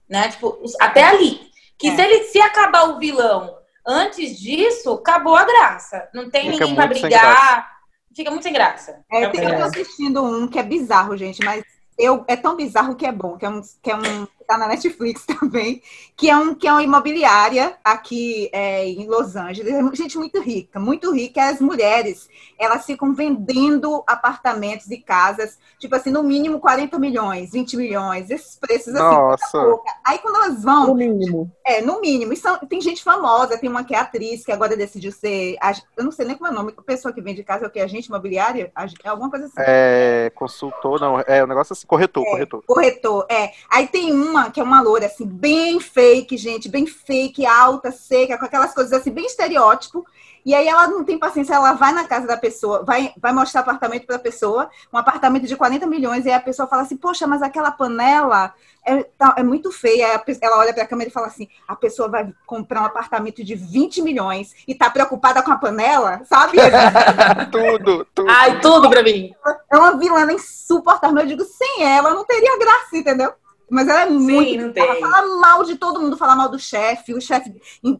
Né? 0.10 0.30
Tipo, 0.30 0.58
os- 0.64 0.74
até 0.80 1.04
ali. 1.04 1.40
Que 1.78 1.90
É. 1.90 1.96
se 1.96 2.02
ele 2.02 2.24
se 2.24 2.40
acabar 2.40 2.90
o 2.90 2.98
vilão 2.98 3.56
antes 3.86 4.40
disso, 4.40 4.94
acabou 4.94 5.36
a 5.36 5.44
graça. 5.46 6.08
Não 6.14 6.30
tem 6.30 6.52
Fica 6.52 6.66
ninguém 6.66 6.88
sem 6.94 7.02
brigar. 7.02 7.78
Fica 8.16 8.32
muito 8.32 8.44
sem 8.44 8.54
graça. 8.54 9.00
É, 9.12 9.28
tem- 9.30 9.44
eu 9.44 9.50
É. 9.50 9.58
tô 9.58 9.64
assistindo 9.66 10.24
um 10.24 10.48
que 10.48 10.58
é 10.58 10.64
bizarro, 10.64 11.16
gente, 11.16 11.44
mas 11.46 11.64
eu, 12.00 12.24
é 12.28 12.36
tão 12.36 12.56
bizarro 12.56 12.96
que 12.96 13.06
é 13.06 13.12
bom, 13.12 13.38
que 13.38 13.46
é 13.46 13.50
um, 13.50 13.62
que 13.84 13.92
é 13.92 13.96
um 13.96 14.28
que 14.48 14.54
tá 14.54 14.58
na 14.58 14.68
Netflix 14.68 15.26
também, 15.28 15.82
que 16.16 16.30
é 16.30 16.38
um 16.38 16.56
que 16.56 16.68
é 16.68 16.72
uma 16.72 16.82
imobiliária 16.84 17.78
aqui 17.84 18.50
é, 18.54 18.86
em 18.88 19.06
Los 19.08 19.36
Angeles, 19.36 19.74
É 19.74 19.96
gente 19.96 20.18
muito 20.18 20.40
rica, 20.42 20.80
muito 20.80 21.12
rica, 21.14 21.50
as 21.50 21.60
mulheres, 21.60 22.30
elas 22.58 22.86
ficam 22.86 23.14
vendendo 23.14 24.04
apartamentos 24.08 24.90
e 24.90 24.98
casas, 24.98 25.58
tipo 25.78 25.94
assim, 25.96 26.12
no 26.12 26.24
mínimo 26.24 26.60
40 26.60 26.98
milhões, 26.98 27.52
20 27.52 27.76
milhões, 27.76 28.30
esses 28.30 28.56
preços 28.56 28.96
assim, 28.96 29.04
Nossa. 29.04 29.60
pouca. 29.62 29.92
Aí 30.06 30.18
quando 30.20 30.36
elas 30.38 30.64
vão, 30.64 30.88
No 30.88 30.96
mínimo. 30.96 31.52
é, 31.66 31.82
no 31.82 32.00
mínimo. 32.00 32.32
E 32.34 32.38
são- 32.38 32.58
tem 32.60 32.80
gente 32.80 33.04
famosa, 33.04 33.58
tem 33.58 33.70
uma 33.70 33.84
que 33.84 33.94
é 33.94 34.00
atriz, 34.00 34.46
que 34.46 34.52
agora 34.52 34.78
decidiu 34.78 35.12
ser. 35.12 35.56
Eu 35.98 36.04
não 36.06 36.12
sei 36.12 36.26
nem 36.26 36.36
como 36.38 36.48
é 36.48 36.52
o 36.52 36.56
nome, 36.56 36.74
a 36.78 36.82
pessoa 36.82 37.14
que 37.14 37.22
vende 37.22 37.44
casa 37.44 37.66
é 37.66 37.68
o 37.68 37.72
que? 37.72 37.80
Agente 37.80 38.08
imobiliária? 38.08 38.72
É 39.04 39.10
alguma 39.10 39.30
coisa 39.30 39.46
assim. 39.46 39.56
É, 39.60 40.32
consultor, 40.36 41.00
não. 41.00 41.20
É 41.22 41.44
um 41.44 41.48
negócio 41.48 41.74
assim, 41.74 41.86
corretor, 41.88 42.24
corretor. 42.26 42.64
Corretor, 42.66 43.26
é. 43.30 43.52
Aí 43.70 43.88
tem 43.88 44.12
uma 44.14 44.37
que 44.52 44.60
é 44.60 44.64
uma 44.64 44.82
loura, 44.82 45.06
assim, 45.06 45.26
bem 45.26 45.80
fake, 45.80 46.38
gente, 46.38 46.70
bem 46.70 46.86
fake, 46.86 47.46
alta, 47.46 47.92
seca, 47.92 48.38
com 48.38 48.46
aquelas 48.46 48.74
coisas 48.74 48.94
assim, 48.94 49.12
bem 49.12 49.26
estereótipo. 49.26 50.06
E 50.46 50.56
aí 50.56 50.66
ela 50.66 50.88
não 50.88 51.04
tem 51.04 51.20
paciência, 51.20 51.56
ela 51.56 51.74
vai 51.74 51.92
na 51.92 52.08
casa 52.08 52.26
da 52.26 52.38
pessoa, 52.38 52.82
vai, 52.82 53.12
vai 53.18 53.34
mostrar 53.34 53.62
apartamento 53.62 54.06
para 54.08 54.16
a 54.16 54.20
pessoa, 54.20 54.70
um 54.94 54.98
apartamento 54.98 55.46
de 55.46 55.58
40 55.58 55.86
milhões, 55.86 56.26
e 56.26 56.30
aí 56.30 56.36
a 56.36 56.40
pessoa 56.40 56.70
fala 56.70 56.84
assim, 56.84 56.96
poxa, 56.96 57.28
mas 57.28 57.42
aquela 57.42 57.70
panela 57.70 58.54
é, 58.86 59.04
tá- 59.04 59.36
é 59.38 59.44
muito 59.44 59.74
feia. 59.74 60.08
Aí 60.16 60.38
ela 60.42 60.60
olha 60.60 60.74
para 60.74 60.84
a 60.84 60.88
câmera 60.88 61.10
e 61.10 61.14
fala 61.14 61.28
assim, 61.28 61.50
a 61.68 61.76
pessoa 61.76 62.08
vai 62.08 62.34
comprar 62.46 62.82
um 62.82 62.86
apartamento 62.86 63.44
de 63.44 63.56
20 63.56 64.02
milhões 64.02 64.54
e 64.66 64.74
tá 64.74 64.90
preocupada 64.90 65.44
com 65.44 65.52
a 65.52 65.58
panela, 65.58 66.22
sabe? 66.24 66.58
tudo, 67.52 68.08
tudo. 68.16 68.30
Ai, 68.30 68.62
tudo 68.62 68.90
pra 68.90 69.04
mim. 69.04 69.34
É 69.70 69.78
uma 69.78 69.98
vilã 69.98 70.32
insuportável. 70.32 71.20
Eu 71.20 71.28
digo, 71.28 71.44
sem 71.44 71.84
ela 71.84 72.12
não 72.14 72.24
teria 72.24 72.58
graça, 72.58 72.96
entendeu? 72.96 73.34
Mas 73.70 73.88
ela 73.88 74.02
é 74.04 74.10
muito. 74.10 74.58
não 74.62 74.84
ela 74.84 74.94
tem. 74.96 75.02
fala 75.02 75.40
mal 75.40 75.64
de 75.64 75.76
todo 75.76 76.00
mundo, 76.00 76.16
fala 76.18 76.36
mal 76.36 76.50
do 76.50 76.58
chefe. 76.60 77.14
O 77.14 77.20
chefe 77.22 77.54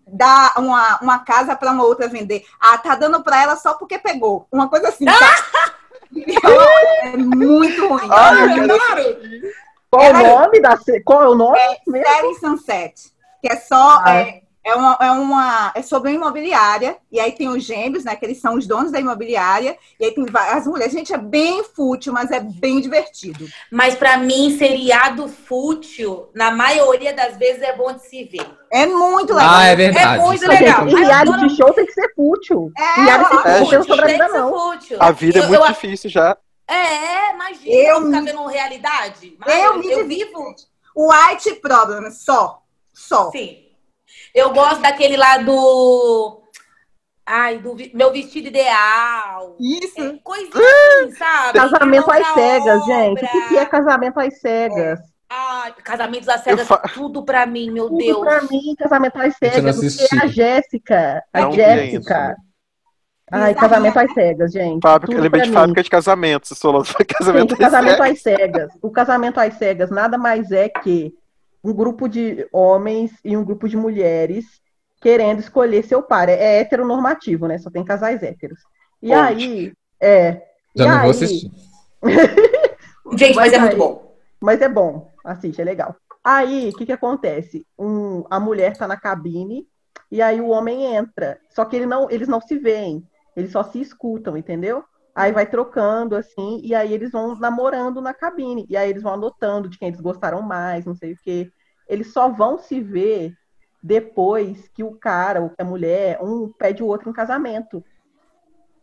dá 0.08 0.54
uma, 0.58 0.98
uma 1.02 1.20
casa 1.20 1.56
para 1.56 1.72
uma 1.72 1.84
outra 1.84 2.08
vender. 2.08 2.46
Ah, 2.60 2.78
tá 2.78 2.96
dando 2.96 3.22
para 3.22 3.42
ela 3.42 3.56
só 3.58 3.74
porque 3.74 3.98
pegou. 4.00 4.48
Uma 4.52 4.70
coisa 4.70 4.88
assim. 4.90 5.06
sabe? 5.06 5.68
é 7.04 7.18
muito 7.18 7.88
ruim. 7.88 8.08
Quero 8.08 8.78
Claro. 8.78 9.04
Qual 9.90 10.04
é 10.04 10.12
o 10.12 10.16
Ela- 10.18 10.42
nome 10.42 10.62
da 10.62 10.78
se- 10.78 11.02
Qual 11.04 11.24
é 11.24 11.28
o 11.30 11.36
nome? 11.36 11.58
mesmo? 11.88 12.08
Série 12.08 12.36
Sunset. 12.36 12.94
Que 13.42 13.52
é 13.52 13.56
só. 13.58 14.02
Ah. 14.04 14.20
É, 14.20 14.42
É 14.68 14.76
uma, 14.76 14.98
é 15.00 15.12
uma 15.12 15.72
é 15.76 15.82
sobre 15.82 16.10
uma 16.12 16.16
imobiliária 16.18 16.98
e 17.10 17.22
aí 17.22 17.32
tem 17.32 17.48
os 17.48 17.64
gêmeos, 17.64 18.04
né? 18.04 18.18
Que 18.18 18.26
eles 18.26 18.42
são 18.42 18.56
os 18.56 18.68
donos 18.68 18.92
da 18.92 19.00
imobiliária 19.00 19.78
e 19.98 20.04
aí 20.04 20.12
tem 20.14 20.26
as 20.34 20.68
mulheres. 20.68 20.92
Gente, 20.92 21.14
é 21.14 21.18
bem 21.18 21.64
fútil, 21.64 22.12
mas 22.12 22.32
é 22.32 22.42
bem 22.42 22.82
divertido. 22.82 23.48
Mas 23.72 23.96
para 23.96 24.18
mim, 24.18 24.58
seriado 24.58 25.30
fútil, 25.30 26.30
na 26.36 26.52
maioria 26.52 27.14
das 27.14 27.38
vezes 27.38 27.62
é 27.62 27.74
bom 27.78 27.94
de 27.94 28.02
se 28.10 28.26
ver. 28.26 28.46
É 28.70 28.86
muito 28.86 29.34
legal. 29.34 29.50
Ah, 29.54 29.66
é 29.68 29.76
verdade. 29.76 30.20
É 30.20 30.22
muito 30.26 30.44
Isso 30.44 30.52
é 30.52 30.60
legal. 30.60 30.88
E 30.90 30.96
reality 30.96 31.56
show 31.56 31.74
tem 31.74 31.86
que 31.86 31.94
ser 31.94 32.14
fútil. 32.14 32.70
É, 32.78 33.02
reality 33.04 33.36
show 33.36 33.46
é, 33.46 33.60
não 33.78 33.84
sobre 33.84 34.02
a 34.02 34.08
vida, 34.08 34.26
que 34.26 34.32
ser 34.32 34.38
não. 34.38 34.50
fútil. 34.50 34.98
A 35.00 35.12
vida 35.12 35.40
é 35.40 35.44
Eu- 35.44 35.48
muito 35.48 35.62
eu- 35.64 35.68
difícil 35.68 36.10
já. 36.10 36.38
É, 36.68 37.34
imagina, 37.34 37.74
Eu 37.74 37.96
eu 38.02 38.06
ficar 38.08 38.20
me- 38.22 38.32
vendo 38.32 38.46
realidade. 38.48 39.38
Mas 39.40 39.48
Eu 39.56 39.62
eu, 39.76 39.80
me 39.80 39.90
eu 39.92 40.06
vivo. 40.06 40.54
White 40.94 41.54
Problem, 41.62 42.12
só. 42.12 42.62
Só. 42.94 43.32
Sim. 43.32 43.67
Eu 44.38 44.54
gosto 44.54 44.82
daquele 44.82 45.18
lá 45.18 45.38
do. 45.40 46.42
Ai, 47.26 47.58
do 47.58 47.76
meu 47.94 48.12
vestido 48.12 48.48
ideal. 48.48 49.56
Isso. 49.60 50.00
É, 50.02 50.18
coisinha 50.24 50.52
assim, 51.02 51.12
sabe? 51.16 51.60
Casamento 51.60 52.12
às 52.12 52.28
cegas, 52.34 52.82
obra. 52.84 52.96
gente. 52.96 53.26
O 53.26 53.48
que, 53.50 53.58
é 53.58 53.66
casamento 53.66 54.20
às 54.20 54.40
cegas? 54.40 55.00
Ai, 55.30 55.74
casamentos 55.84 56.30
às 56.30 56.42
cegas, 56.42 56.66
fa- 56.68 56.78
tudo 56.94 57.26
pra 57.26 57.46
mim, 57.46 57.70
meu 57.70 57.90
Tudo 57.90 57.98
Deus. 57.98 58.20
pra 58.20 58.42
mim, 58.44 58.74
casamento 58.78 59.18
às 59.20 59.36
cegas. 59.36 59.78
O 59.78 59.82
que 60.08 60.16
é 60.16 60.20
a 60.24 60.28
Jéssica? 60.28 61.24
A 61.34 61.42
Não 61.42 61.52
Jéssica. 61.52 62.36
Ai, 63.30 63.54
casamento 63.54 63.98
às 64.00 64.14
cegas, 64.14 64.52
gente. 64.54 64.82
Fábrica, 64.82 65.12
Tudo 65.12 65.22
lembrei 65.24 65.42
de 65.44 65.50
mim. 65.50 65.54
fábrica 65.54 65.84
de 65.84 65.90
casamento. 65.90 66.48
Se 66.48 66.56
falou 66.56 66.86
sobre 66.86 67.04
casamento. 67.14 67.50
Gente, 67.50 67.54
o 67.56 67.58
casamento 67.58 68.04
às 68.04 68.22
cegas. 68.22 68.72
O 68.82 68.90
casamento 68.92 69.40
às 69.40 69.54
cegas 69.56 69.90
nada 69.90 70.18
mais 70.18 70.50
é 70.52 70.70
que 70.70 71.14
um 71.64 71.74
grupo 71.74 72.08
de 72.08 72.48
homens 72.52 73.12
e 73.24 73.36
um 73.36 73.44
grupo 73.44 73.68
de 73.68 73.76
mulheres 73.78 74.46
querendo 75.02 75.40
escolher 75.40 75.84
seu 75.84 76.02
par. 76.02 76.30
É, 76.30 76.34
é 76.34 76.60
heteronormativo, 76.60 77.48
né? 77.48 77.58
Só 77.58 77.70
tem 77.70 77.84
casais 77.84 78.24
héteros. 78.24 78.60
E 79.02 79.14
Onde? 79.14 79.46
aí, 79.46 79.74
é. 80.02 80.44
Já 80.76 80.86
e 80.86 80.88
não 80.88 80.96
vou 80.96 81.04
aí- 81.04 81.10
assistir. 81.12 81.52
Gente, 83.18 83.36
mas, 83.36 83.52
Mas 83.52 83.54
é 83.54 83.60
muito 83.60 83.74
aí- 83.74 83.78
bom. 83.80 84.16
Mas 84.40 84.62
é 84.62 84.70
bom, 84.70 85.12
assiste, 85.26 85.60
é 85.62 85.64
legal. 85.64 85.96
Aí, 86.24 86.70
o 86.70 86.74
que 86.78 86.86
que 86.86 86.92
acontece? 86.92 87.66
Um, 87.80 88.24
a 88.30 88.40
mulher 88.40 88.78
tá 88.78 88.88
na 88.88 88.98
cabine 88.98 89.66
e 90.12 90.22
aí 90.22 90.40
o 90.42 90.50
homem 90.50 90.96
entra. 90.96 91.40
Só 91.50 91.66
que 91.66 91.76
ele 91.76 91.86
não, 91.88 92.10
eles 92.12 92.28
não 92.28 92.40
se 92.42 92.58
veem, 92.58 93.04
eles 93.36 93.52
só 93.52 93.64
se 93.64 93.80
escutam, 93.82 94.38
entendeu? 94.38 94.84
Aí 95.18 95.32
vai 95.32 95.48
trocando 95.48 96.16
assim, 96.16 96.62
e 96.64 96.76
aí 96.76 96.94
eles 96.94 97.12
vão 97.12 97.36
namorando 97.36 98.00
na 98.00 98.14
cabine. 98.14 98.68
E 98.70 98.78
aí 98.78 98.88
eles 98.88 99.02
vão 99.02 99.16
anotando 99.16 99.68
de 99.68 99.76
quem 99.76 99.88
eles 99.88 100.00
gostaram 100.00 100.44
mais, 100.44 100.86
não 100.86 100.94
sei 100.94 101.14
o 101.14 101.18
quê. 101.24 101.52
Eles 101.90 102.14
só 102.14 102.30
vão 102.30 102.60
se 102.60 102.80
ver 102.80 103.34
depois 103.82 104.68
que 104.76 104.84
o 104.84 104.92
cara 104.92 105.42
ou 105.42 105.50
que 105.50 105.60
a 105.60 105.66
mulher, 105.66 106.20
um 106.22 106.54
pede 106.60 106.84
o 106.84 106.86
outro 106.86 107.10
em 107.10 107.14
casamento. 107.14 107.84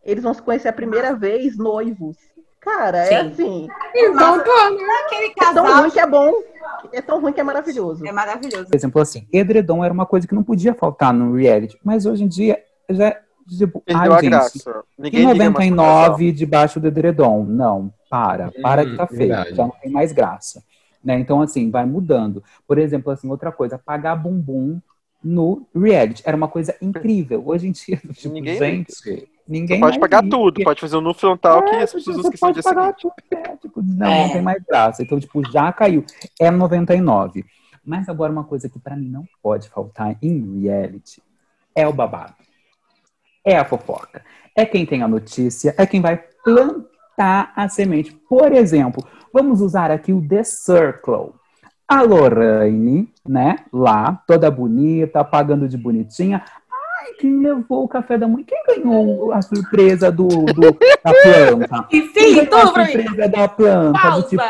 Eles 0.03 0.25
vão 0.25 0.33
se 0.33 0.41
conhecer 0.41 0.67
a 0.67 0.73
primeira 0.73 1.15
vez 1.15 1.57
noivos. 1.57 2.17
Cara, 2.59 2.97
é 2.97 3.21
Sim. 3.21 3.31
assim. 3.31 3.67
Então, 3.95 4.35
aquele 4.35 5.27
É 5.27 5.33
tão 5.35 5.63
casal 5.63 5.81
ruim 5.83 5.91
que 5.91 5.99
é 6.01 6.07
bom. 6.07 6.33
É 6.91 7.01
tão 7.01 7.21
ruim 7.21 7.31
que 7.31 7.39
é 7.39 7.43
maravilhoso. 7.43 8.05
é 8.05 8.11
maravilhoso. 8.11 8.65
Por 8.65 8.75
exemplo, 8.75 9.01
assim, 9.01 9.25
edredom 9.31 9.85
era 9.85 9.93
uma 9.93 10.05
coisa 10.05 10.27
que 10.27 10.35
não 10.35 10.43
podia 10.43 10.73
faltar 10.73 11.13
no 11.13 11.33
reality, 11.33 11.79
mas 11.81 12.05
hoje 12.05 12.25
em 12.25 12.27
dia 12.27 12.61
já, 12.89 13.17
tipo, 13.47 13.83
Perdeu 13.85 14.13
ai, 14.13 14.13
a 14.13 14.21
gente, 14.21 14.43
graça. 14.43 14.83
que 15.09 15.19
Ninguém 15.19 15.25
liga 15.25 15.49
mais 15.49 15.67
pro 15.67 15.75
casal. 15.75 16.19
99 16.19 16.31
debaixo 16.31 16.79
do 16.79 16.87
edredom. 16.87 17.43
Não, 17.45 17.93
para, 18.09 18.51
para 18.61 18.85
que 18.85 18.95
tá 18.95 19.07
Hum, 19.11 19.17
feio, 19.17 19.29
verdade. 19.29 19.51
já 19.51 19.63
não 19.63 19.75
tem 19.81 19.91
mais 19.91 20.11
graça. 20.11 20.63
Né? 21.03 21.19
Então, 21.19 21.41
assim, 21.41 21.69
vai 21.69 21.85
mudando. 21.85 22.43
Por 22.67 22.77
exemplo, 22.77 23.11
assim, 23.11 23.29
outra 23.29 23.51
coisa, 23.51 23.77
pagar 23.77 24.15
bumbum 24.15 24.81
no 25.23 25.67
reality. 25.75 26.23
Era 26.25 26.37
uma 26.37 26.47
coisa 26.47 26.75
incrível. 26.81 27.43
Hoje 27.45 27.67
em 27.67 27.71
dia, 27.71 27.97
tipo, 28.17 28.33
Ninguém 28.33 28.57
gente, 28.57 29.29
ninguém 29.47 29.77
Você 29.77 29.77
pode 29.79 29.99
pagar 29.99 30.21
liga. 30.21 30.29
tudo, 30.29 30.61
pode 30.61 30.81
fazer 30.81 30.97
um 30.97 31.01
no 31.01 31.13
frontal 31.13 31.63
que 31.63 31.75
É, 31.75 31.83
as 31.83 31.93
pessoas 31.93 32.17
você 32.17 32.23
não 32.23 32.31
esquecem 32.33 32.51
dia 32.53 32.63
pagar 32.63 32.93
seguinte. 32.93 33.01
tudo, 33.01 33.13
é, 33.31 33.57
tipo, 33.57 33.81
não, 33.81 34.17
não 34.17 34.29
tem 34.29 34.41
mais 34.41 34.61
graça. 34.63 35.03
Então, 35.03 35.19
tipo, 35.19 35.43
já 35.51 35.71
caiu. 35.73 36.03
É 36.39 36.49
99. 36.51 37.45
Mas 37.83 38.09
agora 38.09 38.31
uma 38.31 38.43
coisa 38.43 38.69
que 38.69 38.79
pra 38.79 38.95
mim 38.95 39.09
não 39.09 39.25
pode 39.41 39.69
faltar 39.69 40.17
em 40.21 40.61
reality 40.61 41.21
é 41.75 41.87
o 41.87 41.93
babado. 41.93 42.33
É 43.45 43.57
a 43.57 43.63
fofoca. 43.65 44.21
É 44.55 44.65
quem 44.65 44.85
tem 44.85 45.01
a 45.03 45.07
notícia, 45.07 45.75
é 45.77 45.85
quem 45.85 46.01
vai 46.01 46.21
plantar 46.43 47.51
a 47.55 47.67
semente. 47.69 48.11
Por 48.27 48.51
exemplo, 48.51 49.05
vamos 49.33 49.61
usar 49.61 49.91
aqui 49.91 50.11
o 50.13 50.25
The 50.27 50.43
Circle. 50.43 51.33
A 51.87 52.01
Lorraine, 52.01 53.13
né, 53.27 53.57
lá, 53.71 54.23
toda 54.27 54.49
bonita, 54.49 55.23
pagando 55.23 55.69
de 55.69 55.77
bonitinha. 55.77 56.43
Ai, 56.99 57.13
quem 57.19 57.39
levou 57.43 57.83
o 57.83 57.87
café 57.87 58.17
da 58.17 58.27
manhã? 58.27 58.43
Quem 58.47 58.81
ganhou 58.83 59.31
a 59.31 59.39
surpresa 59.41 60.11
do, 60.11 60.27
do- 60.27 60.77
da 61.03 61.13
planta? 61.13 61.87
E 61.93 62.01
Quem 62.09 62.33
ganhou 62.47 62.57
a 62.59 62.67
surpresa 62.67 63.27
da 63.29 63.47
planta? 63.47 63.91
Do 63.91 64.01
Pausa. 64.01 64.27
tipo, 64.29 64.43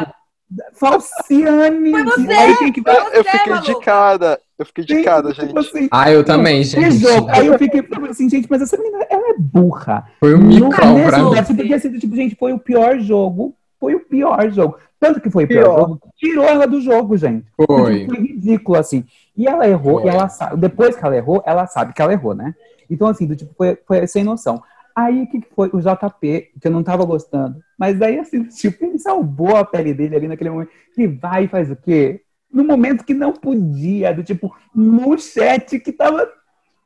Falciane! 0.73 1.91
Foi 1.91 2.03
você! 2.03 2.34
Aí 2.34 2.53
vai... 2.82 2.95
Você, 2.95 3.18
Eu 3.18 3.23
fiquei 3.23 3.60
de 3.61 3.80
cara. 3.82 4.40
Eu 4.57 4.65
fiquei 4.65 4.86
de 4.86 5.03
cara, 5.03 5.34
Tipo 5.34 5.41
gente. 5.48 5.57
assim, 5.57 5.88
Ah, 5.91 6.11
eu 6.11 6.23
também, 6.23 6.60
que 6.61 6.65
gente. 6.69 6.98
jogo. 6.98 7.27
Aí 7.30 7.45
eu 7.48 7.57
fiquei 7.57 7.84
falando 7.84 8.10
assim, 8.11 8.30
gente, 8.30 8.48
mas 8.49 8.61
essa 8.61 8.77
menina, 8.77 9.06
ela 9.10 9.30
é 9.32 9.36
burra. 9.38 10.06
Foi 10.19 10.34
um 10.34 10.40
micão 10.40 10.69
pra 10.69 10.86
mim. 11.19 11.36
Tipo, 11.44 11.56
porque 11.56 11.73
assim, 11.73 11.99
tipo, 11.99 12.15
gente, 12.15 12.36
foi 12.36 12.53
o 12.53 12.60
pior 12.60 12.98
jogo. 12.99 13.53
Foi 13.80 13.95
o 13.95 13.99
pior 13.99 14.49
jogo. 14.52 14.77
Tanto 14.98 15.19
que 15.19 15.30
foi 15.30 15.44
o 15.44 15.48
pior, 15.48 15.64
Pior. 15.64 15.80
jogo, 15.80 15.99
tirou 16.15 16.45
ela 16.45 16.65
do 16.65 16.80
jogo, 16.80 17.18
gente. 17.18 17.45
Foi. 17.57 17.99
Tipo, 17.99 18.15
foi 18.15 18.23
ridículo, 18.26 18.77
assim. 18.77 19.03
E 19.36 19.45
ela 19.45 19.68
errou, 19.68 19.99
Foi. 20.02 20.06
e 20.10 20.14
ela 20.15 20.30
sabe. 20.30 20.56
Depois 20.57 20.95
que 20.95 21.06
ela 21.06 21.18
errou, 21.18 21.44
ela 21.45 21.68
sabe 21.68 21.94
que 21.94 22.02
ela 22.02 22.14
errou, 22.14 22.34
né? 22.34 22.56
Então, 22.90 23.07
assim, 23.07 23.27
do 23.27 23.36
tipo, 23.36 23.53
foi, 23.57 23.77
foi 23.86 24.07
sem 24.07 24.23
noção. 24.23 24.64
Aí, 24.95 25.23
o 25.23 25.30
que 25.30 25.41
que 25.41 25.47
foi? 25.53 25.69
O 25.73 25.80
JP, 25.81 26.51
que 26.61 26.67
eu 26.67 26.72
não 26.72 26.84
tava 26.84 27.03
gostando. 27.05 27.59
Mas 27.77 28.01
aí, 28.01 28.17
assim, 28.19 28.43
tipo, 28.49 28.85
ele 28.85 28.97
salvou 28.99 29.55
a 29.57 29.65
pele 29.65 29.93
dele 29.93 30.15
ali 30.15 30.27
naquele 30.27 30.49
momento. 30.49 30.72
Que 30.93 31.07
vai 31.07 31.45
e 31.45 31.47
faz 31.49 31.69
o 31.69 31.76
quê? 31.76 32.22
No 32.51 32.63
momento 32.63 33.03
que 33.03 33.13
não 33.13 33.34
podia, 33.34 34.13
do 34.13 34.23
tipo, 34.23 34.55
no 34.73 35.17
chat 35.17 35.77
que 35.80 35.91
tava 35.91 36.31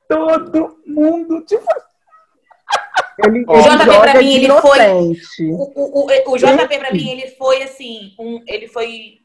todo 0.08 0.78
mundo, 0.88 1.42
tipo, 1.42 1.66
Ele, 3.26 3.44
O 3.48 3.54
ele 3.54 3.64
JP 3.64 4.00
pra 4.00 4.20
mim, 4.20 4.34
ele 4.34 4.48
foi- 4.62 4.78
inocente. 4.80 5.44
O, 5.52 5.72
o, 5.76 6.06
o, 6.06 6.34
o 6.34 6.38
JP, 6.38 6.78
pra 6.80 6.92
mim, 6.94 7.10
ele 7.10 7.28
foi 7.32 7.64
assim, 7.64 8.14
um, 8.18 8.42
ele 8.48 8.68
foi 8.68 9.20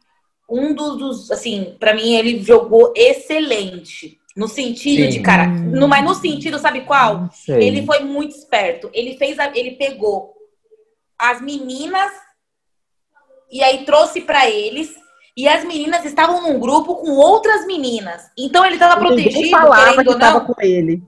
um 0.51 0.74
dos, 0.74 0.98
dos, 0.98 1.31
assim, 1.31 1.77
pra 1.78 1.94
mim, 1.94 2.15
ele 2.15 2.43
jogou 2.43 2.93
excelente. 2.97 4.19
No 4.36 4.48
sentido 4.48 5.05
Sim. 5.05 5.09
de, 5.11 5.20
cara, 5.20 5.47
no, 5.47 5.86
mas 5.86 6.05
no 6.05 6.15
sentido, 6.15 6.59
sabe 6.59 6.81
qual? 6.82 7.28
Ele 7.48 7.85
foi 7.86 8.01
muito 8.01 8.35
esperto. 8.35 8.90
Ele 8.93 9.16
fez, 9.16 9.39
a- 9.39 9.52
ele 9.55 9.73
pegou 9.77 10.35
as 11.19 11.40
meninas 11.40 12.11
e 13.51 13.62
aí 13.62 13.85
trouxe 13.85 14.20
pra 14.20 14.48
eles. 14.51 14.93
E 15.36 15.48
as 15.48 15.65
meninas 15.65 16.05
estavam 16.05 16.43
num 16.43 16.59
grupo 16.61 16.97
com 16.97 17.11
outras 17.12 17.66
meninas. 17.66 18.23
Então 18.39 18.65
ele 18.65 18.78
tava 18.78 19.01
E 19.01 19.09
Ninguém 19.11 19.24
protegido, 19.24 19.51
falava 19.51 19.85
querendo 19.85 20.02
que 20.02 20.09
ou 20.09 20.19
não. 20.19 20.27
estava 20.27 20.40
com 20.44 20.62
ele. 20.62 21.02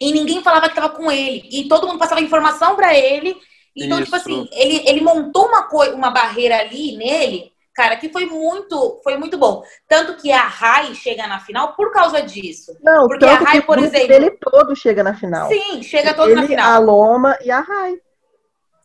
E 0.00 0.12
ninguém 0.12 0.42
falava 0.42 0.68
que 0.68 0.74
tava 0.74 0.88
com 0.90 1.10
ele. 1.10 1.48
E 1.50 1.68
todo 1.68 1.86
mundo 1.86 1.98
passava 1.98 2.20
informação 2.20 2.74
pra 2.76 2.96
ele. 2.96 3.36
Então, 3.76 4.02
tipo 4.02 4.16
Isso. 4.16 4.28
assim, 4.28 4.48
ele, 4.52 4.82
ele 4.88 5.00
montou 5.00 5.46
uma, 5.46 5.66
uma 5.94 6.10
barreira 6.10 6.58
ali 6.60 6.96
nele, 6.96 7.51
cara, 7.74 7.96
que 7.96 8.08
foi 8.10 8.26
muito, 8.26 9.00
foi 9.02 9.16
muito 9.16 9.38
bom. 9.38 9.62
Tanto 9.88 10.16
que 10.16 10.30
a 10.30 10.42
Rai 10.42 10.94
chega 10.94 11.26
na 11.26 11.40
final 11.40 11.74
por 11.74 11.92
causa 11.92 12.22
disso. 12.22 12.76
Não, 12.82 13.06
Porque 13.08 13.24
tanto 13.24 13.42
a 13.42 13.44
Rai, 13.48 13.60
que 13.60 13.66
por 13.66 13.78
exemplo- 13.78 14.12
Ele 14.14 14.30
todo 14.32 14.76
chega 14.76 15.02
na 15.02 15.14
final. 15.14 15.48
Sim, 15.48 15.82
chega 15.82 16.14
todo 16.14 16.30
ele, 16.30 16.40
na 16.40 16.46
final. 16.46 16.70
a 16.72 16.78
Loma 16.78 17.38
e 17.44 17.50
a 17.50 17.60
Rai. 17.60 17.96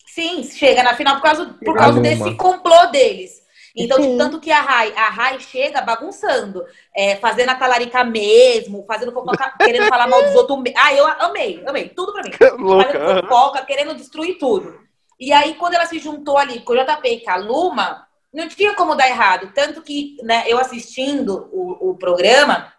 Sim, 0.06 0.44
chega 0.44 0.82
na 0.84 0.96
final 0.96 1.16
por 1.16 1.24
causa, 1.24 1.46
por 1.64 1.78
A 1.78 1.80
causa 1.80 2.00
desse 2.02 2.34
complô 2.36 2.88
deles. 2.88 3.46
Então, 3.80 4.02
tipo, 4.02 4.18
tanto 4.18 4.40
que 4.40 4.52
a 4.52 4.60
Rai, 4.62 4.92
a 4.96 5.10
Rai 5.10 5.40
chega 5.40 5.82
bagunçando, 5.82 6.66
é, 6.96 7.16
fazendo 7.18 7.50
a 7.50 7.56
talarica 7.56 8.04
mesmo, 8.04 8.84
fazendo 8.88 9.12
fofoca, 9.12 9.54
querendo 9.62 9.88
falar 9.88 10.08
mal 10.08 10.24
dos 10.24 10.34
outros. 10.34 10.58
Ah, 10.76 10.92
eu 10.96 11.06
amei, 11.06 11.64
amei, 11.68 11.90
tudo 11.90 12.12
pra 12.12 12.24
mim. 12.24 12.32
Fazendo 12.34 12.64
Louca. 12.64 13.22
fofoca, 13.22 13.66
querendo 13.66 13.94
destruir 13.94 14.40
tudo. 14.40 14.80
E 15.20 15.32
aí, 15.32 15.54
quando 15.54 15.76
ela 15.76 15.86
se 15.86 16.00
juntou 16.00 16.40
ali 16.40 16.62
com 16.62 16.74
o 16.74 16.76
JP 16.76 17.08
e 17.08 17.20
com 17.24 17.30
a 17.30 17.36
Luma, 17.36 18.07
não 18.34 18.48
tinha 18.48 18.74
como 18.76 18.96
dar 18.96 19.08
errado. 19.08 19.52
Tanto 19.54 19.82
que, 19.82 20.18
né, 20.24 20.44
eu 20.48 20.58
assistindo 20.58 21.50
o, 21.52 21.92
o 21.92 21.98
programa, 21.98 22.74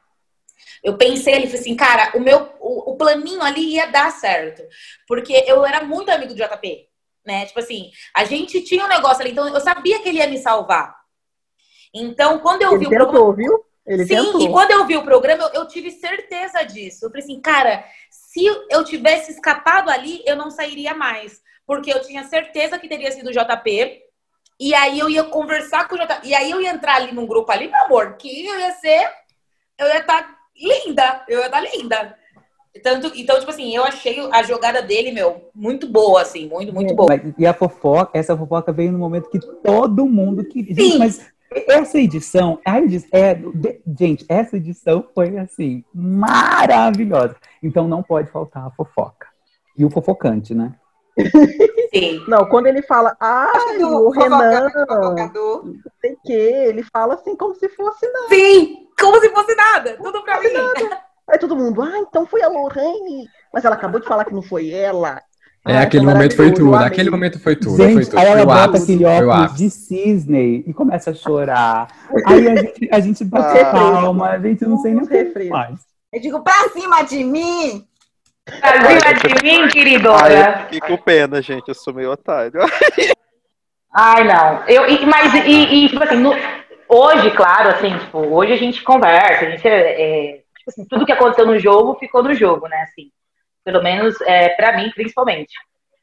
eu 0.83 0.97
pensei 0.97 1.35
ali, 1.35 1.47
falei 1.47 1.61
assim, 1.61 1.77
cara, 1.77 2.12
o 2.15 2.20
meu 2.20 2.53
o, 2.61 2.93
o 2.93 2.97
planinho 2.97 3.43
ali 3.43 3.75
ia 3.75 3.87
dar 3.87 4.11
certo. 4.12 4.62
Porque 5.07 5.45
eu 5.47 5.65
era 5.65 5.85
muito 5.85 6.11
amigo 6.11 6.35
do 6.35 6.37
JP, 6.37 6.89
né? 7.25 7.47
Tipo 7.47 7.61
assim, 7.61 7.91
a 8.15 8.25
gente 8.25 8.62
tinha 8.62 8.85
um 8.85 8.89
negócio 8.89 9.23
ali, 9.23 9.33
então 9.33 9.49
eu 9.49 9.61
sabia 9.61 10.01
que 10.01 10.09
ele 10.09 10.19
ia 10.19 10.27
me 10.27 10.39
salvar. 10.39 10.97
Então, 11.95 12.39
quando 12.39 12.62
eu 12.62 12.73
Ele 12.73 12.81
vi 12.81 12.87
o 12.87 12.91
programa. 12.91 13.12
tentou, 13.12 13.35
viu? 13.35 13.65
Ele 13.87 14.05
Sim, 14.05 14.16
tentou. 14.16 14.41
e 14.43 14.51
quando 14.51 14.70
eu 14.70 14.85
vi 14.85 14.97
o 14.97 15.05
programa, 15.05 15.45
eu, 15.45 15.62
eu 15.62 15.69
tive 15.69 15.91
certeza 15.91 16.62
disso. 16.62 17.07
Eu 17.07 17.11
falei 17.11 17.25
assim, 17.25 17.41
cara, 17.41 17.85
se 18.11 18.45
eu 18.45 18.85
tivesse 18.85 19.33
escapado 19.33 19.91
ali, 19.91 20.23
eu 20.27 20.37
não 20.37 20.51
sairia 20.51 20.95
mais. 20.95 21.41
Porque 21.66 21.93
eu 21.93 22.03
tinha 22.03 22.25
certeza 22.25 22.79
que 22.79 22.89
teria 22.89 23.11
sido 23.11 23.29
o 23.29 23.33
JP. 23.33 24.03
E 24.60 24.74
aí 24.74 24.98
eu 24.98 25.09
ia 25.09 25.24
conversar 25.24 25.86
com 25.89 25.94
o 25.94 25.98
JP. 25.98 26.20
E 26.26 26.35
aí 26.35 26.51
eu 26.51 26.60
ia 26.60 26.70
entrar 26.72 26.97
ali 26.97 27.12
num 27.12 27.26
grupo 27.26 27.51
ali, 27.52 27.68
meu 27.68 27.85
amor, 27.85 28.16
que 28.16 28.47
eu 28.47 28.59
ia 28.59 28.72
ser. 28.72 29.09
Eu 29.78 29.86
ia 29.86 29.98
estar 29.98 30.36
linda. 30.56 31.22
Eu 31.28 31.39
ia 31.40 31.47
estar 31.47 31.60
linda. 31.60 32.14
Tanto, 32.82 33.10
então, 33.16 33.39
tipo 33.39 33.51
assim, 33.51 33.74
eu 33.74 33.85
achei 33.85 34.18
a 34.32 34.43
jogada 34.43 34.80
dele, 34.82 35.10
meu, 35.10 35.51
muito 35.55 35.89
boa, 35.89 36.22
assim, 36.22 36.48
muito, 36.48 36.72
muito 36.72 36.94
boa. 36.94 37.09
Mas- 37.09 37.35
E 37.36 37.44
a 37.47 37.52
fofoca, 37.55 38.16
essa 38.16 38.36
fofoca 38.36 38.72
veio 38.72 38.93
no 38.93 38.98
momento 38.98 39.30
que 39.30 39.40
todo 39.40 40.06
mundo 40.06 40.44
queria. 40.44 40.74
Sim. 40.74 40.82
Gente, 40.82 40.98
mas 40.98 41.32
essa 41.66 41.98
edição, 41.98 42.60
a 42.64 42.78
edi- 42.78 43.05
é, 43.10 43.35
de- 43.35 43.80
gente, 43.98 44.24
essa 44.28 44.56
edição 44.56 45.05
foi 45.14 45.39
assim, 45.39 45.82
maravilhosa. 45.93 47.36
Então 47.62 47.89
não 47.89 48.02
pode 48.02 48.30
faltar 48.30 48.66
a 48.66 48.70
fofoca. 48.70 49.26
E 49.76 49.85
o 49.85 49.90
fofocante, 49.90 50.55
né? 50.55 50.74
Sim. 51.95 52.23
Não, 52.28 52.45
quando 52.49 52.66
ele 52.66 52.82
fala, 52.82 53.16
ah, 53.20 53.53
o 53.81 54.11
Renan, 54.11 54.69
não 55.35 55.74
sei 56.01 56.12
o 56.12 56.19
quê, 56.24 56.65
ele 56.69 56.82
fala 56.82 57.15
assim 57.15 57.36
como 57.36 57.55
se 57.55 57.69
fosse 57.70 58.07
nada. 58.11 58.28
Sim! 58.28 58.86
Como 59.01 59.19
se 59.20 59.28
fosse 59.31 59.55
nada, 59.55 59.97
tudo 60.03 60.23
pra 60.23 60.40
mim. 60.40 60.49
Aí 61.31 61.39
todo 61.39 61.57
mundo, 61.57 61.82
ah, 61.82 61.99
então 61.99 62.27
foi 62.27 62.43
a 62.43 62.49
Lorraine. 62.49 63.28
Mas 63.53 63.65
ela 63.65 63.74
acabou 63.74 64.01
de 64.01 64.07
falar 64.07 64.24
que 64.24 64.35
não 64.35 64.43
foi 64.43 64.70
ela. 64.70 65.20
É, 65.66 65.77
Ai, 65.77 65.82
aquele 65.85 66.05
foi 66.05 66.15
momento 66.15 66.36
foi 66.36 66.53
tudo. 66.53 66.74
Aquele 66.77 67.11
momento 67.11 67.39
foi 67.40 67.57
tudo. 67.57 67.77
foi 67.77 67.86
Gente, 67.89 68.07
tudo. 68.11 68.19
aí 68.19 68.27
ela 68.27 68.36
Foi 68.36 68.47
bota 68.47 68.78
aquele 68.82 69.05
foi 69.05 69.24
o 69.24 69.28
óculos 69.28 69.55
de 69.59 69.70
cisne 69.70 70.65
e 70.66 70.73
começa 70.73 71.11
a 71.11 71.15
chorar. 71.15 71.89
Aí 72.27 72.49
a 72.49 72.57
gente, 72.57 72.89
a 72.90 73.01
gente 73.01 73.24
bate 73.24 73.59
Ah. 73.61 73.70
palma, 73.73 74.31
a 74.31 74.39
gente 74.39 74.65
não 74.65 74.78
sei 74.78 74.95
nem 74.95 75.05
o 75.05 75.09
que 75.09 75.49
faz. 75.49 75.81
Eu 76.12 76.20
digo, 76.23 76.40
pra 76.43 76.55
cima 76.70 77.03
de 77.03 77.23
mim! 77.23 77.86
Pra 78.61 78.73
cima 79.01 79.15
de 79.15 79.43
mim, 79.43 79.69
Ai, 80.15 80.41
eu 80.41 80.59
fiquei 80.65 80.81
com 80.81 80.97
pena, 81.03 81.43
gente. 81.43 81.69
Eu 81.69 81.75
sou 81.75 81.93
meio 81.95 82.11
otário. 82.11 82.53
Ai, 83.95 84.25
não. 84.25 84.65
Eu, 84.66 84.89
e, 84.89 85.07
mas, 85.07 85.35
e, 85.35 85.85
e, 85.85 85.89
tipo 85.89 86.03
assim, 86.03 86.16
no- 86.16 86.35
hoje, 86.89 87.31
claro, 87.33 87.70
assim, 87.70 87.97
tipo, 87.99 88.19
hoje 88.19 88.53
a 88.53 88.57
gente 88.57 88.83
conversa, 88.83 89.45
a 89.47 89.51
gente, 89.51 89.66
é, 89.66 90.31
é, 90.31 90.33
tipo 90.59 90.69
assim, 90.69 90.85
tudo 90.87 91.07
que 91.07 91.12
aconteceu 91.12 91.47
no 91.47 91.59
jogo 91.59 91.99
ficou 91.99 92.23
no 92.23 92.35
jogo, 92.35 92.69
né, 92.69 92.83
assim. 92.83 93.11
Pelo 93.65 93.83
menos, 93.83 94.20
é, 94.23 94.51
pra 94.51 94.77
mim, 94.77 94.91
principalmente. 94.95 95.53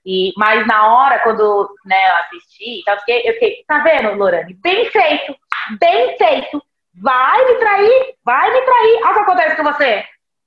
E, 0.05 0.31
mas 0.37 0.67
na 0.67 0.87
hora, 0.93 1.19
quando 1.19 1.69
né, 1.85 2.09
eu 2.09 2.15
assisti, 2.17 2.83
eu 2.87 2.97
fiquei, 2.99 3.21
eu 3.27 3.33
fiquei, 3.33 3.63
tá 3.67 3.79
vendo, 3.79 4.13
Lorane? 4.15 4.53
Bem 4.61 4.85
feito, 4.91 5.35
bem 5.79 6.17
feito. 6.17 6.61
Vai 7.01 7.45
me 7.45 7.55
trair, 7.55 8.15
vai 8.23 8.53
me 8.53 8.61
trair. 8.61 8.99
Olha 9.03 9.11
o 9.11 9.13
que 9.15 9.19
acontece 9.19 9.55
com 9.57 9.63
você. 9.63 10.05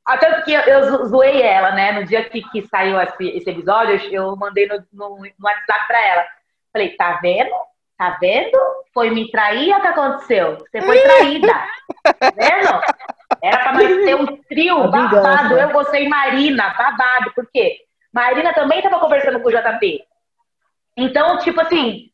Até 0.09 0.33
porque 0.35 0.53
eu, 0.53 0.61
eu 0.63 0.83
zo- 0.91 1.05
zoei 1.07 1.43
ela, 1.43 1.73
né? 1.73 1.93
No 1.93 2.05
dia 2.05 2.25
que, 2.25 2.41
que 2.51 2.67
saiu 2.69 2.99
esse, 3.01 3.29
esse 3.29 3.51
episódio, 3.51 3.95
eu 4.13 4.35
mandei 4.37 4.67
no, 4.67 4.77
no, 4.93 5.17
no 5.19 5.45
WhatsApp 5.45 5.87
pra 5.87 6.01
ela. 6.07 6.25
Falei, 6.73 6.97
tá 6.97 7.19
vendo? 7.23 7.51
Tá 7.97 8.17
vendo? 8.21 8.57
Foi 8.95 9.11
me 9.11 9.31
trair 9.31 9.71
ou 9.73 9.79
o 9.79 9.81
que 9.83 9.87
aconteceu? 9.89 10.57
Você 10.59 10.81
foi 10.81 10.99
traída. 11.03 11.53
Tá 12.19 12.31
vendo? 12.35 12.81
Era 13.43 13.59
pra 13.59 13.73
nós 13.75 13.87
ter 14.05 14.15
um 14.17 14.27
trio 14.45 14.85
vingança. 14.91 15.21
babado. 15.21 15.59
Eu, 15.59 15.69
você 15.73 16.03
e 16.05 16.09
Marina, 16.09 16.75
babado. 16.79 17.33
Por 17.35 17.47
quê? 17.53 17.77
Marina 18.13 18.53
também 18.55 18.81
tava 18.81 18.99
conversando 19.01 19.41
com 19.41 19.49
o 19.49 19.53
JP. 19.53 20.03
Então, 20.97 21.39
tipo 21.39 21.61
assim, 21.61 22.11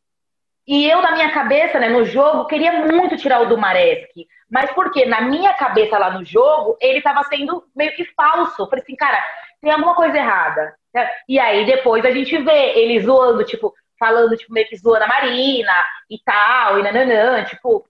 e 0.66 0.88
eu, 0.88 1.02
na 1.02 1.12
minha 1.12 1.30
cabeça, 1.30 1.78
né, 1.78 1.88
no 1.88 2.04
jogo, 2.04 2.46
queria 2.46 2.72
muito 2.86 3.16
tirar 3.16 3.40
o 3.42 3.46
Dumaresque. 3.46 4.26
Mas 4.50 4.70
porque 4.72 5.04
na 5.04 5.20
minha 5.20 5.52
cabeça 5.54 5.98
lá 5.98 6.10
no 6.10 6.24
jogo, 6.24 6.76
ele 6.80 7.02
tava 7.02 7.22
sendo 7.24 7.64
meio 7.74 7.94
que 7.94 8.04
falso. 8.14 8.62
Eu 8.62 8.66
falei 8.68 8.82
assim, 8.82 8.96
cara, 8.96 9.22
tem 9.60 9.70
alguma 9.70 9.94
coisa 9.94 10.16
errada. 10.16 10.74
E 11.28 11.38
aí 11.38 11.66
depois 11.66 12.04
a 12.04 12.10
gente 12.10 12.36
vê 12.38 12.78
ele 12.78 13.00
zoando, 13.00 13.44
tipo, 13.44 13.74
falando, 13.98 14.36
tipo, 14.36 14.52
meio 14.52 14.68
que 14.68 14.76
zoando 14.76 15.04
a 15.04 15.08
Marina 15.08 15.72
e 16.08 16.18
tal, 16.24 16.78
e 16.78 16.82
nananã, 16.82 17.44
tipo, 17.44 17.86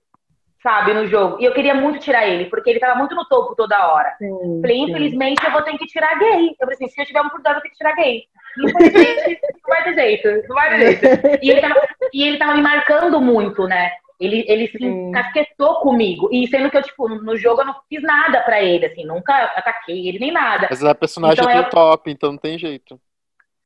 sabe, 0.65 0.95
no 0.95 1.07
jogo. 1.07 1.37
E 1.41 1.45
eu 1.45 1.53
queria 1.53 1.75
muito 1.75 2.01
tirar 2.01 2.27
ele, 2.27 2.47
porque 2.47 2.71
ele 2.71 2.81
tava 2.81 2.97
muito 2.99 3.15
no 3.15 3.25
topo 3.27 3.55
toda 3.55 3.87
hora. 3.93 4.17
Sim, 4.19 4.61
Falei, 4.63 4.79
sim. 4.79 4.83
infelizmente 4.85 5.45
eu 5.45 5.53
vou 5.53 5.63
ter 5.63 5.77
que 5.79 5.87
tirar 5.87 6.19
gay. 6.19 6.49
Eu 6.49 6.57
falei 6.67 6.75
assim, 6.75 6.89
se 6.89 7.01
eu 7.01 7.07
tiver 7.07 7.21
uma 7.21 7.29
oportunidade, 7.29 7.57
eu 7.57 7.61
vou 7.61 7.63
ter 7.63 7.69
que 7.71 7.77
tirar 7.77 7.95
gay. 7.95 8.23
Infelizmente, 8.59 9.41
não 9.63 9.69
vai 9.69 9.85
ter 9.85 9.95
jeito, 9.95 10.49
não 10.49 10.55
vai 10.57 10.71
ter 10.71 10.79
jeito. 10.99 11.15
E 11.43 11.51
ele 11.51 11.61
tava, 11.61 11.81
e 12.13 12.23
ele 12.27 12.39
tava 12.39 12.55
me 12.55 12.63
marcando 12.63 13.21
muito, 13.21 13.69
né? 13.69 13.93
Ele, 14.19 14.45
ele 14.49 14.69
se 14.69 14.79
Sim. 14.79 15.11
casquetou 15.13 15.81
comigo. 15.81 16.29
E 16.33 16.47
sendo 16.49 16.71
que 16.71 16.77
eu, 16.79 16.83
tipo, 16.83 17.09
no 17.09 17.37
jogo 17.37 17.61
eu 17.61 17.67
não 17.67 17.75
fiz 17.89 18.03
nada 18.03 18.41
pra 18.43 18.63
ele, 18.63 18.87
assim, 18.87 19.05
nunca 19.05 19.35
ataquei 19.57 20.09
ele 20.09 20.19
nem 20.19 20.33
nada. 20.33 20.69
Mas 20.71 20.83
a 20.85 20.95
personagem 20.95 21.43
Então 21.43 21.51
é 21.51 21.59
eu- 21.59 21.65
do 21.65 21.71
top, 21.71 22.11
então 22.11 22.33
não 22.33 22.39
tem 22.39 22.57
jeito. 22.59 22.99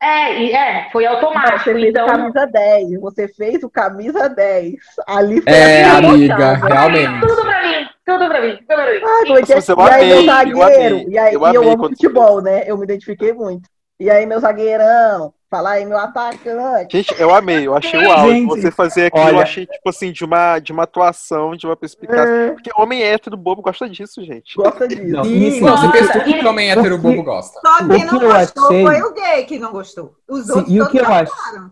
É, 0.01 0.39
e- 0.43 0.53
é, 0.53 0.89
foi 0.93 1.05
automático. 1.07 1.59
você 1.59 1.73
fez 1.75 1.87
então, 1.89 2.05
o 2.07 2.09
camisa 2.09 2.47
10. 2.47 3.01
Você 3.01 3.29
fez 3.29 3.62
o 3.65 3.70
camisa 3.70 4.29
10. 4.29 4.75
Ali 5.07 5.41
foi 5.43 5.53
É, 5.53 5.85
a 5.85 5.97
amiga, 5.99 6.55
realmente. 6.55 7.20
tudo 7.20 7.43
pra 7.43 7.62
mim, 7.62 7.89
tudo 8.07 8.29
pra 8.29 8.41
mim, 8.41 8.57
tudo 8.57 8.66
pra 8.66 8.93
mim. 8.93 9.01
Ah, 9.05 9.23
é 9.27 9.53
é? 9.53 9.55
Nossa, 9.57 9.73
eu 9.73 9.79
e 9.79 9.91
aí, 9.91 10.09
meu 10.09 10.19
amei, 10.19 10.53
eu 10.53 10.59
zagueiro. 10.59 10.97
amei, 10.97 11.07
e 11.09 11.19
aí, 11.19 11.35
eu 11.35 11.41
e 11.41 11.43
eu 11.55 11.62
amei 11.62 11.73
amo 11.73 11.89
futebol, 11.89 12.41
né? 12.41 12.62
Eu 12.66 12.77
me 12.79 12.85
identifiquei 12.85 13.33
muito. 13.33 13.69
E 13.99 14.09
aí, 14.09 14.25
meu 14.25 14.39
zagueirão. 14.39 15.35
Fala 15.51 15.70
aí, 15.70 15.85
meu 15.87 15.97
atacante. 15.97 16.95
Gente, 16.99 17.15
eu 17.19 17.35
amei, 17.35 17.66
eu 17.66 17.75
achei 17.75 17.99
o 17.99 18.12
áudio. 18.12 18.33
Gente, 18.35 18.47
Você 18.49 18.70
fazer 18.70 19.07
aquilo, 19.07 19.25
eu 19.25 19.35
olha- 19.37 19.43
achei, 19.43 19.65
tipo 19.65 19.89
assim, 19.89 20.12
de 20.12 20.23
uma, 20.23 20.59
de 20.59 20.73
uma 20.73 20.83
atuação, 20.83 21.57
de 21.57 21.65
uma 21.65 21.75
perspicácia. 21.75 22.29
É, 22.29 22.51
Porque 22.51 22.70
homem 22.77 23.03
hétero 23.03 23.35
bobo 23.35 23.62
gosta 23.62 23.89
disso, 23.89 24.23
gente. 24.23 24.55
gosta 24.57 24.87
disso. 24.87 25.07
Não, 25.07 25.25
Sim, 25.25 25.39
e 25.39 25.49
assim, 25.49 25.61
você 25.61 25.91
fez 25.91 26.11
tudo 26.12 26.25
que 26.25 26.47
homem 26.47 26.70
hétero 26.70 26.99
bobo 26.99 27.23
gosta. 27.23 27.59
Só 27.65 27.83
O 27.85 27.89
quem 27.89 28.01
que 28.07 28.15
não 28.15 28.23
eu 28.23 28.31
gostou 28.33 28.65
achei- 28.66 28.85
foi 28.85 29.03
o 29.03 29.15
gay 29.15 29.45
que 29.47 29.59
não 29.59 29.73
gostou. 29.73 30.15
Os 30.29 30.45
Sim, 30.47 30.53
outros 30.53 30.75
e 30.75 30.81
o 30.83 30.89
que 30.91 30.99
eu 30.99 31.07
acho- 31.07 31.33
gostaram. 31.35 31.70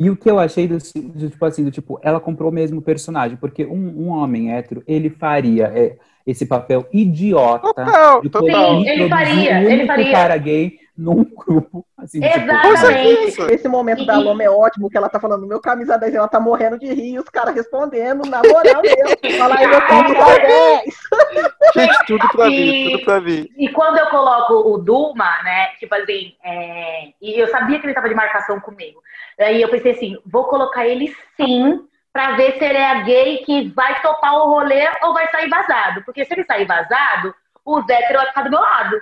E 0.00 0.10
o 0.10 0.16
que 0.16 0.30
eu 0.30 0.38
achei 0.38 0.68
do, 0.68 0.76
do 0.78 1.30
tipo 1.30 1.44
assim, 1.44 1.64
do 1.64 1.70
tipo, 1.72 1.98
ela 2.02 2.20
comprou 2.20 2.50
o 2.50 2.54
mesmo 2.54 2.80
personagem, 2.80 3.36
porque 3.36 3.64
um, 3.64 4.04
um 4.04 4.08
homem 4.10 4.52
hétero, 4.52 4.82
ele 4.86 5.10
faria 5.10 5.72
é, 5.74 5.96
esse 6.26 6.46
papel 6.46 6.86
idiota 6.92 7.66
Total, 7.66 8.22
total. 8.30 8.80
Sim, 8.82 8.88
ele 8.88 9.08
faria, 9.08 9.50
o 9.58 9.62
ele 9.70 9.86
faria. 9.86 10.12
cara 10.12 10.36
gay 10.36 10.74
num 10.98 11.22
grupo, 11.32 11.86
assim, 11.96 12.20
tipo, 12.20 12.34
Exatamente. 12.36 13.30
certeza. 13.30 13.54
Esse 13.54 13.68
momento 13.68 14.02
E- 14.02 14.06
da 14.06 14.18
Loma 14.18 14.42
é 14.42 14.50
ótimo, 14.50 14.90
que 14.90 14.96
ela 14.96 15.08
tá 15.08 15.20
falando, 15.20 15.46
meu 15.46 15.60
camisa 15.60 15.96
10, 15.96 16.14
ela 16.16 16.26
tá 16.26 16.40
morrendo 16.40 16.76
de 16.78 16.86
rir, 16.92 17.12
e 17.14 17.18
os 17.20 17.28
caras 17.28 17.54
respondendo, 17.54 18.28
na 18.28 18.42
moral 18.42 18.82
mesmo. 18.82 19.38
Fala 19.38 19.56
aí, 19.56 19.66
meu 19.68 19.80
camisa 19.86 20.38
10. 20.40 20.84
Gente, 21.76 22.06
tudo 22.06 22.28
pra 22.30 22.48
E- 22.48 22.50
mim, 22.50 22.90
tudo 22.90 23.04
pra 23.04 23.20
mim. 23.20 23.48
E 23.56 23.68
quando 23.68 23.98
eu 23.98 24.06
coloco 24.10 24.54
o 24.72 24.78
Duma, 24.78 25.42
né, 25.44 25.68
tipo 25.78 25.94
assim, 25.94 26.34
é, 26.44 27.08
e 27.22 27.38
eu 27.40 27.46
sabia 27.48 27.78
que 27.78 27.86
ele 27.86 27.94
tava 27.94 28.08
de 28.08 28.14
marcação 28.14 28.58
comigo. 28.58 29.00
Aí 29.38 29.62
eu 29.62 29.68
pensei 29.68 29.92
assim, 29.92 30.18
vou 30.26 30.44
colocar 30.44 30.84
ele 30.86 31.14
sim, 31.36 31.80
pra 32.12 32.32
ver 32.32 32.58
se 32.58 32.64
ele 32.64 32.78
é 32.78 32.90
a 32.90 33.02
gay 33.02 33.38
que 33.44 33.68
vai 33.68 34.00
topar 34.02 34.34
o 34.34 34.48
rolê 34.50 34.88
ou 35.04 35.14
vai 35.14 35.30
sair 35.30 35.48
vazado. 35.48 36.02
Porque 36.04 36.24
se 36.24 36.34
ele 36.34 36.44
sair 36.44 36.64
vazado, 36.66 37.32
o 37.64 37.80
Zé 37.82 38.12
vai 38.12 38.26
ficar 38.26 38.42
do 38.42 38.50
meu 38.50 38.60
lado. 38.60 39.00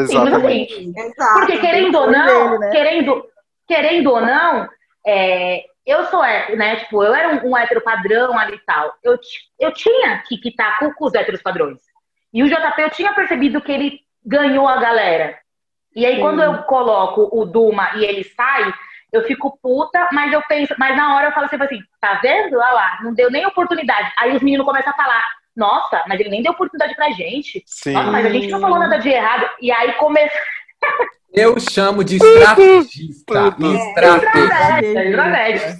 Exatamente. 0.00 0.92
Exato. 0.96 1.38
Porque 1.38 1.58
querendo 1.58 1.94
ou 1.96 2.10
não, 2.10 2.54
ele, 2.54 2.58
né? 2.58 2.70
querendo, 2.70 3.24
querendo 3.66 4.10
ou 4.12 4.20
não, 4.20 4.68
é, 5.06 5.64
eu 5.86 6.04
sou 6.06 6.24
hétero, 6.24 6.58
né? 6.58 6.76
Tipo, 6.76 7.02
eu 7.04 7.14
era 7.14 7.28
um, 7.28 7.50
um 7.50 7.56
hétero 7.56 7.80
padrão 7.80 8.38
ali 8.38 8.56
e 8.56 8.64
tal. 8.66 8.94
Eu, 9.02 9.18
eu 9.58 9.72
tinha 9.72 10.22
que 10.26 10.36
quitar 10.38 10.78
com, 10.78 10.92
com 10.92 11.06
os 11.06 11.14
héteros 11.14 11.42
padrões. 11.42 11.78
E 12.32 12.42
o 12.42 12.48
JP, 12.48 12.82
eu 12.82 12.90
tinha 12.90 13.14
percebido 13.14 13.60
que 13.60 13.72
ele 13.72 14.00
ganhou 14.24 14.68
a 14.68 14.76
galera. 14.78 15.38
E 15.94 16.04
aí, 16.04 16.16
Sim. 16.16 16.20
quando 16.20 16.42
eu 16.42 16.62
coloco 16.64 17.30
o 17.32 17.44
Duma 17.44 17.92
e 17.94 18.04
ele 18.04 18.24
sai, 18.24 18.74
eu 19.12 19.22
fico 19.22 19.58
puta, 19.62 20.08
mas 20.12 20.32
eu 20.32 20.42
penso, 20.48 20.74
mas 20.78 20.96
na 20.96 21.14
hora 21.14 21.28
eu 21.28 21.32
falo 21.32 21.48
sempre 21.48 21.66
assim, 21.66 21.80
tá 22.00 22.20
vendo? 22.22 22.58
Olha 22.58 22.72
lá, 22.72 22.98
não 23.02 23.14
deu 23.14 23.30
nem 23.30 23.46
oportunidade. 23.46 24.12
Aí 24.18 24.36
os 24.36 24.42
meninos 24.42 24.66
começam 24.66 24.92
a 24.92 24.96
falar, 24.96 25.24
nossa, 25.56 26.04
mas 26.08 26.20
ele 26.20 26.28
nem 26.28 26.42
deu 26.42 26.52
oportunidade 26.52 26.94
pra 26.94 27.10
gente. 27.12 27.62
Sim. 27.66 27.92
Nossa, 27.92 28.10
mas 28.10 28.26
a 28.26 28.30
gente 28.30 28.48
não 28.48 28.60
falou 28.60 28.78
nada 28.78 28.98
de 28.98 29.08
errado. 29.08 29.46
E 29.60 29.72
aí 29.72 29.92
começa 29.94 30.34
Eu 31.32 31.58
chamo 31.58 32.04
de 32.04 32.16
estrategista. 32.22 33.54
É, 34.82 35.08
estratégia. 35.10 35.76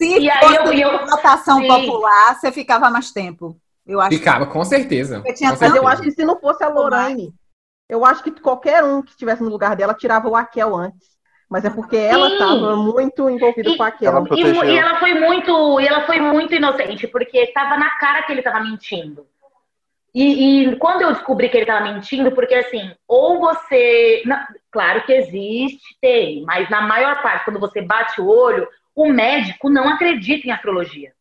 Se 0.00 0.18
E 0.18 0.30
aí 0.30 0.54
eu- 0.54 0.72
eu- 0.72 1.06
votação 1.06 1.60
popular, 1.66 2.34
você 2.38 2.52
ficava 2.52 2.88
mais 2.90 3.10
tempo. 3.10 3.56
Eu 3.86 4.00
acho 4.00 4.16
Ficava, 4.16 4.46
com 4.46 4.64
certeza. 4.64 5.16
Porque 5.16 5.32
tinha 5.32 5.50
Com 5.50 5.56
Mas 5.60 5.62
eu 5.62 5.72
certeza. 5.82 5.92
acho 5.92 6.02
que 6.02 6.10
se 6.12 6.24
não 6.24 6.38
fosse 6.38 6.62
a 6.62 6.68
Lorraine, 6.68 7.32
eu 7.88 8.04
acho 8.04 8.22
que 8.22 8.30
qualquer 8.30 8.84
um 8.84 9.02
que 9.02 9.10
estivesse 9.12 9.42
no 9.42 9.48
lugar 9.48 9.74
dela 9.74 9.94
tirava 9.94 10.28
o 10.28 10.36
Akel 10.36 10.76
antes. 10.76 11.17
Mas 11.48 11.64
é 11.64 11.70
porque 11.70 11.96
ela 11.96 12.28
estava 12.28 12.76
muito 12.76 13.28
envolvida 13.30 13.70
E- 13.70 13.76
com 13.76 13.82
a 13.82 13.86
Akel. 13.86 14.10
Ela 14.10 14.28
E, 14.36 14.42
e 14.42 14.76
ela 14.76 15.00
foi 15.00 15.14
muito, 15.14 15.80
e 15.80 15.86
ela 15.86 16.04
foi 16.04 16.20
muito 16.20 16.54
inocente, 16.54 17.06
porque 17.06 17.38
estava 17.38 17.76
na 17.78 17.90
cara 17.98 18.22
que 18.22 18.32
ele 18.32 18.40
estava 18.40 18.60
mentindo. 18.60 19.26
E, 20.14 20.64
e 20.70 20.76
quando 20.76 21.02
eu 21.02 21.12
descobri 21.12 21.48
que 21.48 21.56
ele 21.56 21.64
estava 21.64 21.84
mentindo, 21.92 22.32
porque 22.32 22.54
assim, 22.54 22.90
ou 23.06 23.38
você. 23.40 24.22
na- 24.26 24.46
claro 24.70 25.02
que 25.04 25.12
existe, 25.12 25.96
tem, 26.00 26.42
mas 26.44 26.68
na 26.68 26.82
maior 26.82 27.22
parte, 27.22 27.44
quando 27.44 27.60
você 27.60 27.80
bate 27.80 28.20
o 28.20 28.26
olho, 28.28 28.68
o 28.94 29.06
médico 29.12 29.70
não 29.70 29.88
acredita 29.88 30.48
em 30.48 30.50
astrologia. 30.50 31.12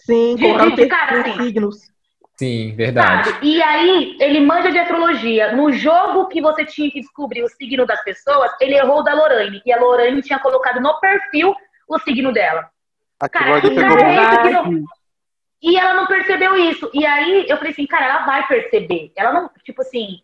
Sim, 0.00 0.36
De- 0.36 0.42
colocaram 0.42 0.74
de 0.74 0.86
cara, 0.86 1.20
assim. 1.20 1.42
signos. 1.42 1.95
Sim, 2.38 2.74
verdade. 2.76 3.30
Sabe? 3.30 3.46
E 3.46 3.62
aí, 3.62 4.16
ele 4.20 4.40
manja 4.40 4.70
de 4.70 4.78
astrologia. 4.78 5.52
No 5.52 5.72
jogo 5.72 6.28
que 6.28 6.42
você 6.42 6.66
tinha 6.66 6.90
que 6.90 7.00
descobrir 7.00 7.42
o 7.42 7.48
signo 7.48 7.86
das 7.86 8.02
pessoas, 8.04 8.52
ele 8.60 8.74
errou 8.74 9.00
o 9.00 9.02
da 9.02 9.14
Lorraine. 9.14 9.62
E 9.64 9.72
a 9.72 9.80
Lorraine 9.80 10.20
tinha 10.20 10.38
colocado 10.38 10.80
no 10.80 11.00
perfil 11.00 11.54
o 11.88 11.98
signo 11.98 12.32
dela. 12.32 12.68
Aquilo 13.18 13.44
Cara, 13.44 13.60
que 13.62 13.70
pegou. 13.70 13.96
cara 13.96 14.12
é 14.12 14.16
esse 14.16 14.42
que 14.42 14.50
não... 14.50 14.84
E 15.62 15.78
ela 15.78 15.94
não 15.94 16.06
percebeu 16.06 16.54
isso. 16.54 16.90
E 16.92 17.06
aí 17.06 17.46
eu 17.48 17.56
falei 17.56 17.72
assim, 17.72 17.86
cara, 17.86 18.04
ela 18.04 18.26
vai 18.26 18.46
perceber. 18.46 19.10
Ela 19.16 19.32
não, 19.32 19.50
tipo 19.64 19.80
assim, 19.80 20.20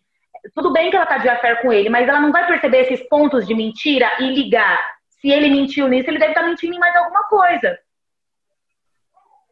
tudo 0.53 0.71
bem 0.71 0.91
que 0.91 0.95
ela 0.95 1.07
tá 1.07 1.17
de 1.17 1.27
affair 1.27 1.61
com 1.61 1.73
ele, 1.73 1.89
mas 1.89 2.07
ela 2.07 2.21
não 2.21 2.31
vai 2.31 2.45
perceber 2.45 2.81
esses 2.81 3.01
pontos 3.09 3.47
de 3.47 3.55
mentira 3.55 4.09
e 4.19 4.29
ligar. 4.29 4.79
Se 5.09 5.29
ele 5.29 5.49
mentiu 5.49 5.87
nisso, 5.87 6.09
ele 6.09 6.19
deve 6.19 6.33
estar 6.33 6.43
tá 6.43 6.47
mentindo 6.47 6.75
em 6.75 6.79
mais 6.79 6.95
alguma 6.95 7.23
coisa. 7.23 7.79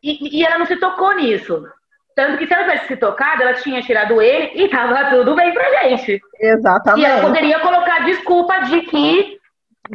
E, 0.03 0.39
e 0.39 0.45
ela 0.45 0.59
não 0.59 0.65
se 0.67 0.77
tocou 0.77 1.15
nisso. 1.15 1.67
Tanto 2.15 2.37
que 2.37 2.45
se 2.45 2.53
ela 2.53 2.63
tivesse 2.63 2.87
se 2.87 2.97
tocado, 2.97 3.41
ela 3.41 3.53
tinha 3.53 3.81
tirado 3.81 4.21
ele 4.21 4.51
e 4.55 4.67
tava 4.67 5.09
tudo 5.09 5.35
bem 5.35 5.53
pra 5.53 5.83
gente. 5.83 6.21
Exatamente. 6.39 7.01
E 7.01 7.05
ela 7.05 7.21
poderia 7.21 7.59
colocar 7.59 8.05
desculpa 8.05 8.59
de 8.61 8.81
que 8.81 9.37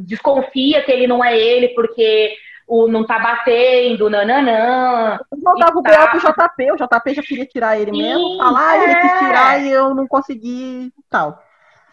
desconfia 0.03 0.83
que 0.83 0.91
ele 0.91 1.07
não 1.07 1.25
é 1.25 1.37
ele 1.39 1.69
porque 1.69 2.35
o 2.67 2.89
não 2.89 3.05
tá 3.07 3.19
batendo, 3.19 4.11
nananã. 4.11 5.19
Voltava 5.31 5.79
o 5.79 5.83
B.O. 5.83 6.09
pro 6.09 6.21
JP, 6.21 6.73
o 6.73 6.77
JP 6.77 7.15
já 7.15 7.23
queria 7.23 7.47
tirar 7.47 7.79
ele 7.79 7.93
Sim, 7.93 8.03
mesmo, 8.03 8.39
falar, 8.39 8.77
é. 8.77 8.85
ele 8.85 8.95
quis 8.97 9.19
tirar 9.19 9.63
e 9.63 9.71
eu 9.71 9.95
não 9.95 10.07
consegui 10.07 10.93
tal. 11.09 11.43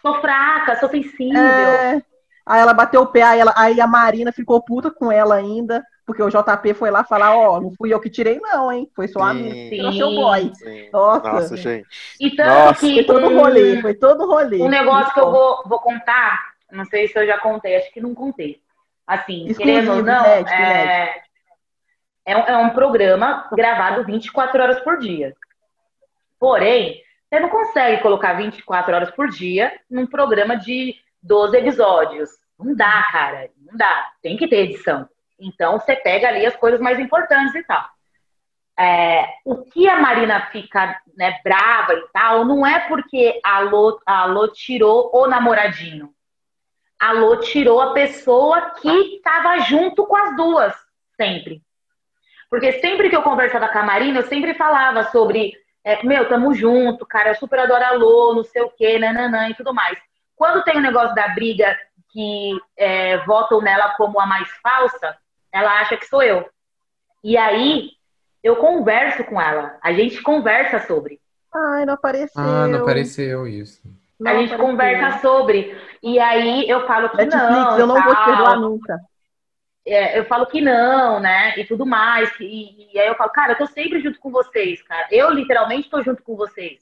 Sou 0.02 0.20
fraca, 0.20 0.76
sou 0.76 0.88
sensível. 0.88 1.40
É... 1.40 2.02
Aí 2.46 2.60
ela 2.60 2.74
bateu 2.74 3.00
o 3.02 3.06
pé, 3.06 3.22
aí, 3.22 3.40
ela, 3.40 3.54
aí 3.56 3.80
a 3.80 3.86
Marina 3.86 4.30
ficou 4.30 4.62
puta 4.62 4.90
com 4.90 5.10
ela 5.10 5.36
ainda. 5.36 5.82
Porque 6.06 6.22
o 6.22 6.28
JP 6.28 6.74
foi 6.74 6.90
lá 6.90 7.02
falar, 7.02 7.36
ó, 7.36 7.56
oh, 7.56 7.60
não 7.60 7.70
fui 7.70 7.92
eu 7.92 8.00
que 8.00 8.10
tirei, 8.10 8.38
não, 8.38 8.70
hein? 8.70 8.90
Foi 8.94 9.08
só 9.08 9.20
a 9.20 9.34
minha 9.34 9.70
que 9.70 9.96
seu 9.96 10.10
boy. 10.10 10.52
Sim. 10.54 10.90
Nossa. 10.92 11.32
Nossa, 11.32 11.56
gente. 11.56 11.88
E 12.20 12.30
tanto 12.30 12.48
Nossa. 12.48 12.80
que. 12.80 12.94
Foi 12.94 13.04
todo 13.04 13.34
rolê, 13.34 13.80
foi 13.80 13.94
todo 13.94 14.26
rolê. 14.26 14.60
Um 14.60 14.68
negócio 14.68 15.14
que 15.14 15.20
eu 15.20 15.30
vou, 15.30 15.62
vou 15.66 15.78
contar, 15.78 16.38
não 16.70 16.84
sei 16.84 17.08
se 17.08 17.18
eu 17.18 17.26
já 17.26 17.38
contei, 17.38 17.76
acho 17.76 17.92
que 17.92 18.00
não 18.00 18.14
contei. 18.14 18.60
Assim, 19.06 19.46
Exclusivo, 19.46 19.62
querendo 19.62 19.92
ou 19.92 20.02
não, 20.02 20.24
é, 20.24 21.22
é, 22.24 22.36
um, 22.36 22.40
é 22.40 22.56
um 22.56 22.70
programa 22.70 23.48
gravado 23.52 24.04
24 24.04 24.62
horas 24.62 24.80
por 24.80 24.98
dia. 24.98 25.34
Porém, 26.38 27.02
você 27.28 27.40
não 27.40 27.48
consegue 27.48 28.02
colocar 28.02 28.34
24 28.34 28.94
horas 28.94 29.10
por 29.10 29.28
dia 29.28 29.72
num 29.90 30.06
programa 30.06 30.56
de 30.56 30.94
12 31.22 31.56
episódios. 31.56 32.30
Não 32.58 32.74
dá, 32.74 33.06
cara. 33.10 33.50
Não 33.66 33.76
dá. 33.76 34.12
Tem 34.22 34.36
que 34.36 34.46
ter 34.46 34.64
edição. 34.64 35.08
Então, 35.44 35.78
você 35.78 35.94
pega 35.96 36.28
ali 36.28 36.46
as 36.46 36.56
coisas 36.56 36.80
mais 36.80 36.98
importantes 36.98 37.54
e 37.54 37.62
tal. 37.64 37.84
É, 38.78 39.28
o 39.44 39.62
que 39.64 39.88
a 39.88 40.00
Marina 40.00 40.48
fica 40.50 41.00
né, 41.16 41.38
brava 41.44 41.94
e 41.94 42.08
tal, 42.12 42.44
não 42.44 42.66
é 42.66 42.80
porque 42.88 43.40
a 43.44 43.60
Lô, 43.60 44.00
a 44.04 44.24
Lô 44.24 44.48
tirou 44.48 45.10
o 45.14 45.26
namoradinho. 45.28 46.12
A 46.98 47.12
Lô 47.12 47.36
tirou 47.36 47.80
a 47.80 47.92
pessoa 47.92 48.70
que 48.70 49.16
estava 49.16 49.58
junto 49.60 50.04
com 50.06 50.16
as 50.16 50.36
duas, 50.36 50.74
sempre. 51.16 51.62
Porque 52.50 52.72
sempre 52.80 53.08
que 53.08 53.16
eu 53.16 53.22
conversava 53.22 53.68
com 53.68 53.78
a 53.78 53.84
Marina, 53.84 54.18
eu 54.18 54.26
sempre 54.26 54.54
falava 54.54 55.04
sobre, 55.04 55.52
é, 55.84 56.02
meu, 56.02 56.28
tamo 56.28 56.52
junto, 56.54 57.06
cara, 57.06 57.30
eu 57.30 57.34
super 57.36 57.60
adoro 57.60 57.84
a 57.84 57.92
Lô, 57.92 58.34
não 58.34 58.44
sei 58.44 58.62
o 58.62 58.70
quê, 58.70 58.98
nananã 58.98 59.50
e 59.50 59.54
tudo 59.54 59.72
mais. 59.72 59.98
Quando 60.34 60.64
tem 60.64 60.76
o 60.76 60.82
negócio 60.82 61.14
da 61.14 61.28
briga 61.28 61.78
que 62.10 62.58
é, 62.76 63.18
votam 63.18 63.60
nela 63.60 63.94
como 63.96 64.20
a 64.20 64.26
mais 64.26 64.48
falsa, 64.62 65.16
ela 65.54 65.80
acha 65.80 65.96
que 65.96 66.06
sou 66.06 66.20
eu. 66.20 66.44
E 67.22 67.36
aí, 67.36 67.92
eu 68.42 68.56
converso 68.56 69.22
com 69.24 69.40
ela. 69.40 69.78
A 69.80 69.92
gente 69.92 70.20
conversa 70.20 70.80
sobre. 70.80 71.20
Ai, 71.54 71.86
não 71.86 71.94
apareceu. 71.94 72.42
Ah, 72.42 72.66
não 72.66 72.80
apareceu 72.80 73.46
isso. 73.46 73.80
Não 74.18 74.32
a 74.32 74.34
gente 74.34 74.52
apareceu. 74.52 74.66
conversa 74.66 75.18
sobre. 75.20 75.80
E 76.02 76.18
aí 76.18 76.68
eu 76.68 76.84
falo 76.86 77.08
que 77.08 77.16
Netflix, 77.18 77.40
não. 77.40 77.78
eu 77.78 77.86
não 77.86 77.94
tal. 77.94 78.04
vou 78.04 78.14
te 78.16 78.24
perdoar 78.24 78.60
nunca. 78.60 79.00
É, 79.86 80.18
eu 80.18 80.24
falo 80.24 80.46
que 80.46 80.60
não, 80.60 81.20
né? 81.20 81.56
E 81.56 81.64
tudo 81.64 81.86
mais. 81.86 82.30
E, 82.40 82.92
e, 82.92 82.98
aí 82.98 83.06
eu 83.06 83.14
falo, 83.14 83.30
cara, 83.30 83.52
eu 83.52 83.58
tô 83.58 83.66
sempre 83.66 84.00
junto 84.00 84.18
com 84.18 84.30
vocês, 84.30 84.82
cara. 84.82 85.06
Eu 85.10 85.30
literalmente 85.30 85.88
tô 85.88 86.02
junto 86.02 86.22
com 86.22 86.34
vocês. 86.34 86.80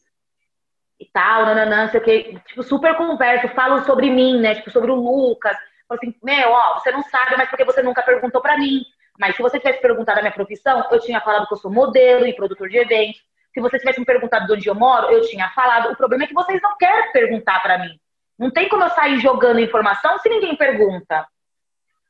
E 0.99 1.05
tal, 1.13 1.45
nananã, 1.45 1.85
não 1.85 1.91
sei 1.91 2.01
o 2.01 2.05
que. 2.05 2.41
Tipo, 2.47 2.63
super 2.63 2.97
converso, 2.97 3.49
falo 3.49 3.85
sobre 3.85 4.09
mim, 4.09 4.41
né? 4.41 4.55
Tipo, 4.55 4.71
sobre 4.71 4.91
o 4.91 4.95
Lucas 4.95 5.57
Falou 5.93 5.99
assim, 6.03 6.15
meu, 6.23 6.51
ó, 6.51 6.79
você 6.79 6.91
não 6.91 7.03
sabe, 7.03 7.37
mas 7.37 7.49
porque 7.49 7.65
você 7.65 7.83
nunca 7.83 8.03
perguntou 8.03 8.41
para 8.41 8.57
mim. 8.57 8.83
Mas 9.19 9.37
se 9.37 9.43
você 9.43 9.59
tivesse 9.59 9.81
perguntado 9.81 10.19
a 10.19 10.23
minha 10.23 10.33
profissão, 10.33 10.87
eu 10.91 10.99
tinha 11.01 11.21
falado 11.21 11.47
que 11.47 11.53
eu 11.53 11.59
sou 11.59 11.71
modelo 11.71 12.27
e 12.27 12.35
produtor 12.35 12.69
de 12.69 12.79
eventos. 12.79 13.23
Se 13.53 13.61
você 13.61 13.79
tivesse 13.79 14.01
me 14.01 14.07
perguntado 14.07 14.47
de 14.47 14.53
onde 14.55 14.67
eu 14.67 14.75
moro, 14.75 15.11
eu 15.11 15.21
tinha 15.29 15.51
falado. 15.51 15.93
O 15.93 15.97
problema 15.97 16.25
é 16.25 16.27
que 16.27 16.33
vocês 16.33 16.61
não 16.63 16.77
querem 16.79 17.13
perguntar 17.13 17.61
para 17.61 17.79
mim. 17.79 18.01
Não 18.39 18.51
tem 18.51 18.69
como 18.69 18.83
eu 18.83 18.91
sair 18.91 19.19
jogando 19.19 19.61
informação 19.61 20.19
se 20.19 20.29
ninguém 20.31 20.57
pergunta. 20.57 21.27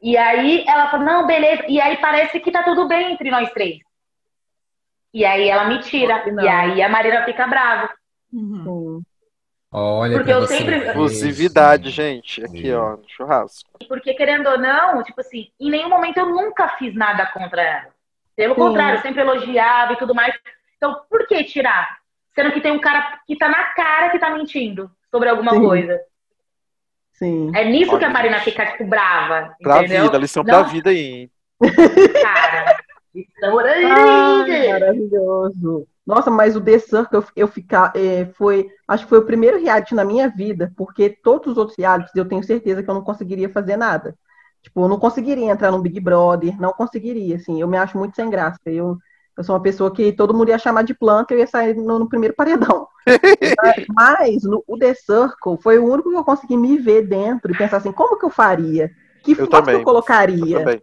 E 0.01 0.17
aí 0.17 0.65
ela 0.69 0.89
falou, 0.89 1.05
não, 1.05 1.27
beleza. 1.27 1.65
E 1.69 1.81
aí 1.81 1.97
parece 1.97 2.39
que 2.39 2.53
tá 2.53 2.63
tudo 2.63 2.87
bem 2.87 3.13
entre 3.13 3.31
nós 3.31 3.51
três. 3.51 3.79
E 5.13 5.25
aí 5.25 5.49
ela 5.49 5.65
me 5.65 5.81
tira. 5.81 6.25
E 6.41 6.49
aí 6.49 6.81
a 6.81 6.89
Marina 6.89 7.25
fica 7.25 7.49
brava. 7.49 7.93
Uhum. 8.33 9.03
Olha, 9.73 10.19
porque 10.19 10.33
eu 10.33 10.47
sempre. 10.47 10.77
Exclusividade, 10.77 11.89
gente, 11.89 12.45
aqui, 12.45 12.71
ó, 12.73 12.97
no 12.97 13.09
churrasco. 13.09 13.71
Porque, 13.89 14.13
querendo 14.13 14.47
ou 14.49 14.59
não, 14.59 15.03
tipo 15.03 15.21
assim, 15.21 15.49
em 15.59 15.71
nenhum 15.71 15.89
momento 15.89 16.19
eu 16.19 16.27
nunca 16.27 16.69
fiz 16.77 16.95
nada 16.95 17.25
contra 17.27 17.63
ela. 17.63 17.89
Pelo 18.37 18.55
Sim. 18.55 18.61
contrário, 18.61 18.99
eu 18.99 19.03
sempre 19.03 19.23
elogiava 19.23 19.95
e 19.95 19.97
tudo 19.97 20.15
mais. 20.15 20.35
Então, 20.77 21.01
por 21.09 21.27
que 21.27 21.43
tirar? 21.45 21.99
Sendo 22.35 22.53
que 22.53 22.61
tem 22.61 22.73
um 22.73 22.81
cara 22.81 23.21
que 23.27 23.37
tá 23.37 23.49
na 23.49 23.65
cara 23.73 24.11
que 24.11 24.19
tá 24.19 24.31
mentindo 24.31 24.91
sobre 25.11 25.31
alguma 25.31 25.53
Sim. 25.53 25.63
coisa. 25.63 26.01
Sim. 27.13 27.53
É 27.55 27.65
nisso 27.65 27.93
Olha, 27.93 27.99
que 28.01 28.05
a 28.05 28.11
Marina 28.11 28.41
fica, 28.41 28.67
tipo, 28.67 28.85
brava. 28.85 29.55
Pra 29.63 29.79
entendeu? 29.79 30.05
vida, 30.05 30.19
lição 30.19 30.43
não... 30.43 30.53
pra 30.53 30.63
vida 30.65 30.91
aí. 30.91 31.31
Cara, 32.21 32.77
lição 33.15 33.59
Ai, 33.59 34.69
maravilhoso. 34.73 35.87
Nossa, 36.07 36.31
mas 36.31 36.57
o 36.57 36.61
The 36.61 36.79
Circle 36.79 37.19
eu, 37.19 37.25
eu 37.37 37.49
ficar 37.49 37.93
é, 37.95 38.27
foi, 38.35 38.69
acho 38.89 39.05
que 39.05 39.11
foi 39.11 39.19
o 39.19 39.27
primeiro 39.27 39.61
reality 39.61 39.95
na 39.95 40.05
minha 40.05 40.29
vida, 40.29 40.73
porque 40.77 41.11
todos 41.11 41.53
os 41.53 41.59
outros 41.59 41.77
realities 41.79 42.15
eu 42.15 42.25
tenho 42.25 42.43
certeza 42.43 42.83
que 42.83 42.91
eu 42.91 42.95
não 42.95 43.03
conseguiria 43.03 43.49
fazer 43.49 43.77
nada. 43.77 44.17
Tipo, 44.63 44.85
eu 44.85 44.89
não 44.89 44.99
conseguiria 44.99 45.51
entrar 45.51 45.71
no 45.71 45.81
Big 45.81 45.99
Brother, 46.01 46.61
não 46.61 46.73
conseguiria, 46.73 47.37
assim, 47.37 47.61
eu 47.61 47.69
me 47.69 47.77
acho 47.77 47.99
muito 47.99 48.15
sem 48.17 48.29
graça. 48.31 48.59
Eu, 48.67 48.97
eu 49.37 49.45
sou 49.45 49.55
uma 49.55 49.63
pessoa 49.63 49.93
que 49.93 50.13
todo 50.13 50.35
mundo 50.35 50.49
ia 50.49 50.59
chamar 50.59 50.83
de 50.83 50.95
planta, 50.95 51.35
eu 51.35 51.39
ia 51.39 51.47
sair 51.47 51.75
no, 51.75 51.99
no 51.99 52.09
primeiro 52.09 52.35
paredão. 52.35 52.87
mas 53.95 54.43
no, 54.45 54.63
o 54.67 54.79
The 54.79 54.95
Circle 54.95 55.59
foi 55.61 55.79
o 55.79 55.87
único 55.87 56.11
que 56.11 56.17
eu 56.17 56.25
consegui 56.25 56.57
me 56.57 56.79
ver 56.79 57.07
dentro 57.07 57.51
e 57.51 57.57
pensar 57.57 57.79
assim, 57.79 57.93
como 57.93 58.19
que 58.19 58.25
eu 58.25 58.31
faria? 58.31 58.91
Que 59.23 59.33
eu 59.33 59.37
foto 59.37 59.51
também. 59.51 59.75
eu 59.77 59.83
colocaria? 59.85 60.57
Eu 60.57 60.61
também. 60.61 60.83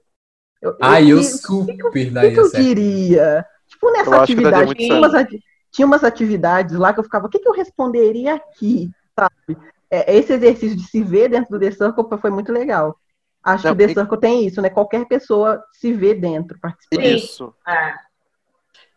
Eu, 0.62 0.72
eu, 0.72 0.78
ah, 0.82 1.02
eu, 1.02 1.24
super 1.24 1.76
que, 1.76 1.90
que, 1.90 2.10
daí. 2.12 2.26
O 2.26 2.30
que, 2.30 2.36
que 2.36 2.40
eu 2.40 2.52
diria? 2.52 3.46
Tipo, 3.68 3.92
nessa 3.92 4.22
atividade, 4.22 4.76
tinha 4.76 4.98
umas, 4.98 5.28
tinha 5.72 5.86
umas, 5.86 6.04
atividades 6.04 6.76
lá 6.76 6.94
que 6.94 7.00
eu 7.00 7.04
ficava, 7.04 7.28
o 7.28 7.30
que, 7.30 7.40
que 7.40 7.48
eu 7.48 7.54
responderia 7.54 8.36
aqui? 8.36 8.90
Sabe? 9.18 9.58
É, 9.90 10.16
esse 10.16 10.34
exercício 10.34 10.76
de 10.76 10.84
se 10.84 11.02
ver 11.02 11.30
dentro 11.30 11.52
do 11.52 11.60
The 11.60 11.72
Circle 11.72 12.06
foi 12.20 12.30
muito 12.30 12.52
legal. 12.52 12.98
Acho 13.44 13.68
Não, 13.68 13.76
que 13.76 13.84
o 13.84 13.88
The 13.88 13.94
Circle 13.94 14.20
tem 14.20 14.46
isso, 14.46 14.62
né? 14.62 14.70
Qualquer 14.70 15.06
pessoa 15.08 15.64
se 15.72 15.94
vê 15.94 16.14
dentro, 16.14 16.60
participando. 16.60 17.06
Isso. 17.06 17.54
É. 17.68 17.94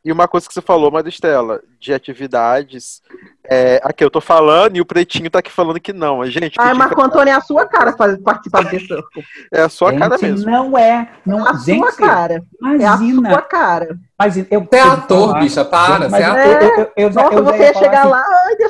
E 0.04 0.10
uma 0.10 0.26
coisa 0.26 0.48
que 0.48 0.54
você 0.54 0.60
falou, 0.60 0.90
Maristela, 0.90 1.60
de 1.78 1.94
atividades. 1.94 3.00
É, 3.44 3.80
aqui 3.84 4.04
eu 4.04 4.10
tô 4.10 4.20
falando 4.20 4.76
e 4.76 4.80
o 4.80 4.84
Pretinho 4.84 5.30
tá 5.30 5.38
aqui 5.38 5.50
falando 5.50 5.78
que 5.78 5.92
não. 5.92 6.24
Gente, 6.26 6.56
ah, 6.58 6.74
Marco 6.74 7.00
Antônio, 7.02 7.30
é 7.30 7.34
a 7.34 7.40
sua 7.40 7.66
cara 7.66 7.92
fazer, 7.92 8.18
participar 8.18 8.64
desse 8.64 8.86
circo. 8.86 9.08
É 9.52 9.62
a 9.62 9.68
sua 9.68 9.90
gente, 9.90 10.00
cara 10.00 10.18
mesmo. 10.18 10.50
Não 10.50 10.76
é. 10.76 11.08
Não, 11.24 11.46
é 11.46 11.50
a 11.50 11.52
gente, 11.54 11.78
sua 11.78 11.92
cara. 11.92 12.42
Imagina. 12.60 13.28
É 13.28 13.32
a 13.32 13.34
sua 13.34 13.42
cara. 13.42 13.98
Imagina, 14.20 14.46
eu, 14.50 14.60
você 14.60 14.76
é 14.76 14.80
ator, 14.80 15.28
falar, 15.28 15.40
bicha, 15.40 15.64
para. 15.64 16.08
Você 16.08 16.16
é 16.16 16.24
ator. 16.24 16.62
Eu, 16.62 16.78
eu, 16.78 16.92
eu, 16.96 17.10
Nossa, 17.10 17.34
eu 17.34 17.44
você 17.44 17.62
ia 17.62 17.74
chegar 17.74 18.00
assim, 18.00 18.10
lá, 18.10 18.24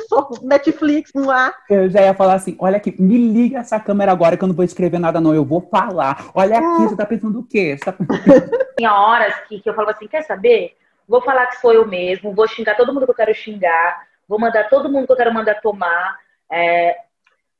só, 0.07 0.29
Netflix, 0.43 1.11
não 1.15 1.31
há. 1.31 1.53
Eu 1.69 1.89
já 1.89 2.01
ia 2.01 2.13
falar 2.13 2.35
assim: 2.35 2.55
olha 2.59 2.77
aqui, 2.77 2.95
me 2.99 3.17
liga 3.17 3.59
essa 3.59 3.79
câmera 3.79 4.11
agora 4.11 4.37
que 4.37 4.43
eu 4.43 4.47
não 4.47 4.55
vou 4.55 4.65
escrever 4.65 4.99
nada, 4.99 5.19
não. 5.19 5.33
Eu 5.33 5.45
vou 5.45 5.61
falar. 5.61 6.25
Olha 6.35 6.57
aqui, 6.57 6.83
ah. 6.83 6.87
você 6.89 6.95
tá 6.95 7.05
pensando 7.05 7.39
o 7.39 7.43
quê? 7.43 7.75
Você 7.77 7.91
tá... 7.91 7.95
Tinha 8.77 8.93
horas 8.93 9.33
que, 9.47 9.59
que 9.59 9.69
eu 9.69 9.73
falava 9.73 9.95
assim: 9.95 10.07
quer 10.07 10.23
saber? 10.23 10.75
Vou 11.13 11.21
falar 11.21 11.45
que 11.45 11.61
sou 11.61 11.71
eu 11.71 11.85
mesmo, 11.85 12.33
vou 12.33 12.47
xingar 12.47 12.75
todo 12.75 12.91
mundo 12.91 13.05
que 13.05 13.11
eu 13.11 13.15
quero 13.15 13.35
xingar, 13.35 14.07
vou 14.27 14.39
mandar 14.39 14.67
todo 14.67 14.89
mundo 14.89 15.05
que 15.05 15.11
eu 15.11 15.15
quero 15.15 15.31
mandar 15.31 15.61
tomar. 15.61 16.17
É... 16.51 16.97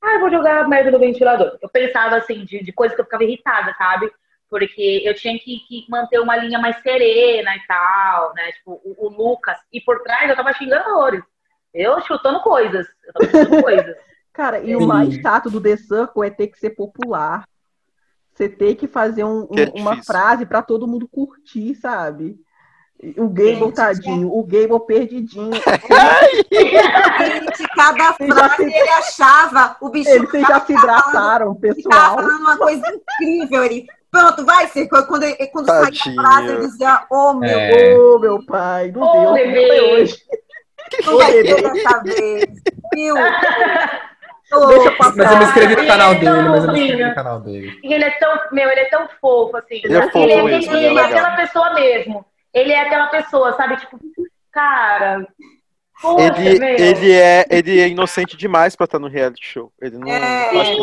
Ah, 0.01 0.15
eu 0.15 0.21
vou 0.21 0.31
jogar 0.31 0.67
merda 0.67 0.89
no 0.89 0.97
ventilador. 0.97 1.59
Eu 1.61 1.69
pensava 1.69 2.15
assim, 2.15 2.45
de, 2.45 2.63
de 2.63 2.73
coisas 2.73 2.95
que 2.95 3.01
eu 3.01 3.05
ficava 3.05 3.23
irritada, 3.23 3.71
sabe? 3.77 4.11
Porque 4.49 5.03
eu 5.05 5.13
tinha 5.13 5.37
que, 5.37 5.59
que, 5.67 5.85
manter 5.87 6.19
uma 6.19 6.35
linha 6.35 6.57
mais 6.57 6.81
serena 6.81 7.55
e 7.55 7.67
tal, 7.67 8.33
né? 8.33 8.53
Tipo, 8.53 8.81
o, 8.83 9.05
o, 9.05 9.09
Lucas. 9.09 9.59
E 9.71 9.79
por 9.79 10.01
trás 10.01 10.27
eu 10.27 10.35
tava 10.35 10.51
xingando 10.53 10.89
horrores. 10.89 11.23
Eu 11.71 12.01
chutando 12.01 12.41
coisas. 12.41 12.87
Eu 13.05 13.13
tava 13.13 13.25
chutando 13.25 13.61
coisas. 13.61 13.97
Cara, 14.33 14.59
e 14.61 14.75
o 14.75 14.87
mais 14.87 15.13
chato 15.13 15.51
do 15.51 15.61
The 15.61 15.77
Circle 15.77 16.25
é 16.25 16.31
ter 16.31 16.47
que 16.47 16.57
ser 16.57 16.71
popular. 16.71 17.47
Você 18.33 18.49
ter 18.49 18.73
que 18.73 18.87
fazer 18.87 19.23
um, 19.23 19.43
um, 19.43 19.59
é 19.59 19.79
uma 19.79 20.01
frase 20.01 20.43
para 20.43 20.63
todo 20.63 20.87
mundo 20.87 21.07
curtir, 21.07 21.75
sabe? 21.75 22.42
O 23.17 23.27
Gable, 23.27 23.73
tadinho, 23.73 24.33
o 24.33 24.43
Gable 24.43 24.79
perdidinho. 24.85 25.51
Gente, 26.51 27.67
cada 27.75 28.13
frase 28.13 28.55
se... 28.55 28.63
ele 28.63 28.89
achava 28.89 29.75
o 29.81 29.89
bicho. 29.89 30.09
Eles 30.09 30.47
já 30.47 30.61
se 30.61 30.73
hidrataram, 30.73 31.53
pessoal. 31.55 31.91
Tava 31.91 32.15
falando 32.15 32.39
uma 32.39 32.57
coisa 32.57 32.83
incrível. 32.87 33.63
Ele, 33.65 33.87
pronto, 34.09 34.45
vai 34.45 34.67
ser. 34.67 34.87
Quando, 34.87 35.25
quando 35.51 35.65
saía 35.65 35.89
a 35.89 36.15
frase, 36.15 36.47
ele 36.53 36.67
dizia, 36.67 37.05
oh 37.11 37.33
meu, 37.33 37.59
é. 37.59 37.97
oh, 37.97 38.19
meu 38.19 38.45
pai, 38.45 38.91
não 38.91 39.01
oh, 39.01 39.33
deu, 39.33 39.33
bebê. 39.33 39.81
hoje. 39.81 40.17
Não 41.05 41.17
vai 41.17 41.31
ter 41.33 41.43
dessa 41.43 41.99
vez. 42.03 42.45
viu? 42.93 43.15
Deixa 44.53 44.89
eu 44.89 44.95
Mas 44.99 45.31
eu 45.31 45.37
me 45.37 45.45
inscrevi 45.45 45.75
no 45.75 45.87
canal 45.87 46.11
é 46.11 46.15
dele, 46.15 46.49
mas 46.49 46.63
eu 46.63 46.71
me 46.71 46.79
inscrevi 46.79 47.03
no 47.03 47.15
canal 47.15 47.39
dele. 47.39 47.79
E 47.83 47.93
ele 47.93 48.03
é 48.03 48.11
tão, 48.11 48.39
meu, 48.51 48.69
ele 48.69 48.81
é 48.81 48.85
tão 48.85 49.07
fofo, 49.19 49.57
assim. 49.57 49.81
Ele 49.83 49.97
é 49.97 50.01
fofo 50.03 50.19
ele, 50.19 50.43
mesmo, 50.43 50.75
ele, 50.75 50.85
ele 50.85 50.99
é 50.99 51.01
é 51.01 51.05
aquela 51.05 51.31
pessoa 51.31 51.73
mesmo. 51.73 52.25
Ele 52.53 52.71
é 52.71 52.81
aquela 52.81 53.07
pessoa, 53.07 53.53
sabe? 53.53 53.77
Tipo, 53.77 53.97
cara. 54.51 55.27
Poxa, 56.01 56.25
Ele, 56.45 56.59
meu. 56.59 56.69
ele, 56.75 57.11
é, 57.13 57.45
ele 57.49 57.79
é 57.79 57.87
inocente 57.87 58.35
demais 58.35 58.75
pra 58.75 58.85
estar 58.85 58.99
no 58.99 59.07
reality 59.07 59.45
show. 59.45 59.71
Ele 59.81 59.97
não. 59.97 60.07
É. 60.07 60.53
eu 60.55 60.61
acho 60.61 60.71
que 60.71 60.79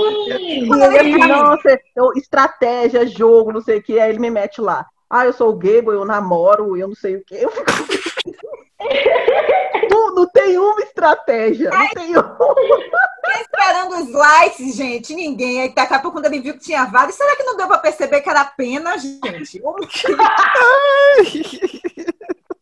não 0.66 0.82
é. 0.82 0.90
Sim, 0.90 0.96
ele 0.98 1.18
fala, 1.18 1.42
nossa, 1.42 1.80
eu- 1.96 2.12
estratégia, 2.16 3.06
jogo, 3.06 3.52
não 3.52 3.60
sei 3.60 3.78
o 3.78 3.82
que, 3.82 4.00
aí 4.00 4.08
ele 4.10 4.18
me 4.18 4.30
mete 4.30 4.60
lá. 4.60 4.86
Ah, 5.08 5.26
eu 5.26 5.32
sou 5.32 5.54
gay, 5.56 5.78
eu 5.84 6.04
namoro, 6.04 6.76
eu 6.76 6.88
não 6.88 6.94
sei 6.94 7.16
o 7.16 7.24
que. 7.24 7.34
Eu 7.34 7.50
fico. 7.50 7.64
não, 9.90 10.14
não 10.14 10.28
tem 10.28 10.58
uma 10.58 10.80
estratégia, 10.80 11.70
não 11.70 11.88
tem 11.88 12.10
uma. 12.10 12.38
Esperando 13.40 13.94
os 13.96 14.12
likes, 14.12 14.74
gente, 14.76 15.14
ninguém. 15.14 15.62
Aí 15.62 15.74
daqui 15.74 15.94
a 15.94 15.98
pouco, 15.98 16.16
quando 16.16 16.26
ele 16.26 16.40
viu 16.40 16.54
que 16.54 16.60
tinha 16.60 16.84
vários, 16.86 17.16
será 17.16 17.36
que 17.36 17.42
não 17.42 17.56
deu 17.56 17.66
pra 17.66 17.78
perceber 17.78 18.20
que 18.20 18.28
era 18.28 18.40
apenas, 18.40 19.02
gente? 19.02 19.60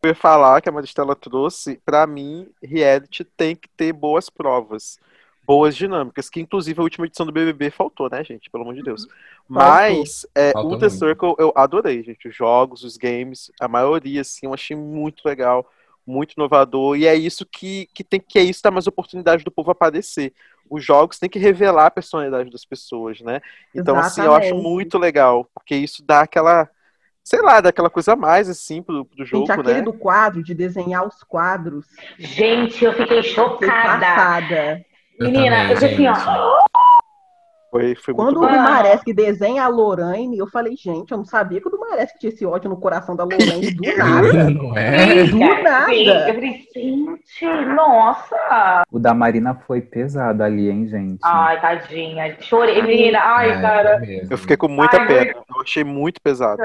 Eu 0.02 0.10
ia 0.10 0.14
falar 0.14 0.60
que 0.60 0.68
a 0.68 0.72
Maristela 0.72 1.16
trouxe, 1.16 1.80
pra 1.84 2.06
mim, 2.06 2.48
reality 2.62 3.24
tem 3.24 3.56
que 3.56 3.68
ter 3.68 3.92
boas 3.92 4.30
provas, 4.30 4.98
boas 5.42 5.76
dinâmicas, 5.76 6.30
que 6.30 6.40
inclusive 6.40 6.78
a 6.78 6.84
última 6.84 7.06
edição 7.06 7.26
do 7.26 7.32
BBB 7.32 7.70
faltou, 7.70 8.08
né, 8.08 8.22
gente? 8.22 8.48
Pelo 8.48 8.62
amor 8.62 8.74
de 8.74 8.82
Deus. 8.82 9.08
Mas 9.48 10.26
é, 10.34 10.52
o 10.54 10.78
The. 10.78 10.88
Circle 10.90 11.34
eu 11.38 11.52
adorei, 11.56 12.02
gente. 12.02 12.28
Os 12.28 12.36
jogos, 12.36 12.84
os 12.84 12.96
games, 12.96 13.50
a 13.58 13.66
maioria, 13.66 14.20
assim, 14.20 14.46
eu 14.46 14.54
achei 14.54 14.76
muito 14.76 15.26
legal, 15.26 15.68
muito 16.08 16.32
inovador. 16.32 16.96
E 16.96 17.06
é 17.06 17.14
isso 17.14 17.46
que, 17.46 17.88
que 17.94 18.02
tem 18.02 18.18
que 18.18 18.38
é 18.38 18.42
isso 18.42 18.62
dá 18.62 18.70
mais 18.70 18.86
oportunidade 18.86 19.44
do 19.44 19.50
povo 19.50 19.70
aparecer. 19.70 20.32
Os 20.68 20.84
jogos 20.84 21.18
têm 21.18 21.28
que 21.28 21.38
revelar 21.38 21.86
a 21.86 21.90
personalidade 21.90 22.50
das 22.50 22.64
pessoas, 22.64 23.20
né? 23.20 23.40
Então, 23.74 23.98
assim, 23.98 24.22
eu 24.22 24.32
acho 24.32 24.48
Exatamente. 24.48 24.68
muito 24.68 24.98
legal, 24.98 25.48
porque 25.54 25.74
isso 25.74 26.04
dá 26.04 26.20
aquela, 26.20 26.68
sei 27.24 27.40
lá, 27.40 27.60
dá 27.60 27.70
aquela 27.70 27.88
coisa 27.88 28.12
a 28.12 28.16
mais, 28.16 28.48
assim, 28.48 28.82
pro, 28.82 29.04
pro 29.04 29.24
jogo, 29.24 29.46
Gente, 29.46 29.60
aquele 29.60 29.78
né? 29.78 29.82
do 29.82 29.92
quadro, 29.92 30.42
de 30.42 30.54
desenhar 30.54 31.06
os 31.06 31.22
quadros, 31.22 31.86
Gente, 32.18 32.84
eu 32.84 32.92
fiquei 32.92 33.22
chocada. 33.22 34.84
Eu 35.18 35.26
Menina, 35.30 35.56
também, 35.56 35.70
eu 35.70 35.74
disse 35.74 36.06
assim, 36.06 36.06
ó. 36.06 36.67
Foi, 37.70 37.94
foi 37.96 38.14
Quando 38.14 38.40
muito 38.40 38.50
o. 38.50 38.56
Dumaresque 38.56 39.12
desenha 39.12 39.64
a 39.64 39.68
Lorraine, 39.68 40.38
eu 40.38 40.46
falei, 40.46 40.74
gente, 40.74 41.10
eu 41.12 41.18
não 41.18 41.24
sabia 41.26 41.60
que 41.60 41.68
o 41.68 41.70
Dumaresque 41.70 42.18
tinha 42.18 42.30
esse 42.32 42.46
ódio 42.46 42.70
no 42.70 42.80
coração 42.80 43.14
da 43.14 43.24
Lorraine 43.24 43.70
do 43.74 43.82
nada. 43.96 44.50
Não 44.50 44.76
é? 44.76 45.24
Do 45.24 45.38
nada. 45.38 45.86
sim. 45.86 46.06
Eu 46.08 46.34
falei, 46.34 46.64
gente, 46.74 47.44
nossa. 47.74 48.82
O 48.90 48.98
da 48.98 49.12
Marina 49.12 49.54
foi 49.66 49.82
pesado 49.82 50.42
ali, 50.42 50.70
hein, 50.70 50.88
gente? 50.88 51.18
Ai, 51.22 51.60
tadinha. 51.60 52.36
Chorei, 52.40 52.80
menina. 52.80 53.18
Ai, 53.22 53.50
É, 53.50 53.60
cara. 53.60 54.00
é. 54.02 54.26
Eu 54.30 54.38
fiquei 54.38 54.56
com 54.56 54.68
muita 54.68 54.98
Ai, 55.00 55.06
pena. 55.06 55.30
Eu 55.54 55.60
achei 55.62 55.84
muito 55.84 56.22
pesado. 56.22 56.56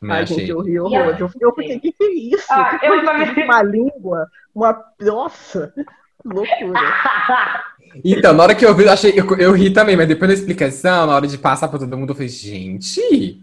Também 0.00 0.16
Ai, 0.16 0.22
achei. 0.22 0.38
gente, 0.38 0.50
eu 0.50 0.60
ri 0.60 0.78
horror. 0.78 1.16
Eu, 1.18 1.28
eu 1.40 1.52
fiquei, 1.54 1.80
que 1.80 1.90
que 1.92 2.04
é 2.04 2.12
isso? 2.36 2.46
Ah, 2.52 2.78
Que 2.78 2.86
eu 2.86 3.04
também- 3.04 3.44
Uma 3.44 3.62
língua, 3.62 4.26
uma... 4.54 4.80
Nossa, 5.00 5.72
que 5.74 6.28
loucura. 6.28 6.80
Então, 8.02 8.32
na 8.32 8.42
hora 8.42 8.54
que 8.54 8.64
eu 8.64 8.74
vi, 8.74 8.84
eu, 8.84 8.92
achei, 8.92 9.12
eu, 9.18 9.36
eu 9.36 9.52
ri 9.52 9.72
também, 9.72 9.96
mas 9.96 10.08
depois 10.08 10.28
da 10.28 10.34
explicação, 10.34 11.06
na 11.06 11.14
hora 11.14 11.26
de 11.26 11.38
passar 11.38 11.68
pra 11.68 11.78
todo 11.78 11.96
mundo, 11.96 12.10
eu 12.10 12.14
falei, 12.14 12.28
gente, 12.28 13.42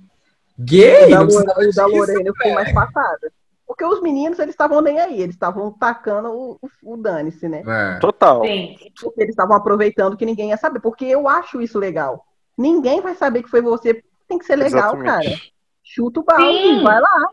gay? 0.57 1.10
Da, 1.10 1.19
Não 1.19 1.28
Lorena, 1.28 1.53
o 1.53 1.56
da 1.56 1.68
disso, 1.68 1.88
Lorena 1.88 2.22
eu 2.26 2.34
fiquei 2.34 2.53
mais 2.53 2.72
passada. 2.73 3.32
Porque 3.65 3.86
os 3.86 4.02
meninos, 4.02 4.38
eles 4.40 4.53
estavam 4.53 4.82
nem 4.82 4.99
aí. 4.99 5.22
Eles 5.22 5.36
estavam 5.36 5.72
tacando 5.72 6.30
o, 6.30 6.60
o, 6.61 6.94
o 6.94 6.98
dane-se, 6.98 7.48
né? 7.48 7.64
É. 7.65 7.99
Total. 7.99 8.44
Sim. 8.44 8.76
Porque 9.02 9.22
eles 9.22 9.32
estavam 9.32 9.56
aproveitando 9.56 10.18
que 10.18 10.26
ninguém 10.26 10.49
ia 10.49 10.57
saber. 10.57 10.82
Porque 10.82 11.06
eu 11.06 11.30
acho 11.30 11.61
isso 11.61 11.80
legal. 11.80 12.26
Ninguém 12.57 12.99
vai 12.99 13.15
saber 13.15 13.44
que 13.44 13.49
foi 13.49 13.61
você. 13.61 14.03
Tem 14.28 14.38
que 14.38 14.45
ser 14.45 14.57
legal, 14.57 14.94
Exatamente. 14.94 15.30
cara. 15.30 15.41
Chuta 15.84 16.19
o 16.19 16.23
balde, 16.23 16.84
vai 16.84 16.99
lá. 16.99 17.28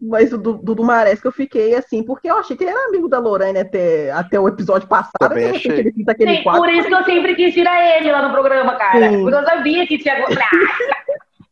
Mas 0.00 0.32
o 0.32 0.38
do, 0.38 0.54
do 0.54 0.74
Dumares 0.76 1.20
que 1.20 1.26
eu 1.26 1.32
fiquei 1.32 1.74
assim, 1.74 2.04
porque 2.04 2.30
eu 2.30 2.38
achei 2.38 2.56
que 2.56 2.62
ele 2.62 2.70
era 2.70 2.88
amigo 2.88 3.08
da 3.08 3.18
Lorraine 3.18 3.58
até, 3.58 4.12
até 4.12 4.38
o 4.38 4.46
episódio 4.46 4.86
passado. 4.86 5.10
Também 5.18 5.50
achei. 5.50 5.72
ele 5.72 5.92
fiz 5.92 6.06
aquele 6.06 6.36
Sim, 6.36 6.42
quadro. 6.44 6.62
por 6.62 6.72
isso 6.72 6.86
que 6.86 6.94
eu 6.94 7.04
sempre 7.04 7.34
quis 7.34 7.52
tirar 7.52 7.96
ele 7.96 8.12
lá 8.12 8.22
no 8.22 8.32
programa, 8.32 8.76
cara. 8.76 9.10
Sim. 9.10 9.22
Porque 9.22 9.36
eu 9.36 9.44
sabia 9.44 9.86
que 9.86 9.98
tinha. 9.98 10.24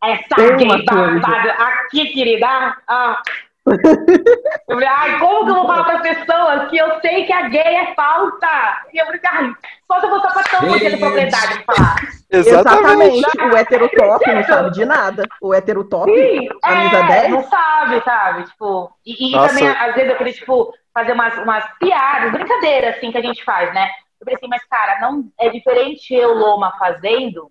Ah, 0.01 0.10
Essa 0.10 0.35
coisa. 0.36 0.85
babada 0.85 1.52
aqui, 1.52 2.06
querida. 2.06 2.47
Ah. 2.86 3.20
Eu 3.66 4.74
falei, 4.76 4.88
ai, 4.88 5.18
como 5.18 5.44
que 5.44 5.51
eu 5.51 5.55
vou 5.56 5.66
falar 5.66 5.84
para 5.84 5.97
as 5.97 6.02
pessoas 6.02 6.70
que 6.70 6.76
eu 6.76 7.01
sei 7.01 7.24
que 7.24 7.32
a 7.32 7.48
gay 7.48 7.60
é 7.60 7.94
falsa? 7.94 8.76
E 8.93 8.98
eu 8.98 9.06
falei, 9.06 9.20
ai, 9.26 9.52
só 9.86 10.01
se 10.01 10.06
eu 10.06 10.10
for 10.10 10.20
sapatão 10.20 10.68
vou 10.68 10.78
ter 10.78 10.90
Gente. 10.90 11.01
propriedade 11.01 11.59
de 11.59 11.64
falar. 11.64 11.97
Exatamente. 12.30 13.18
Exatamente. 13.18 13.52
O 13.52 13.56
heterotop 13.56 14.32
não 14.32 14.44
sabe 14.44 14.70
de 14.70 14.84
nada. 14.84 15.24
O 15.40 15.55
heterotop, 15.55 16.10
Sim, 16.10 16.48
camisa 16.62 16.97
é, 16.97 17.06
10. 17.06 17.30
não 17.30 17.43
sabe, 17.44 18.02
sabe? 18.05 18.44
Tipo, 18.44 18.93
e, 19.05 19.30
e 19.30 19.32
também, 19.32 19.68
às 19.68 19.94
vezes, 19.94 20.10
eu 20.10 20.16
queria, 20.16 20.32
tipo, 20.32 20.72
fazer 20.94 21.12
umas, 21.12 21.36
umas 21.38 21.64
piadas, 21.78 22.32
brincadeiras, 22.32 22.97
assim, 22.97 23.10
que 23.10 23.18
a 23.18 23.22
gente 23.22 23.44
faz, 23.44 23.72
né? 23.74 23.88
Eu 24.20 24.24
falei 24.24 24.36
assim, 24.36 24.48
mas, 24.48 24.64
cara, 24.64 25.01
não 25.01 25.24
é 25.38 25.51
diferente 25.51 26.14
eu, 26.14 26.34
Loma, 26.34 26.72
fazendo. 26.78 27.51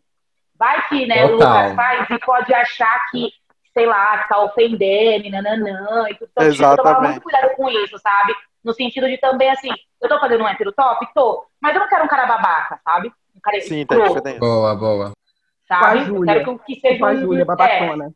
Vai 0.57 0.81
que, 0.87 1.05
né, 1.05 1.25
o 1.25 1.31
Total. 1.37 1.49
Lucas 1.49 1.75
faz 1.75 2.09
e 2.09 2.19
pode 2.19 2.53
achar 2.53 3.05
que, 3.11 3.29
sei 3.77 3.85
lá, 3.85 4.19
que 4.19 4.29
tá 4.29 4.39
ofendendo, 4.41 5.29
nananã, 5.29 6.05
e 6.09 6.15
tudo. 6.15 6.29
Então, 6.31 6.49
tipo, 6.49 6.63
eu 6.63 6.75
tomava 6.77 6.89
Exatamente. 6.89 7.11
muito 7.11 7.23
cuidado 7.23 7.55
com 7.55 7.69
isso, 7.69 7.99
sabe? 7.99 8.33
No 8.63 8.73
sentido 8.73 9.07
de 9.07 9.17
também, 9.17 9.49
assim, 9.51 9.69
eu 10.01 10.07
tô 10.07 10.19
fazendo 10.19 10.43
um 10.43 10.47
hétero 10.47 10.71
top? 10.71 11.05
Tô. 11.13 11.45
Mas 11.61 11.73
eu 11.75 11.81
não 11.81 11.89
quero 11.89 12.05
um 12.05 12.07
cara 12.07 12.25
babaca, 12.25 12.79
sabe? 12.83 13.11
Um 13.35 13.39
cara 13.41 13.59
Sim, 13.61 13.85
tá 13.85 13.95
diferente. 13.97 14.39
Boa, 14.39 14.75
boa. 14.75 15.11
Sabe? 15.67 16.07
Eu 16.07 16.21
quero 16.21 16.59
que, 16.59 16.75
que 16.75 16.79
seja 16.79 16.99
Com 16.99 17.05
a 17.05 17.09
um- 17.11 17.17
Júlia, 17.17 17.41
é, 17.41 17.45
babacona. 17.45 18.11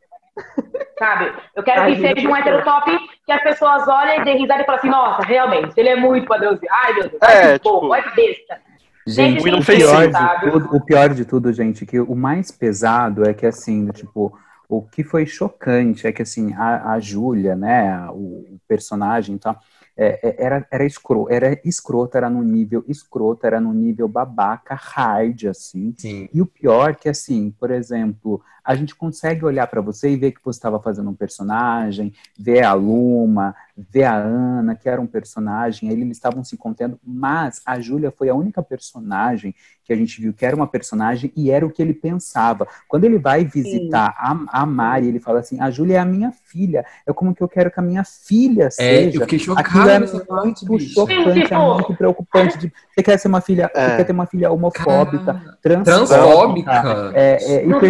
sabe? 0.98 1.32
Eu 1.54 1.62
quero 1.62 1.86
que 1.86 2.00
seja 2.00 2.28
um 2.28 2.36
hétero 2.36 2.64
top 2.64 2.98
que 3.26 3.32
as 3.32 3.42
pessoas 3.42 3.86
olhem 3.86 4.20
e 4.20 4.24
dêem 4.24 4.38
risada 4.38 4.62
e 4.62 4.64
falem 4.66 4.78
assim, 4.78 4.88
nossa, 4.88 5.22
realmente, 5.26 5.72
ele 5.76 5.88
é 5.90 5.96
muito 5.96 6.26
padrãozinho. 6.26 6.72
Ai, 6.72 6.92
meu 6.94 7.08
Deus, 7.10 7.22
É, 7.22 7.58
bobo, 7.58 7.94
tipo- 7.94 8.10
que 8.10 8.16
besta. 8.16 8.60
Gente, 9.06 9.40
o 9.48 9.64
pior, 9.64 10.04
sim, 10.04 10.12
sabe? 10.12 10.44
de 10.46 10.52
tudo, 10.52 10.76
o 10.76 10.84
pior 10.84 11.08
de 11.10 11.24
tudo, 11.24 11.52
gente, 11.52 11.84
que 11.86 11.98
o 11.98 12.14
mais 12.14 12.50
pesado 12.50 13.28
é 13.28 13.34
que, 13.34 13.46
assim, 13.46 13.88
tipo, 13.88 14.38
o 14.70 14.82
que 14.82 15.02
foi 15.02 15.26
chocante 15.26 16.06
é 16.06 16.12
que, 16.12 16.22
assim, 16.22 16.52
a, 16.54 16.92
a 16.92 17.00
Júlia, 17.00 17.56
né, 17.56 18.08
o, 18.10 18.58
personagem, 18.68 19.36
tá, 19.36 19.58
é, 19.96 20.20
é, 20.22 20.44
era, 20.44 20.66
era, 20.70 20.84
escro, 20.86 21.26
era 21.28 21.60
escrota, 21.64 22.16
era 22.18 22.30
no 22.30 22.42
nível 22.42 22.84
escroto, 22.86 23.44
era 23.46 23.60
no 23.60 23.74
nível 23.74 24.06
babaca, 24.06 24.76
hard, 24.76 25.46
assim. 25.46 25.92
Sim. 25.98 26.28
E 26.32 26.40
o 26.40 26.46
pior 26.46 26.94
que, 26.94 27.08
assim, 27.08 27.50
por 27.58 27.72
exemplo, 27.72 28.40
a 28.70 28.74
gente 28.76 28.94
consegue 28.94 29.44
olhar 29.44 29.66
pra 29.66 29.80
você 29.80 30.10
e 30.10 30.16
ver 30.16 30.30
que 30.30 30.38
você 30.44 30.58
estava 30.58 30.78
fazendo 30.78 31.10
um 31.10 31.14
personagem, 31.14 32.12
ver 32.38 32.62
a 32.62 32.72
Luma, 32.72 33.52
ver 33.76 34.04
a 34.04 34.14
Ana, 34.14 34.76
que 34.76 34.88
era 34.88 35.00
um 35.00 35.06
personagem, 35.08 35.88
aí 35.88 35.94
eles 36.00 36.16
estavam 36.16 36.44
se 36.44 36.56
contendo, 36.56 36.96
mas 37.04 37.60
a 37.66 37.80
Júlia 37.80 38.12
foi 38.16 38.28
a 38.28 38.34
única 38.34 38.62
personagem 38.62 39.54
que 39.84 39.92
a 39.92 39.96
gente 39.96 40.20
viu 40.20 40.32
que 40.32 40.46
era 40.46 40.54
uma 40.54 40.68
personagem 40.68 41.32
e 41.34 41.50
era 41.50 41.66
o 41.66 41.70
que 41.70 41.82
ele 41.82 41.92
pensava. 41.94 42.68
Quando 42.86 43.04
ele 43.06 43.18
vai 43.18 43.44
visitar 43.44 44.14
a, 44.16 44.60
a 44.62 44.64
Mari, 44.66 45.08
ele 45.08 45.18
fala 45.18 45.40
assim: 45.40 45.60
a 45.60 45.68
Júlia 45.68 45.96
é 45.96 45.98
a 45.98 46.04
minha 46.04 46.30
filha, 46.30 46.84
é 47.04 47.12
como 47.12 47.34
que 47.34 47.42
eu 47.42 47.48
quero 47.48 47.72
que 47.72 47.80
a 47.80 47.82
minha 47.82 48.04
filha 48.04 48.66
É, 48.66 48.70
seja. 48.70 49.16
eu 49.18 49.22
fiquei 49.22 49.38
Aquilo 49.38 49.56
chocado 49.56 49.90
é 49.90 49.98
nessa 49.98 50.20
parte, 50.24 50.44
muito 50.44 50.66
bicho. 50.66 50.94
chocante, 50.94 51.52
é 51.52 51.58
muito 51.58 51.94
preocupante. 51.96 52.56
De, 52.58 52.72
você 52.94 53.02
quer 53.02 53.18
ser 53.18 53.26
uma 53.26 53.40
filha, 53.40 53.68
É. 53.74 53.90
você 53.90 53.96
quer 53.96 54.04
ter 54.04 54.12
uma 54.12 54.26
filha 54.26 54.52
homofóbica, 54.52 55.24
Cara, 55.24 55.58
transfóbica, 55.60 56.06
Transfóbica. 56.06 57.12
é, 57.14 57.54
é, 57.62 57.66
Não 57.66 57.80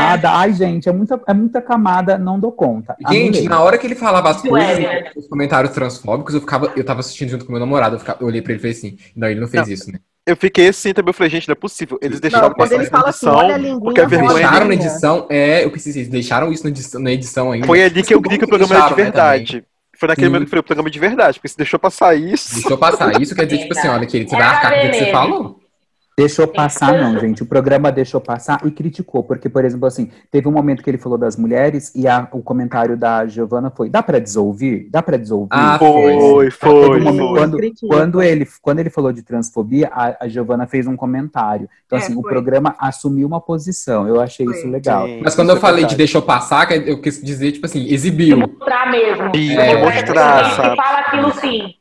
se 0.00 0.16
hipersexualizada. 0.16 0.30
Ai, 0.30 0.52
gente, 0.52 0.88
é 0.88 0.92
muita, 0.92 1.20
é 1.26 1.34
muita 1.34 1.62
camada, 1.62 2.18
não 2.18 2.38
dou 2.38 2.52
conta. 2.52 2.96
Gente, 3.08 3.38
Anulei. 3.38 3.48
na 3.48 3.60
hora 3.60 3.78
que 3.78 3.86
ele 3.86 3.94
falava 3.94 4.30
as 4.30 4.40
coisas, 4.42 4.78
é, 4.78 4.80
né? 4.80 5.10
os 5.16 5.26
comentários 5.28 5.72
transfóbicos, 5.72 6.34
eu 6.34 6.40
ficava, 6.40 6.72
eu 6.76 6.84
tava 6.84 7.00
assistindo 7.00 7.30
junto 7.30 7.44
com 7.44 7.52
meu 7.52 7.60
namorado, 7.60 7.96
eu, 7.96 8.00
ficava- 8.00 8.18
eu 8.20 8.26
olhei 8.26 8.42
pra 8.42 8.52
ele 8.52 8.58
e 8.58 8.62
falei 8.62 8.76
assim, 8.76 8.98
não, 9.16 9.28
ele 9.28 9.40
não 9.40 9.48
fez 9.48 9.68
isso, 9.68 9.92
né? 9.92 9.98
Eu 10.26 10.36
fiquei 10.36 10.68
assim 10.68 10.92
também, 10.92 11.10
eu 11.10 11.14
falei, 11.14 11.30
gente, 11.30 11.48
não 11.48 11.52
é 11.52 11.56
possível. 11.56 11.98
Eles 12.00 12.20
deixaram 12.20 12.48
Não, 12.48 12.54
quando 12.54 12.72
ele 12.72 12.84
na 12.84 12.90
fala 12.90 13.08
assim, 13.08 13.26
edição, 13.26 13.34
olha 13.34 13.54
a 13.54 13.58
linguinha 13.58 13.80
porque 13.80 14.00
a 14.00 14.04
rosa. 14.04 14.16
vergonha 14.16 14.34
Deixaram 14.38 14.66
na 14.68 14.74
edição, 14.74 15.26
é, 15.30 15.64
eu 15.64 15.70
pensei, 15.70 15.92
vocês 15.92 16.08
deixaram 16.08 16.52
isso 16.52 16.62
na 16.64 16.70
edição, 16.70 17.00
na 17.00 17.10
edição 17.12 17.52
ainda. 17.52 17.66
Foi 17.66 17.82
ali 17.82 18.02
que 18.02 18.14
eu 18.14 18.20
vi 18.20 18.38
que 18.38 18.44
o 18.44 18.48
programa 18.48 18.74
era 18.74 18.84
de 18.84 18.90
né, 18.90 19.02
verdade. 19.02 19.64
Foi 19.98 20.08
naquele 20.08 20.28
Sim. 20.28 20.32
momento 20.32 20.42
que 20.42 20.48
eu 20.48 20.50
falei, 20.50 20.60
o 20.60 20.64
programa 20.64 20.88
é 20.88 20.92
de 20.92 20.98
verdade, 20.98 21.38
porque 21.38 21.48
se 21.48 21.56
deixou 21.56 21.78
passar 21.80 22.14
isso. 22.14 22.54
Deixou 22.54 22.78
passar. 22.78 23.20
Isso 23.20 23.34
quer 23.34 23.44
dizer, 23.44 23.62
tipo 23.62 23.76
assim, 23.76 23.88
olha, 23.88 24.06
querido, 24.06 24.30
você 24.30 24.36
vai 24.36 24.46
arcar 24.46 24.72
com 24.80 24.86
o 24.86 24.90
que 24.90 24.96
você 24.96 25.10
falou. 25.10 25.59
Deixou 26.20 26.46
passar, 26.46 26.92
não, 26.98 27.18
gente. 27.18 27.42
O 27.42 27.46
programa 27.46 27.90
deixou 27.90 28.20
passar 28.20 28.60
e 28.66 28.70
criticou, 28.70 29.22
porque, 29.22 29.48
por 29.48 29.64
exemplo, 29.64 29.86
assim, 29.86 30.10
teve 30.30 30.46
um 30.46 30.52
momento 30.52 30.82
que 30.82 30.90
ele 30.90 30.98
falou 30.98 31.16
das 31.16 31.36
mulheres 31.36 31.92
e 31.94 32.06
a- 32.06 32.28
o 32.32 32.42
comentário 32.42 32.96
da 32.96 33.26
Giovana 33.26 33.70
foi: 33.74 33.88
dá 33.88 34.02
pra 34.02 34.18
desouvir? 34.18 34.88
Dá 34.90 35.02
pra 35.02 35.16
desouvir? 35.16 35.48
Ah, 35.50 35.78
Foi, 35.78 36.50
foi, 36.50 36.70
Teve 36.98 37.08
um 37.08 37.12
momento- 37.14 37.28
foi. 37.28 37.38
quando, 37.38 37.58
quando 37.88 38.22
ele, 38.22 38.46
quando 38.60 38.78
ele 38.80 38.90
falou 38.90 39.12
de 39.12 39.22
transfobia, 39.22 39.88
a, 39.92 40.24
a 40.24 40.28
Giovana 40.28 40.66
fez 40.66 40.86
um 40.86 40.96
comentário. 40.96 41.68
Então, 41.86 41.98
É, 41.98 42.02
assim, 42.02 42.14
o 42.16 42.22
foi. 42.22 42.30
programa 42.30 42.74
assumiu 42.78 43.26
uma 43.26 43.40
posição. 43.40 44.06
Eu 44.06 44.20
achei 44.20 44.44
Foi. 44.46 44.54
isso 44.56 44.68
legal. 44.68 45.06
Sim, 45.06 45.20
Mas 45.24 45.34
quando 45.34 45.48
isso 45.48 45.56
eu 45.56 45.58
é 45.58 45.60
falei 45.60 45.84
de 45.86 45.96
deixou 45.96 46.22
passar, 46.22 46.66
que 46.66 46.74
eu 46.74 47.00
quis 47.00 47.20
dizer, 47.22 47.52
tipo 47.52 47.66
assim, 47.66 47.86
exibiu. 47.88 48.36
mostrar 48.38 48.90
mesmo. 48.90 49.24
É, 49.34 49.82
mostrar, 49.82 50.44
gente 50.44 50.56
sabe? 50.56 50.76
fala 50.76 50.98
aquilo 51.00 51.32
sim. 51.40 51.74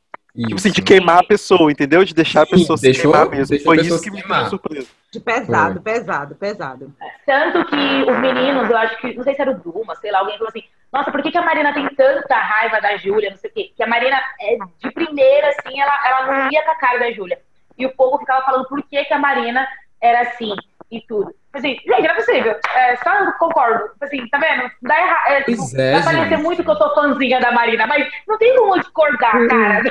Tipo 0.44 0.56
assim, 0.56 0.72
de 0.72 0.80
Isso. 0.80 0.86
queimar 0.88 1.20
a 1.20 1.24
pessoa, 1.24 1.72
entendeu? 1.72 2.04
De 2.06 2.14
deixar 2.14 2.44
a 2.44 2.46
Sim, 2.46 2.52
pessoa 2.52 2.78
se 2.78 2.84
deixou- 2.84 3.12
queimar 3.12 3.30
mesmo. 3.30 3.60
Foi 3.62 3.78
isso 3.82 4.02
que 4.02 4.10
me 4.12 4.22
deu 4.24 4.46
surpresa. 4.46 4.88
De 5.12 5.20
pesado, 5.20 5.82
pesado, 5.82 6.36
pesado. 6.36 6.94
Tanto 7.26 7.66
que 7.66 7.76
os 8.12 8.20
meninos, 8.20 8.70
eu 8.70 8.78
acho 8.78 8.98
que, 9.00 9.14
não 9.16 9.24
sei 9.24 9.36
se 9.36 9.42
era 9.42 9.52
o 9.52 9.60
Duma, 9.60 9.96
sei 9.96 10.12
lá, 10.12 10.20
alguém 10.20 10.38
falou 10.38 10.50
assim, 10.50 10.64
nossa, 10.94 11.12
por 11.12 11.22
que, 11.22 11.32
que 11.32 11.38
a 11.38 11.42
Marina 11.44 11.74
tem 11.74 11.88
tanta 11.90 12.36
raiva 12.36 12.80
da 12.80 12.96
Júlia, 12.98 13.30
não 13.32 13.38
sei 13.38 13.50
o 13.50 13.54
quê? 13.54 13.72
Que 13.76 13.84
a 13.84 13.88
Marina, 13.88 14.18
é, 14.40 14.58
de 14.82 14.92
primeira, 14.92 15.50
assim, 15.50 15.80
ela, 15.80 16.00
ela 16.08 16.26
não 16.28 16.52
ia 16.52 16.64
com 16.64 16.72
a 16.72 16.76
cara 16.76 17.00
da 17.00 17.12
Júlia. 17.12 17.40
E 17.78 17.86
o 17.86 17.96
povo 17.96 18.18
ficava 18.20 18.44
falando 18.46 18.68
por 18.68 18.82
que, 18.84 19.04
que 19.06 19.14
a 19.14 19.20
Marina 19.20 19.68
era 20.02 20.22
assim 20.22 20.54
e 20.92 21.02
tudo. 21.08 21.34
Assim, 21.54 21.70
gente, 21.76 21.88
não 21.88 22.10
é 22.10 22.14
possível. 22.16 22.56
É, 22.76 22.96
só 22.98 23.32
concordo. 23.40 23.90
Assim, 24.02 24.28
tá 24.30 24.38
vendo? 24.38 24.70
Dá 24.82 25.00
errado. 25.00 25.28
É, 25.32 25.42
tipo, 25.44 25.64
é, 25.78 26.00
vai 26.00 26.04
parecer 26.16 26.38
muito 26.38 26.64
que 26.64 26.70
eu 26.70 26.76
sou 26.76 26.94
fãzinha 26.96 27.40
da 27.40 27.52
Marina, 27.52 27.86
mas 27.88 28.08
não 28.28 28.38
tem 28.38 28.56
como 28.56 28.80
discordar, 28.80 29.48
cara. 29.48 29.84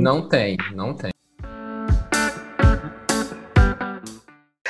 Não 0.00 0.28
tem, 0.28 0.56
não 0.74 0.94
tem. 0.94 1.10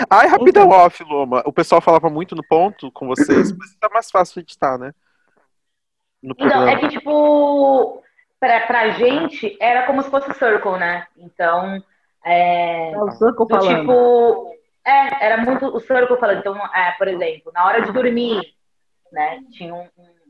Ai, 0.08 0.26
rapidão 0.26 0.68
off, 0.70 1.04
Loma. 1.04 1.42
O 1.44 1.52
pessoal 1.52 1.80
falava 1.80 2.08
muito 2.08 2.34
no 2.34 2.42
ponto 2.42 2.90
com 2.92 3.06
vocês, 3.06 3.52
mas 3.56 3.74
tá 3.78 3.88
mais 3.92 4.10
fácil 4.10 4.34
de 4.34 4.40
editar, 4.40 4.78
né? 4.78 4.92
No 6.22 6.32
Então, 6.32 6.48
programa. 6.48 6.70
é 6.70 6.76
que, 6.76 6.88
tipo, 6.88 8.02
pra, 8.38 8.60
pra 8.66 8.88
gente, 8.90 9.56
era 9.60 9.86
como 9.86 10.02
se 10.02 10.10
fosse 10.10 10.32
Circle, 10.34 10.78
né? 10.78 11.06
Então, 11.16 11.82
é, 12.24 12.92
É 12.92 12.98
o 13.02 13.10
Circle 13.12 13.46
do 13.46 13.48
falando. 13.48 13.80
tipo. 13.80 14.59
É, 14.84 15.26
era 15.26 15.36
muito 15.38 15.66
o 15.66 15.80
Circle 15.80 16.18
falando. 16.18 16.38
Então, 16.38 16.56
é, 16.74 16.92
por 16.92 17.08
exemplo, 17.08 17.52
na 17.52 17.66
hora 17.66 17.82
de 17.82 17.92
dormir, 17.92 18.40
né? 19.12 19.40
Tinha 19.50 19.74
um. 19.74 19.88
um 19.96 20.20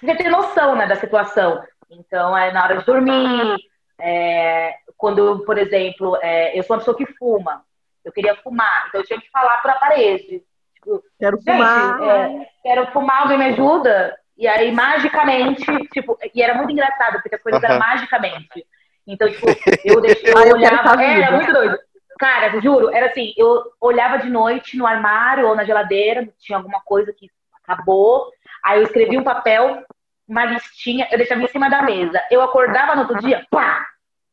você 0.00 0.14
tem 0.14 0.30
noção, 0.30 0.76
né, 0.76 0.86
da 0.86 0.94
situação. 0.94 1.62
Então, 1.90 2.36
é 2.36 2.52
na 2.52 2.64
hora 2.64 2.78
de 2.78 2.84
dormir. 2.84 3.56
é, 4.00 4.74
quando, 4.96 5.44
por 5.44 5.58
exemplo, 5.58 6.16
é, 6.22 6.58
eu 6.58 6.62
sou 6.62 6.76
uma 6.76 6.80
pessoa 6.80 6.96
que 6.96 7.06
fuma. 7.14 7.64
Eu 8.04 8.12
queria 8.12 8.36
fumar, 8.36 8.86
então 8.88 9.00
eu 9.00 9.06
tinha 9.06 9.20
que 9.20 9.30
falar 9.30 9.58
pra 9.58 9.74
parede. 9.74 10.42
Tipo, 10.74 11.02
Quero 11.18 11.38
fumar. 11.42 12.02
é, 12.02 12.48
quero 12.62 12.86
fumar, 12.92 13.22
alguém 13.22 13.38
me 13.38 13.44
ajuda? 13.46 14.16
E 14.36 14.46
aí, 14.46 14.70
magicamente, 14.70 15.64
tipo, 15.92 16.16
e 16.32 16.40
era 16.40 16.54
muito 16.54 16.70
engraçado, 16.70 17.20
porque 17.20 17.34
as 17.34 17.42
coisas 17.42 17.62
eram 17.62 17.76
Aham. 17.76 17.86
magicamente. 17.86 18.64
Então, 19.06 19.28
tipo, 19.28 19.46
eu, 19.84 20.00
deixei, 20.00 20.32
eu 20.32 20.38
eu 20.38 20.52
olhava. 20.54 21.02
É, 21.02 21.20
era 21.22 21.36
muito 21.36 21.52
doido. 21.52 21.78
Cara, 22.18 22.60
juro, 22.60 22.90
era 22.90 23.06
assim, 23.06 23.32
eu 23.36 23.62
olhava 23.80 24.18
de 24.18 24.28
noite 24.28 24.76
no 24.76 24.86
armário 24.86 25.46
ou 25.46 25.54
na 25.54 25.64
geladeira, 25.64 26.28
tinha 26.40 26.58
alguma 26.58 26.80
coisa 26.84 27.12
que 27.12 27.30
acabou. 27.62 28.26
Aí 28.64 28.80
eu 28.80 28.84
escrevia 28.84 29.20
um 29.20 29.24
papel, 29.24 29.82
uma 30.26 30.44
listinha, 30.44 31.06
eu 31.10 31.18
deixava 31.18 31.42
em 31.42 31.48
cima 31.48 31.70
da 31.70 31.82
mesa. 31.82 32.20
Eu 32.30 32.42
acordava 32.42 32.94
no 32.96 33.02
outro 33.02 33.20
dia, 33.20 33.46
pá! 33.50 33.86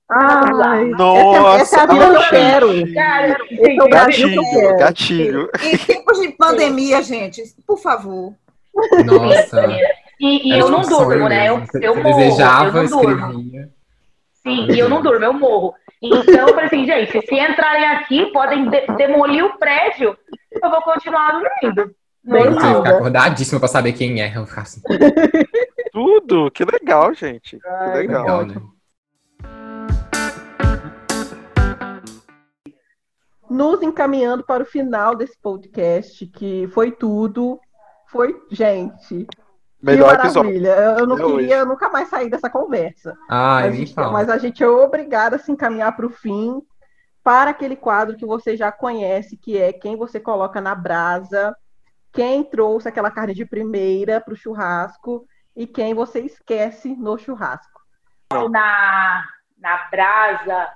Ai, 0.10 0.86
Nossa, 0.90 1.62
essa, 1.62 1.62
essa 1.62 1.78
é 1.78 1.82
a 1.82 1.86
vida 1.86 2.10
que 2.10 2.16
eu 2.16 2.30
quero. 2.30 2.94
Cara, 2.94 3.38
Gatilho, 3.90 4.78
gatilho. 4.78 5.50
Em 5.64 5.78
tempos 5.78 6.20
de 6.20 6.30
pandemia, 6.30 7.02
gente, 7.02 7.42
por 7.66 7.78
favor. 7.80 8.34
Nossa. 9.06 9.66
E, 10.20 10.50
e 10.50 10.54
Era 10.54 10.62
eu 10.62 10.70
não 10.70 10.80
um 10.80 10.88
durmo, 10.88 11.28
né? 11.28 11.50
Eu, 11.50 11.64
eu 11.82 11.96
morro, 11.96 12.18
desejava, 12.18 12.80
eu 12.80 12.90
não 12.90 13.02
durmo. 13.02 13.30
escrevia. 13.30 13.70
Sim, 14.44 14.68
e 14.72 14.80
eu 14.80 14.88
não 14.88 15.02
durmo, 15.02 15.26
eu 15.26 15.34
morro. 15.34 15.74
Então 16.08 16.48
eu 16.48 16.50
falei 16.50 16.66
assim, 16.66 16.86
gente, 16.86 17.22
se 17.26 17.36
entrarem 17.36 17.86
aqui, 17.86 18.26
podem 18.32 18.70
de- 18.70 18.88
demolir 18.98 19.46
o 19.46 19.58
prédio, 19.58 20.18
eu 20.62 20.70
vou 20.70 20.82
continuar 20.82 21.32
dormindo. 21.32 21.96
Você 22.24 22.38
ia 22.40 22.50
nada. 22.50 22.78
ficar 22.78 22.90
acordadíssima 22.96 23.60
pra 23.60 23.68
saber 23.70 23.94
quem 23.94 24.22
é. 24.22 24.30
Eu 24.30 24.34
vou 24.36 24.46
ficar 24.48 24.62
assim, 24.64 24.82
Tudo, 25.92 26.50
que 26.52 26.66
legal, 26.66 27.14
gente. 27.14 27.58
Que 27.60 27.68
Ai, 27.68 27.98
legal. 28.00 28.22
legal, 28.42 28.46
né? 28.48 28.56
Nos 33.50 33.82
encaminhando 33.84 34.44
para 34.44 34.64
o 34.64 34.66
final 34.66 35.16
desse 35.16 35.38
podcast, 35.40 36.26
que 36.28 36.68
foi 36.74 36.92
tudo. 36.92 37.60
Foi, 38.08 38.36
gente. 38.52 39.28
Melhor 39.86 40.16
que 40.16 40.22
episódio. 40.28 40.50
maravilha. 40.50 40.70
Eu 40.76 41.00
eu 41.00 41.08
não 41.08 41.16
Até 41.16 41.26
queria 41.26 41.66
nunca 41.66 41.90
mais 41.90 42.08
sair 42.10 42.30
dessa 42.30 42.50
conversa. 42.50 43.16
Ai, 43.30 43.64
Mas, 43.64 43.74
nem 43.74 43.82
a 43.82 43.86
gente- 43.86 43.94
fala. 43.96 44.12
mas 44.12 44.30
a 44.30 44.38
gente 44.38 44.64
é 44.64 44.68
obrigada 44.68 45.36
a 45.36 45.40
se 45.40 45.52
encaminhar 45.52 45.96
para 45.96 46.06
o 46.06 46.10
fim, 46.10 46.62
para 47.24 47.52
aquele 47.52 47.76
quadro 47.76 48.16
que 48.18 48.26
você 48.26 48.56
já 48.58 48.72
conhece, 48.72 49.38
que 49.38 49.58
é 49.58 49.74
quem 49.74 49.96
você 49.96 50.20
coloca 50.20 50.60
na 50.62 50.76
brasa, 50.76 51.56
quem 52.14 52.44
trouxe 52.44 52.88
aquela 52.88 53.12
carne 53.12 53.34
de 53.34 53.46
primeira 53.46 54.22
para 54.22 54.34
o 54.34 54.38
churrasco 54.38 55.26
e 55.56 55.66
quem 55.68 55.94
você 55.94 56.20
esquece 56.20 56.96
no 56.96 57.18
churrasco. 57.18 57.82
Na, 58.50 59.24
na 59.58 59.78
brasa, 59.90 60.68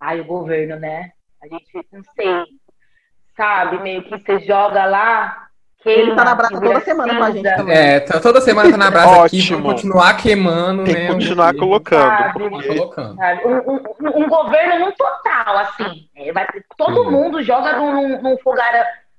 ai, 0.00 0.20
o 0.20 0.24
governo, 0.24 0.76
né? 0.76 1.10
A 1.42 1.46
gente 1.48 1.86
não 1.92 2.02
sei, 2.14 2.44
sabe? 3.36 3.78
Meio 3.80 4.02
que 4.04 4.18
você 4.18 4.38
joga 4.40 4.84
lá, 4.86 5.43
Ele 5.84 6.14
tá 6.14 6.24
na 6.24 6.34
brasa 6.34 6.60
toda 6.60 6.80
semana 6.80 7.14
com 7.16 7.22
a 7.24 7.30
gente 7.30 7.56
também. 7.56 7.76
É, 7.76 8.00
tá- 8.00 8.20
toda 8.20 8.40
semana 8.40 8.70
tá 8.70 8.76
na 8.76 8.90
brasa 8.90 9.24
aqui, 9.26 9.40
vamos 9.50 9.72
continuar 9.72 10.16
queimando, 10.16 10.84
Tem 10.84 10.94
né? 10.94 11.00
que 11.06 11.12
continuar 11.12 11.54
um- 11.54 11.58
colocando. 11.58 12.08
sabe? 12.18 12.32
Porque- 12.32 12.68
colocando. 12.68 13.16
sabe? 13.16 13.46
Um, 13.46 13.56
um- 13.70 14.24
um 14.24 14.28
governo 14.28 14.86
num 14.86 14.92
total, 14.92 15.58
assim. 15.58 16.08
É, 16.16 16.32
vai- 16.32 16.46
todo 16.76 17.04
Sim. 17.04 17.10
mundo 17.10 17.42
joga 17.42 17.76
num, 17.76 18.20
num- 18.22 18.36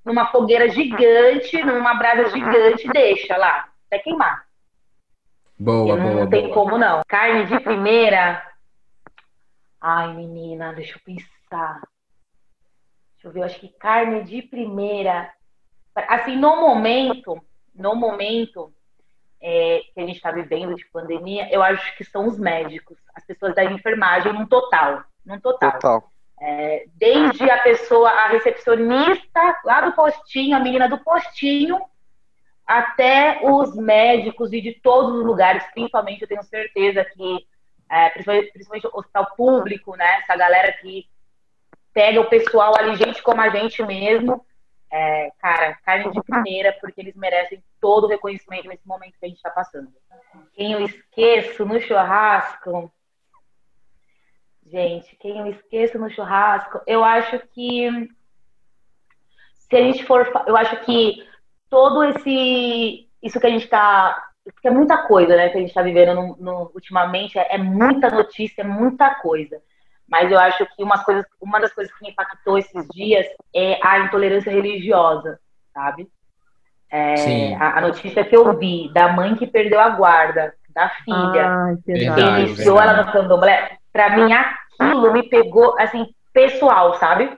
numa 0.06 0.26
fogueira 0.28 0.68
gigante, 0.70 1.62
numa 1.64 1.94
brasa 1.96 2.30
gigante, 2.30 2.88
e 2.88 2.92
deixa 2.92 3.38
lá, 3.38 3.66
até 3.88 4.00
queimar. 4.00 4.44
Boa, 5.58 5.96
não 5.96 6.14
boa, 6.16 6.28
tem 6.28 6.44
boa. 6.44 6.54
como 6.54 6.78
não. 6.78 7.02
Carne 7.08 7.46
de 7.46 7.60
primeira. 7.60 8.42
Ai, 9.80 10.14
menina, 10.14 10.74
deixa 10.74 10.96
eu 10.98 11.02
pensar. 11.06 11.80
Deixa 13.14 13.26
eu 13.28 13.32
ver, 13.32 13.40
eu 13.40 13.44
acho 13.46 13.60
que 13.60 13.70
carne 13.80 14.24
de 14.24 14.42
primeira. 14.42 15.30
Assim, 15.96 16.36
no 16.36 16.58
momento, 16.58 17.42
no 17.74 17.96
momento 17.96 18.74
é, 19.42 19.82
que 19.94 20.00
a 20.00 20.06
gente 20.06 20.18
está 20.18 20.32
vivendo 20.32 20.76
de 20.76 20.86
pandemia, 20.86 21.48
eu 21.52 21.62
acho 21.64 21.96
que 21.98 22.04
são 22.04 22.28
os 22.28 22.38
médicos, 22.38 22.98
as 23.14 23.26
pessoas 23.26 23.56
da 23.56 23.64
enfermagem, 23.64 24.34
num 24.34 24.46
total. 24.46 25.04
Num 25.26 25.40
total. 25.40 25.72
Total. 25.74 26.12
É, 26.42 26.86
desde 26.96 27.50
a 27.50 27.60
pessoa, 27.60 28.10
a 28.10 28.28
recepcionista 28.28 29.62
lá 29.64 29.82
do 29.82 29.94
postinho, 29.94 30.58
a 30.58 30.60
menina 30.60 30.90
do 30.90 30.98
postinho, 30.98 31.80
até 32.66 33.40
os 33.44 33.76
médicos 33.76 34.52
e 34.52 34.60
de 34.60 34.74
todos 34.74 35.16
os 35.20 35.26
lugares, 35.26 35.64
principalmente 35.74 36.24
eu 36.24 36.28
tenho 36.28 36.44
certeza 36.44 37.06
que, 37.06 37.46
é, 37.90 38.10
principalmente, 38.10 38.52
principalmente 38.52 38.88
o 38.88 38.98
hospital 38.98 39.28
público, 39.38 39.96
né? 39.96 40.20
Essa 40.20 40.36
galera 40.36 40.74
que 40.74 41.08
pega 41.94 42.20
o 42.20 42.30
pessoal 42.30 42.74
ali, 42.78 42.96
gente 42.96 43.22
como 43.24 43.40
a 43.40 43.50
gente 43.50 43.82
mesmo, 43.84 44.46
é, 44.92 45.32
cara, 45.40 45.78
carne 45.86 46.12
de 46.12 46.22
primeira, 46.24 46.74
porque 46.80 47.02
eles 47.02 47.16
merecem 47.16 47.64
todo 47.82 48.06
o 48.06 48.08
reconhecimento 48.08 48.68
nesse 48.68 48.88
momento 48.88 49.18
que 49.20 49.26
a 49.26 49.28
gente 49.28 49.38
está 49.38 49.50
passando. 49.50 49.92
Quem 50.54 50.74
eu 50.74 50.82
esqueço 50.86 51.66
no 51.66 51.80
churrasco, 51.80 52.92
Gente, 54.68 55.16
quem 55.18 55.38
eu 55.40 55.46
esqueço 55.48 56.00
no 56.00 56.10
churrasco, 56.10 56.82
eu 56.88 57.04
acho 57.04 57.38
que 57.54 57.88
se 59.54 59.76
a 59.76 59.82
gente 59.82 60.04
for, 60.06 60.28
eu 60.48 60.58
acho 60.58 60.84
que 60.86 61.24
todo 61.70 62.04
esse 62.04 63.08
isso 63.22 63.40
que 63.40 63.46
a 63.48 63.50
gente 63.50 63.68
tá, 63.68 64.24
porque 64.44 64.68
é 64.68 64.72
muita 64.72 65.08
coisa, 65.08 65.36
né, 65.36 65.50
que 65.50 65.58
a 65.58 65.62
gente 65.62 65.74
tá 65.74 65.82
vivendo 65.82 66.16
no, 66.16 66.36
no- 66.38 66.72
ultimamente, 66.74 67.38
é, 67.38 67.56
é 67.56 67.58
muita 67.58 68.10
notícia, 68.10 68.62
é 68.62 68.66
muita 68.66 69.14
coisa. 69.16 69.62
Mas 70.08 70.32
eu 70.32 70.40
acho 70.40 70.66
que 70.76 70.84
umas 70.84 71.04
coisas, 71.04 71.26
uma 71.42 71.60
das 71.60 71.74
coisas 71.74 71.94
que 71.96 72.04
me 72.04 72.12
impactou 72.12 72.58
esses 72.58 72.88
dias 72.90 73.26
é 73.56 73.80
a 73.84 74.00
intolerância 74.00 74.52
religiosa, 74.52 75.40
sabe? 75.74 76.08
É, 76.92 77.56
a, 77.56 77.80
a 77.80 77.82
notícia 77.82 78.24
que 78.24 78.36
eu 78.36 78.58
vi 78.58 78.92
da 78.94 79.10
mãe 79.10 79.36
que 79.36 79.48
perdeu 79.48 79.80
a 79.80 79.90
guarda 79.90 80.54
da 80.70 80.90
filha 80.90 81.76
pesado. 81.86 82.16
Verdade. 82.16 82.42
iniciou 82.42 82.80
ela 82.80 83.04
no 83.04 83.12
candomblé, 83.12 83.78
pra 83.92 84.10
mim 84.16 84.32
aquilo 84.32 85.12
me 85.12 85.24
pegou, 85.28 85.76
assim, 85.80 86.06
pessoal, 86.34 86.94
sabe? 86.96 87.36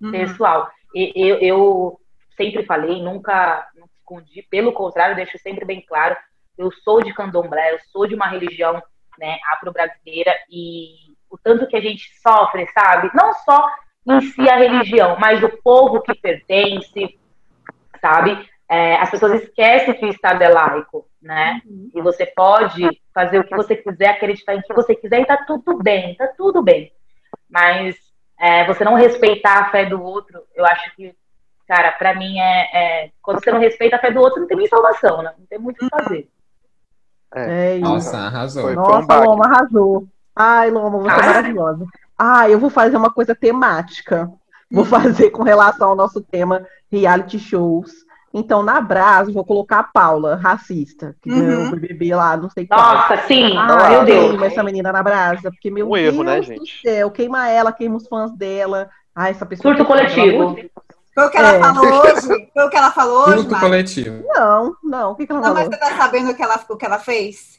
Uhum. 0.00 0.10
Pessoal. 0.12 0.70
E- 0.94 1.12
Eu, 1.14 1.38
eu 1.40 2.00
sempre 2.36 2.64
falei, 2.64 3.02
nunca, 3.02 3.68
nunca 3.74 3.92
escondi, 3.98 4.42
pelo 4.50 4.72
contrário, 4.72 5.16
deixo 5.16 5.36
sempre 5.38 5.64
bem 5.64 5.84
claro, 5.86 6.16
eu 6.56 6.70
sou 6.72 7.02
de 7.02 7.12
candomblé, 7.12 7.74
eu 7.74 7.78
sou 7.92 8.06
de 8.06 8.14
uma 8.14 8.26
religião 8.28 8.82
né, 9.18 9.38
afro-brasileira 9.52 10.34
e 10.50 11.05
o 11.30 11.38
tanto 11.38 11.66
que 11.66 11.76
a 11.76 11.80
gente 11.80 12.10
sofre, 12.20 12.66
sabe? 12.72 13.10
Não 13.14 13.32
só 13.34 13.68
em 14.06 14.20
si 14.20 14.48
a 14.48 14.56
religião, 14.56 15.16
mas 15.18 15.42
o 15.42 15.48
povo 15.62 16.00
que 16.00 16.14
pertence, 16.14 17.18
sabe? 18.00 18.48
É, 18.68 18.96
as 18.96 19.10
pessoas 19.10 19.42
esquecem 19.42 19.94
que 19.94 20.04
o 20.04 20.08
Estado 20.08 20.42
é 20.42 20.48
laico, 20.48 21.06
né? 21.22 21.60
E 21.94 22.00
você 22.02 22.26
pode 22.26 22.88
fazer 23.14 23.38
o 23.38 23.44
que 23.44 23.54
você 23.54 23.76
quiser, 23.76 24.08
acreditar 24.10 24.54
em 24.54 24.62
que 24.62 24.74
você 24.74 24.94
quiser 24.94 25.20
e 25.20 25.26
tá 25.26 25.36
tudo 25.44 25.78
bem, 25.78 26.14
tá 26.16 26.26
tudo 26.36 26.62
bem. 26.62 26.92
Mas 27.48 27.96
é, 28.38 28.64
você 28.66 28.84
não 28.84 28.94
respeitar 28.94 29.60
a 29.60 29.70
fé 29.70 29.86
do 29.86 30.02
outro, 30.02 30.42
eu 30.54 30.64
acho 30.66 30.94
que, 30.96 31.14
cara, 31.66 31.92
pra 31.92 32.14
mim 32.14 32.38
é, 32.38 33.04
é- 33.04 33.10
Quando 33.22 33.42
você 33.42 33.50
não 33.50 33.60
respeita 33.60 33.96
a 33.96 34.00
fé 34.00 34.10
do 34.10 34.20
outro, 34.20 34.40
não 34.40 34.48
tem 34.48 34.56
nem 34.56 34.66
salvação, 34.66 35.22
né? 35.22 35.32
Não 35.38 35.46
tem 35.46 35.58
muito 35.58 35.84
o 35.84 35.88
que 35.88 35.96
fazer. 35.96 36.28
É 37.34 37.76
isso. 37.76 37.84
Nossa, 37.84 38.18
arrasou. 38.18 38.62
Foi. 38.62 38.74
Nossa, 38.74 38.98
um 38.98 39.06
baque. 39.06 39.26
Loma 39.26 39.44
arrasou. 39.46 40.08
Ai, 40.36 40.70
Loma, 40.70 40.98
você 40.98 41.08
é 41.16 41.22
Ah. 41.22 41.26
maravilhosa. 41.26 41.84
Ah, 42.18 42.48
eu 42.48 42.58
vou 42.58 42.68
fazer 42.70 42.96
uma 42.96 43.10
coisa 43.10 43.34
temática. 43.34 44.30
Vou 44.70 44.84
fazer 44.84 45.30
com 45.30 45.42
relação 45.42 45.90
ao 45.90 45.96
nosso 45.96 46.20
tema 46.20 46.66
reality 46.92 47.38
shows. 47.38 47.90
Então, 48.34 48.62
na 48.62 48.80
Brasa, 48.82 49.32
vou 49.32 49.44
colocar 49.44 49.78
a 49.78 49.82
Paula, 49.84 50.34
racista, 50.36 51.16
que 51.22 51.30
Uhum. 51.30 51.38
ganhou 51.40 51.64
o 51.64 51.70
BBB 51.70 52.14
lá, 52.14 52.36
não 52.36 52.50
sei 52.50 52.66
qual. 52.66 52.80
Nossa, 52.96 53.16
sim. 53.26 53.56
Ah, 53.56 53.88
meu 53.88 53.98
eu 54.00 54.04
Deus. 54.04 54.28
queimo 54.28 54.44
essa 54.44 54.62
menina 54.62 54.92
na 54.92 55.02
brasa, 55.02 55.50
porque, 55.50 55.70
meu 55.70 55.86
Um 55.88 55.92
Deus 55.92 56.12
erro, 56.14 56.22
né, 56.22 56.36
do 56.40 56.42
gente? 56.42 56.80
céu, 56.82 57.10
queima 57.10 57.48
ela, 57.48 57.72
queima 57.72 57.96
os 57.96 58.06
fãs 58.06 58.30
dela. 58.36 58.90
Ah, 59.14 59.30
essa 59.30 59.46
pessoa. 59.46 59.74
Surto 59.74 59.86
coletivo. 59.86 60.54
Foi 61.14 61.24
o 61.26 61.30
que 61.30 61.38
ela 61.38 61.54
É. 61.54 61.60
falou 61.60 61.86
hoje? 62.02 62.50
Foi 62.52 62.64
o 62.64 62.68
que 62.68 62.76
ela 62.76 62.90
falou 62.90 63.28
hoje, 63.28 63.40
Surto 63.40 63.58
coletivo. 63.60 64.22
Não, 64.34 64.76
não, 64.84 65.12
o 65.12 65.14
que, 65.16 65.26
que 65.26 65.32
ela 65.32 65.40
Não, 65.40 65.54
mas 65.54 65.64
falou? 65.64 65.72
você 65.72 65.78
tá 65.78 65.96
sabendo 65.96 66.30
o 66.30 66.34
que 66.34 66.42
ela, 66.42 66.60
o 66.68 66.76
que 66.76 66.84
ela 66.84 66.98
fez? 66.98 67.58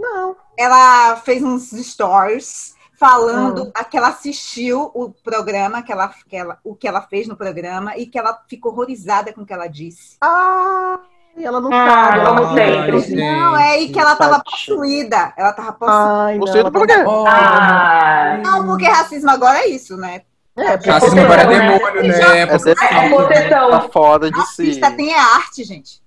Não. 0.00 0.36
Ela 0.56 1.16
fez 1.16 1.42
uns 1.42 1.70
stories 1.70 2.74
falando 2.98 3.64
Hum. 3.64 3.72
que 3.90 3.96
ela 3.96 4.08
assistiu 4.08 4.90
o 4.94 5.10
programa, 5.10 5.82
que 5.82 5.92
ela, 5.92 6.08
que 6.28 6.36
ela, 6.36 6.58
o 6.64 6.74
que 6.74 6.88
ela 6.88 7.00
fez 7.02 7.28
no 7.28 7.36
programa 7.36 7.96
e 7.96 8.06
que 8.06 8.18
ela 8.18 8.42
ficou 8.48 8.72
horrorizada 8.72 9.32
com 9.32 9.42
o 9.42 9.46
que 9.46 9.52
ela 9.52 9.68
disse. 9.68 10.16
Ah, 10.20 10.98
ela 11.36 11.60
não 11.60 11.72
Ah, 11.72 11.86
sabe. 11.86 12.18
Ela 12.18 12.32
não 12.34 12.54
sempre. 12.54 13.14
Não, 13.14 13.56
é 13.56 13.80
e 13.80 13.92
que 13.92 14.00
ela 14.00 14.16
tava 14.16 14.42
possuída. 14.42 15.32
Ela 15.36 15.52
tava 15.52 15.72
possuída. 15.72 15.94
Ai, 15.94 16.38
não, 16.38 16.46
ela 16.56 16.70
tá-? 16.72 17.04
Ah, 17.28 18.38
Não, 18.42 18.66
porque 18.66 18.86
racismo 18.88 19.30
agora 19.30 19.58
é 19.60 19.68
isso, 19.68 19.96
né? 19.96 20.22
É, 20.58 20.76
porque 20.76 20.90
Racismo 20.90 21.20
agora 21.20 21.42
é 21.42 21.44
Possessão, 21.46 21.68
né? 21.68 21.78
demônio, 21.78 22.02
né? 22.08 22.38
É 22.40 22.46
possessão. 22.46 23.70
Tá 23.70 23.80
fora 23.92 24.30
de 24.30 24.46
si. 24.48 24.62
Artista 24.62 24.90
tem 24.92 25.12
é 25.12 25.18
arte, 25.18 25.64
gente. 25.64 26.00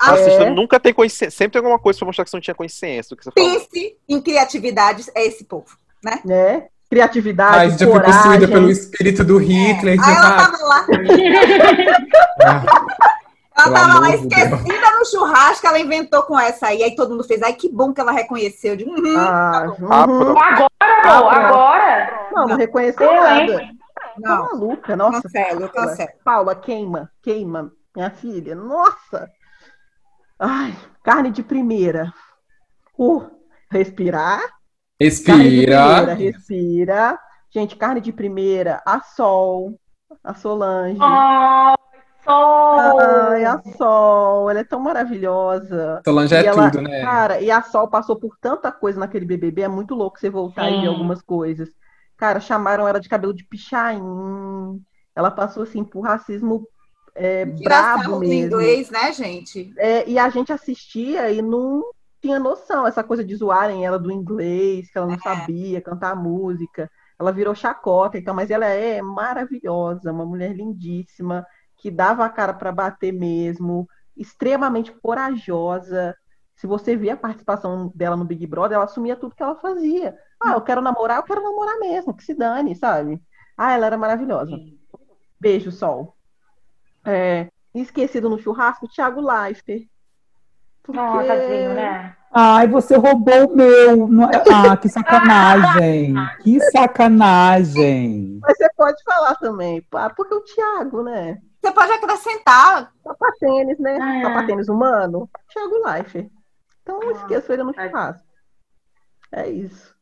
Artista 0.00 0.42
É. 0.44 0.50
nunca 0.50 0.78
tem 0.78 0.92
consciência. 0.92 1.30
Sempre 1.30 1.52
tem 1.52 1.60
alguma 1.60 1.78
coisa 1.78 1.98
pra 1.98 2.06
mostrar 2.06 2.24
que 2.24 2.30
você 2.30 2.36
não 2.36 2.42
tinha 2.42 2.54
consciência 2.54 3.10
do 3.10 3.16
que 3.18 3.24
você 3.24 3.30
falou. 3.30 3.50
Pense 3.60 3.96
em 4.08 4.20
criatividade, 4.20 5.04
é 5.14 5.26
esse 5.26 5.44
povo. 5.44 5.66
né? 6.24 6.64
Criatividade, 6.90 7.56
Ai, 7.56 7.70
já 7.78 7.86
coragem. 7.86 8.14
possuída 8.22 8.48
pelo 8.48 8.70
espírito 8.70 9.22
do 9.24 9.36
Hitler. 9.38 9.98
Aí 10.02 10.14
ela 10.14 10.38
sabe? 10.38 10.42
tava 10.52 10.64
lá, 10.64 10.86
Ah, 13.60 13.64
ela 13.66 13.72
Pelo 13.72 13.74
tava 13.74 13.98
lá 14.00 14.08
de 14.10 14.14
esquecida 14.22 14.90
no 14.98 15.04
churrasco, 15.04 15.66
ela 15.66 15.78
inventou 15.80 16.22
com 16.22 16.38
essa 16.38 16.68
aí. 16.68 16.82
Aí 16.82 16.94
todo 16.94 17.10
mundo 17.10 17.24
fez. 17.24 17.42
Ai, 17.42 17.52
que 17.54 17.68
bom 17.68 17.92
que 17.92 18.00
ela 18.00 18.12
reconheceu. 18.12 18.72
Eu 18.72 18.76
digo, 18.76 18.90
uhum. 18.92 19.18
Ah, 19.18 19.64
Ah, 19.90 20.06
uhum. 20.06 20.18
pronto. 20.24 20.38
Agora, 20.40 20.68
amor, 21.04 21.34
agora. 21.34 22.28
Não, 22.32 22.46
não 22.46 22.56
reconheceu 22.56 23.06
Eu, 23.06 23.20
nada. 23.22 23.68
Tá 24.20 24.28
Não, 24.36 24.42
maluca, 24.44 24.96
nossa. 24.96 25.22
cancelo, 25.22 25.68
Paula. 25.70 25.88
cancelo. 25.90 26.10
Paula, 26.24 26.54
queima, 26.54 27.10
queima, 27.22 27.72
minha 27.94 28.10
filha. 28.10 28.54
Nossa! 28.54 29.28
Ai, 30.38 30.74
carne 31.02 31.30
de 31.30 31.42
primeira. 31.42 32.12
Uh, 32.98 33.24
respirar. 33.70 34.40
Carne 34.40 35.10
de 35.10 35.22
primeira, 35.22 36.14
Respira. 36.14 36.14
respira. 36.14 37.18
Gente, 37.50 37.76
carne 37.76 38.00
de 38.00 38.12
primeira, 38.12 38.82
a 38.84 39.00
Sol, 39.00 39.78
a 40.22 40.34
Solange. 40.34 40.98
Ai, 41.00 41.74
sol. 42.24 42.78
Ai, 43.00 43.44
a 43.44 43.62
Sol, 43.76 44.50
ela 44.50 44.60
é 44.60 44.64
tão 44.64 44.80
maravilhosa. 44.80 46.02
Solange 46.04 46.34
é 46.34 46.42
E 46.42 46.46
ela- 46.46 46.70
tudo, 46.70 46.82
né? 46.82 47.00
Cara, 47.02 47.40
e 47.40 47.50
a 47.50 47.62
Sol 47.62 47.88
passou 47.88 48.16
por 48.16 48.36
tanta 48.40 48.70
coisa 48.70 48.98
naquele 49.00 49.24
BBB, 49.24 49.62
é 49.62 49.68
muito 49.68 49.94
louco 49.94 50.18
você 50.18 50.28
voltar 50.28 50.68
e 50.68 50.74
ver 50.74 50.80
Sim. 50.82 50.86
algumas 50.88 51.22
coisas. 51.22 51.68
Cara, 52.18 52.40
chamaram 52.40 52.86
ela 52.86 53.00
de 53.00 53.08
cabelo 53.08 53.32
de 53.32 53.44
pichain. 53.44 54.00
Ela 55.14 55.30
passou, 55.30 55.62
assim, 55.62 55.84
por 55.84 56.00
racismo 56.02 56.66
é, 57.14 57.44
brabo 57.44 58.18
mesmo. 58.20 58.60
inglês, 58.60 58.90
né, 58.90 59.12
gente? 59.12 59.72
É, 59.78 60.08
e 60.08 60.18
a 60.18 60.28
gente 60.28 60.52
assistia 60.52 61.30
e 61.30 61.40
não 61.40 61.82
tinha 62.20 62.38
noção, 62.38 62.86
essa 62.86 63.02
coisa 63.04 63.24
de 63.24 63.34
zoarem 63.36 63.86
ela 63.86 63.98
do 63.98 64.10
inglês, 64.10 64.90
que 64.90 64.98
ela 64.98 65.06
não 65.06 65.14
É. 65.14 65.18
sabia 65.18 65.80
cantar 65.80 66.16
música. 66.16 66.90
Ela 67.18 67.32
virou 67.32 67.54
chacota, 67.54 68.18
então, 68.18 68.34
mas 68.34 68.50
ela 68.50 68.66
é 68.66 69.00
maravilhosa, 69.00 70.12
uma 70.12 70.26
mulher 70.26 70.52
lindíssima, 70.54 71.46
que 71.76 71.90
dava 71.90 72.24
a 72.24 72.28
cara 72.28 72.52
para 72.54 72.72
bater 72.72 73.12
mesmo, 73.12 73.88
extremamente 74.16 74.92
corajosa. 75.00 76.14
Se 76.56 76.66
você 76.66 76.96
vê 76.96 77.10
a 77.10 77.16
participação 77.16 77.92
dela 77.94 78.16
no 78.16 78.24
Big 78.24 78.44
Brother, 78.46 78.74
ela 78.76 78.84
assumia 78.84 79.14
tudo 79.16 79.34
que 79.34 79.42
ela 79.42 79.54
fazia. 79.56 80.16
Ah, 80.40 80.52
eu 80.52 80.60
quero 80.60 80.80
namorar, 80.80 81.18
eu 81.18 81.22
quero 81.22 81.42
namorar 81.42 81.78
mesmo, 81.78 82.14
que 82.14 82.24
se 82.24 82.34
dane, 82.34 82.74
sabe? 82.76 83.20
Ah, 83.56 83.72
ela 83.72 83.86
era 83.86 83.98
maravilhosa. 83.98 84.56
Beijo, 85.40 85.70
Sol. 85.72 86.14
É, 87.04 87.48
esquecido 87.74 88.28
no 88.28 88.38
churrasco, 88.38 88.88
Thiago 88.88 89.20
Leifert. 89.20 89.88
Porque... 90.82 91.00
Nossa, 91.00 91.26
tadinho, 91.26 91.74
né? 91.74 92.16
Ai, 92.32 92.68
você 92.68 92.96
roubou 92.96 93.48
o 93.52 93.56
meu. 93.56 94.08
É- 94.30 94.42
Ah, 94.52 94.76
que 94.76 94.88
sacanagem. 94.88 96.14
Que 96.42 96.60
sacanagem. 96.60 98.38
Mas 98.42 98.56
você 98.56 98.68
pode 98.76 99.02
falar 99.02 99.34
também, 99.36 99.82
pá, 99.82 100.10
porque 100.10 100.34
o 100.34 100.40
Thiago, 100.42 101.02
né? 101.02 101.40
Você 101.60 101.72
pode 101.72 101.92
acrescentar. 101.92 102.92
Sapatênis, 103.02 103.78
né? 103.78 103.98
Ah. 104.00 104.22
Sapatênis 104.28 104.68
humano, 104.68 105.28
Thiago 105.52 105.78
Leifert. 105.84 106.30
Então 106.82 107.00
Ah, 107.02 107.12
esqueço 107.12 107.52
ele 107.52 107.64
no 107.64 107.74
churrasco. 107.74 108.26
É 109.32 109.48
isso. 109.48 109.94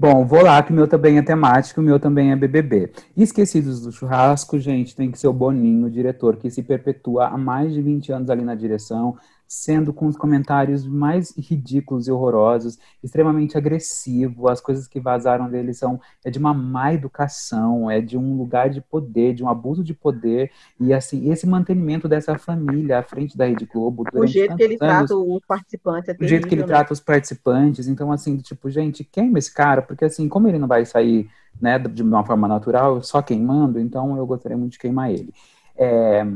Bom, 0.00 0.24
vou 0.24 0.42
lá, 0.42 0.62
que 0.62 0.70
o 0.70 0.74
meu 0.74 0.86
também 0.86 1.18
é 1.18 1.22
temático, 1.22 1.80
o 1.80 1.82
meu 1.82 1.98
também 1.98 2.30
é 2.30 2.36
BBB. 2.36 2.92
Esquecidos 3.16 3.80
do 3.80 3.90
churrasco, 3.90 4.56
gente, 4.56 4.94
tem 4.94 5.10
que 5.10 5.18
ser 5.18 5.26
o 5.26 5.32
Boninho, 5.32 5.86
o 5.86 5.90
diretor, 5.90 6.36
que 6.36 6.48
se 6.50 6.62
perpetua 6.62 7.26
há 7.26 7.36
mais 7.36 7.72
de 7.74 7.82
20 7.82 8.12
anos 8.12 8.30
ali 8.30 8.44
na 8.44 8.54
direção, 8.54 9.16
sendo 9.48 9.94
com 9.94 10.06
os 10.06 10.16
comentários 10.16 10.86
mais 10.86 11.34
ridículos 11.36 12.06
e 12.06 12.12
horrorosos, 12.12 12.78
extremamente 13.02 13.56
agressivo. 13.56 14.46
As 14.46 14.60
coisas 14.60 14.86
que 14.86 15.00
vazaram 15.00 15.48
dele 15.48 15.72
são 15.72 15.98
é 16.22 16.30
de 16.30 16.38
uma 16.38 16.52
má 16.52 16.92
educação, 16.92 17.90
é 17.90 17.98
de 17.98 18.18
um 18.18 18.36
lugar 18.36 18.68
de 18.68 18.82
poder, 18.82 19.32
de 19.32 19.42
um 19.42 19.48
abuso 19.48 19.82
de 19.82 19.94
poder. 19.94 20.50
E 20.78 20.92
assim, 20.92 21.30
esse 21.30 21.46
mantenimento 21.46 22.06
dessa 22.06 22.38
família 22.38 22.98
à 22.98 23.02
frente 23.02 23.38
da 23.38 23.46
Rede 23.46 23.64
Globo 23.64 24.04
O 24.12 24.26
jeito 24.26 24.54
que 24.54 24.62
ele 24.62 24.76
anos, 24.80 25.08
trata 25.08 25.16
os 25.16 25.40
participantes 25.46 26.08
é 26.10 26.12
o 26.12 26.28
jeito 26.28 26.46
que 26.46 26.54
ele 26.54 26.62
terrível, 26.62 26.66
né? 26.66 26.74
trata 26.74 26.92
os 26.92 27.00
participantes. 27.00 27.88
Então, 27.88 28.12
assim, 28.12 28.36
tipo, 28.36 28.68
gente, 28.68 29.02
queima 29.02 29.38
esse 29.38 29.54
cara, 29.54 29.80
porque 29.80 30.04
assim, 30.04 30.28
como 30.28 30.46
ele 30.46 30.58
não 30.58 30.68
vai 30.68 30.84
sair, 30.84 31.30
né, 31.58 31.78
de 31.78 32.02
uma 32.02 32.24
forma 32.24 32.46
natural, 32.46 33.02
só 33.02 33.22
queimando, 33.22 33.80
então 33.80 34.16
eu 34.16 34.26
gostaria 34.26 34.58
muito 34.58 34.72
de 34.72 34.78
queimar 34.78 35.10
ele. 35.10 35.32
É, 35.76 36.26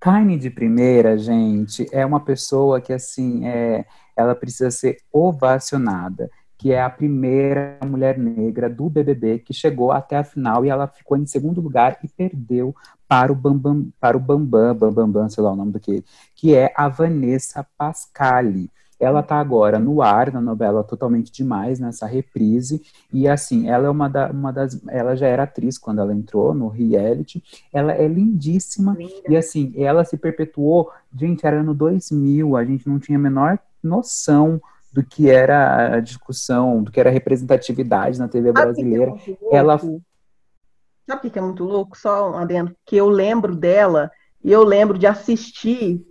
carne 0.00 0.38
de 0.38 0.50
primeira, 0.50 1.16
gente, 1.18 1.86
é 1.92 2.04
uma 2.04 2.20
pessoa 2.20 2.80
que, 2.80 2.92
assim, 2.92 3.46
é, 3.46 3.84
ela 4.16 4.34
precisa 4.34 4.70
ser 4.70 4.98
ovacionada, 5.12 6.30
que 6.58 6.72
é 6.72 6.80
a 6.80 6.88
primeira 6.88 7.78
mulher 7.84 8.18
negra 8.18 8.68
do 8.68 8.88
BBB 8.88 9.40
que 9.40 9.52
chegou 9.52 9.92
até 9.92 10.16
a 10.16 10.24
final 10.24 10.64
e 10.64 10.68
ela 10.68 10.86
ficou 10.86 11.16
em 11.16 11.26
segundo 11.26 11.60
lugar 11.60 11.98
e 12.02 12.08
perdeu 12.08 12.74
para 13.06 13.30
o 13.30 13.34
Bambam, 13.34 13.88
para 14.00 14.16
o 14.16 14.20
Bambam, 14.20 14.74
Bambam, 14.74 15.10
Bam, 15.10 15.28
sei 15.28 15.44
lá 15.44 15.52
o 15.52 15.56
nome 15.56 15.72
do 15.72 15.80
que, 15.80 16.02
que 16.34 16.54
é 16.54 16.72
a 16.74 16.88
Vanessa 16.88 17.66
Pascali. 17.76 18.70
Ela 18.98 19.22
tá 19.22 19.36
agora 19.38 19.78
no 19.78 20.00
ar, 20.00 20.32
na 20.32 20.40
novela 20.40 20.82
Totalmente 20.82 21.30
Demais, 21.30 21.78
nessa 21.78 22.06
reprise, 22.06 22.82
e 23.12 23.28
assim, 23.28 23.68
ela 23.68 23.86
é 23.86 23.90
uma, 23.90 24.08
da- 24.08 24.30
uma 24.30 24.52
das. 24.52 24.80
Ela 24.88 25.14
já 25.14 25.26
era 25.26 25.42
atriz 25.42 25.76
quando 25.78 26.00
ela 26.00 26.14
entrou 26.14 26.54
no 26.54 26.68
reality, 26.68 27.42
ela 27.72 27.92
é 27.92 28.08
lindíssima, 28.08 28.96
e 29.28 29.36
assim, 29.36 29.72
ela 29.76 30.04
se 30.04 30.16
perpetuou, 30.16 30.90
gente, 31.14 31.46
era 31.46 31.60
ano 31.60 31.74
2000, 31.74 32.56
a 32.56 32.64
gente 32.64 32.88
não 32.88 32.98
tinha 32.98 33.18
a 33.18 33.20
menor 33.20 33.58
noção 33.82 34.60
do 34.92 35.02
que 35.04 35.28
era 35.28 35.96
a 35.96 36.00
discussão, 36.00 36.82
do 36.82 36.90
que 36.90 36.98
era 36.98 37.10
a 37.10 37.12
representatividade 37.12 38.18
na 38.18 38.28
TV 38.28 38.48
é 38.48 38.52
brasileira. 38.52 39.14
Ela- 39.52 39.78
Sabe 39.78 41.28
o 41.28 41.30
que 41.30 41.38
é 41.38 41.42
muito 41.42 41.64
louco? 41.64 41.96
Só 41.96 42.34
adendo. 42.34 42.74
Que 42.84 42.96
eu 42.96 43.08
lembro 43.08 43.54
dela 43.54 44.10
e 44.42 44.50
eu 44.50 44.64
lembro 44.64 44.98
de 44.98 45.06
assistir 45.06 46.04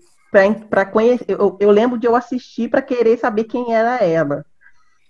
para 0.70 0.86
conhecer. 0.86 1.26
Eu, 1.28 1.58
eu 1.60 1.72
lembro 1.72 1.98
de 1.98 2.08
eu 2.08 2.16
assistir 2.16 2.70
para 2.70 2.82
querer 2.82 3.18
saber 3.18 3.46
quem 3.46 3.74
era 3.74 4.04
ela. 4.04 4.46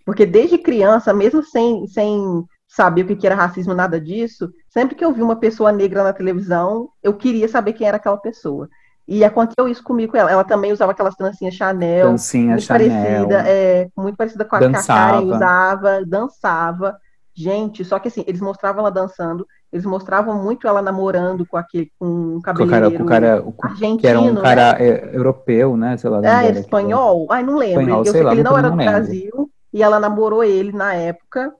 Porque 0.05 0.25
desde 0.25 0.57
criança, 0.57 1.13
mesmo 1.13 1.43
sem, 1.43 1.87
sem 1.87 2.45
saber 2.67 3.09
o 3.09 3.15
que 3.15 3.25
era 3.25 3.35
racismo, 3.35 3.73
nada 3.73 3.99
disso, 3.99 4.51
sempre 4.69 4.95
que 4.95 5.03
eu 5.03 5.11
vi 5.11 5.21
uma 5.21 5.35
pessoa 5.37 5.71
negra 5.71 6.03
na 6.03 6.13
televisão, 6.13 6.89
eu 7.01 7.13
queria 7.13 7.47
saber 7.47 7.73
quem 7.73 7.87
era 7.87 7.97
aquela 7.97 8.17
pessoa. 8.17 8.69
E 9.07 9.23
aconteceu 9.23 9.67
isso 9.67 9.83
comigo 9.83 10.11
com 10.11 10.17
ela. 10.17 10.31
Ela 10.31 10.43
também 10.43 10.71
usava 10.71 10.91
aquelas 10.91 11.15
trancinhas 11.15 11.53
Chanel, 11.53 12.11
Dancinha 12.11 12.51
muito 12.51 12.63
Chanel. 12.63 12.89
parecida, 12.89 13.49
é, 13.49 13.87
muito 13.95 14.15
parecida 14.15 14.45
com 14.45 14.55
a 14.55 14.59
que 14.59 14.65
a 14.65 14.69
Dançava. 14.69 15.11
Karen 15.11 15.25
usava, 15.25 16.05
dançava. 16.05 16.97
Gente, 17.33 17.83
só 17.83 17.99
que 17.99 18.07
assim, 18.07 18.23
eles 18.25 18.41
mostravam 18.41 18.79
ela 18.81 18.91
dançando, 18.91 19.45
eles 19.75 19.85
mostravam 19.85 20.41
muito 20.41 20.67
ela 20.67 20.81
namorando 20.81 21.45
com 21.45 21.57
aquele 21.57 21.91
com 21.99 22.07
um 22.07 22.31
Com 22.33 22.37
o 22.37 22.41
cara, 22.41 22.89
cabeleireiro 22.89 22.97
com 22.99 23.03
o 23.03 23.07
cara 23.07 23.43
o- 23.45 23.53
argentino, 23.61 23.97
que 23.99 24.07
era 24.07 24.19
um 24.21 24.33
né? 24.33 24.41
cara 24.41 24.81
é, 24.81 25.15
europeu, 25.15 25.75
né? 25.75 25.97
Sei 25.97 26.09
lá. 26.09 26.19
Ah, 26.19 26.45
era 26.45 26.59
espanhol? 26.59 27.27
Ai, 27.29 27.43
não 27.43 27.57
lembro. 27.57 27.81
Espanhol, 27.81 27.99
eu 27.99 28.03
sei 28.05 28.13
sei 28.13 28.23
lá, 28.23 28.29
que 28.29 28.35
ele 28.35 28.43
não 28.43 28.57
era 28.57 28.69
do 28.71 28.77
lembro. 28.77 28.91
Brasil 28.93 29.51
e 29.73 29.83
ela 29.83 29.99
namorou 29.99 30.43
ele 30.45 30.71
na 30.71 30.93
época. 30.93 31.53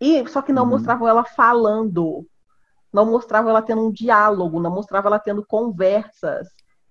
E 0.00 0.26
só 0.28 0.40
que 0.40 0.50
não 0.52 0.64
Uhum. 0.64 0.70
mostravam 0.70 1.06
ela 1.06 1.24
falando. 1.24 2.26
Não 2.92 3.04
mostrava 3.06 3.50
ela 3.50 3.62
tendo 3.62 3.86
um 3.86 3.92
diálogo, 3.92 4.60
não 4.60 4.70
mostrava 4.70 5.08
ela 5.08 5.18
tendo 5.18 5.44
conversas. 5.46 6.48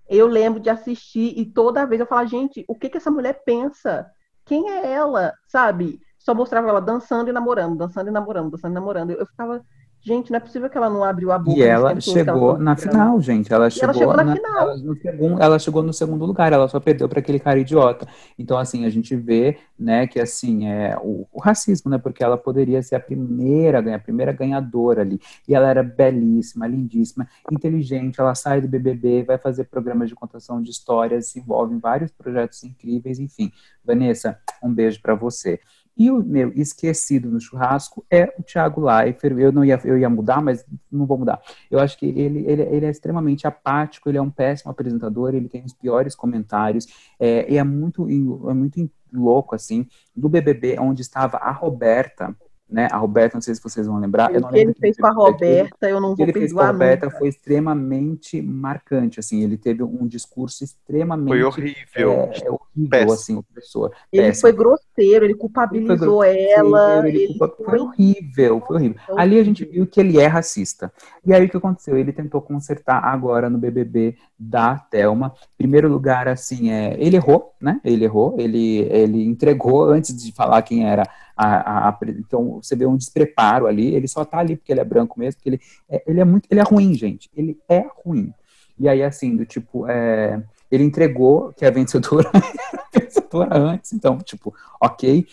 Eu 0.07 0.27
lembro 0.27 0.59
de 0.59 0.69
assistir 0.69 1.33
e 1.37 1.45
toda 1.45 1.85
vez 1.87 1.99
eu 2.01 2.07
falava, 2.07 2.27
gente, 2.27 2.63
o 2.67 2.75
que 2.75 2.89
que 2.89 2.97
essa 2.97 3.09
mulher 3.11 3.41
pensa? 3.45 4.05
Quem 4.45 4.69
é 4.69 4.91
ela? 4.91 5.33
Sabe? 5.47 5.99
só 6.19 6.35
mostrava 6.35 6.69
ela 6.69 6.79
dançando 6.79 7.31
e 7.31 7.33
namorando, 7.33 7.75
dançando 7.79 8.09
e 8.09 8.11
namorando, 8.11 8.51
dançando 8.51 8.71
e 8.73 8.75
namorando. 8.75 9.09
Eu 9.11 9.25
ficava, 9.25 9.59
gente, 10.01 10.31
não 10.31 10.37
é 10.37 10.39
possível 10.39 10.69
que 10.69 10.77
ela 10.77 10.89
não 10.89 11.03
abriu 11.03 11.31
a 11.31 11.37
boca. 11.39 11.57
E 11.57 11.63
ela 11.63 11.99
chegou 11.99 12.57
na 12.57 12.75
final, 12.75 13.21
gente. 13.21 13.51
Ela 13.51 13.65
ela 13.65 13.69
chegou, 13.69 13.93
chegou 13.93 14.15
na 14.15 14.23
na, 14.23 14.35
final. 14.35 14.61
Ela, 14.61 14.77
no 14.77 14.95
segundo, 14.95 15.41
ela 15.41 15.59
chegou 15.59 15.83
no 15.83 15.93
segundo 15.93 16.25
lugar, 16.25 16.51
ela 16.51 16.67
só 16.67 16.79
perdeu 16.79 17.07
para 17.07 17.19
aquele 17.19 17.39
cara 17.39 17.59
idiota. 17.59 18.07
Então, 18.37 18.57
assim, 18.57 18.85
a 18.85 18.89
gente 18.89 19.15
vê, 19.15 19.57
né, 19.77 20.07
que 20.07 20.19
assim, 20.19 20.67
é 20.67 20.97
o, 21.01 21.27
o 21.31 21.39
racismo, 21.39 21.91
né? 21.91 21.97
Porque 21.97 22.23
ela 22.23 22.37
poderia 22.37 22.81
ser 22.81 22.95
a 22.95 22.99
primeira, 22.99 23.95
a 23.95 23.99
primeira 23.99 24.31
ganhadora 24.31 25.01
ali. 25.01 25.19
E 25.47 25.53
ela 25.53 25.69
era 25.69 25.83
belíssima, 25.83 26.67
lindíssima, 26.67 27.27
inteligente. 27.51 28.19
Ela 28.19 28.35
sai 28.35 28.61
do 28.61 28.67
BBB, 28.67 29.23
vai 29.23 29.37
fazer 29.37 29.65
programas 29.65 30.09
de 30.09 30.15
contação 30.15 30.61
de 30.61 30.71
histórias, 30.71 31.27
se 31.27 31.39
envolve 31.39 31.75
em 31.75 31.79
vários 31.79 32.11
projetos 32.11 32.63
incríveis, 32.63 33.19
enfim. 33.19 33.51
Vanessa, 33.83 34.37
um 34.63 34.73
beijo 34.73 35.01
para 35.01 35.15
você. 35.15 35.59
E 35.97 36.09
o 36.09 36.23
meu 36.23 36.51
esquecido 36.53 37.29
no 37.29 37.39
churrasco 37.39 38.05
é 38.09 38.33
o 38.37 38.43
Thiago 38.43 38.81
Leifert. 38.81 39.37
Eu 39.37 39.51
não 39.51 39.63
ia, 39.63 39.79
eu 39.83 39.97
ia 39.97 40.09
mudar, 40.09 40.41
mas 40.41 40.65
não 40.91 41.05
vou 41.05 41.17
mudar. 41.17 41.41
Eu 41.69 41.79
acho 41.79 41.97
que 41.97 42.05
ele, 42.05 42.45
ele, 42.47 42.61
ele 42.63 42.85
é 42.85 42.89
extremamente 42.89 43.45
apático, 43.45 44.09
ele 44.09 44.17
é 44.17 44.21
um 44.21 44.29
péssimo 44.29 44.71
apresentador, 44.71 45.35
ele 45.35 45.49
tem 45.49 45.63
os 45.63 45.73
piores 45.73 46.15
comentários, 46.15 46.87
é, 47.19 47.51
e 47.51 47.57
é 47.57 47.63
muito, 47.63 48.09
é 48.09 48.53
muito 48.53 48.89
louco, 49.13 49.53
assim, 49.53 49.85
do 50.15 50.29
BBB, 50.29 50.79
onde 50.79 51.01
estava 51.01 51.37
a 51.37 51.51
Roberta, 51.51 52.35
né? 52.71 52.87
A 52.91 52.97
Roberta, 52.97 53.35
não 53.35 53.41
sei 53.41 53.53
se 53.53 53.61
vocês 53.61 53.85
vão 53.85 53.99
lembrar. 53.99 54.31
eu 54.33 54.39
O 54.39 54.41
não 54.43 54.49
que 54.49 54.57
ele 54.59 54.73
fez 54.73 54.95
com 54.97 55.05
a 55.05 55.09
ele- 55.09 55.17
Roberta, 55.19 55.89
eu 55.89 55.99
não 55.99 56.11
o 56.11 56.15
que 56.15 56.17
vou 56.23 56.25
ele 56.25 56.33
fez 56.39 56.53
com 56.53 56.59
a 56.61 56.67
Roberta 56.71 57.05
nunca. 57.07 57.17
foi 57.19 57.27
extremamente 57.29 58.41
marcante, 58.41 59.19
assim, 59.19 59.43
ele 59.43 59.57
teve 59.57 59.83
um 59.83 60.07
discurso 60.07 60.63
extremamente 60.63 61.27
Foi 61.29 61.43
horrível. 61.43 62.11
é, 62.31 62.45
é 62.45 62.49
horrível, 62.51 62.89
Péssimo. 62.89 63.13
assim, 63.13 63.35
o 63.37 63.43
professor. 63.43 63.91
Ele 64.11 64.23
Péssimo. 64.27 64.41
foi 64.41 64.51
grosseiro, 64.53 65.25
ele 65.25 65.35
culpabilizou 65.35 66.23
ela. 66.23 67.07
Ele 67.07 67.17
Ele 67.23 67.27
culpa- 67.37 67.53
foi 67.57 67.65
foi 67.65 67.79
horrível, 67.79 68.61
foi 68.65 68.75
horrível. 68.77 68.97
Foi 69.05 69.15
Ali 69.21 69.39
a 69.39 69.43
gente 69.43 69.65
viu 69.65 69.85
que 69.87 69.99
ele 69.99 70.19
é 70.19 70.25
racista. 70.27 70.91
E 71.25 71.33
aí 71.33 71.45
o 71.45 71.49
que 71.49 71.57
aconteceu? 71.57 71.97
Ele 71.97 72.11
tentou 72.11 72.41
consertar 72.41 73.03
agora 73.03 73.49
no 73.49 73.57
BBB 73.57 74.15
da 74.37 74.75
Thelma. 74.77 75.33
Primeiro 75.57 75.87
lugar, 75.87 76.27
assim, 76.27 76.71
é, 76.71 76.95
ele 76.99 77.15
errou, 77.15 77.53
né? 77.61 77.79
Ele 77.83 78.03
errou, 78.05 78.35
ele, 78.39 78.79
ele 78.89 79.23
entregou 79.25 79.83
antes 79.89 80.15
de 80.15 80.31
falar 80.33 80.61
quem 80.63 80.87
era 80.89 81.03
a, 81.43 81.87
a- 81.87 81.89
a- 81.89 81.99
Então 82.19 82.59
você 82.61 82.75
vê 82.75 82.85
um 82.85 82.97
despreparo 82.97 83.67
ali. 83.67 83.93
Ele 83.95 84.07
só 84.07 84.23
tá 84.25 84.39
ali 84.39 84.55
porque 84.55 84.71
ele 84.71 84.79
é 84.81 84.85
branco 84.85 85.19
mesmo, 85.19 85.37
porque 85.39 85.49
ele 85.49 85.61
é, 85.89 86.03
ele 86.07 86.19
é 86.19 86.25
muito, 86.25 86.47
ele 86.49 86.59
é 86.59 86.63
ruim, 86.63 86.93
gente. 86.93 87.29
Ele 87.35 87.57
é 87.69 87.85
ruim. 88.05 88.33
E 88.79 88.87
aí, 88.89 89.03
assim, 89.03 89.35
do 89.35 89.45
tipo, 89.45 89.87
é, 89.87 90.41
ele 90.71 90.83
entregou 90.83 91.53
que 91.53 91.65
a 91.65 91.69
vencedora 91.71 92.29
era 92.33 92.43
a 92.95 92.99
vencedora 92.99 93.57
antes, 93.57 93.93
então, 93.93 94.17
tipo, 94.19 94.53
ok. 94.81 95.25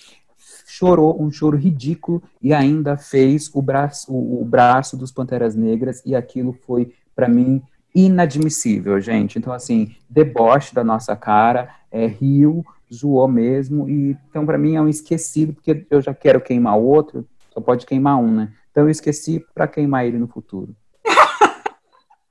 Chorou 0.66 1.20
um 1.20 1.30
choro 1.30 1.56
ridículo 1.56 2.22
e 2.42 2.52
ainda 2.52 2.96
fez 2.96 3.50
o 3.54 3.62
braço, 3.62 4.12
o, 4.12 4.42
o 4.42 4.44
braço 4.44 4.96
dos 4.96 5.10
Panteras 5.10 5.54
Negras, 5.54 6.02
e 6.04 6.14
aquilo 6.14 6.52
foi, 6.52 6.92
pra 7.16 7.28
mim, 7.28 7.62
inadmissível, 7.94 9.00
gente. 9.00 9.38
Então, 9.38 9.52
assim, 9.52 9.94
deboche 10.08 10.74
da 10.74 10.84
nossa 10.84 11.16
cara, 11.16 11.68
é, 11.90 12.06
riu, 12.06 12.64
zoou 12.92 13.28
mesmo, 13.28 13.88
e 13.88 14.16
então, 14.28 14.44
pra 14.46 14.58
mim, 14.58 14.76
é 14.76 14.80
um 14.80 14.88
esquecido, 14.88 15.52
porque 15.54 15.86
eu 15.90 16.00
já 16.00 16.14
quero 16.14 16.40
queimar 16.40 16.78
o 16.78 16.84
outro, 16.84 17.26
só 17.52 17.60
pode 17.60 17.86
queimar 17.86 18.18
um, 18.18 18.32
né? 18.32 18.52
Então, 18.70 18.84
eu 18.84 18.90
esqueci 18.90 19.44
pra 19.54 19.66
queimar 19.66 20.06
ele 20.06 20.18
no 20.18 20.28
futuro. 20.28 20.74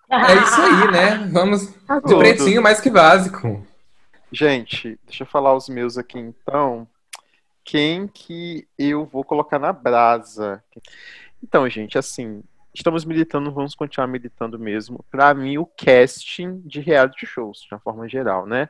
É 0.10 0.36
isso 0.36 0.62
aí, 0.62 0.90
né? 0.92 1.30
Vamos 1.34 1.68
de 1.68 1.80
Arrasou. 1.86 2.20
pretinho 2.20 2.62
mais 2.62 2.80
que 2.80 2.90
básico. 2.90 3.62
Gente, 4.32 4.98
deixa 5.06 5.24
eu 5.24 5.28
falar 5.28 5.54
os 5.54 5.68
meus 5.68 5.98
aqui 5.98 6.18
então. 6.18 6.88
Quem 7.62 8.08
que 8.08 8.66
eu 8.78 9.06
vou 9.06 9.26
colocar 9.26 9.60
na 9.60 9.74
brasa? 9.74 10.64
Então, 11.44 11.70
gente, 11.70 11.98
assim, 11.98 12.42
estamos 12.74 13.04
militando, 13.04 13.52
vamos 13.52 13.76
continuar 13.76 14.08
militando 14.08 14.58
mesmo. 14.58 15.04
Pra 15.12 15.34
mim, 15.34 15.58
o 15.58 15.66
casting 15.66 16.62
de 16.66 16.80
reality 16.80 17.26
shows, 17.26 17.60
de 17.60 17.74
uma 17.74 17.80
forma 17.80 18.08
geral, 18.08 18.46
né? 18.46 18.70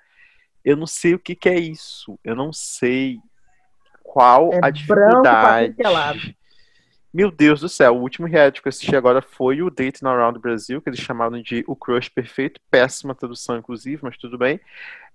Eu 0.67 0.75
não 0.75 0.85
sei 0.85 1.13
o 1.13 1.19
que 1.19 1.33
que 1.33 1.47
é 1.47 1.57
isso. 1.57 2.19
Eu 2.25 2.35
não 2.35 2.51
sei 2.51 3.19
qual 4.03 4.51
É 4.51 4.59
a 4.61 4.69
dificuldade. 4.69 6.37
Meu 7.13 7.31
Deus 7.31 7.61
do 7.61 7.69
céu, 7.69 7.95
o 7.95 8.01
último 8.01 8.27
reality 8.27 8.61
que 8.61 8.67
eu 8.67 8.69
assisti 8.69 8.93
agora 8.93 9.21
foi 9.21 9.61
o 9.61 9.69
Dating 9.69 10.05
Around 10.05 10.39
Brasil, 10.39 10.81
que 10.81 10.89
eles 10.89 10.99
chamaram 10.99 11.41
de 11.41 11.63
O 11.67 11.73
Crush 11.73 12.09
Perfeito, 12.09 12.59
péssima 12.69 13.15
tradução, 13.15 13.57
inclusive, 13.57 14.03
mas 14.03 14.17
tudo 14.17 14.37
bem. 14.37 14.59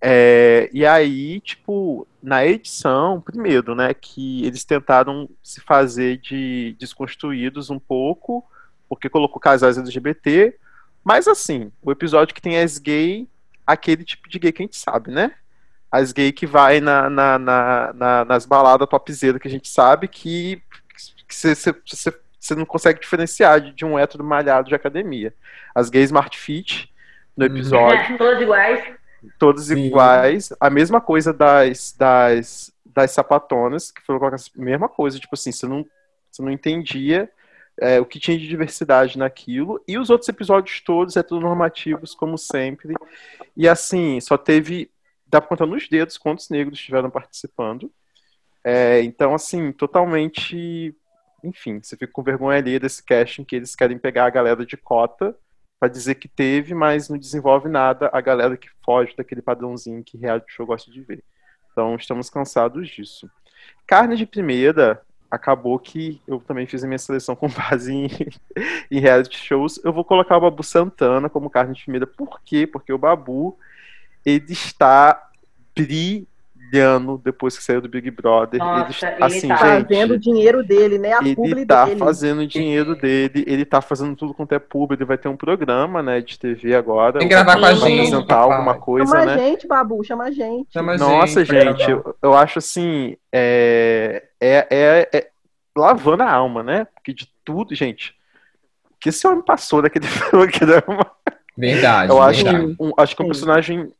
É, 0.01 0.71
e 0.73 0.87
aí, 0.87 1.39
tipo, 1.41 2.09
na 2.23 2.47
edição, 2.47 3.21
primeiro, 3.21 3.75
né, 3.75 3.93
que 3.93 4.47
eles 4.47 4.65
tentaram 4.65 5.29
se 5.43 5.61
fazer 5.61 6.17
de 6.17 6.75
desconstruídos 6.81 7.69
um 7.69 7.79
pouco, 7.79 8.43
porque 8.89 9.11
colocou 9.11 9.39
casais 9.39 9.77
LGBT, 9.77 10.57
mas 11.05 11.29
assim, 11.29 11.71
o 11.83 11.93
episódio 11.93 12.35
que 12.35 12.41
tem 12.41 12.59
as 12.59 12.79
gay, 12.79 13.29
aquele 13.67 14.03
tipo 14.03 14.31
de 14.31 14.39
gay 14.39 14.51
que 14.51 14.63
a 14.63 14.65
gente 14.65 14.79
sabe, 14.79 15.11
né? 15.11 15.33
As 15.93 16.11
gay 16.11 16.33
que 16.33 16.47
vai 16.47 16.81
na, 16.81 17.11
na, 17.11 17.39
na- 17.39 17.93
na- 17.93 18.25
nas 18.25 18.47
baladas 18.47 18.89
topzera 18.89 19.39
que 19.39 19.47
a 19.47 19.51
gente 19.51 19.69
sabe 19.69 20.09
que 20.09 20.63
você- 21.29 22.55
não 22.57 22.65
consegue 22.65 23.01
diferenciar 23.01 23.61
de, 23.61 23.73
de 23.73 23.85
um 23.85 23.99
hétero 23.99 24.25
malhado 24.25 24.69
de 24.69 24.75
academia. 24.75 25.33
As 25.75 25.89
gays 25.91 26.07
Smart 26.07 26.37
Fit 26.37 26.91
no 27.37 27.45
Uhum. 27.47 27.53
episódio, 27.53 28.19
Todos 28.19 28.43
iguais. 28.43 28.85
todas 29.39 29.65
Sim. 29.67 29.87
iguais. 29.87 30.53
A 30.59 30.69
mesma 30.71 31.01
coisa 31.01 31.33
das, 31.33 31.93
das, 31.97 32.73
das 32.85 33.11
sapatonas, 33.13 33.91
que 33.93 34.03
foram 34.03 34.19
colocadas 34.19 34.51
a 34.59 34.61
mesma 34.63 34.89
coisa. 34.89 35.19
Tipo 35.19 35.35
assim, 35.35 35.53
você 35.53 35.67
não, 35.67 35.87
você 36.31 36.43
não 36.43 36.51
entendia 36.51 37.31
é, 37.81 38.01
o 38.01 38.05
que 38.05 38.19
tinha 38.19 38.37
de 38.39 38.49
diversidade 38.49 39.17
naquilo. 39.19 39.81
E 39.87 39.97
os 39.97 40.11
outros 40.11 40.29
episódios 40.29 40.81
todos 40.81 41.17
heteronormativos, 41.17 42.15
como 42.15 42.37
sempre. 42.37 42.95
E 43.57 43.69
assim, 43.69 44.19
só 44.21 44.37
teve. 44.37 44.91
Dá 45.33 45.41
pra 45.41 45.49
contar 45.49 45.67
nos 45.67 45.89
dedos 45.89 46.19
quantos 46.19 46.51
negros 46.51 46.79
estiveram 46.79 47.11
participando. 47.11 47.91
É, 48.63 49.01
então, 49.03 49.35
assim, 49.35 49.73
totalmente. 49.73 50.95
Enfim, 51.43 51.81
você 51.83 51.97
fica 51.97 52.13
com 52.13 52.23
vergonha 52.23 52.59
ali 52.59 52.79
desse 52.79 53.03
casting 53.03 53.43
que 53.43 53.57
eles 53.57 53.75
querem 53.75 53.99
pegar 53.99 54.27
a 54.27 54.31
galera 54.31 54.65
de 54.65 54.77
cota 54.77 55.35
pra 55.81 55.89
dizer 55.89 56.15
que 56.17 56.29
teve, 56.29 56.75
mas 56.75 57.09
não 57.09 57.19
desenvolve 57.19 57.69
nada 57.69 58.09
a 58.13 58.21
galera 58.21 58.57
que 58.57 58.69
foge 58.85 59.17
daquele 59.17 59.43
padrãozinho 59.43 60.05
que 60.05 60.17
reality 60.17 60.53
show 60.53 60.67
gosta 60.67 60.91
de 60.93 61.01
ver. 61.01 61.25
Então, 61.73 61.97
estamos 61.97 62.31
cansados 62.31 62.89
disso. 62.89 63.29
Carne 63.87 64.15
de 64.15 64.27
primeira, 64.27 65.03
acabou 65.31 65.79
que 65.79 66.21
eu 66.29 66.39
também 66.41 66.67
fiz 66.67 66.85
a 66.85 66.87
minha 66.87 66.99
seleção 66.99 67.35
com 67.35 67.49
base 67.51 67.91
em, 67.91 68.07
em 68.91 69.01
reality 69.01 69.39
shows. 69.39 69.83
Eu 69.83 69.93
vou 69.93 70.05
colocar 70.05 70.37
o 70.37 70.41
Babu 70.43 70.63
Santana 70.63 71.31
como 71.31 71.51
carne 71.51 71.75
de 71.75 71.83
primeira. 71.83 72.07
Por 72.07 72.41
quê? 72.43 72.67
Porque 72.67 72.93
o 72.93 72.99
Babu, 72.99 73.59
ele 74.25 74.53
está 74.53 75.31
brilhando 75.75 77.21
depois 77.23 77.57
que 77.59 77.63
saiu 77.65 77.81
do 77.81 77.89
Big 77.89 78.11
Brother. 78.11 78.59
Nossa, 78.61 78.81
ele, 78.85 78.91
está- 78.93 79.13
ele 79.13 79.25
assim, 79.25 79.49
tá 79.49 79.57
Fazendo 79.59 80.11
o 80.11 80.15
gente, 80.15 80.23
dinheiro 80.23 80.63
dele, 80.65 80.99
né? 80.99 81.13
A 81.13 81.21
ele 81.23 81.67
tá 81.67 81.85
dele. 81.85 81.99
fazendo 81.99 82.41
o 82.43 82.47
dinheiro 82.47 82.95
dele, 82.97 83.45
ele 83.47 83.65
tá 83.65 83.81
fazendo 83.83 84.17
tudo 84.17 84.33
quanto 84.35 84.53
é 84.55 84.59
público, 84.59 85.03
ele 85.03 85.07
vai 85.09 85.19
ter 85.19 85.29
um 85.29 85.37
programa, 85.37 86.03
né, 86.03 86.21
de 86.21 86.39
TV 86.39 86.75
agora. 86.75 87.19
Tem 87.19 87.29
que 87.29 87.35
gravar 87.35 87.59
com 87.59 87.65
a 87.67 87.75
gente, 87.75 87.93
apresentar 88.01 88.27
papai. 88.37 88.57
alguma 88.57 88.75
coisa, 88.79 89.07
Chama 89.07 89.27
né? 89.27 89.35
a 89.35 89.37
gente, 89.39 89.67
Babu, 89.67 90.05
chama 90.05 90.25
a 90.25 90.31
gente. 90.31 90.69
Chama 90.73 90.97
Nossa, 90.97 91.45
gente, 91.45 91.63
gravar. 91.77 91.91
eu, 91.91 92.17
eu 92.23 92.35
acho 92.35 92.59
assim, 92.59 93.17
é, 93.31 94.25
é, 94.41 94.67
é, 94.71 95.09
é 95.19 95.29
lavando 95.77 96.23
a 96.23 96.31
alma, 96.33 96.63
né? 96.63 96.87
Porque 96.95 97.13
de 97.13 97.29
tudo, 97.45 97.75
gente, 97.75 98.15
o 98.91 98.95
que 99.01 99.09
esse 99.11 99.27
homem 99.27 99.43
passou 99.45 99.83
daquele 99.83 100.07
programa, 100.31 101.07
Verdade, 101.57 102.11
eu 102.11 102.23
acho 102.23 102.45
verdade. 102.45 102.77
que, 102.77 102.83
um, 102.83 102.93
acho 102.97 103.15
que 103.17 103.23
um 103.23 103.27
Sim. 103.27 103.31
personagem, 103.31 103.93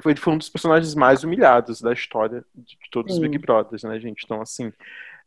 foi, 0.00 0.16
foi 0.16 0.32
um 0.32 0.38
dos 0.38 0.48
personagens 0.48 0.94
mais 0.94 1.24
humilhados 1.24 1.80
da 1.80 1.92
história 1.92 2.44
de, 2.54 2.76
todos 2.90 3.12
os 3.12 3.16
Sim. 3.20 3.28
Big 3.28 3.38
Brothers, 3.38 3.82
né, 3.82 3.98
gente? 3.98 4.24
Então, 4.24 4.40
assim, 4.40 4.72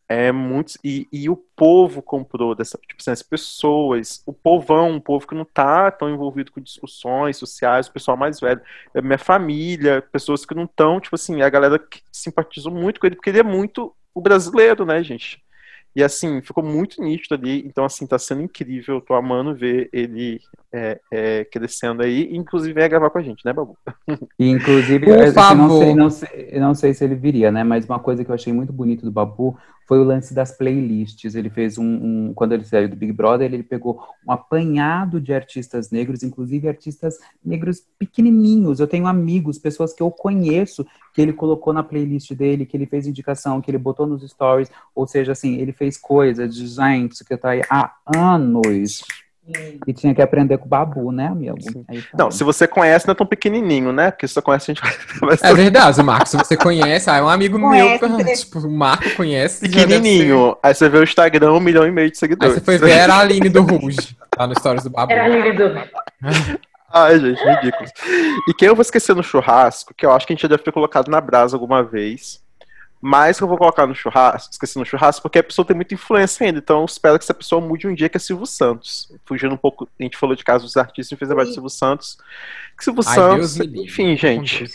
é 0.08 0.32
muito, 0.32 0.74
e, 0.84 1.08
e 1.12 1.30
o 1.30 1.38
povo 1.38 2.02
comprou 2.02 2.54
dessa, 2.54 2.78
tipo 2.78 3.00
assim, 3.00 3.12
as 3.12 3.24
pessoas, 3.24 4.22
o 4.26 4.34
povão, 4.34 4.92
um 4.92 5.00
povo 5.00 5.26
que 5.26 5.36
não 5.36 5.46
tá 5.46 5.90
tão 5.90 6.10
envolvido 6.10 6.52
com 6.52 6.60
discussões 6.60 7.38
sociais, 7.38 7.88
o 7.88 7.94
pessoal 7.94 8.18
mais 8.18 8.40
velho, 8.40 8.62
minha 9.02 9.18
família, 9.18 10.02
pessoas 10.02 10.46
que 10.46 10.54
não 10.54 10.66
estão, 10.66 11.00
tipo 11.00 11.16
assim, 11.16 11.42
a 11.42 11.50
galera 11.50 11.80
que 11.80 12.02
simpatizou 12.12 12.74
muito 12.74 13.00
com 13.00 13.08
ele, 13.08 13.16
porque 13.16 13.30
ele 13.30 13.40
é 13.40 13.44
muito 13.44 13.96
o 14.14 14.20
brasileiro, 14.20 14.86
né, 14.86 15.02
gente? 15.02 15.42
E 15.96 16.04
assim, 16.04 16.42
ficou 16.42 16.64
muito 16.64 17.02
nítido 17.02 17.36
ali, 17.36 17.64
então 17.66 17.84
assim, 17.84 18.08
tá 18.08 18.18
sendo 18.18 18.42
incrível, 18.42 18.96
eu 18.96 19.02
tô 19.02 19.14
amando 19.14 19.56
ver 19.56 19.90
ele 19.92 20.40
é, 20.74 21.00
é, 21.12 21.46
crescendo 21.46 22.02
aí, 22.02 22.30
inclusive 22.34 22.74
vai 22.74 22.88
gravar 22.88 23.10
com 23.10 23.18
a 23.18 23.22
gente, 23.22 23.44
né, 23.44 23.52
Babu? 23.52 23.78
E, 24.40 24.50
inclusive, 24.50 25.06
Por 25.06 25.18
eu, 25.18 25.34
favor. 25.34 25.58
não, 25.58 25.80
sei, 25.80 25.96
não, 25.96 26.10
sei, 26.10 26.50
eu 26.52 26.62
não 26.62 26.74
sei 26.74 26.94
se 26.94 27.04
ele 27.04 27.16
viria, 27.16 27.52
né? 27.52 27.64
Mas 27.64 27.86
uma 27.86 28.00
coisa 28.00 28.24
que 28.24 28.32
eu 28.32 28.36
achei 28.36 28.54
muito 28.54 28.72
bonito 28.72 29.04
do 29.04 29.12
Babu 29.12 29.58
foi 29.88 30.00
o 30.00 30.04
lance 30.04 30.34
das 30.34 30.56
playlists. 30.58 31.36
Ele 31.36 31.50
fez 31.50 31.78
um, 31.78 31.84
um- 31.86 32.34
quando 32.34 32.54
ele 32.54 32.64
saiu 32.64 32.88
do 32.90 32.96
Big 32.96 33.12
Brother, 33.12 33.54
ele 33.54 33.64
pegou 33.64 34.02
um 34.28 34.32
apanhado 34.32 35.20
de 35.20 35.34
artistas 35.34 35.92
negros, 35.92 36.24
inclusive 36.24 36.68
artistas 36.68 37.18
negros 37.44 37.84
pequenininhos. 38.00 38.80
Eu 38.80 38.88
tenho 38.88 39.08
amigos, 39.08 39.58
pessoas 39.58 39.94
que 39.94 40.02
eu 40.02 40.10
conheço, 40.10 40.86
que 41.14 41.22
ele 41.22 41.34
colocou 41.34 41.74
na 41.74 41.84
playlist 41.84 42.34
dele, 42.34 42.66
que 42.66 42.78
ele 42.78 42.86
fez 42.86 43.06
indicação, 43.08 43.60
que 43.62 43.70
ele 43.70 43.78
botou 43.78 44.08
nos 44.08 44.22
stories. 44.30 44.72
Ou 44.96 45.08
seja, 45.08 45.34
assim, 45.34 45.56
ele 45.58 45.74
fez 45.74 45.98
coisas 45.98 46.56
de 46.56 46.68
gente 46.68 47.24
que 47.26 47.36
tá 47.38 47.50
aí 47.50 47.62
há 47.70 47.94
anos. 48.16 49.04
E 49.88 49.92
tinha 49.92 50.14
que 50.14 50.22
aprender 50.22 50.58
com 50.60 50.66
o 50.66 50.70
Babu, 50.70 51.12
né, 51.12 51.28
amigo? 51.28 51.58
Aí 51.90 52.02
tá. 52.02 52.10
Não, 52.18 52.30
se 52.32 52.44
você 52.44 52.68
conhece, 52.68 53.08
não 53.08 53.14
é 53.14 53.16
tão 53.16 53.26
pequenininho, 53.26 53.92
né? 53.92 54.12
Porque 54.12 54.28
se 54.28 54.36
você 54.36 54.42
conhece, 54.42 54.72
a 54.72 54.74
gente 54.74 54.84
vai... 55.20 55.38
É 55.42 55.54
verdade, 55.54 56.00
o 56.00 56.04
Marcos, 56.04 56.32
se 56.32 56.38
você 56.38 56.56
conhece, 56.56 57.10
ah, 57.10 57.18
é 57.18 57.22
um 57.24 57.28
amigo 57.28 57.60
Conhece, 57.60 58.08
meu. 58.08 58.18
né? 58.18 58.24
Tipo, 58.36 58.60
o 58.60 58.72
Marco 58.72 59.10
conhece. 59.16 59.62
pequenininho. 59.68 60.56
Aí 60.62 60.74
você 60.76 60.88
vê 60.88 61.00
o 61.00 61.04
Instagram, 61.04 61.54
um 61.54 61.60
milhão 61.60 61.86
e 61.88 61.92
meio 61.92 62.12
de 62.12 62.18
ser- 62.18 62.26
Aí 62.26 62.30
seguidores. 62.30 62.54
você 62.56 62.62
foi 62.62 62.78
ver, 62.78 62.92
era 62.92 63.16
a 63.16 63.20
Aline 63.20 63.50
do 63.50 63.64
Rouge, 63.64 64.16
lá 64.38 64.46
no 64.48 64.56
Stories 64.58 64.84
do 64.84 64.90
Babu. 64.92 65.12
Era 65.12 65.28
lindo. 65.28 65.64
Ai, 66.94 67.20
gente, 67.20 67.42
ridículo. 67.44 67.90
E 68.50 68.54
quem 68.54 68.68
eu 68.68 68.76
vou 68.76 68.82
esquecer 68.82 69.16
no 69.16 69.24
churrasco, 69.24 69.94
que 69.96 70.06
eu 70.06 70.12
acho 70.12 70.28
que 70.28 70.34
a 70.34 70.36
gente 70.36 70.42
já 70.44 70.50
deve 70.50 70.62
ter 70.64 70.72
colocado 70.74 71.10
na 71.10 71.20
brasa 71.22 71.56
alguma 71.56 71.82
vez, 71.84 72.42
mas 73.02 73.38
que 73.38 73.44
eu 73.44 73.48
vou 73.48 73.58
colocar 73.58 73.88
no 73.88 73.96
churrasco, 73.96 74.52
esqueci 74.52 74.78
no 74.78 74.86
churrasco, 74.86 75.24
porque 75.24 75.40
a 75.40 75.44
pessoa 75.44 75.66
tem 75.66 75.76
muita 75.76 75.96
influência 75.96 76.46
ainda, 76.46 76.60
então 76.60 76.80
eu 76.80 76.86
espero 76.86 77.18
que 77.18 77.26
essa 77.26 77.34
pessoa 77.34 77.60
mude 77.60 77.88
um 77.88 77.96
dia, 77.96 78.08
que 78.08 78.18
é 78.18 78.20
Silvio 78.20 78.46
Santos. 78.46 79.12
Fugindo 79.26 79.56
um 79.56 79.58
pouco, 79.58 79.90
a 80.00 80.04
gente 80.04 80.18
falou 80.18 80.36
de 80.36 80.44
casos 80.44 80.70
dos 80.70 80.78
artistas, 80.78 81.08
a 81.08 81.10
gente 81.16 81.20
fez 81.20 81.32
a 81.32 81.44
de 81.44 81.54
Silvio 81.54 81.70
Santos. 81.70 82.18
Que 82.78 82.84
Silvio 82.84 83.04
Ai, 83.08 83.16
Santos, 83.16 83.56
Deus 83.56 83.86
enfim, 83.86 84.16
gente, 84.16 84.66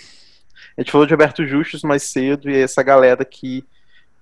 a 0.77 0.81
gente 0.81 0.91
falou 0.91 1.07
de 1.07 1.15
Alberto 1.15 1.47
Justus 1.47 1.83
mais 1.83 2.03
cedo, 2.03 2.51
e 2.51 2.57
essa 2.57 2.83
galera 2.83 3.25
que, 3.25 3.65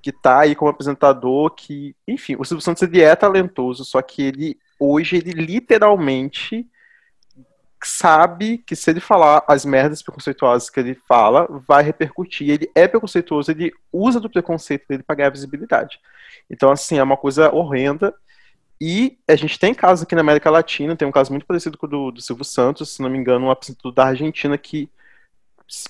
que 0.02 0.12
tá 0.12 0.40
aí 0.40 0.54
como 0.54 0.70
apresentador, 0.70 1.50
que, 1.50 1.96
enfim, 2.06 2.36
o 2.38 2.44
Silvio 2.44 2.62
Santos 2.62 2.82
ele 2.82 3.00
é 3.00 3.16
talentoso, 3.16 3.86
só 3.86 4.02
que 4.02 4.22
ele, 4.22 4.58
hoje, 4.78 5.16
ele 5.16 5.32
literalmente 5.32 6.66
sabe 7.88 8.58
que 8.58 8.76
se 8.76 8.90
ele 8.90 9.00
falar 9.00 9.44
as 9.48 9.64
merdas 9.64 10.02
preconceituosas 10.02 10.70
que 10.70 10.80
ele 10.80 10.94
fala, 11.08 11.46
vai 11.66 11.82
repercutir. 11.82 12.50
Ele 12.50 12.70
é 12.74 12.86
preconceituoso, 12.86 13.50
ele 13.50 13.72
usa 13.92 14.20
do 14.20 14.30
preconceito 14.30 14.86
dele 14.88 15.02
para 15.02 15.16
ganhar 15.16 15.30
visibilidade. 15.30 15.98
Então, 16.50 16.70
assim, 16.70 16.98
é 16.98 17.02
uma 17.02 17.16
coisa 17.16 17.52
horrenda. 17.54 18.14
E 18.80 19.18
a 19.28 19.36
gente 19.36 19.58
tem 19.58 19.72
casos 19.72 20.02
aqui 20.02 20.14
na 20.14 20.20
América 20.20 20.50
Latina, 20.50 20.96
tem 20.96 21.06
um 21.06 21.12
caso 21.12 21.30
muito 21.30 21.46
parecido 21.46 21.78
com 21.78 21.86
o 21.86 21.88
do, 21.88 22.10
do 22.10 22.20
Silvio 22.20 22.44
Santos, 22.44 22.90
se 22.90 23.02
não 23.02 23.08
me 23.08 23.18
engano, 23.18 23.46
um 23.46 23.50
apresentador 23.50 23.92
da 23.92 24.06
Argentina 24.06 24.58
que 24.58 24.90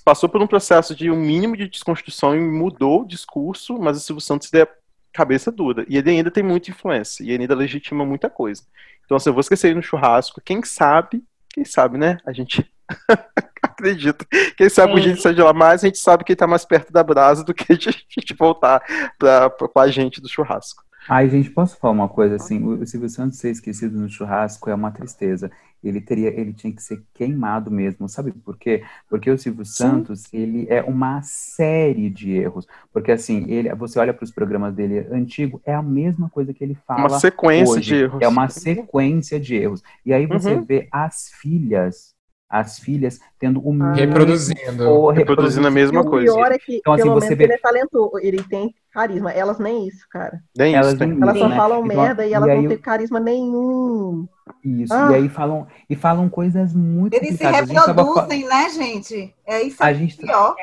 passou 0.05 0.29
por 0.29 0.41
um 0.41 0.47
processo 0.47 0.95
de 0.95 1.11
um 1.11 1.16
mínimo 1.16 1.57
de 1.57 1.69
desconstrução 1.69 2.37
e 2.37 2.41
mudou 2.41 3.03
o 3.03 3.07
discurso, 3.07 3.79
mas 3.79 3.97
o 3.97 4.01
Silvio 4.01 4.21
Santos 4.21 4.53
é 4.55 4.69
cabeça 5.12 5.51
dura. 5.51 5.85
E 5.89 5.97
ele 5.97 6.11
ainda 6.11 6.31
tem 6.31 6.43
muita 6.43 6.71
influência, 6.71 7.23
e 7.25 7.31
ele 7.31 7.45
ainda 7.45 7.55
legitima 7.55 8.05
muita 8.05 8.29
coisa. 8.29 8.62
Então, 9.05 9.16
assim, 9.16 9.31
eu 9.31 9.35
vou 9.35 9.41
esquecer 9.41 9.69
ele 9.69 9.77
no 9.77 9.83
churrasco. 9.83 10.41
Quem 10.41 10.62
sabe, 10.62 11.23
quem 11.55 11.64
sabe, 11.64 11.97
né? 11.97 12.18
A 12.26 12.32
gente 12.32 12.68
acredita. 13.62 14.26
Quem 14.56 14.68
sabe 14.68 14.93
o 14.93 15.01
gente 15.01 15.22
sai 15.22 15.32
de 15.32 15.40
lá 15.40 15.52
mais, 15.52 15.85
a 15.85 15.86
gente 15.86 15.98
sabe 15.98 16.24
que 16.24 16.32
ele 16.32 16.36
tá 16.36 16.48
mais 16.48 16.64
perto 16.64 16.93
da 16.93 17.05
brasa 17.05 17.44
do 17.44 17.55
que 17.55 17.76
de 17.76 17.90
a 17.90 17.93
gente 17.93 18.35
voltar 18.36 18.82
pra, 19.16 19.48
pra, 19.48 19.68
com 19.68 19.78
a 19.78 19.89
gente 19.89 20.20
do 20.20 20.28
churrasco. 20.28 20.82
Ai, 21.06 21.28
gente, 21.28 21.51
posso 21.51 21.76
falar 21.76 21.93
uma 21.93 22.09
coisa 22.09 22.36
assim? 22.36 22.62
O 22.64 22.86
Silvio 22.86 23.09
Santos 23.10 23.39
ser 23.39 23.51
esquecido 23.51 23.98
no 24.01 24.09
churrasco 24.09 24.70
é 24.70 24.74
uma 24.74 24.90
tristeza. 24.90 25.51
Ele 25.82 26.01
teria, 26.01 26.28
ele 26.28 26.55
tinha 26.55 26.74
que 26.74 26.82
ser 26.82 27.05
queimado 27.12 27.70
mesmo, 27.70 28.09
sabe 28.09 28.32
por 28.32 28.56
quê? 28.56 28.82
Porque 29.09 29.31
o 29.31 29.36
Silvio 29.39 29.66
Santos, 29.66 30.26
ele 30.32 30.66
é 30.70 30.82
uma 30.82 31.20
série 31.22 32.09
de 32.09 32.32
erros. 32.32 32.66
Porque 32.90 33.12
assim, 33.12 33.44
ele, 33.51 33.74
você 33.74 33.98
olha 33.98 34.14
para 34.14 34.24
os 34.24 34.31
programas 34.31 34.74
dele 34.74 35.01
antigo, 35.12 35.60
é 35.64 35.74
a 35.74 35.82
mesma 35.82 36.31
coisa 36.31 36.55
que 36.55 36.64
ele 36.64 36.74
fala 36.74 37.06
Uma 37.06 37.10
sequência 37.10 37.81
hoje. 37.81 37.94
de 37.94 37.94
erros. 37.94 38.18
É 38.18 38.26
uma 38.26 38.48
sequência 38.48 39.39
de 39.39 39.56
erros. 39.56 39.82
E 40.06 40.12
aí 40.12 40.26
você 40.26 40.56
Uhum. 40.56 40.66
vê 40.66 40.89
as 40.90 41.28
filhas, 41.40 42.14
as 42.60 42.78
filhas 42.78 43.18
tendo 43.39 43.60
o 43.60 43.72
mesmo 43.72 43.94
Reproduzindo. 43.97 44.89
ou 44.89 45.10
Reproduzindo 45.10 45.66
a 45.66 45.70
mesma 45.70 46.01
E 46.01 46.02
o 46.02 46.09
coisa. 46.10 46.32
pior 46.32 46.52
é 46.52 46.59
que, 46.59 46.76
Então, 46.76 46.93
assim, 46.93 47.02
pelo 47.02 47.14
você 47.14 47.26
menos, 47.26 47.39
vê- 47.39 47.44
ele 47.44 47.52
é 47.55 47.59
talentoso, 47.59 48.18
ele 48.20 48.43
tem 48.44 48.74
carisma. 48.93 49.32
Elas 49.32 49.59
nem 49.59 49.89
isso, 49.89 50.06
cara. 50.09 50.40
Nem 50.56 50.74
Elas 50.74 50.89
isso, 50.90 50.98
tem. 50.98 51.09
não- 51.09 51.22
Elas 51.28 51.39
só 51.39 51.48
né? 51.48 51.56
falam 51.56 51.85
Então, 51.85 51.97
merda 51.97 52.24
e 52.24 52.32
elas 52.32 52.48
e 52.48 52.51
aí 52.52 52.56
não 52.56 52.64
eu- 52.64 52.68
têm 52.70 52.78
carisma 52.78 53.18
nenhum. 53.20 54.28
Isso, 54.64 54.94
Ah. 54.94 55.09
e 55.10 55.14
aí 55.16 55.28
falam, 55.28 55.66
e 55.90 55.97
falam 55.97 56.28
coisas 56.28 56.74
muito 56.74 57.14
Eles 57.14 57.36
se 57.39 57.44
gente 57.44 57.74
tava 57.74 58.02
reproduzem, 58.02 58.47
né, 58.47 58.68
gente? 58.70 59.35
É 59.47 59.62
isso 59.62 59.82
A 59.82 59.86
aí, 59.86 59.94
gente, 59.97 60.16
pior. 60.18 60.55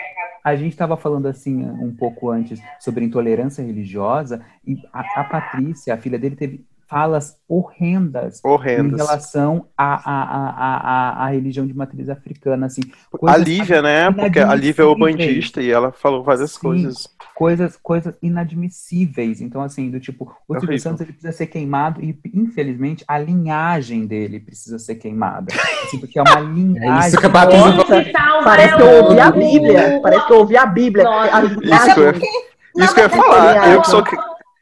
a 0.43 0.55
gente 0.55 0.71
estava 0.71 0.95
falando 0.95 1.25
assim 1.27 1.63
um 1.65 1.93
pouco 1.95 2.29
antes 2.29 2.59
sobre 2.79 3.03
intolerância 3.03 3.61
religiosa 3.63 4.41
e 4.65 4.77
a, 4.93 5.01
a 5.21 5.23
Patrícia, 5.25 5.93
a 5.93 5.97
filha 5.97 6.17
dele, 6.17 6.35
teve 6.35 6.63
falas 6.91 7.37
horrendas 7.47 8.41
em 8.43 8.49
Horrendas. 8.49 8.99
relação 8.99 9.65
à, 9.77 9.93
à, 9.93 10.49
à, 10.49 11.25
à, 11.25 11.29
religião 11.29 11.65
de 11.65 11.73
matriz 11.73 12.09
africana, 12.09 12.65
assim, 12.65 12.81
A 13.25 13.37
Lívia, 13.37 13.81
né? 13.81 14.11
Porque 14.11 14.39
a 14.39 14.53
Lívia 14.53 14.83
é 14.83 14.85
o 14.85 14.93
bandista 14.93 15.61
e 15.61 15.71
ela 15.71 15.93
falou 15.93 16.21
várias 16.21 16.51
Sim. 16.51 16.59
coisas. 16.59 17.07
coisas, 17.33 17.79
coisas 17.81 18.13
inadmissíveis. 18.21 19.39
Então, 19.39 19.61
assim, 19.61 19.89
do 19.89 20.01
tipo, 20.01 20.25
o 20.25 20.53
Silvio 20.53 20.67
Horrível. 20.67 20.79
Santos 20.79 21.01
ele 21.01 21.13
precisa 21.13 21.31
ser 21.31 21.47
queimado 21.47 22.01
e, 22.03 22.13
infelizmente, 22.33 23.05
a 23.07 23.17
linhagem 23.17 24.05
dele 24.05 24.41
precisa 24.41 24.77
ser 24.77 24.95
queimada. 24.95 25.47
Assim, 25.85 25.97
porque 25.97 26.19
é 26.19 26.21
uma 26.21 26.41
linhagem. 26.41 27.07
isso 27.07 27.19
que 27.21 27.25
a 27.25 27.29
Patrícia 27.29 27.85
Quem 27.85 28.03
se 28.03 28.11
salva 28.11 28.43
Parece 28.43 28.73
é 28.73 28.75
que 28.75 28.81
eu 28.83 29.03
ouvi 29.05 29.19
a 29.21 29.31
Bíblia. 29.31 29.99
Parece 30.03 30.27
que 30.27 30.33
eu 30.33 30.37
ouvi 30.39 30.57
a 30.57 30.65
Bíblia. 30.65 31.03
Nossa. 31.05 31.37
A- 31.37 31.43
Isso, 31.45 32.01
é- 32.03 32.83
isso 32.83 32.93
que 32.93 32.99
eu 32.99 33.03
ia 33.05 33.09
falar. 33.09 33.71
Eu 33.71 33.81
que 33.81 33.87
sou, 33.87 34.03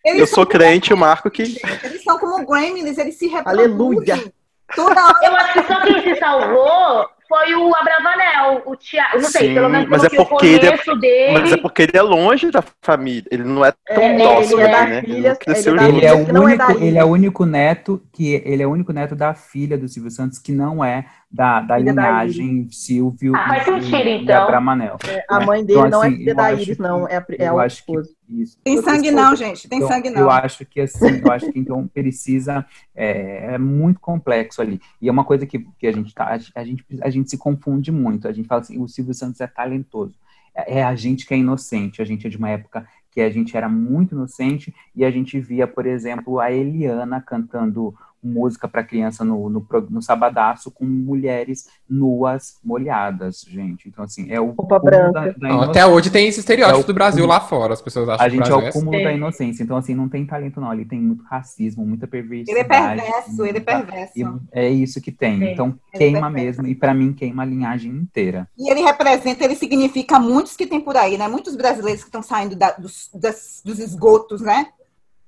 Eles 0.06 0.22
eu 0.22 0.28
sou 0.28 0.46
crente, 0.46 0.94
o 0.94 0.98
Marco 0.98 1.30
que. 1.30 1.44
Eles 1.84 2.04
são 2.04 2.18
como 2.18 2.46
Gremlins, 2.46 2.98
eles 2.98 3.16
se 3.16 3.28
reproduzem. 3.28 3.66
Aleluia. 3.66 4.34
Toda 4.76 5.06
hora. 5.08 5.16
Eu 5.26 5.36
acho 5.36 5.54
que 5.54 5.64
só 5.64 5.82
quem 5.82 6.02
se 6.04 6.20
salvou 6.20 7.08
foi 7.28 7.54
o 7.56 7.76
Abravanel, 7.76 8.62
o 8.66 8.76
Tiago. 8.76 9.20
Não 9.22 9.30
sei, 9.30 9.50
Sim, 9.50 9.54
pelo 9.56 9.70
menos 9.70 9.88
mas 9.90 10.02
pelo 10.02 10.06
é 10.08 10.10
que 10.24 10.30
porque 10.30 10.46
ele 10.48 10.68
é- 10.68 10.96
dele. 10.96 11.32
Mas 11.40 11.52
é 11.52 11.58
porque 11.58 11.82
ele 11.84 11.92
é 11.98 12.02
longe 12.02 12.50
da 12.52 12.64
família. 12.82 13.26
Ele 13.32 13.44
não 13.44 13.64
é 13.66 13.72
tão 13.72 14.02
É, 14.04 14.18
próximo, 14.18 14.60
ele 14.62 14.68
é 14.68 14.72
da 14.72 14.86
né? 14.88 15.02
filha- 15.02 15.38
ele 15.48 15.58
ele 15.60 15.80
é. 15.80 15.90
Ele 15.90 16.06
é, 16.06 16.14
o 16.14 16.18
é 16.38 16.40
único, 16.40 16.72
ele 16.84 16.98
é 16.98 17.04
o 17.04 17.08
único 17.08 17.46
neto 17.46 18.02
que 18.14 18.42
ele 18.46 18.64
é 18.64 18.68
o 18.68 18.72
único 18.72 18.94
neto 18.94 19.16
da 19.16 19.34
filha 19.34 19.78
do 19.78 19.88
Silvio 19.88 20.10
Santos 20.12 20.40
que 20.40 20.52
não 20.52 20.84
é 20.84 21.06
da, 21.32 21.62
da 21.62 21.78
Filha 21.78 21.94
da 21.94 22.02
linhagem 22.02 22.68
Silvio 22.72 23.36
Ah, 23.36 23.48
faz 23.48 23.62
e, 23.64 23.66
sentido, 23.66 24.08
e 24.08 24.24
então. 24.24 24.44
Abravanel. 24.44 24.98
A 25.28 25.40
mãe 25.40 25.64
dele 25.64 25.80
Então, 25.80 25.90
não 25.92 26.04
é 26.04 26.08
assim, 26.08 26.18
filha 26.18 26.36
da 26.36 26.52
Iris, 26.54 26.78
que- 26.78 26.82
não. 26.82 27.08
É, 27.08 27.18
a- 27.18 27.26
é 27.38 27.50
eu 27.50 27.54
o 27.56 27.60
acho 27.60 27.76
que 27.86 27.92
esposo. 27.92 28.19
Isso. 28.30 28.58
Tem 28.64 28.82
sangue 28.82 29.12
não, 29.12 29.36
gente. 29.36 29.68
Tem 29.68 29.78
Então, 29.78 29.90
sangue 29.90 30.10
Eu 30.10 30.14
não. 30.14 30.30
acho 30.30 30.66
que 30.66 30.82
assim, 30.82 31.22
eu 31.24 31.32
acho 31.32 31.52
que 31.52 31.60
então 31.60 31.88
precisa 31.88 32.66
é, 32.96 33.54
é 33.54 33.58
muito 33.58 34.00
complexo 34.00 34.62
ali. 34.62 34.82
E 35.02 35.10
é 35.10 35.12
uma 35.12 35.24
coisa 35.24 35.46
que, 35.46 35.60
que 35.78 35.88
a 35.88 35.92
gente 35.92 36.14
tá, 36.14 36.38
a 36.56 36.64
gente 36.64 36.86
a 37.02 37.10
gente 37.10 37.30
se 37.30 37.38
confunde 37.38 37.92
muito. 37.92 38.28
A 38.28 38.32
gente 38.32 38.48
fala 38.48 38.62
assim, 38.62 38.82
o 38.82 38.88
Silvio 38.88 39.14
Santos 39.14 39.42
é 39.42 39.48
talentoso. 39.48 40.16
É 40.54 40.80
é 40.80 40.84
a 40.84 40.96
gente 40.96 41.26
que 41.26 41.34
é 41.34 41.38
inocente. 41.38 42.02
A 42.02 42.06
gente 42.06 42.28
é 42.28 42.30
de 42.30 42.38
uma 42.38 42.50
época 42.50 42.88
que 43.12 43.22
a 43.22 43.30
gente 43.30 43.56
era 43.58 43.68
muito 43.68 44.14
inocente 44.14 44.74
e 44.96 45.04
a 45.04 45.12
gente 45.12 45.40
via, 45.40 45.68
por 45.68 45.86
exemplo, 45.86 46.40
a 46.40 46.52
Eliana 46.52 47.22
cantando 47.22 47.96
música 48.24 48.68
para 48.68 48.84
criança 48.84 49.24
no, 49.24 49.50
no, 49.50 49.66
no 49.90 50.02
sabadaço 50.02 50.70
com 50.72 50.86
mulheres 50.86 51.68
nuas 51.90 52.58
molhadas, 52.64 53.42
gente. 53.48 53.88
Então, 53.88 54.04
assim, 54.04 54.30
é 54.32 54.40
o 54.40 54.54
branca. 54.54 55.12
da- 55.12 55.28
da 55.32 55.48
Não, 55.50 55.62
até 55.62 55.86
hoje 55.86 56.10
tem 56.10 56.28
esse 56.28 56.40
estereótipo 56.40 56.84
É 56.84 56.88
do 56.88 56.94
Brasil 56.94 57.24
cúmulo. 57.24 57.34
lá 57.40 57.40
fora. 57.40 57.74
As 57.74 57.82
pessoas 57.82 58.10
acham 58.10 58.26
A 58.26 58.30
que 58.30 58.36
o 58.36 58.38
gente 58.40 58.52
é 58.52 58.56
o 58.56 58.62
é 58.62 58.72
cúmulo 58.72 59.02
da 59.04 59.10
Sim. 59.10 59.16
inocência. 59.16 59.64
Então, 59.64 59.78
assim, 59.78 59.96
não 59.96 60.10
tem 60.10 60.26
talento, 60.26 60.60
não. 60.62 60.74
Ele 60.74 60.86
tem 60.86 61.00
muito 61.00 61.24
racismo, 61.24 61.86
muita 61.86 62.08
perversidade. 62.08 62.52
Ele 62.52 62.60
é 62.60 62.64
perverso, 62.64 63.46
ele 63.46 63.58
é 63.58 63.62
perverso. 63.62 64.14
E 64.18 64.24
é 64.52 64.70
isso 64.70 65.02
que 65.02 65.12
tem. 65.12 65.40
Sim, 65.40 65.46
Então, 65.52 65.80
é 65.94 65.98
queima 65.98 66.30
mesmo. 66.30 66.68
E 66.68 66.76
pra 66.76 66.94
mim, 66.94 67.14
queima 67.14 67.44
a 67.44 67.46
linhagem 67.46 67.92
inteira. 67.92 68.48
E 68.58 68.70
ele 68.70 68.82
representa, 68.82 69.44
ele 69.46 69.56
significa 69.56 70.20
muitos 70.20 70.56
que 70.56 70.68
tem 70.68 70.80
por 70.82 70.96
aí, 70.98 71.18
né? 71.18 71.28
Muitos 71.28 71.56
brasileiros 71.56 72.02
que 72.04 72.10
estão 72.10 72.22
saindo 72.24 72.56
da- 72.56 72.72
dos, 72.74 73.10
das- 73.14 73.62
dos 73.64 73.80
esgotos, 73.80 74.42
né? 74.42 74.68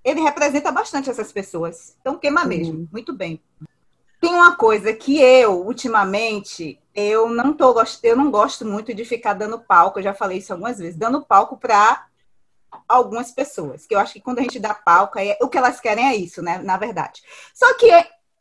Ele 0.03 0.21
representa 0.21 0.71
bastante 0.71 1.09
essas 1.09 1.31
pessoas. 1.31 1.95
Então 2.01 2.17
queima 2.17 2.43
mesmo. 2.45 2.87
Muito 2.91 3.13
bem. 3.13 3.41
Tem 4.19 4.33
uma 4.33 4.55
coisa 4.55 4.93
que 4.93 5.19
eu, 5.19 5.65
ultimamente, 5.65 6.79
eu 6.93 7.29
não 7.29 7.53
tô 7.53 7.73
eu 8.03 8.15
não 8.15 8.29
gosto 8.29 8.65
muito 8.65 8.93
de 8.93 9.03
ficar 9.03 9.33
dando 9.33 9.59
palco, 9.59 9.99
eu 9.99 10.03
já 10.03 10.13
falei 10.13 10.37
isso 10.37 10.53
algumas 10.53 10.77
vezes, 10.77 10.95
dando 10.95 11.25
palco 11.25 11.57
para 11.57 12.05
algumas 12.87 13.31
pessoas. 13.31 13.87
Que 13.87 13.95
eu 13.95 13.99
acho 13.99 14.13
que 14.13 14.21
quando 14.21 14.39
a 14.39 14.43
gente 14.43 14.59
dá 14.59 14.73
palco, 14.73 15.17
é... 15.17 15.37
o 15.41 15.49
que 15.49 15.57
elas 15.57 15.79
querem 15.79 16.07
é 16.07 16.15
isso, 16.15 16.41
né? 16.41 16.59
Na 16.59 16.77
verdade. 16.77 17.21
Só 17.53 17.73
que 17.75 17.89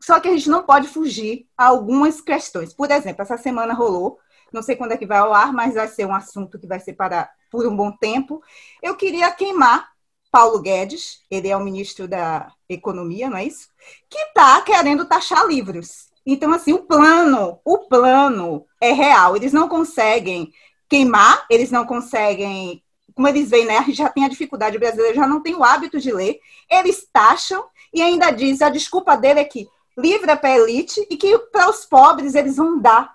só 0.02 0.18
que 0.18 0.28
a 0.28 0.30
gente 0.32 0.48
não 0.48 0.62
pode 0.62 0.88
fugir 0.88 1.46
a 1.56 1.66
algumas 1.66 2.22
questões. 2.22 2.72
Por 2.72 2.90
exemplo, 2.90 3.20
essa 3.20 3.36
semana 3.36 3.74
rolou 3.74 4.18
não 4.52 4.62
sei 4.62 4.76
quando 4.76 4.92
é 4.92 4.96
que 4.96 5.06
vai 5.06 5.18
ao 5.18 5.32
ar, 5.32 5.52
mas 5.52 5.74
vai 5.74 5.88
ser 5.88 6.06
um 6.06 6.14
assunto 6.14 6.58
que 6.58 6.66
vai 6.66 6.80
ser 6.80 6.94
para 6.94 7.30
por 7.50 7.66
um 7.66 7.74
bom 7.74 7.90
tempo. 7.90 8.42
Eu 8.82 8.96
queria 8.96 9.30
queimar 9.32 9.89
Paulo 10.30 10.60
Guedes, 10.60 11.20
ele 11.30 11.48
é 11.48 11.56
o 11.56 11.64
ministro 11.64 12.06
da 12.06 12.52
Economia, 12.68 13.28
não 13.28 13.36
é 13.36 13.44
isso? 13.44 13.68
Que 14.08 14.18
está 14.18 14.60
querendo 14.62 15.04
taxar 15.04 15.46
livros. 15.46 16.08
Então, 16.24 16.52
assim, 16.52 16.72
o 16.72 16.84
plano, 16.84 17.58
o 17.64 17.78
plano 17.78 18.66
é 18.80 18.92
real. 18.92 19.34
Eles 19.36 19.52
não 19.52 19.68
conseguem 19.68 20.52
queimar, 20.88 21.46
eles 21.50 21.70
não 21.70 21.84
conseguem. 21.84 22.82
Como 23.14 23.26
eles 23.26 23.50
veem, 23.50 23.66
né? 23.66 23.78
A 23.78 23.82
gente 23.82 23.98
já 23.98 24.08
tem 24.08 24.24
a 24.24 24.28
dificuldade, 24.28 24.76
o 24.76 24.80
brasileiro 24.80 25.16
já 25.16 25.26
não 25.26 25.42
tem 25.42 25.54
o 25.54 25.64
hábito 25.64 25.98
de 25.98 26.12
ler. 26.12 26.38
Eles 26.70 27.06
taxam 27.12 27.64
e 27.92 28.00
ainda 28.00 28.30
diz, 28.30 28.62
a 28.62 28.70
desculpa 28.70 29.16
dele 29.16 29.40
é 29.40 29.44
que 29.44 29.68
livre 29.98 30.30
é 30.30 30.36
para 30.36 30.50
a 30.50 30.58
elite 30.58 31.04
e 31.10 31.16
que 31.16 31.36
para 31.38 31.68
os 31.68 31.84
pobres 31.84 32.34
eles 32.34 32.56
vão 32.56 32.78
dar. 32.78 33.14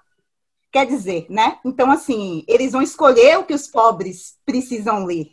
Quer 0.72 0.86
dizer, 0.86 1.26
né? 1.30 1.58
Então, 1.64 1.90
assim, 1.90 2.44
eles 2.48 2.74
vão 2.74 2.82
escolher 2.82 3.40
o 3.40 3.46
que 3.46 3.54
os 3.54 3.68
pobres 3.68 4.38
precisam 4.46 5.06
ler. 5.06 5.32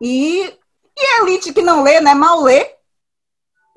E, 0.00 0.52
e 1.00 1.06
a 1.06 1.22
elite 1.22 1.52
que 1.52 1.62
não 1.62 1.82
lê, 1.82 2.00
né? 2.00 2.14
Mal 2.14 2.42
lê. 2.42 2.66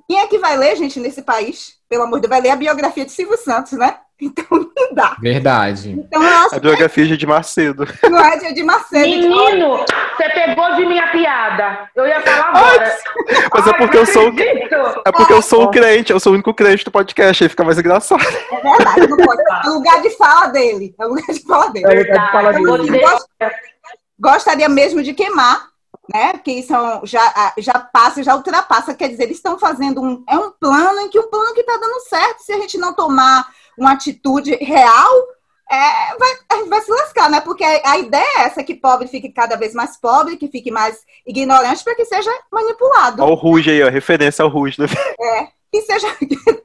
Quem 0.08 0.20
é 0.20 0.28
que 0.28 0.38
vai 0.38 0.58
ler, 0.58 0.76
gente, 0.76 1.00
nesse 1.00 1.22
país? 1.22 1.76
Pelo 1.88 2.04
amor 2.04 2.18
de 2.20 2.28
Deus, 2.28 2.30
vai 2.30 2.42
ler 2.42 2.50
a 2.50 2.56
biografia 2.56 3.06
de 3.06 3.12
Silvio 3.12 3.38
Santos, 3.38 3.74
né? 3.74 3.98
Então 4.22 4.46
não 4.52 4.94
dá. 4.94 5.18
Verdade. 5.20 5.92
Então, 5.92 6.22
A 6.52 6.58
biografia 6.60 7.18
de 7.18 7.26
Macedo. 7.26 7.86
não 8.10 8.20
é 8.20 8.38
de, 8.38 8.54
de 8.54 8.64
Marcelo. 8.64 9.06
Menino, 9.06 9.78
você 10.16 10.30
pegou 10.30 10.76
de 10.76 10.86
minha 10.86 11.12
piada. 11.12 11.90
Eu 11.94 12.08
ia 12.08 12.22
falar 12.22 12.50
agora. 12.50 12.98
Mas 13.54 13.68
é 13.68 13.74
porque 13.74 13.98
eu 13.98 14.06
sou, 14.06 14.32
é 15.06 15.12
porque 15.12 15.34
eu 15.34 15.42
sou 15.42 15.64
um 15.64 15.72
crente, 15.72 16.14
eu 16.14 16.20
sou 16.22 16.32
o 16.32 16.36
único 16.36 16.54
crente 16.54 16.86
do 16.86 16.92
podcast, 16.92 17.44
aí 17.44 17.50
fica 17.50 17.66
mais 17.66 17.78
engraçado. 17.78 18.24
É 18.24 18.62
verdade, 18.62 19.08
não 19.08 19.18
pode. 19.18 19.42
É 19.66 19.70
o 19.70 19.74
lugar 19.74 20.02
de 20.02 20.10
fala 20.12 20.48
dele. 20.48 20.96
É 20.98 21.06
o 21.06 21.10
lugar 21.10 21.28
de 21.28 21.44
fala 21.44 21.68
dele. 21.70 21.86
É 21.86 21.90
lugar 21.90 22.26
de 22.26 22.32
fala 22.32 22.54
Verdade, 22.54 22.66
vou 22.66 22.78
dele. 22.78 23.54
gostaria 24.20 24.70
mesmo 24.70 25.04
de 25.04 25.14
queimar, 25.14 25.68
né? 26.12 26.34
Porque 26.34 26.52
isso 26.52 26.74
é 26.74 27.02
já, 27.04 27.54
já 27.58 27.80
passa, 27.80 28.24
já 28.24 28.36
ultrapassa. 28.36 28.94
Quer 28.94 29.10
dizer, 29.10 29.24
eles 29.24 29.38
estão 29.38 29.58
fazendo 29.58 30.02
um. 30.02 30.24
É 30.28 30.38
um 30.38 30.52
plano 30.52 31.02
em 31.02 31.10
que 31.10 31.20
um 31.20 31.30
plano 31.30 31.54
que 31.54 31.62
está 31.62 31.78
dando 31.78 32.00
certo. 32.02 32.40
Se 32.40 32.52
a 32.52 32.58
gente 32.58 32.78
não 32.78 32.94
tomar 32.94 33.48
uma 33.78 33.94
atitude 33.94 34.56
real, 34.56 35.12
é, 35.70 36.18
vai, 36.18 36.32
a 36.52 36.56
gente 36.58 36.70
vai 36.70 36.82
se 36.82 36.92
lascar, 36.92 37.30
né? 37.30 37.40
Porque 37.40 37.64
a, 37.64 37.98
ideia 37.98 38.26
é 38.38 38.42
essa: 38.42 38.64
que 38.64 38.76
pobre 38.76 39.08
fique 39.08 39.30
cada 39.30 39.56
vez 39.56 39.74
mais 39.74 39.98
pobre, 39.98 40.38
que 40.38 40.48
fique 40.50 40.72
mais 40.72 41.00
ignorante, 41.26 41.84
para 41.84 41.96
que 41.96 42.06
seja 42.06 42.32
manipulado. 42.52 43.24
Olha 43.24 43.32
o 43.32 43.36
Ruge 43.36 43.72
aí, 43.72 43.84
ó, 43.84 43.90
referência 43.90 44.44
ao 44.44 44.50
Ruge. 44.50 44.80
Né? 44.82 44.88
Que 45.72 45.82
seja. 45.82 46.08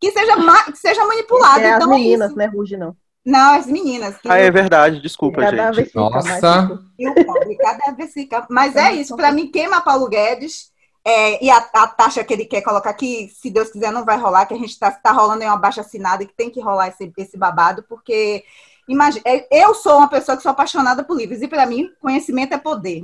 Que 0.00 0.10
seja, 0.10 0.34
que 0.64 0.76
seja 0.76 1.06
manipulado. 1.06 1.60
É 1.60 1.70
as 1.70 1.76
então, 1.76 1.92
é 1.92 1.96
meninas, 1.96 2.30
isso. 2.30 2.36
né, 2.36 2.46
Ruge, 2.46 2.76
não. 2.76 2.96
Não, 3.24 3.54
as 3.54 3.66
meninas. 3.66 4.16
Que 4.18 4.28
Ah, 4.30 4.36
é 4.38 4.50
verdade, 4.50 5.00
desculpa, 5.00 5.40
Cada 5.42 5.56
gente. 5.66 5.76
vez 5.76 5.88
fica 5.88 6.00
Nossa. 6.00 6.80
pobre, 7.26 7.56
cada 7.56 7.92
vez 7.92 8.12
fica. 8.12 8.46
Mas 8.50 8.74
é 8.74 8.92
isso, 8.94 9.14
para 9.16 9.30
mim, 9.30 9.50
queima 9.50 9.80
Paulo 9.80 10.08
Guedes. 10.08 10.70
é, 11.04 11.44
e 11.44 11.50
a, 11.50 11.56
a 11.74 11.86
taxa 11.88 12.22
que 12.22 12.32
ele 12.32 12.44
quer 12.44 12.62
colocar 12.62 12.90
aqui, 12.90 13.28
se 13.34 13.50
Deus 13.50 13.70
quiser, 13.70 13.90
não 13.90 14.04
vai 14.04 14.16
rolar, 14.16 14.46
que 14.46 14.54
a 14.54 14.56
gente 14.56 14.70
está 14.70 14.88
tá 14.90 15.10
rolando 15.10 15.42
em 15.42 15.46
uma 15.48 15.56
baixa 15.56 15.80
assinada 15.80 16.22
e 16.22 16.26
que 16.26 16.34
tem 16.34 16.48
que 16.48 16.60
rolar 16.60 16.88
esse, 16.88 17.12
esse 17.16 17.36
babado, 17.36 17.84
porque 17.88 18.44
imagina, 18.88 19.20
é, 19.26 19.46
eu 19.64 19.74
sou 19.74 19.98
uma 19.98 20.08
pessoa 20.08 20.36
que 20.36 20.42
sou 20.44 20.52
apaixonada 20.52 21.02
por 21.02 21.16
livros, 21.16 21.42
e 21.42 21.48
para 21.48 21.66
mim, 21.66 21.88
conhecimento 22.00 22.54
é 22.54 22.58
poder. 22.58 23.02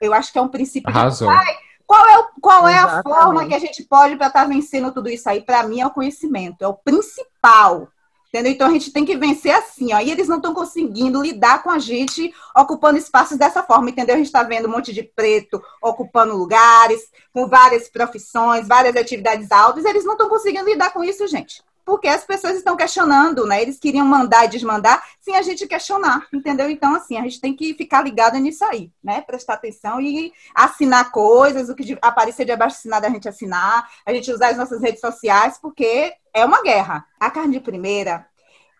Eu 0.00 0.14
acho 0.14 0.32
que 0.32 0.38
é 0.38 0.42
um 0.42 0.46
princípio. 0.48 0.92
de- 0.92 0.96
Arrasou. 0.98 1.28
Qual 1.86 2.06
é, 2.08 2.18
o- 2.18 2.28
qual 2.40 2.68
é 2.68 2.74
a 2.78 2.84
Exatamente. 2.84 3.02
forma 3.02 3.46
que 3.48 3.54
a 3.54 3.58
gente 3.58 3.82
pode 3.82 4.16
para 4.16 4.28
estar 4.28 4.44
vencendo 4.48 4.92
tudo 4.92 5.08
isso 5.08 5.28
aí? 5.28 5.42
Para 5.42 5.64
mim, 5.64 5.80
é 5.80 5.86
o 5.86 5.90
conhecimento, 5.90 6.62
é 6.62 6.68
o 6.68 6.74
principal. 6.74 7.88
Entendeu? 8.34 8.50
Então 8.50 8.66
a 8.66 8.72
gente 8.72 8.90
tem 8.90 9.04
que 9.04 9.16
vencer 9.16 9.54
assim, 9.54 9.92
ó. 9.92 10.00
E 10.00 10.10
eles 10.10 10.26
não 10.26 10.38
estão 10.38 10.52
conseguindo 10.52 11.22
lidar 11.22 11.62
com 11.62 11.70
a 11.70 11.78
gente 11.78 12.34
ocupando 12.56 12.98
espaços 12.98 13.38
dessa 13.38 13.62
forma, 13.62 13.90
entendeu? 13.90 14.16
A 14.16 14.18
gente 14.18 14.26
está 14.26 14.42
vendo 14.42 14.66
um 14.66 14.72
monte 14.72 14.92
de 14.92 15.04
preto 15.04 15.62
ocupando 15.80 16.36
lugares, 16.36 17.12
com 17.32 17.46
várias 17.46 17.88
profissões, 17.88 18.66
várias 18.66 18.96
atividades 18.96 19.52
altas, 19.52 19.84
eles 19.84 20.04
não 20.04 20.14
estão 20.14 20.28
conseguindo 20.28 20.68
lidar 20.68 20.92
com 20.92 21.04
isso, 21.04 21.28
gente. 21.28 21.62
Porque 21.84 22.08
as 22.08 22.24
pessoas 22.24 22.56
estão 22.56 22.76
questionando, 22.76 23.46
né? 23.46 23.60
Eles 23.60 23.78
queriam 23.78 24.06
mandar 24.06 24.44
e 24.44 24.48
desmandar 24.48 25.02
sem 25.20 25.36
a 25.36 25.42
gente 25.42 25.66
questionar, 25.66 26.26
entendeu? 26.32 26.70
Então, 26.70 26.94
assim, 26.94 27.16
a 27.18 27.22
gente 27.22 27.40
tem 27.40 27.54
que 27.54 27.74
ficar 27.74 28.02
ligado 28.02 28.38
nisso 28.38 28.64
aí, 28.64 28.90
né? 29.02 29.20
Prestar 29.20 29.54
atenção 29.54 30.00
e 30.00 30.32
assinar 30.54 31.10
coisas, 31.10 31.68
o 31.68 31.74
que 31.74 31.98
aparecer 32.00 32.46
de 32.46 32.52
abaixo 32.52 32.76
assinado 32.76 33.06
a 33.06 33.10
gente 33.10 33.28
assinar, 33.28 33.88
a 34.06 34.12
gente 34.12 34.32
usar 34.32 34.48
as 34.48 34.56
nossas 34.56 34.80
redes 34.80 35.00
sociais, 35.00 35.58
porque 35.60 36.14
é 36.32 36.44
uma 36.44 36.62
guerra. 36.62 37.04
A 37.20 37.30
carne 37.30 37.54
de 37.54 37.60
primeira, 37.60 38.26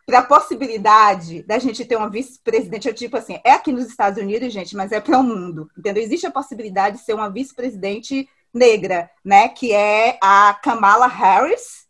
para 0.06 0.18
a 0.18 0.24
possibilidade 0.24 1.43
da 1.43 1.59
gente 1.59 1.85
ter 1.85 1.97
uma 1.97 2.10
vice-presidente, 2.10 2.89
eu 2.89 2.94
tipo 2.94 3.16
assim, 3.16 3.39
é 3.44 3.52
aqui 3.52 3.72
nos 3.72 3.86
Estados 3.86 4.22
Unidos, 4.22 4.52
gente, 4.52 4.76
mas 4.76 4.93
é 4.93 5.01
para 5.01 5.18
o 5.18 5.22
mundo, 5.22 5.70
entendeu? 5.76 6.02
Existe 6.02 6.26
a 6.26 6.31
possibilidade 6.31 6.98
de 6.98 7.05
ser 7.05 7.14
uma 7.14 7.31
vice-presidente 7.31 8.28
negra, 8.52 9.10
né? 9.24 9.48
Que 9.48 9.72
é 9.72 10.18
a 10.22 10.55
Kamala 10.62 11.06
Harris. 11.06 11.84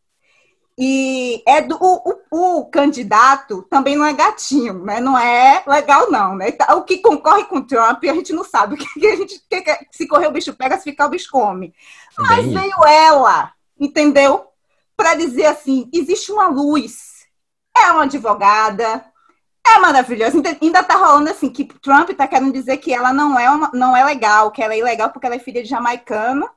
E 0.76 1.40
é 1.46 1.60
do, 1.60 1.76
o, 1.80 2.20
o, 2.32 2.59
o 2.60 2.66
candidato 2.66 3.62
também 3.70 3.96
não 3.96 4.05
é 4.05 4.12
gatinho, 4.12 4.84
né? 4.84 4.98
Não 5.01 5.16
é 5.16 5.62
legal, 5.66 6.10
não, 6.10 6.34
né? 6.34 6.51
Tá- 6.51 6.74
O 6.74 6.82
que 6.82 6.98
concorre 6.98 7.44
com 7.44 7.59
o 7.59 7.66
Trump, 7.66 8.02
a 8.05 8.14
gente 8.14 8.32
não 8.32 8.42
sabe. 8.44 8.74
O 8.74 8.78
que, 9.01 9.06
a 9.06 9.16
gente 9.16 9.40
que, 9.48 9.64
se 9.92 10.09
correr 10.09 10.26
o 10.26 10.32
bicho 10.32 10.52
pega, 10.55 10.76
se 10.76 10.82
ficar 10.84 11.06
o 11.06 11.10
bicho 11.10 11.28
come. 11.30 11.72
Mas 12.18 12.44
Bem, 12.46 12.55
veio 12.55 12.84
ela, 12.86 13.52
entendeu? 13.78 14.46
Para 14.96 15.14
dizer 15.14 15.46
assim: 15.46 15.88
existe 15.92 16.32
uma 16.32 16.48
luz. 16.48 17.24
É 17.76 17.90
uma 17.92 18.05
advogada. 18.05 19.05
É 19.66 19.78
maravilhosa. 19.78 20.36
Ainda- 20.36 20.59
Ainda 20.60 20.82
tá 20.82 20.94
rolando 20.96 21.30
assim 21.30 21.51
que 21.51 21.64
Trump 21.64 22.10
tá 22.10 22.26
querendo 22.26 22.52
dizer 22.52 22.78
que 22.78 22.92
ela 22.92 23.12
não 23.12 23.38
é, 23.38 23.48
uma- 23.48 23.70
não 23.72 23.96
é 23.96 24.05
legal, 24.05 24.51
que 24.51 24.62
ela 24.62 24.74
é 24.74 24.78
ilegal 24.78 25.10
porque 25.10 25.26
ela 25.26 25.36
é 25.36 25.38
filha 25.38 25.62
de 25.62 25.68
jamaicano. 25.68 26.48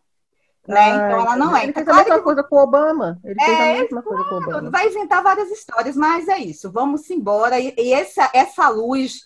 Né? 0.67 0.79
Ah, 0.79 0.95
então 0.95 1.19
ela 1.21 1.35
não 1.37 1.55
é. 1.55 1.63
Ele 1.63 1.71
Então, 1.71 1.83
fez 1.85 1.87
a 1.87 1.91
claro 1.91 2.09
mesma 2.09 2.23
coisa 2.23 2.43
com 2.43 2.55
o 2.55 2.59
Obama. 2.63 3.19
Ele 3.23 3.39
fez 3.39 3.59
É, 3.59 3.61
a 3.77 3.81
mesma 3.81 4.01
coisa 4.01 4.23
com 4.25 4.35
o 4.35 4.37
Obama. 4.37 4.69
vai 4.69 4.87
inventar 4.87 5.23
várias 5.23 5.49
histórias, 5.49 5.95
mas 5.95 6.27
é 6.27 6.39
isso. 6.39 6.71
Vamos 6.71 7.09
embora. 7.09 7.59
E, 7.59 7.73
e 7.77 7.93
essa, 7.93 8.29
essa 8.33 8.67
luz, 8.69 9.21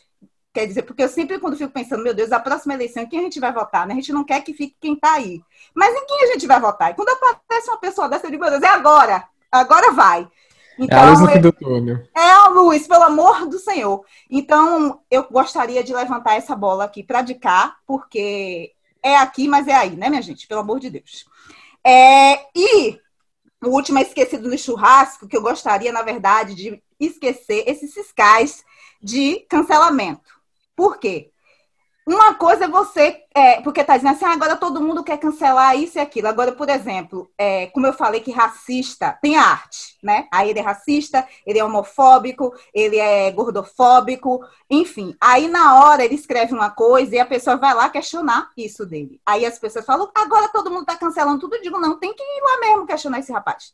quer 0.54 0.68
dizer, 0.68 0.84
porque 0.84 1.04
eu 1.04 1.10
sempre, 1.10 1.40
quando 1.40 1.58
fico 1.58 1.72
pensando, 1.74 2.04
meu 2.04 2.14
Deus, 2.14 2.32
a 2.32 2.40
próxima 2.40 2.74
eleição, 2.76 3.04
em 3.04 3.10
quem 3.10 3.20
a 3.20 3.24
gente 3.24 3.40
vai 3.40 3.52
votar? 3.52 3.88
Né? 3.88 3.94
A 3.94 3.98
gente 3.98 4.14
não 4.14 4.24
quer 4.24 4.42
que 4.42 4.54
fique 4.54 4.76
quem 4.80 4.94
está 4.94 5.14
aí. 5.16 5.42
Mas 5.74 5.96
em 5.96 6.06
quem 6.06 6.24
a 6.24 6.28
gente 6.34 6.46
vai 6.46 6.60
votar? 6.60 6.92
E 6.92 6.94
quando 6.94 7.10
aparece 7.10 7.70
uma 7.70 7.80
pessoa 7.80 8.08
dessa, 8.08 8.28
eu 8.28 8.32
digo, 8.32 8.44
meu 8.44 8.52
Deus, 8.52 8.64
é 8.64 8.68
agora. 8.70 9.24
Agora 9.52 9.92
vai. 9.92 10.28
é 10.90 10.96
a 10.96 11.02
luz 11.02 11.20
no 11.20 11.28
Então, 11.28 11.28
fim 11.28 11.42
do 11.42 11.52
túnel. 11.52 12.00
é 12.16 12.32
a 12.32 12.48
luz, 12.50 12.88
pelo 12.88 13.04
amor 13.04 13.46
do 13.48 13.60
Senhor. 13.60 14.04
Então, 14.30 15.02
eu 15.10 15.24
gostaria 15.30 15.84
de 15.84 15.94
levantar 15.94 16.36
essa 16.36 16.56
bola 16.56 16.84
aqui 16.86 17.04
para 17.04 17.22
de 17.22 17.36
cá, 17.36 17.76
porque 17.86 18.72
é 19.04 19.18
aqui, 19.18 19.48
mas 19.48 19.68
é 19.68 19.74
aí, 19.74 19.96
né, 19.96 20.10
minha 20.10 20.22
gente? 20.22 20.48
Pelo 20.48 20.62
amor 20.62 20.80
de 20.80 20.90
Deus. 20.90 21.26
É, 21.86 22.48
e 22.56 23.00
o 23.64 23.70
último 23.70 24.00
é 24.00 24.02
esquecido 24.02 24.50
no 24.50 24.58
churrasco, 24.58 25.28
que 25.28 25.38
eu 25.38 25.42
gostaria, 25.42 25.92
na 25.92 26.02
verdade, 26.02 26.56
de 26.56 26.84
esquecer 27.00 27.64
esses 27.68 27.94
fiscais 27.94 28.64
de 29.02 29.40
cancelamento. 29.50 30.40
Por 30.76 31.00
quê? 31.00 31.31
Uma 32.06 32.34
coisa 32.34 32.66
é 32.66 32.68
você, 32.68 33.24
é, 33.34 33.62
porque 33.62 33.84
tá 33.84 33.96
dizendo 33.96 34.16
assim, 34.16 34.26
ah, 34.26 34.34
agora 34.34 34.56
todo 34.56 34.82
mundo 34.82 35.04
quer 35.04 35.18
cancelar 35.20 35.78
isso 35.78 35.98
e 36.00 36.02
aquilo. 36.02 36.28
Agora, 36.28 36.52
por 36.52 36.68
exemplo, 36.68 37.32
é, 37.38 37.68
como 37.68 37.86
eu 37.86 37.94
falei 37.94 38.22
que 38.22 38.32
racista 38.32 39.18
tem 39.22 39.38
arte, 39.38 39.98
né? 40.02 40.28
Aí 40.32 40.50
ele 40.50 40.58
é 40.60 40.64
racista, 40.64 41.28
ele 41.46 41.60
é 41.60 41.64
homofóbico, 41.64 42.54
ele 42.74 42.98
é 42.98 43.30
gordofóbico, 43.32 44.44
enfim. 44.68 45.16
Aí 45.22 45.48
na 45.48 45.84
hora 45.84 46.04
ele 46.04 46.16
escreve 46.16 46.54
uma 46.54 46.72
coisa 46.72 47.16
e 47.16 47.20
a 47.20 47.26
pessoa 47.26 47.56
vai 47.56 47.74
lá 47.76 47.88
questionar 47.88 48.50
isso 48.58 48.84
dele. 48.84 49.22
Aí 49.24 49.46
as 49.46 49.60
pessoas 49.60 49.86
falam, 49.86 50.10
agora 50.16 50.50
todo 50.50 50.72
mundo 50.72 50.86
tá 50.86 50.96
cancelando 50.96 51.40
tudo. 51.40 51.56
Eu 51.56 51.62
digo, 51.62 51.80
não, 51.80 52.00
tem 52.00 52.14
que 52.16 52.24
ir 52.24 52.42
lá 52.42 52.60
mesmo 52.62 52.88
questionar 52.88 53.20
esse 53.20 53.32
rapaz. 53.32 53.74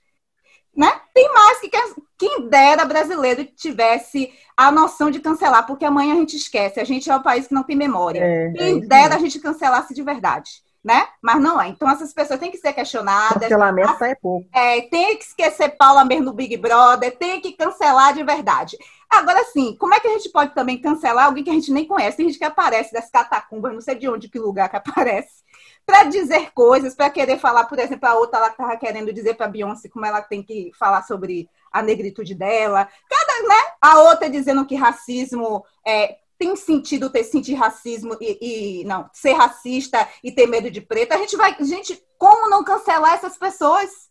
Né? 0.78 0.91
Tem 1.14 1.34
mais 1.34 1.60
que 1.60 1.70
quem- 1.70 2.48
dera 2.49 2.86
brasileiro 2.86 3.44
tivesse 3.44 4.32
a 4.56 4.72
noção 4.72 5.10
de 5.10 5.20
cancelar, 5.20 5.66
porque 5.66 5.84
amanhã 5.86 6.14
a 6.14 6.18
gente 6.18 6.36
esquece. 6.38 6.80
A 6.80 6.84
gente 6.84 7.10
é 7.10 7.16
o 7.16 7.24
país 7.24 7.48
que 7.48 7.54
não 7.54 7.64
tem 7.64 7.76
memória. 7.76 8.20
É, 8.20 8.48
é 8.48 8.52
Quem 8.54 8.78
isso 8.80 8.88
dera 8.88 9.16
a 9.16 9.20
gente 9.20 9.40
cancelasse 9.40 9.94
de 9.94 10.04
verdade, 10.04 10.52
né? 10.84 11.08
Mas 11.22 11.40
não 11.41 11.60
é. 11.60 11.68
Então 11.68 11.90
essas 11.90 12.14
pessoas 12.14 12.40
têm 12.40 12.52
que 12.52 12.58
ser 12.58 12.74
questionadas, 12.74 13.41
Cancelamento 13.41 13.98
tá 13.98 14.08
é 14.08 14.16
pouco. 14.16 14.48
é, 14.54 14.82
tem 14.82 15.18
que 15.18 15.24
esquecer 15.26 15.70
Paula 15.78 16.06
mesmo 16.06 16.26
no 16.26 16.34
Big 16.34 16.56
Brother, 16.58 17.18
tem 17.18 17.41
que 17.41 17.54
cancelar 17.54 18.14
de 18.14 18.24
verdade. 18.24 18.78
Agora 19.10 19.44
sim, 19.45 19.76
como 19.80 19.94
é 19.95 19.99
que 19.99 20.08
a 20.08 20.12
gente 20.12 20.30
pode 20.30 20.54
também 20.54 20.80
cancelar 20.82 21.26
alguém 21.26 21.44
que 21.44 21.49
a 21.49 21.54
gente 21.54 21.72
nem 21.72 21.86
conhece? 21.88 22.18
Tem 22.18 22.28
gente 22.28 22.38
que 22.38 22.45
aparece 22.45 22.94
das 22.94 23.10
catacumbas, 23.10 23.74
não 23.74 23.82
sei 23.82 23.95
de 23.95 24.08
onde, 24.10 24.30
que 24.30 24.38
lugar 24.38 24.70
que 24.70 24.76
aparece, 24.78 25.44
para 25.88 26.04
dizer 26.04 26.52
coisas, 26.52 26.94
para 26.94 27.10
querer 27.10 27.40
falar, 27.40 27.64
por 27.64 27.80
exemplo, 27.80 28.10
a 28.10 28.16
outra 28.16 28.40
ela 28.40 28.50
estava 28.50 28.76
querendo 28.76 29.14
dizer 29.14 29.36
para 29.36 29.48
Beyoncé 29.48 29.88
como 29.88 30.06
ela 30.06 30.22
tem 30.22 30.44
que 30.44 30.70
falar 30.78 31.02
sobre 31.04 31.50
a 31.72 31.82
negritude 31.82 32.36
dela. 32.36 32.90
Cada, 33.10 33.48
né? 33.48 33.72
A 33.82 34.00
outra 34.02 34.30
dizendo 34.30 34.66
que 34.66 34.76
racismo 34.76 35.66
é, 35.86 36.18
tem 36.38 36.58
sentido 36.58 37.10
ter 37.10 37.24
sentir 37.24 37.54
racismo 37.54 38.18
e, 38.20 38.82
e 38.82 38.84
não 38.84 39.10
ser 39.14 39.32
racista 39.32 40.06
e 40.22 40.30
ter 40.30 40.46
medo 40.46 40.70
de 40.70 40.82
preto. 40.82 41.14
A 41.14 41.18
gente 41.20 41.38
vai, 41.38 41.56
gente, 41.62 42.04
como 42.18 42.50
não 42.50 42.66
cancelar 42.66 43.14
essas 43.14 43.38
pessoas? 43.38 44.10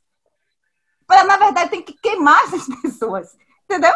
Para 1.07 1.25
na 1.25 1.37
verdade 1.37 1.71
tem 1.71 1.83
que 1.83 1.93
queimar 1.93 2.43
essas 2.45 2.67
pessoas, 2.81 3.37
entendeu? 3.65 3.93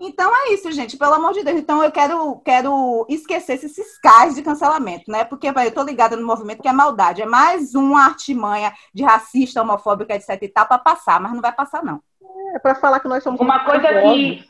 Então 0.00 0.30
é 0.34 0.52
isso, 0.54 0.70
gente, 0.72 0.96
pelo 0.96 1.14
amor 1.14 1.32
de 1.32 1.44
Deus. 1.44 1.58
Então 1.58 1.82
eu 1.82 1.90
quero, 1.92 2.40
quero 2.44 3.04
esquecer 3.08 3.54
esses 3.54 3.74
fiscais 3.74 4.34
de 4.34 4.42
cancelamento, 4.42 5.10
né? 5.10 5.24
Porque 5.24 5.48
eu 5.48 5.74
tô 5.74 5.82
ligada 5.82 6.16
no 6.16 6.26
movimento 6.26 6.62
que 6.62 6.68
é 6.68 6.72
maldade. 6.72 7.20
É 7.22 7.26
mais 7.26 7.74
uma 7.74 8.04
artimanha 8.06 8.72
de 8.94 9.04
racista, 9.04 9.60
homofóbica, 9.60 10.14
etc 10.14 10.38
e 10.42 10.48
tal, 10.48 10.66
para 10.66 10.78
passar, 10.78 11.20
mas 11.20 11.32
não 11.32 11.40
vai 11.42 11.52
passar, 11.52 11.84
não. 11.84 12.00
É 12.54 12.58
para 12.58 12.74
falar 12.74 13.00
que 13.00 13.08
nós 13.08 13.22
somos 13.22 13.40
Uma 13.40 13.64
coisa 13.64 13.88
que. 13.88 14.44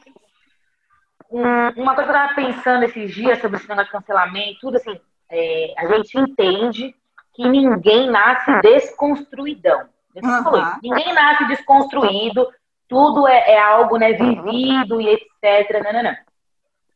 um- 1.31 1.83
uma 1.83 1.95
coisa 1.95 2.11
que 2.13 2.17
eu 2.17 2.21
tava 2.21 2.35
pensando 2.35 2.85
esses 2.85 3.13
dias 3.13 3.41
sobre 3.41 3.57
esse 3.59 3.69
negócio 3.69 3.91
de 3.93 3.99
cancelamento, 3.99 4.59
tudo 4.61 4.77
assim, 4.77 4.99
é, 5.31 5.75
a 5.77 5.87
gente 5.87 6.17
entende 6.19 6.95
que 7.35 7.49
ninguém 7.49 8.09
nasce 8.11 8.51
desconstruidão. 8.63 9.89
Aham. 10.25 10.43
falou 10.43 10.61
isso. 10.61 10.79
Ninguém 10.83 11.13
nasce 11.15 11.45
desconstruído, 11.47 12.49
tudo 12.89 13.29
é, 13.29 13.53
é 13.53 13.59
algo 13.61 13.97
né, 13.99 14.13
vivido 14.13 15.01
e 15.01 15.09
etc. 15.09 15.83
Não, 15.85 15.93
não, 15.93 16.03
não. 16.05 16.17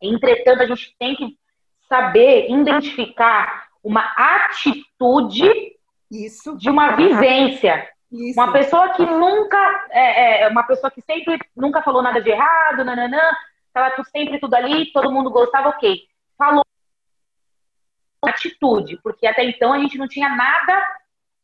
Entretanto, 0.00 0.62
a 0.62 0.66
gente 0.66 0.94
tem 0.98 1.14
que 1.14 1.36
saber 1.88 2.50
identificar 2.50 3.66
uma 3.84 4.02
atitude 4.16 5.76
Isso. 6.10 6.56
de 6.56 6.70
uma 6.70 6.92
vivência. 6.96 7.88
Isso. 8.10 8.38
Uma 8.40 8.52
pessoa 8.52 8.90
que 8.90 9.04
nunca, 9.04 9.86
é, 9.90 10.42
é, 10.42 10.48
uma 10.48 10.62
pessoa 10.64 10.90
que 10.90 11.00
sempre 11.02 11.38
nunca 11.56 11.82
falou 11.82 12.02
nada 12.02 12.20
de 12.20 12.30
errado, 12.30 12.84
nananã, 12.84 13.20
tava 13.72 13.90
tu- 13.96 14.04
sempre 14.04 14.38
tudo 14.38 14.54
ali, 14.54 14.92
todo 14.92 15.10
mundo 15.10 15.30
gostava, 15.30 15.70
ok. 15.70 16.00
Falou 16.36 16.62
atitude, 18.24 18.98
porque 19.02 19.26
até 19.26 19.44
então 19.44 19.72
a 19.72 19.78
gente 19.78 19.98
não 19.98 20.06
tinha 20.06 20.28
nada 20.28 20.86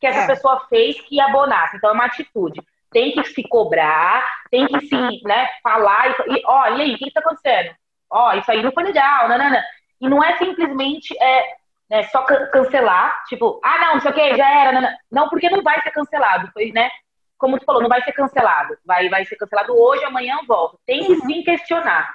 que 0.00 0.06
essa 0.06 0.20
É. 0.20 0.26
pessoa 0.26 0.60
fez 0.68 1.00
que 1.02 1.20
abonasse. 1.20 1.76
Então 1.76 1.90
é 1.90 1.92
uma 1.92 2.04
atitude. 2.04 2.62
Tem 2.90 3.12
que 3.12 3.24
se 3.24 3.42
cobrar, 3.42 4.26
tem 4.50 4.66
que 4.66 4.80
se, 4.86 4.96
né, 5.24 5.48
falar 5.62 6.10
e, 6.26 6.42
ó, 6.46 6.68
e 6.68 6.82
aí, 6.82 6.94
o 6.94 6.98
que 6.98 7.08
está 7.08 7.20
acontecendo? 7.20 7.74
Ó, 8.10 8.32
isso 8.34 8.50
aí 8.50 8.62
não 8.62 8.72
foi 8.72 8.84
legal, 8.84 9.28
nanana. 9.28 9.62
E 10.00 10.08
não 10.08 10.22
é 10.24 10.36
simplesmente 10.38 11.14
é, 11.20 11.44
né, 11.90 12.02
só 12.04 12.22
can- 12.22 12.46
cancelar, 12.50 13.22
tipo, 13.28 13.60
ah, 13.62 13.78
não, 13.78 13.94
não 13.94 14.00
sei 14.00 14.10
o 14.10 14.14
que, 14.14 14.36
já 14.36 14.48
era. 14.48 14.72
nanana. 14.72 14.96
Não, 15.10 15.28
porque 15.28 15.50
não 15.50 15.62
vai 15.62 15.80
ser 15.82 15.90
cancelado. 15.90 16.50
Foi, 16.52 16.72
né? 16.72 16.90
Como 17.36 17.58
tu 17.58 17.64
falou, 17.64 17.82
não 17.82 17.88
vai 17.88 18.02
ser 18.02 18.12
cancelado. 18.12 18.76
Vai, 18.84 19.08
vai 19.08 19.24
ser 19.24 19.36
cancelado 19.36 19.78
hoje, 19.78 20.04
amanhã 20.04 20.38
volta. 20.46 20.78
Tem 20.86 21.04
que 21.04 21.16
sim 21.16 21.42
questionar. 21.42 22.08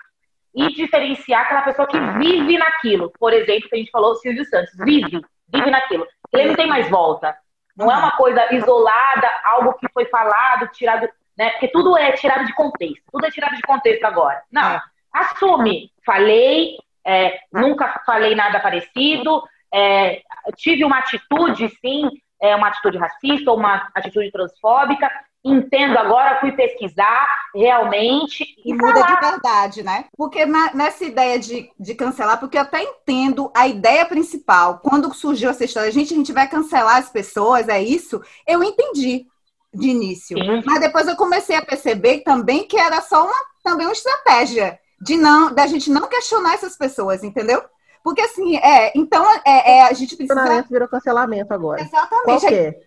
E 0.55 0.67
diferenciar 0.73 1.41
aquela 1.41 1.61
pessoa 1.61 1.87
que 1.87 1.99
vive 2.17 2.57
naquilo. 2.57 3.11
Por 3.19 3.33
exemplo, 3.33 3.69
que 3.69 3.75
a 3.75 3.79
gente 3.79 3.91
falou, 3.91 4.15
Silvio 4.15 4.45
Santos, 4.45 4.73
vive, 4.79 5.21
vive 5.51 5.71
naquilo. 5.71 6.05
Ele 6.31 6.49
não 6.49 6.55
tem 6.55 6.67
mais 6.67 6.89
volta. 6.89 7.35
Não 7.75 7.91
é 7.91 7.95
uma 7.95 8.11
coisa 8.11 8.53
isolada, 8.53 9.29
algo 9.43 9.73
que 9.73 9.87
foi 9.93 10.05
falado, 10.05 10.67
tirado, 10.69 11.09
né? 11.37 11.49
Porque 11.51 11.67
tudo 11.67 11.97
é 11.97 12.11
tirado 12.11 12.45
de 12.45 12.53
contexto. 12.53 13.03
Tudo 13.11 13.25
é 13.25 13.31
tirado 13.31 13.55
de 13.55 13.61
contexto 13.61 14.03
agora. 14.05 14.41
Não, 14.51 14.71
É. 14.75 14.81
assume. 15.11 15.91
Falei, 16.05 16.77
é, 17.05 17.39
nunca 17.51 18.01
falei 18.05 18.35
nada 18.35 18.59
parecido, 18.59 19.43
é, 19.73 20.21
tive 20.55 20.85
uma 20.85 20.99
atitude, 20.99 21.69
sim, 21.81 22.09
é, 22.41 22.55
uma 22.55 22.67
atitude 22.67 22.97
racista 22.97 23.49
ou 23.51 23.57
uma 23.57 23.89
atitude 23.95 24.31
transfóbica. 24.31 25.09
Entendo 25.45 25.97
agora, 25.97 26.39
fui 26.39 26.53
pesquisar 26.53 27.27
realmente 27.53 28.43
e, 28.63 28.71
E 28.71 28.73
muda 28.73 28.93
falar. 29.01 29.15
de 29.15 29.27
verdade, 29.31 29.83
né? 29.83 30.05
Porque 30.17 30.45
na- 30.45 30.73
nessa 30.73 31.03
ideia 31.03 31.37
de, 31.37 31.69
de 31.77 31.95
cancelar, 31.95 32.39
porque 32.39 32.57
eu 32.57 32.61
até 32.61 32.81
entendo 32.81 33.51
a 33.55 33.67
ideia 33.67 34.05
principal. 34.05 34.79
Quando 34.79 35.13
surgiu 35.13 35.49
essa 35.49 35.65
história, 35.65 35.91
gente, 35.91 36.13
a 36.13 36.17
gente 36.17 36.31
vai 36.31 36.47
cancelar 36.47 36.95
as 36.97 37.09
pessoas, 37.09 37.67
é 37.67 37.81
isso? 37.81 38.21
Eu 38.47 38.63
entendi 38.63 39.25
de 39.73 39.89
início. 39.89 40.37
Sim. 40.37 40.61
Mas 40.65 40.79
depois 40.79 41.07
eu 41.07 41.15
comecei 41.15 41.55
a 41.57 41.65
perceber 41.65 42.19
também 42.19 42.65
que 42.65 42.77
era 42.77 43.01
só 43.01 43.25
uma, 43.25 43.35
também 43.63 43.85
uma 43.85 43.91
estratégia 43.93 44.79
de 45.01 45.17
não, 45.17 45.53
da 45.53 45.67
gente 45.67 45.89
não 45.89 46.07
questionar 46.07 46.53
essas 46.53 46.77
pessoas, 46.77 47.21
entendeu? 47.23 47.61
Porque 48.01 48.21
assim, 48.21 48.55
é, 48.57 48.91
então 48.95 49.25
é, 49.45 49.77
é, 49.77 49.81
a 49.83 49.93
gente 49.93 50.15
precisa. 50.15 50.35
Questionamento 50.35 50.69
virou 50.69 50.87
cancelamento 50.87 51.53
agora. 51.53 51.81
Exatamente. 51.81 52.47
que 52.47 52.53
é? 52.53 52.79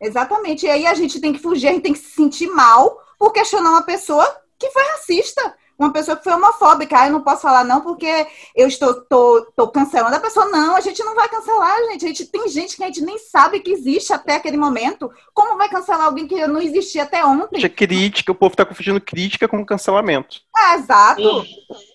Exatamente. 0.00 0.66
E 0.66 0.70
aí 0.70 0.86
a 0.86 0.94
gente 0.94 1.20
tem 1.20 1.32
que 1.32 1.38
fugir, 1.38 1.68
a 1.68 1.72
gente 1.72 1.82
tem 1.82 1.92
que 1.92 1.98
se 1.98 2.10
sentir 2.10 2.48
mal 2.48 2.98
por 3.18 3.32
questionar 3.32 3.70
uma 3.70 3.82
pessoa 3.82 4.26
que 4.58 4.70
foi 4.70 4.82
racista. 4.82 5.54
Uma 5.78 5.92
pessoa 5.92 6.16
que 6.16 6.24
foi 6.24 6.32
homofóbica. 6.32 6.98
Ah, 6.98 7.06
eu 7.06 7.12
não 7.12 7.22
posso 7.22 7.42
falar 7.42 7.62
não 7.62 7.80
porque 7.80 8.26
eu 8.56 8.66
estou 8.66 8.94
tô, 9.02 9.46
tô 9.54 9.68
cancelando 9.68 10.16
a 10.16 10.20
pessoa. 10.20 10.46
Não, 10.46 10.74
a 10.74 10.80
gente 10.80 11.04
não 11.04 11.14
vai 11.14 11.28
cancelar, 11.28 11.76
gente. 11.92 12.04
A 12.04 12.08
gente 12.08 12.26
tem 12.26 12.48
gente 12.48 12.76
que 12.76 12.82
a 12.82 12.86
gente 12.86 13.00
nem 13.00 13.16
sabe 13.16 13.60
que 13.60 13.70
existe 13.70 14.12
até 14.12 14.34
aquele 14.34 14.56
momento. 14.56 15.08
Como 15.32 15.56
vai 15.56 15.68
cancelar 15.68 16.06
alguém 16.06 16.26
que 16.26 16.44
não 16.48 16.60
existia 16.60 17.04
até 17.04 17.24
ontem? 17.24 17.60
Tinha 17.60 17.70
crítica, 17.70 18.32
o 18.32 18.34
povo 18.34 18.56
tá 18.56 18.64
confundindo 18.64 19.00
crítica 19.00 19.46
com 19.46 19.64
cancelamento. 19.64 20.40
É, 20.56 20.74
exato. 20.74 21.46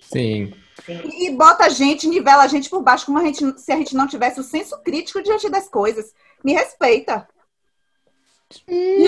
Sim. 0.01 0.53
Sim. 0.85 1.01
E 1.19 1.31
bota 1.31 1.65
a 1.65 1.69
gente, 1.69 2.07
nivela 2.07 2.43
a 2.43 2.47
gente 2.47 2.69
por 2.69 2.81
baixo, 2.81 3.05
como 3.05 3.19
a 3.19 3.23
gente, 3.23 3.59
se 3.59 3.71
a 3.71 3.75
gente 3.75 3.95
não 3.95 4.07
tivesse 4.07 4.39
o 4.39 4.43
senso 4.43 4.81
crítico 4.81 5.21
diante 5.21 5.49
das 5.49 5.67
coisas. 5.67 6.13
Me 6.41 6.53
respeita. 6.53 7.27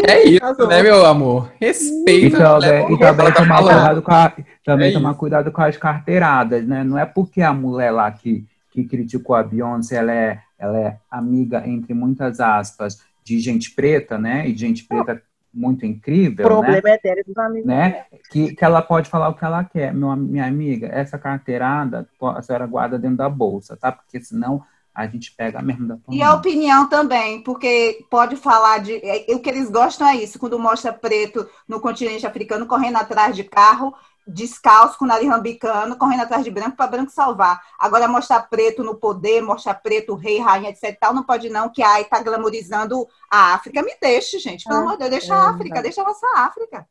É 0.07 0.23
isso, 0.27 0.67
né, 0.67 0.81
meu 0.83 1.05
amor? 1.05 1.51
E 1.61 1.65
Respeita. 1.65 2.37
também, 2.37 2.69
né, 2.69 2.81
e 2.91 2.99
também 2.99 3.27
tá 3.27 3.33
tomar 3.33 3.57
cuidado 3.63 4.01
com 4.01 4.11
a, 4.11 4.33
também 4.63 4.89
É 4.89 4.93
tomar 4.93 5.09
isso. 5.11 5.19
cuidado 5.19 5.51
com 5.51 5.61
as 5.61 5.77
carteiradas, 5.77 6.65
né? 6.67 6.83
Não 6.83 6.97
é 6.97 7.05
porque 7.05 7.41
a 7.41 7.53
mulher 7.53 7.91
lá 7.91 8.11
que, 8.11 8.45
que 8.71 8.83
criticou 8.83 9.35
a 9.35 9.43
Beyoncé, 9.43 9.95
ela 9.97 10.11
é, 10.13 10.39
ela 10.57 10.77
é 10.79 10.97
amiga, 11.09 11.63
entre 11.67 11.93
muitas 11.93 12.39
aspas, 12.39 12.99
de 13.23 13.39
gente 13.39 13.71
preta, 13.73 14.17
né? 14.17 14.47
E 14.47 14.53
de 14.53 14.59
gente 14.59 14.83
preta 14.85 15.21
muito 15.53 15.83
O 15.83 15.85
incrível, 15.85 16.43
né? 16.45 16.51
problema 16.51 16.89
é 16.89 16.99
dela 17.01 17.19
e 17.21 17.23
dos 17.23 17.37
amigos. 17.37 17.65
né? 17.65 18.05
Que, 18.29 18.53
que 18.53 18.65
ela 18.65 18.81
pode 18.81 19.09
falar 19.09 19.29
o 19.29 19.33
que 19.35 19.45
ela 19.45 19.63
quer. 19.63 19.93
Meu, 19.93 20.13
minha 20.15 20.45
amiga, 20.45 20.87
essa 20.87 21.17
carteirada 21.17 22.05
a 22.21 22.41
senhora 22.41 22.67
guarda 22.67 22.99
dentro 22.99 23.17
da 23.17 23.29
bolsa, 23.29 23.77
tá? 23.77 23.91
Porque 23.91 24.19
senão 24.19 24.61
a 24.95 25.07
gente 25.07 25.35
pega 25.35 25.61
mesmo 25.61 25.87
da 25.87 25.97
tua 25.97 26.15
E 26.15 26.21
a 26.21 26.33
opinião 26.33 26.87
também, 26.87 27.41
porque 27.43 28.05
pode 28.09 28.35
falar 28.35 28.79
de. 28.79 28.93
é, 29.03 29.25
O 29.35 29.39
que 29.41 29.49
eles 29.49 29.69
gostam 29.69 30.07
é 30.07 30.15
isso, 30.17 30.39
quando 30.39 30.57
mostra 30.59 30.93
preto 30.93 31.49
no 31.67 31.79
continente 31.81 32.25
africano 32.27 32.67
correndo 32.67 32.97
atrás 32.97 33.35
de 33.35 33.43
carro, 33.43 33.93
descalço, 34.25 34.97
com 34.97 35.05
o 35.05 35.07
nariz 35.07 35.27
rambicano, 35.27 35.97
correndo 35.97 36.21
atrás 36.21 36.43
de 36.43 36.51
branco 36.51 36.77
para 36.77 36.87
branco 36.87 37.11
salvar. 37.11 37.59
Agora, 37.77 38.07
mostrar 38.07 38.41
preto 38.43 38.83
no 38.83 38.95
poder, 38.95 39.41
mostrar 39.41 39.73
preto, 39.75 40.13
rei, 40.15 40.39
rainha, 40.39 40.69
etc. 40.69 40.95
e 40.95 40.99
Tal, 40.99 41.13
não 41.13 41.23
pode, 41.23 41.49
não, 41.49 41.69
que 41.69 41.81
ai, 41.83 42.05
tá 42.05 42.21
glamorizando 42.21 43.07
a 43.29 43.53
África. 43.55 43.81
Me 43.81 43.95
deixe, 43.99 44.37
gente. 44.39 44.67
Pelo 44.67 44.79
É, 44.79 44.81
amor 44.81 44.93
de 44.93 44.99
Deus, 44.99 45.11
deixa 45.11 45.33
é 45.33 45.35
a 45.35 45.49
África, 45.49 45.81
verdade. 45.81 45.81
deixa 45.81 46.01
a 46.01 46.05
nossa 46.05 46.27
África. 46.37 46.87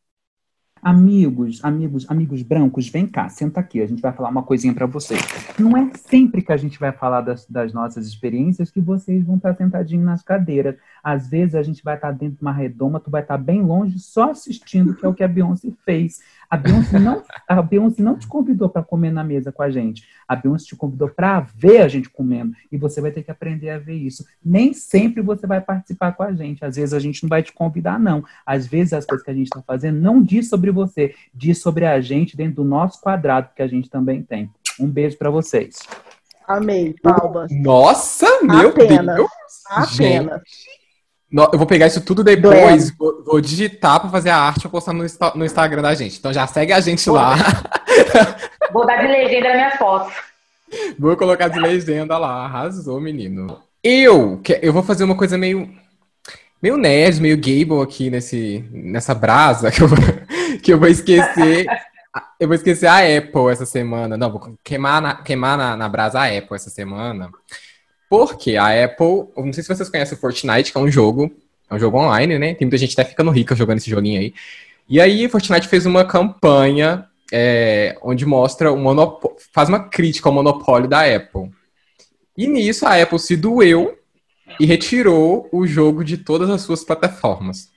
Amigos, 0.85 1.65
amigos, 1.65 2.05
amigos 2.11 2.43
brancos, 2.43 2.91
vem 2.91 3.07
cá, 3.07 3.27
senta 3.31 3.59
aqui, 3.59 3.81
a 3.81 3.87
gente 3.87 4.03
vai 4.03 4.13
falar 4.13 4.29
uma 4.29 4.43
coisinha 4.43 4.75
pra 4.75 4.85
vocês. 4.85 5.19
Não 5.59 5.75
é 5.75 5.91
sempre 5.95 6.43
que 6.43 6.53
a 6.53 6.59
gente 6.59 6.79
vai 6.79 6.93
falar 6.93 7.23
das, 7.23 7.47
das 7.47 7.73
nossas 7.73 8.07
experiências 8.07 8.71
que 8.71 8.83
vocês 8.83 9.25
vão 9.25 9.37
estar 9.37 9.55
sentadinhos 9.55 10.05
nas 10.05 10.23
cadeiras. 10.23 10.77
Às 11.03 11.27
vezes 11.27 11.55
a 11.55 11.63
gente 11.63 11.83
vai 11.83 11.95
estar 11.95 12.13
dentro 12.13 12.37
de 12.37 12.43
uma 12.43 12.53
redoma, 12.53 13.01
tu 13.01 13.11
vai 13.11 13.23
estar 13.23 13.39
bem 13.39 13.63
longe 13.63 13.99
só 13.99 14.33
assistindo, 14.33 14.95
que 14.95 15.07
é 15.07 15.09
o 15.09 15.15
que 15.15 15.25
a 15.25 15.29
Beyoncé 15.29 15.73
fez. 15.87 16.21
A 16.55 16.57
Beyoncé 16.57 17.01
não, 17.01 17.21
a 17.49 17.61
Beyoncé 17.61 18.01
não 18.01 18.17
te 18.17 18.29
convidou 18.29 18.69
para 18.69 18.81
comer 18.81 19.11
na 19.11 19.25
mesa 19.25 19.51
com 19.51 19.61
a 19.61 19.71
gente. 19.73 20.05
A 20.29 20.37
Beyoncé 20.37 20.67
te 20.67 20.77
convidou 20.77 21.09
para 21.09 21.41
ver 21.41 21.83
a 21.83 21.89
gente 21.89 22.09
comendo. 22.09 22.55
E 22.71 22.79
você 22.79 23.01
vai 23.01 23.11
ter 23.11 23.25
que 23.25 23.31
aprender 23.33 23.71
a 23.71 23.79
ver 23.79 23.97
isso. 23.97 24.25
Nem 24.43 24.73
sempre 24.73 25.21
você 25.21 25.49
vai 25.49 25.61
participar 25.61 26.13
com 26.13 26.23
a 26.23 26.33
gente. 26.33 26.65
Às 26.65 26.77
vezes 26.77 26.95
a 26.95 27.01
gente 27.01 27.25
não 27.25 27.29
vai 27.29 27.43
te 27.43 27.53
convidar, 27.53 27.99
não. 27.99 28.23
Às 28.47 28.69
vezes 28.69 28.93
as 28.93 29.05
coisas 29.05 29.25
que 29.25 29.33
a 29.33 29.35
gente 29.35 29.47
está 29.47 29.61
fazendo 29.63 29.99
não 30.01 30.23
diz 30.23 30.49
sobre 30.49 30.71
você, 30.71 31.13
diz 31.35 31.61
sobre 31.61 31.87
a 31.87 32.01
gente 32.01 32.37
dentro 32.37 32.63
do 32.63 32.65
nosso 32.65 33.01
quadrado 33.01 33.49
que 33.53 33.61
a 33.61 33.67
gente 33.67 33.91
também 33.91 34.23
tem. 34.23 34.49
Um 34.79 34.87
beijo 34.87 35.19
para 35.19 35.31
vocês. 35.31 35.81
Amei, 36.47 36.95
palmas. 37.03 37.51
Nossa, 37.51 38.27
meu 38.45 38.69
Apenas. 38.69 39.17
Deus! 39.17 39.31
Apenas. 39.69 40.37
No- 40.37 40.84
Eu 41.53 41.59
vou 41.59 41.67
pegar 41.67 41.87
isso 41.89 42.01
tudo 42.01 42.23
depois, 42.23 42.91
vou, 42.97 43.25
vou 43.25 43.41
digitar 43.41 43.99
pra 44.01 44.09
fazer 44.11 44.31
a 44.31 44.37
arte 44.37 44.67
e 44.67 44.69
postar 44.69 44.93
no, 44.93 45.05
no 45.35 45.45
Instagram 45.45 45.83
da 45.83 45.95
gente. 45.95 46.19
Então 46.19 46.33
já 46.33 46.47
segue 46.47 46.73
a 46.73 46.81
gente 46.81 47.09
lá. 47.11 47.35
Vou 48.73 48.85
dar 48.87 48.97
de 48.97 49.07
legenda 49.07 49.49
nas 49.49 49.57
minhas 49.57 49.75
fotos. 49.77 50.13
Vou 50.99 51.17
colocar 51.17 51.47
de 51.49 51.61
legenda 51.61 52.19
lá. 52.19 52.45
Arrasou, 52.45 53.01
menino. 53.01 53.61
Eu, 53.83 54.41
eu 54.63 54.73
vou 54.73 54.83
fazer 54.83 55.05
uma 55.05 55.17
coisa 55.17 55.39
meio. 55.39 55.69
Meio 56.61 56.77
nerd, 56.77 57.21
meio 57.21 57.37
Gable 57.37 57.83
aqui 57.83 58.11
nesse, 58.11 58.65
nessa 58.73 59.15
brasa 59.15 59.71
que 59.71 59.83
eu, 59.83 59.87
vou- 59.87 59.99
que 60.63 60.73
eu 60.73 60.79
vou 60.79 60.89
esquecer. 60.89 61.67
Eu 62.39 62.47
vou 62.47 62.55
esquecer 62.55 62.87
a 62.87 62.99
Apple 62.99 63.51
essa 63.51 63.67
semana. 63.67 64.17
Não, 64.17 64.31
vou 64.31 64.57
queimar 64.63 65.03
na, 65.03 65.17
queimar 65.17 65.59
na, 65.59 65.77
na 65.77 65.89
brasa 65.89 66.21
a 66.21 66.27
Apple 66.27 66.55
essa 66.55 66.71
semana. 66.71 67.29
Porque 68.19 68.57
a 68.57 68.85
Apple. 68.85 69.29
Não 69.37 69.53
sei 69.53 69.63
se 69.63 69.69
vocês 69.69 69.89
conhecem 69.89 70.17
o 70.17 70.21
Fortnite, 70.21 70.73
que 70.73 70.79
é 70.79 70.81
um 70.81 70.91
jogo. 70.91 71.31
É 71.71 71.75
um 71.75 71.79
jogo 71.79 71.99
online, 71.99 72.39
né? 72.39 72.55
Tem 72.55 72.67
muita 72.67 72.79
gente 72.79 72.93
até 72.93 73.09
ficando 73.09 73.31
rica 73.31 73.55
jogando 73.55 73.79
esse 73.79 73.91
joguinho 73.91 74.21
aí. 74.21 74.35
E 74.89 75.01
aí, 75.01 75.29
Fortnite 75.29 75.67
fez 75.67 75.87
uma 75.87 76.05
campanha 76.05 77.07
é, 77.33 77.97
onde 78.03 78.27
mostra 78.27 78.75
monopólio, 78.75 79.37
faz 79.53 79.69
uma 79.69 79.89
crítica 79.89 80.29
ao 80.29 80.35
monopólio 80.35 80.89
da 80.89 81.01
Apple. 81.01 81.51
E 82.37 82.47
nisso 82.47 82.87
a 82.87 83.01
Apple 83.01 83.19
se 83.19 83.37
doeu 83.37 83.99
e 84.61 84.67
retirou 84.67 85.49
o 85.53 85.67
jogo 85.67 86.05
de 86.05 86.19
todas 86.19 86.51
as 86.51 86.63
suas 86.63 86.85
plataformas. 86.85 87.71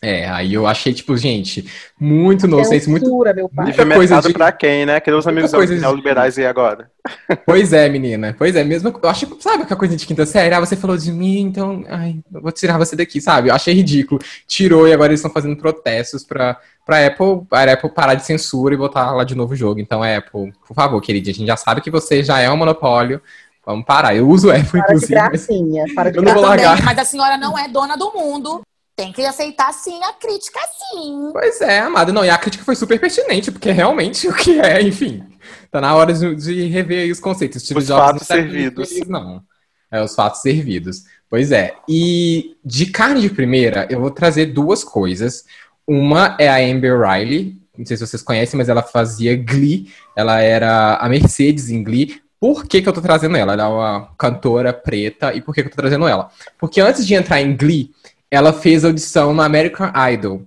É, 0.00 0.28
aí 0.28 0.54
eu 0.54 0.64
achei, 0.64 0.94
tipo, 0.94 1.16
gente, 1.16 1.68
muito 2.00 2.46
nonsense, 2.46 2.88
muito. 2.88 3.04
Censura, 3.04 3.34
meu 3.34 3.48
pai. 3.48 3.64
Muita 3.66 3.84
coisa 3.84 4.20
de- 4.20 4.32
pra 4.32 4.52
quem, 4.52 4.86
né? 4.86 5.00
Cadê 5.00 5.16
os 5.16 5.26
amigos 5.26 5.50
coisa 5.50 5.74
de- 5.74 5.80
neoliberais 5.80 6.38
aí 6.38 6.46
agora? 6.46 6.88
Pois 7.44 7.72
é, 7.72 7.88
menina. 7.88 8.34
Pois 8.38 8.54
é, 8.54 8.62
mesmo. 8.62 8.94
Eu 9.02 9.08
acho, 9.08 9.26
sabe 9.40 9.62
aquela 9.64 9.78
coisa 9.78 9.96
de 9.96 10.06
quinta 10.06 10.24
série? 10.24 10.54
Ah, 10.54 10.60
você 10.60 10.76
falou 10.76 10.96
de 10.96 11.10
mim, 11.10 11.40
então. 11.40 11.84
Ai, 11.88 12.16
eu 12.32 12.40
vou 12.40 12.52
tirar 12.52 12.78
você 12.78 12.94
daqui, 12.94 13.20
sabe? 13.20 13.48
Eu 13.48 13.54
achei 13.54 13.74
ridículo. 13.74 14.20
Tirou 14.46 14.86
e 14.86 14.92
agora 14.92 15.10
eles 15.10 15.18
estão 15.20 15.32
fazendo 15.32 15.56
protestos 15.56 16.22
pra, 16.22 16.58
pra 16.86 17.04
Apple, 17.06 17.42
a 17.50 17.62
Apple 17.72 17.90
parar 17.90 18.14
de 18.14 18.24
censura 18.24 18.74
e 18.74 18.78
botar 18.78 19.10
lá 19.12 19.24
de 19.24 19.34
novo 19.34 19.54
o 19.54 19.56
jogo. 19.56 19.80
Então, 19.80 20.02
Apple, 20.02 20.52
por 20.66 20.74
favor, 20.74 21.00
querida, 21.00 21.30
a 21.30 21.34
gente 21.34 21.46
já 21.46 21.56
sabe 21.56 21.80
que 21.80 21.90
você 21.90 22.22
já 22.22 22.38
é 22.38 22.48
um 22.50 22.56
monopólio. 22.56 23.20
Vamos 23.66 23.84
parar. 23.84 24.14
Eu 24.14 24.28
uso 24.28 24.50
Apple, 24.50 24.64
Para 24.80 24.80
de 24.80 24.86
inclusive. 24.94 25.14
mas- 25.14 25.28
gracinha. 25.46 25.84
Para 25.94 26.10
de 26.10 26.18
Eu 26.18 26.22
não 26.22 26.34
vou 26.34 26.42
largar. 26.42 26.82
mas 26.84 26.98
a 26.98 27.04
senhora 27.04 27.36
não 27.36 27.58
é 27.58 27.68
dona 27.68 27.96
do 27.96 28.12
mundo. 28.12 28.62
Tem 28.98 29.12
que 29.12 29.24
aceitar 29.24 29.72
sim 29.72 29.96
a 30.02 30.12
crítica, 30.14 30.58
sim. 30.76 31.30
Pois 31.32 31.60
é, 31.60 31.78
amada. 31.78 32.12
Não, 32.12 32.24
e 32.24 32.30
a 32.30 32.36
crítica 32.36 32.64
foi 32.64 32.74
super 32.74 32.98
pertinente, 32.98 33.52
porque 33.52 33.70
realmente 33.70 34.26
o 34.26 34.34
que 34.34 34.58
é, 34.58 34.82
enfim. 34.82 35.22
Tá 35.70 35.80
na 35.80 35.94
hora 35.94 36.12
de, 36.12 36.34
de 36.34 36.66
rever 36.66 37.02
aí 37.04 37.12
os 37.12 37.20
conceitos. 37.20 37.62
Steve 37.62 37.78
Os 37.78 37.86
Jobs 37.86 38.04
fatos 38.04 38.22
não 38.22 38.26
tá 38.26 38.34
servidos. 38.34 38.88
feliz, 38.88 39.06
Não. 39.06 39.40
É, 39.88 40.02
os 40.02 40.16
fatos 40.16 40.42
servidos. 40.42 41.04
Pois 41.30 41.52
é. 41.52 41.76
E 41.88 42.56
de 42.64 42.86
carne 42.86 43.20
de 43.20 43.30
primeira, 43.30 43.86
eu 43.88 44.00
vou 44.00 44.10
trazer 44.10 44.46
duas 44.46 44.82
coisas. 44.82 45.44
Uma 45.86 46.36
é 46.36 46.48
a 46.48 46.56
Amber 46.56 47.00
Riley. 47.00 47.56
Não 47.78 47.86
sei 47.86 47.96
se 47.96 48.04
vocês 48.04 48.20
conhecem, 48.20 48.58
mas 48.58 48.68
ela 48.68 48.82
fazia 48.82 49.36
Glee. 49.36 49.92
Ela 50.16 50.40
era 50.40 50.96
a 50.96 51.08
Mercedes 51.08 51.70
em 51.70 51.84
Glee. 51.84 52.20
Por 52.40 52.66
que, 52.66 52.82
que 52.82 52.88
eu 52.88 52.92
tô 52.92 53.00
trazendo 53.00 53.36
ela? 53.36 53.52
Ela 53.52 53.62
é 53.62 53.66
uma 53.68 54.08
cantora 54.18 54.72
preta. 54.72 55.32
E 55.34 55.40
por 55.40 55.54
que, 55.54 55.62
que 55.62 55.68
eu 55.68 55.72
tô 55.72 55.80
trazendo 55.80 56.08
ela? 56.08 56.30
Porque 56.58 56.80
antes 56.80 57.06
de 57.06 57.14
entrar 57.14 57.40
em 57.40 57.56
Glee, 57.56 57.92
ela 58.30 58.52
fez 58.52 58.84
audição 58.84 59.32
no 59.32 59.42
American 59.42 59.90
Idol. 60.12 60.42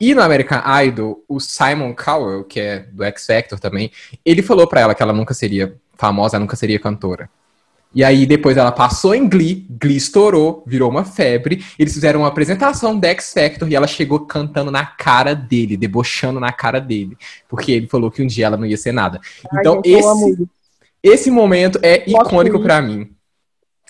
E 0.00 0.14
no 0.14 0.22
American 0.22 0.60
Idol, 0.84 1.24
o 1.28 1.38
Simon 1.38 1.94
Cowell, 1.94 2.44
que 2.44 2.58
é 2.60 2.80
do 2.92 3.04
X 3.04 3.24
Factor 3.26 3.60
também, 3.60 3.90
ele 4.24 4.42
falou 4.42 4.66
pra 4.66 4.80
ela 4.80 4.94
que 4.94 5.02
ela 5.02 5.12
nunca 5.12 5.32
seria 5.32 5.76
famosa, 5.96 6.38
nunca 6.38 6.56
seria 6.56 6.80
cantora. 6.80 7.30
E 7.94 8.02
aí 8.02 8.24
depois 8.26 8.56
ela 8.56 8.72
passou 8.72 9.14
em 9.14 9.28
Glee, 9.28 9.66
Glee 9.68 9.96
estourou, 9.96 10.64
virou 10.66 10.90
uma 10.90 11.04
febre. 11.04 11.64
Eles 11.78 11.92
fizeram 11.92 12.20
uma 12.20 12.28
apresentação 12.28 12.98
do 12.98 13.06
X 13.06 13.32
Factor 13.32 13.70
e 13.70 13.74
ela 13.74 13.86
chegou 13.86 14.20
cantando 14.20 14.70
na 14.70 14.84
cara 14.84 15.34
dele, 15.34 15.76
debochando 15.76 16.40
na 16.40 16.52
cara 16.52 16.80
dele, 16.80 17.16
porque 17.48 17.70
ele 17.72 17.86
falou 17.86 18.10
que 18.10 18.22
um 18.22 18.26
dia 18.26 18.46
ela 18.46 18.56
não 18.56 18.66
ia 18.66 18.76
ser 18.76 18.92
nada. 18.92 19.20
Ai, 19.52 19.60
Então 19.60 19.80
esse 19.84 20.48
esse 21.02 21.30
momento 21.30 21.78
é 21.82 22.08
icônico 22.08 22.60
pra 22.60 22.80
mim. 22.80 23.10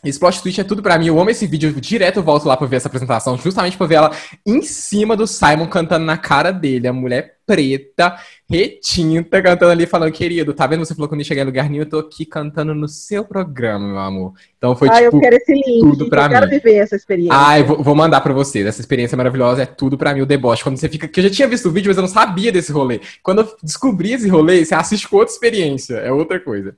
Esse 0.04 0.18
plot 0.18 0.42
twist 0.42 0.60
é 0.60 0.64
tudo 0.64 0.82
pra 0.82 0.98
mim. 0.98 1.06
Eu 1.06 1.20
amo 1.20 1.30
esse 1.30 1.46
vídeo. 1.46 1.72
Direto 1.80 2.16
eu 2.16 2.22
volto 2.24 2.46
lá 2.46 2.56
pra 2.56 2.66
ver 2.66 2.76
essa 2.76 2.88
apresentação, 2.88 3.38
justamente 3.38 3.76
pra 3.76 3.86
ver 3.86 3.94
ela 3.96 4.10
em 4.44 4.60
cima 4.60 5.16
do 5.16 5.26
Simon 5.28 5.68
cantando 5.68 6.04
na 6.04 6.16
cara 6.16 6.50
dele. 6.50 6.88
A 6.88 6.92
mulher 6.92 7.36
preta, 7.46 8.16
retinta, 8.48 9.42
cantando 9.42 9.70
ali, 9.72 9.86
falando, 9.86 10.12
querido, 10.12 10.54
tá 10.54 10.66
vendo? 10.66 10.84
Você 10.84 10.94
falou 10.94 11.08
que 11.08 11.14
eu 11.14 11.24
cheguei 11.24 11.42
em 11.42 11.46
lugar 11.46 11.68
nenhum, 11.68 11.82
eu 11.82 11.88
tô 11.88 11.98
aqui 11.98 12.24
cantando 12.24 12.74
no 12.74 12.88
seu 12.88 13.24
programa, 13.24 13.86
meu 13.86 13.98
amor. 13.98 14.32
Então 14.56 14.74
foi 14.74 14.88
Ai, 14.88 15.04
tipo. 15.04 15.16
eu 15.16 15.20
quero 15.20 15.36
esse 15.36 15.52
link. 15.52 15.80
tudo 15.80 16.08
pra 16.08 16.24
eu 16.24 16.30
quero 16.30 16.46
mim. 16.46 16.52
viver 16.52 16.74
essa 16.76 16.96
experiência. 16.96 17.34
Ai, 17.36 17.62
vou, 17.62 17.82
vou 17.82 17.94
mandar 17.94 18.20
pra 18.22 18.32
vocês. 18.32 18.66
Essa 18.66 18.80
experiência 18.80 19.16
maravilhosa 19.16 19.62
é 19.62 19.66
tudo 19.66 19.96
pra 19.98 20.14
mim, 20.14 20.20
o 20.22 20.26
deboche. 20.26 20.62
Quando 20.62 20.76
você 20.76 20.88
fica. 20.88 21.06
Que 21.06 21.20
eu 21.20 21.24
já 21.24 21.30
tinha 21.30 21.48
visto 21.48 21.68
o 21.68 21.72
vídeo, 21.72 21.88
mas 21.90 21.96
eu 21.96 22.02
não 22.02 22.08
sabia 22.08 22.50
desse 22.50 22.72
rolê. 22.72 23.00
Quando 23.22 23.42
eu 23.42 23.56
descobri 23.62 24.12
esse 24.12 24.28
rolê, 24.28 24.64
você 24.64 24.74
assiste 24.74 25.08
com 25.08 25.16
outra 25.16 25.32
experiência. 25.32 25.94
É 25.96 26.10
outra 26.12 26.40
coisa. 26.40 26.76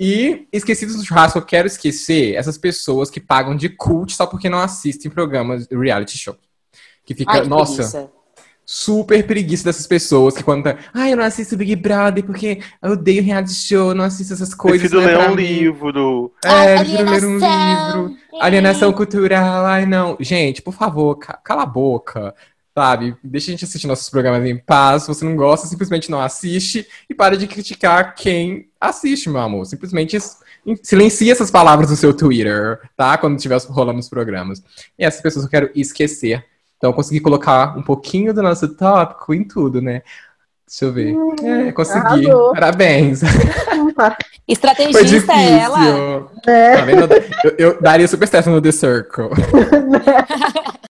E, 0.00 0.46
esquecidos 0.52 0.96
do 0.96 1.04
churrasco, 1.04 1.38
eu 1.38 1.44
quero 1.44 1.66
esquecer 1.66 2.34
essas 2.36 2.56
pessoas 2.56 3.10
que 3.10 3.20
pagam 3.20 3.56
de 3.56 3.68
cult 3.68 4.14
só 4.14 4.26
porque 4.26 4.48
não 4.48 4.60
assistem 4.60 5.10
programas 5.10 5.66
de 5.66 5.76
reality 5.76 6.16
show. 6.16 6.36
Que 7.04 7.14
fica, 7.14 7.32
Ai, 7.32 7.42
que 7.42 7.48
nossa, 7.48 7.74
preguiça. 7.74 8.10
super 8.64 9.26
preguiça 9.26 9.64
dessas 9.64 9.86
pessoas 9.86 10.36
que 10.36 10.42
quando 10.44 10.64
tá, 10.64 10.76
ai, 10.94 11.12
eu 11.12 11.16
não 11.16 11.24
assisto 11.24 11.56
Big 11.56 11.74
Brother 11.74 12.22
porque 12.24 12.60
eu 12.82 12.92
odeio 12.92 13.22
reality 13.24 13.54
show, 13.54 13.88
eu 13.88 13.94
não 13.94 14.04
assisto 14.04 14.34
essas 14.34 14.54
coisas. 14.54 14.80
Prefiro 14.88 15.00
não 15.02 15.08
é 15.08 15.16
ler 15.18 15.30
um 15.30 15.34
mim." 15.34 15.42
livro. 15.42 16.32
É, 16.44 16.76
prefiro 16.78 17.10
ler 17.10 17.24
um 17.24 17.34
livro. 17.38 18.16
Alienação 18.40 18.92
cultural, 18.92 19.64
ai 19.66 19.84
não. 19.84 20.16
Gente, 20.20 20.62
por 20.62 20.74
favor, 20.74 21.16
ca- 21.16 21.40
cala 21.42 21.62
a 21.62 21.66
boca, 21.66 22.34
sabe? 22.78 23.16
Deixa 23.24 23.48
a 23.48 23.50
gente 23.50 23.64
assistir 23.64 23.88
nossos 23.88 24.08
programas 24.08 24.44
em 24.46 24.56
paz. 24.56 25.02
Se 25.02 25.08
você 25.08 25.24
não 25.24 25.34
gosta, 25.34 25.66
simplesmente 25.66 26.08
não 26.12 26.20
assiste 26.20 26.86
e 27.10 27.14
para 27.14 27.36
de 27.36 27.48
criticar 27.48 28.14
quem 28.14 28.68
assiste, 28.80 29.28
meu 29.28 29.40
amor. 29.40 29.66
Simplesmente 29.66 30.14
s- 30.16 30.36
silencia 30.84 31.32
essas 31.32 31.50
palavras 31.50 31.90
no 31.90 31.96
seu 31.96 32.14
Twitter, 32.14 32.78
tá? 32.96 33.18
Quando 33.18 33.34
estiver 33.34 33.58
rolando 33.68 33.98
os 33.98 34.08
programas. 34.08 34.62
E 34.96 35.04
essas 35.04 35.20
pessoas 35.20 35.44
eu 35.44 35.50
quero 35.50 35.70
esquecer. 35.74 36.44
Então 36.76 36.90
eu 36.90 36.94
consegui 36.94 37.18
colocar 37.18 37.76
um 37.76 37.82
pouquinho 37.82 38.32
do 38.32 38.40
nosso 38.44 38.68
tópico 38.68 39.34
em 39.34 39.42
tudo, 39.42 39.82
né? 39.82 40.02
Deixa 40.64 40.84
eu 40.84 40.92
ver. 40.92 41.16
É, 41.42 41.72
consegui. 41.72 41.98
arrasou. 42.06 42.52
Parabéns. 42.52 43.22
Foi 43.98 44.14
Estrategista 44.46 45.02
difícil. 45.04 45.32
é 45.34 45.58
ela. 45.58 46.30
É. 46.46 46.76
Tá 46.76 46.84
vendo? 46.84 47.08
Eu, 47.42 47.54
eu 47.58 47.80
daria 47.82 48.06
super 48.06 48.28
certo 48.28 48.50
no 48.50 48.62
The 48.62 48.70
Circle. 48.70 49.30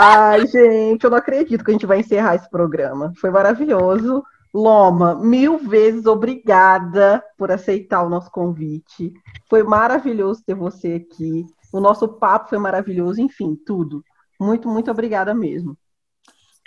Ai, 0.00 0.46
gente, 0.46 1.02
eu 1.02 1.10
não 1.10 1.18
acredito 1.18 1.64
que 1.64 1.72
a 1.72 1.74
gente 1.74 1.84
vai 1.84 1.98
encerrar 1.98 2.36
esse 2.36 2.48
programa. 2.48 3.12
Foi 3.20 3.30
maravilhoso. 3.30 4.22
Loma, 4.54 5.16
mil 5.16 5.58
vezes 5.58 6.06
obrigada 6.06 7.20
por 7.36 7.50
aceitar 7.50 8.04
o 8.04 8.08
nosso 8.08 8.30
convite. 8.30 9.12
Foi 9.50 9.64
maravilhoso 9.64 10.44
ter 10.46 10.54
você 10.54 11.04
aqui. 11.04 11.44
O 11.72 11.80
nosso 11.80 12.06
papo 12.06 12.48
foi 12.48 12.58
maravilhoso, 12.58 13.20
enfim, 13.20 13.58
tudo. 13.66 14.04
Muito, 14.40 14.68
muito 14.68 14.88
obrigada 14.88 15.34
mesmo. 15.34 15.76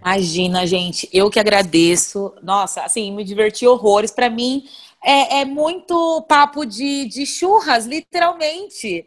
Imagina, 0.01 0.67
gente, 0.67 1.07
eu 1.13 1.29
que 1.29 1.39
agradeço. 1.39 2.33
Nossa, 2.43 2.81
assim, 2.81 3.15
me 3.15 3.23
diverti 3.23 3.65
horrores. 3.65 4.11
Pra 4.11 4.29
mim, 4.29 4.65
é, 5.01 5.39
é 5.39 5.45
muito 5.45 6.21
papo 6.27 6.65
de, 6.65 7.05
de 7.05 7.25
churras, 7.25 7.85
literalmente. 7.85 9.05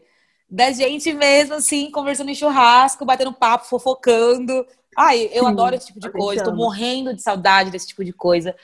Da 0.55 0.71
gente 0.71 1.13
mesmo, 1.13 1.55
assim, 1.55 1.91
conversando 1.91 2.31
em 2.31 2.35
churrasco, 2.35 3.05
batendo 3.05 3.33
papo, 3.33 3.67
fofocando. 3.67 4.65
Ai, 4.97 5.29
eu 5.33 5.43
Sim, 5.43 5.51
adoro 5.51 5.75
esse 5.75 5.87
tipo 5.87 5.99
de 5.99 6.09
coisa. 6.13 6.45
Tô 6.45 6.51
ama. 6.51 6.59
morrendo 6.59 7.13
de 7.13 7.21
saudade 7.21 7.73
desse 7.73 7.89
tipo 7.89 8.05
de 8.05 8.13
coisa. 8.13 8.55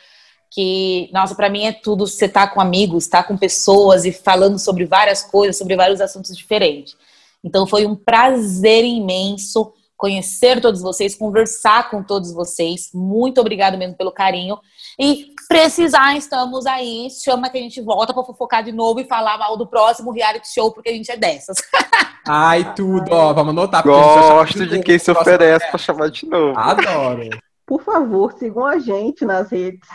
Que, 0.49 1.11
nossa, 1.13 1.35
pra 1.35 1.51
mim 1.51 1.65
é 1.65 1.73
tudo 1.73 2.07
você 2.07 2.29
tá 2.29 2.47
com 2.47 2.61
amigos, 2.61 3.09
tá 3.09 3.25
com 3.25 3.37
pessoas 3.37 4.05
e 4.05 4.13
falando 4.13 4.57
sobre 4.57 4.85
várias 4.85 5.25
coisas, 5.25 5.59
sobre 5.59 5.75
vários 5.75 6.01
assuntos 6.01 6.37
diferentes. 6.37 6.97
Então 7.43 7.67
foi 7.67 7.85
um 7.85 7.97
prazer 7.97 8.85
imenso 8.85 9.73
conhecer 9.97 10.61
todos 10.61 10.81
vocês, 10.81 11.17
conversar 11.17 11.91
com 11.91 12.05
todos 12.05 12.33
vocês. 12.33 12.91
Muito 12.95 13.41
obrigado 13.41 13.77
mesmo 13.77 13.97
pelo 13.97 14.13
carinho. 14.13 14.61
E 14.97 15.35
precisar, 15.51 16.17
estamos 16.17 16.65
aí. 16.65 17.09
Chama 17.11 17.51
que 17.51 17.59
a 17.59 17.61
gente 17.61 17.81
volta 17.81 18.15
pra 18.15 18.23
fofocar 18.23 18.63
de 18.63 18.71
novo 18.71 19.01
e 19.01 19.05
falar 19.05 19.37
mal 19.37 19.57
do 19.57 19.67
próximo 19.67 20.13
reality 20.13 20.49
show, 20.49 20.73
porque 20.73 20.91
a 20.91 20.93
gente 20.93 21.11
é 21.11 21.17
dessas. 21.17 21.57
Ai, 22.25 22.73
tudo, 22.75 23.11
ó. 23.11 23.33
Vamos 23.33 23.51
anotar. 23.51 23.83
Gosto 23.83 24.65
de 24.65 24.81
quem 24.81 24.97
se 24.97 25.11
oferece 25.11 25.69
pra 25.69 25.79
chamar 25.79 26.09
de 26.09 26.25
novo. 26.27 26.57
Adoro. 26.57 27.29
Por 27.67 27.83
favor, 27.83 28.33
sigam 28.35 28.65
a 28.65 28.79
gente 28.79 29.25
nas 29.25 29.51
redes. 29.51 29.89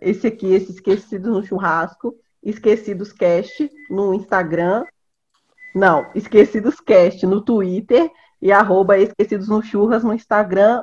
Esse 0.00 0.26
aqui, 0.26 0.54
esse 0.54 0.72
Esquecidos 0.72 1.30
no 1.30 1.44
Churrasco. 1.44 2.14
Esquecidos 2.42 3.12
Cast 3.12 3.70
no 3.90 4.14
Instagram. 4.14 4.84
Não, 5.74 6.06
Esquecidos 6.14 6.80
Cast 6.80 7.26
no 7.26 7.42
Twitter. 7.42 8.10
E 8.40 8.50
arroba 8.50 8.98
Esquecidos 8.98 9.48
no 9.48 9.62
Churras 9.62 10.02
no 10.02 10.14
Instagram. 10.14 10.80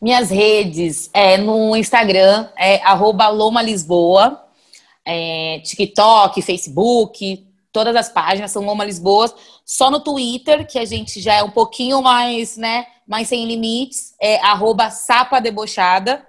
Minhas 0.00 0.30
redes 0.30 1.10
é 1.12 1.36
no 1.36 1.76
Instagram, 1.76 2.48
é 2.56 2.82
arroba 2.82 3.28
Loma 3.28 3.62
Lisboa, 3.62 4.42
é, 5.04 5.60
TikTok, 5.64 6.42
Facebook, 6.42 7.46
todas 7.72 7.94
as 7.96 8.08
páginas 8.08 8.50
são 8.50 8.64
Loma 8.64 8.84
Lisboa. 8.84 9.32
Só 9.64 9.90
no 9.90 10.00
Twitter, 10.00 10.66
que 10.66 10.78
a 10.78 10.84
gente 10.84 11.20
já 11.20 11.34
é 11.34 11.42
um 11.42 11.50
pouquinho 11.50 12.02
mais, 12.02 12.56
né, 12.56 12.86
mais 13.06 13.28
sem 13.28 13.46
limites, 13.46 14.14
é 14.20 14.36
arroba 14.40 14.90
Sapa 14.90 15.40
Debochada. 15.40 16.26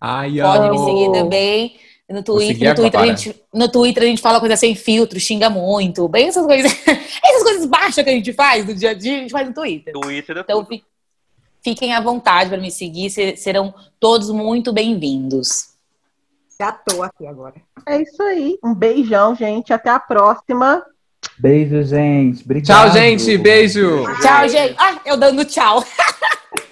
Ai, 0.00 0.40
Pode 0.40 0.70
me 0.70 0.78
seguir 0.78 1.12
também. 1.12 1.76
No 2.08 2.22
Twitter, 2.22 2.68
no 2.68 2.74
Twitter, 2.74 3.00
a 3.00 3.06
gente, 3.06 3.42
no 3.52 3.68
Twitter 3.68 4.02
a 4.02 4.06
gente 4.06 4.20
fala 4.20 4.38
coisa 4.38 4.56
sem 4.56 4.74
filtro, 4.74 5.18
xinga 5.18 5.48
muito. 5.48 6.06
Bem 6.06 6.28
essas 6.28 6.46
coisas. 6.46 6.70
essas 6.86 7.42
coisas 7.42 7.66
baixas 7.66 8.04
que 8.04 8.10
a 8.10 8.12
gente 8.12 8.32
faz 8.34 8.66
no 8.66 8.74
dia 8.74 8.90
a 8.90 8.94
dia, 8.94 9.16
a 9.16 9.20
gente 9.20 9.30
faz 9.30 9.48
no 9.48 9.54
Twitter. 9.54 9.94
Twitter 9.94 10.36
é 10.36 10.40
Então 10.40 10.62
tudo. 10.62 10.82
Fi- 11.64 11.70
fiquem 11.70 11.94
à 11.94 12.00
vontade 12.00 12.50
para 12.50 12.58
me 12.60 12.70
seguir, 12.70 13.10
se- 13.10 13.36
serão 13.36 13.72
todos 13.98 14.30
muito 14.30 14.72
bem-vindos. 14.72 15.70
Já 16.60 16.70
tô 16.70 17.02
aqui 17.02 17.26
agora. 17.26 17.54
É 17.86 18.00
isso 18.00 18.22
aí. 18.22 18.58
Um 18.62 18.74
beijão, 18.74 19.34
gente. 19.34 19.72
Até 19.72 19.90
a 19.90 19.98
próxima. 19.98 20.84
Beijo, 21.38 21.82
gente. 21.82 22.44
Obrigado. 22.44 22.66
Tchau, 22.66 22.92
gente. 22.92 23.38
Beijo. 23.38 24.04
Tchau, 24.20 24.48
gente. 24.48 24.74
Ah, 24.78 25.00
eu 25.04 25.16
dando 25.16 25.44
tchau. 25.44 25.82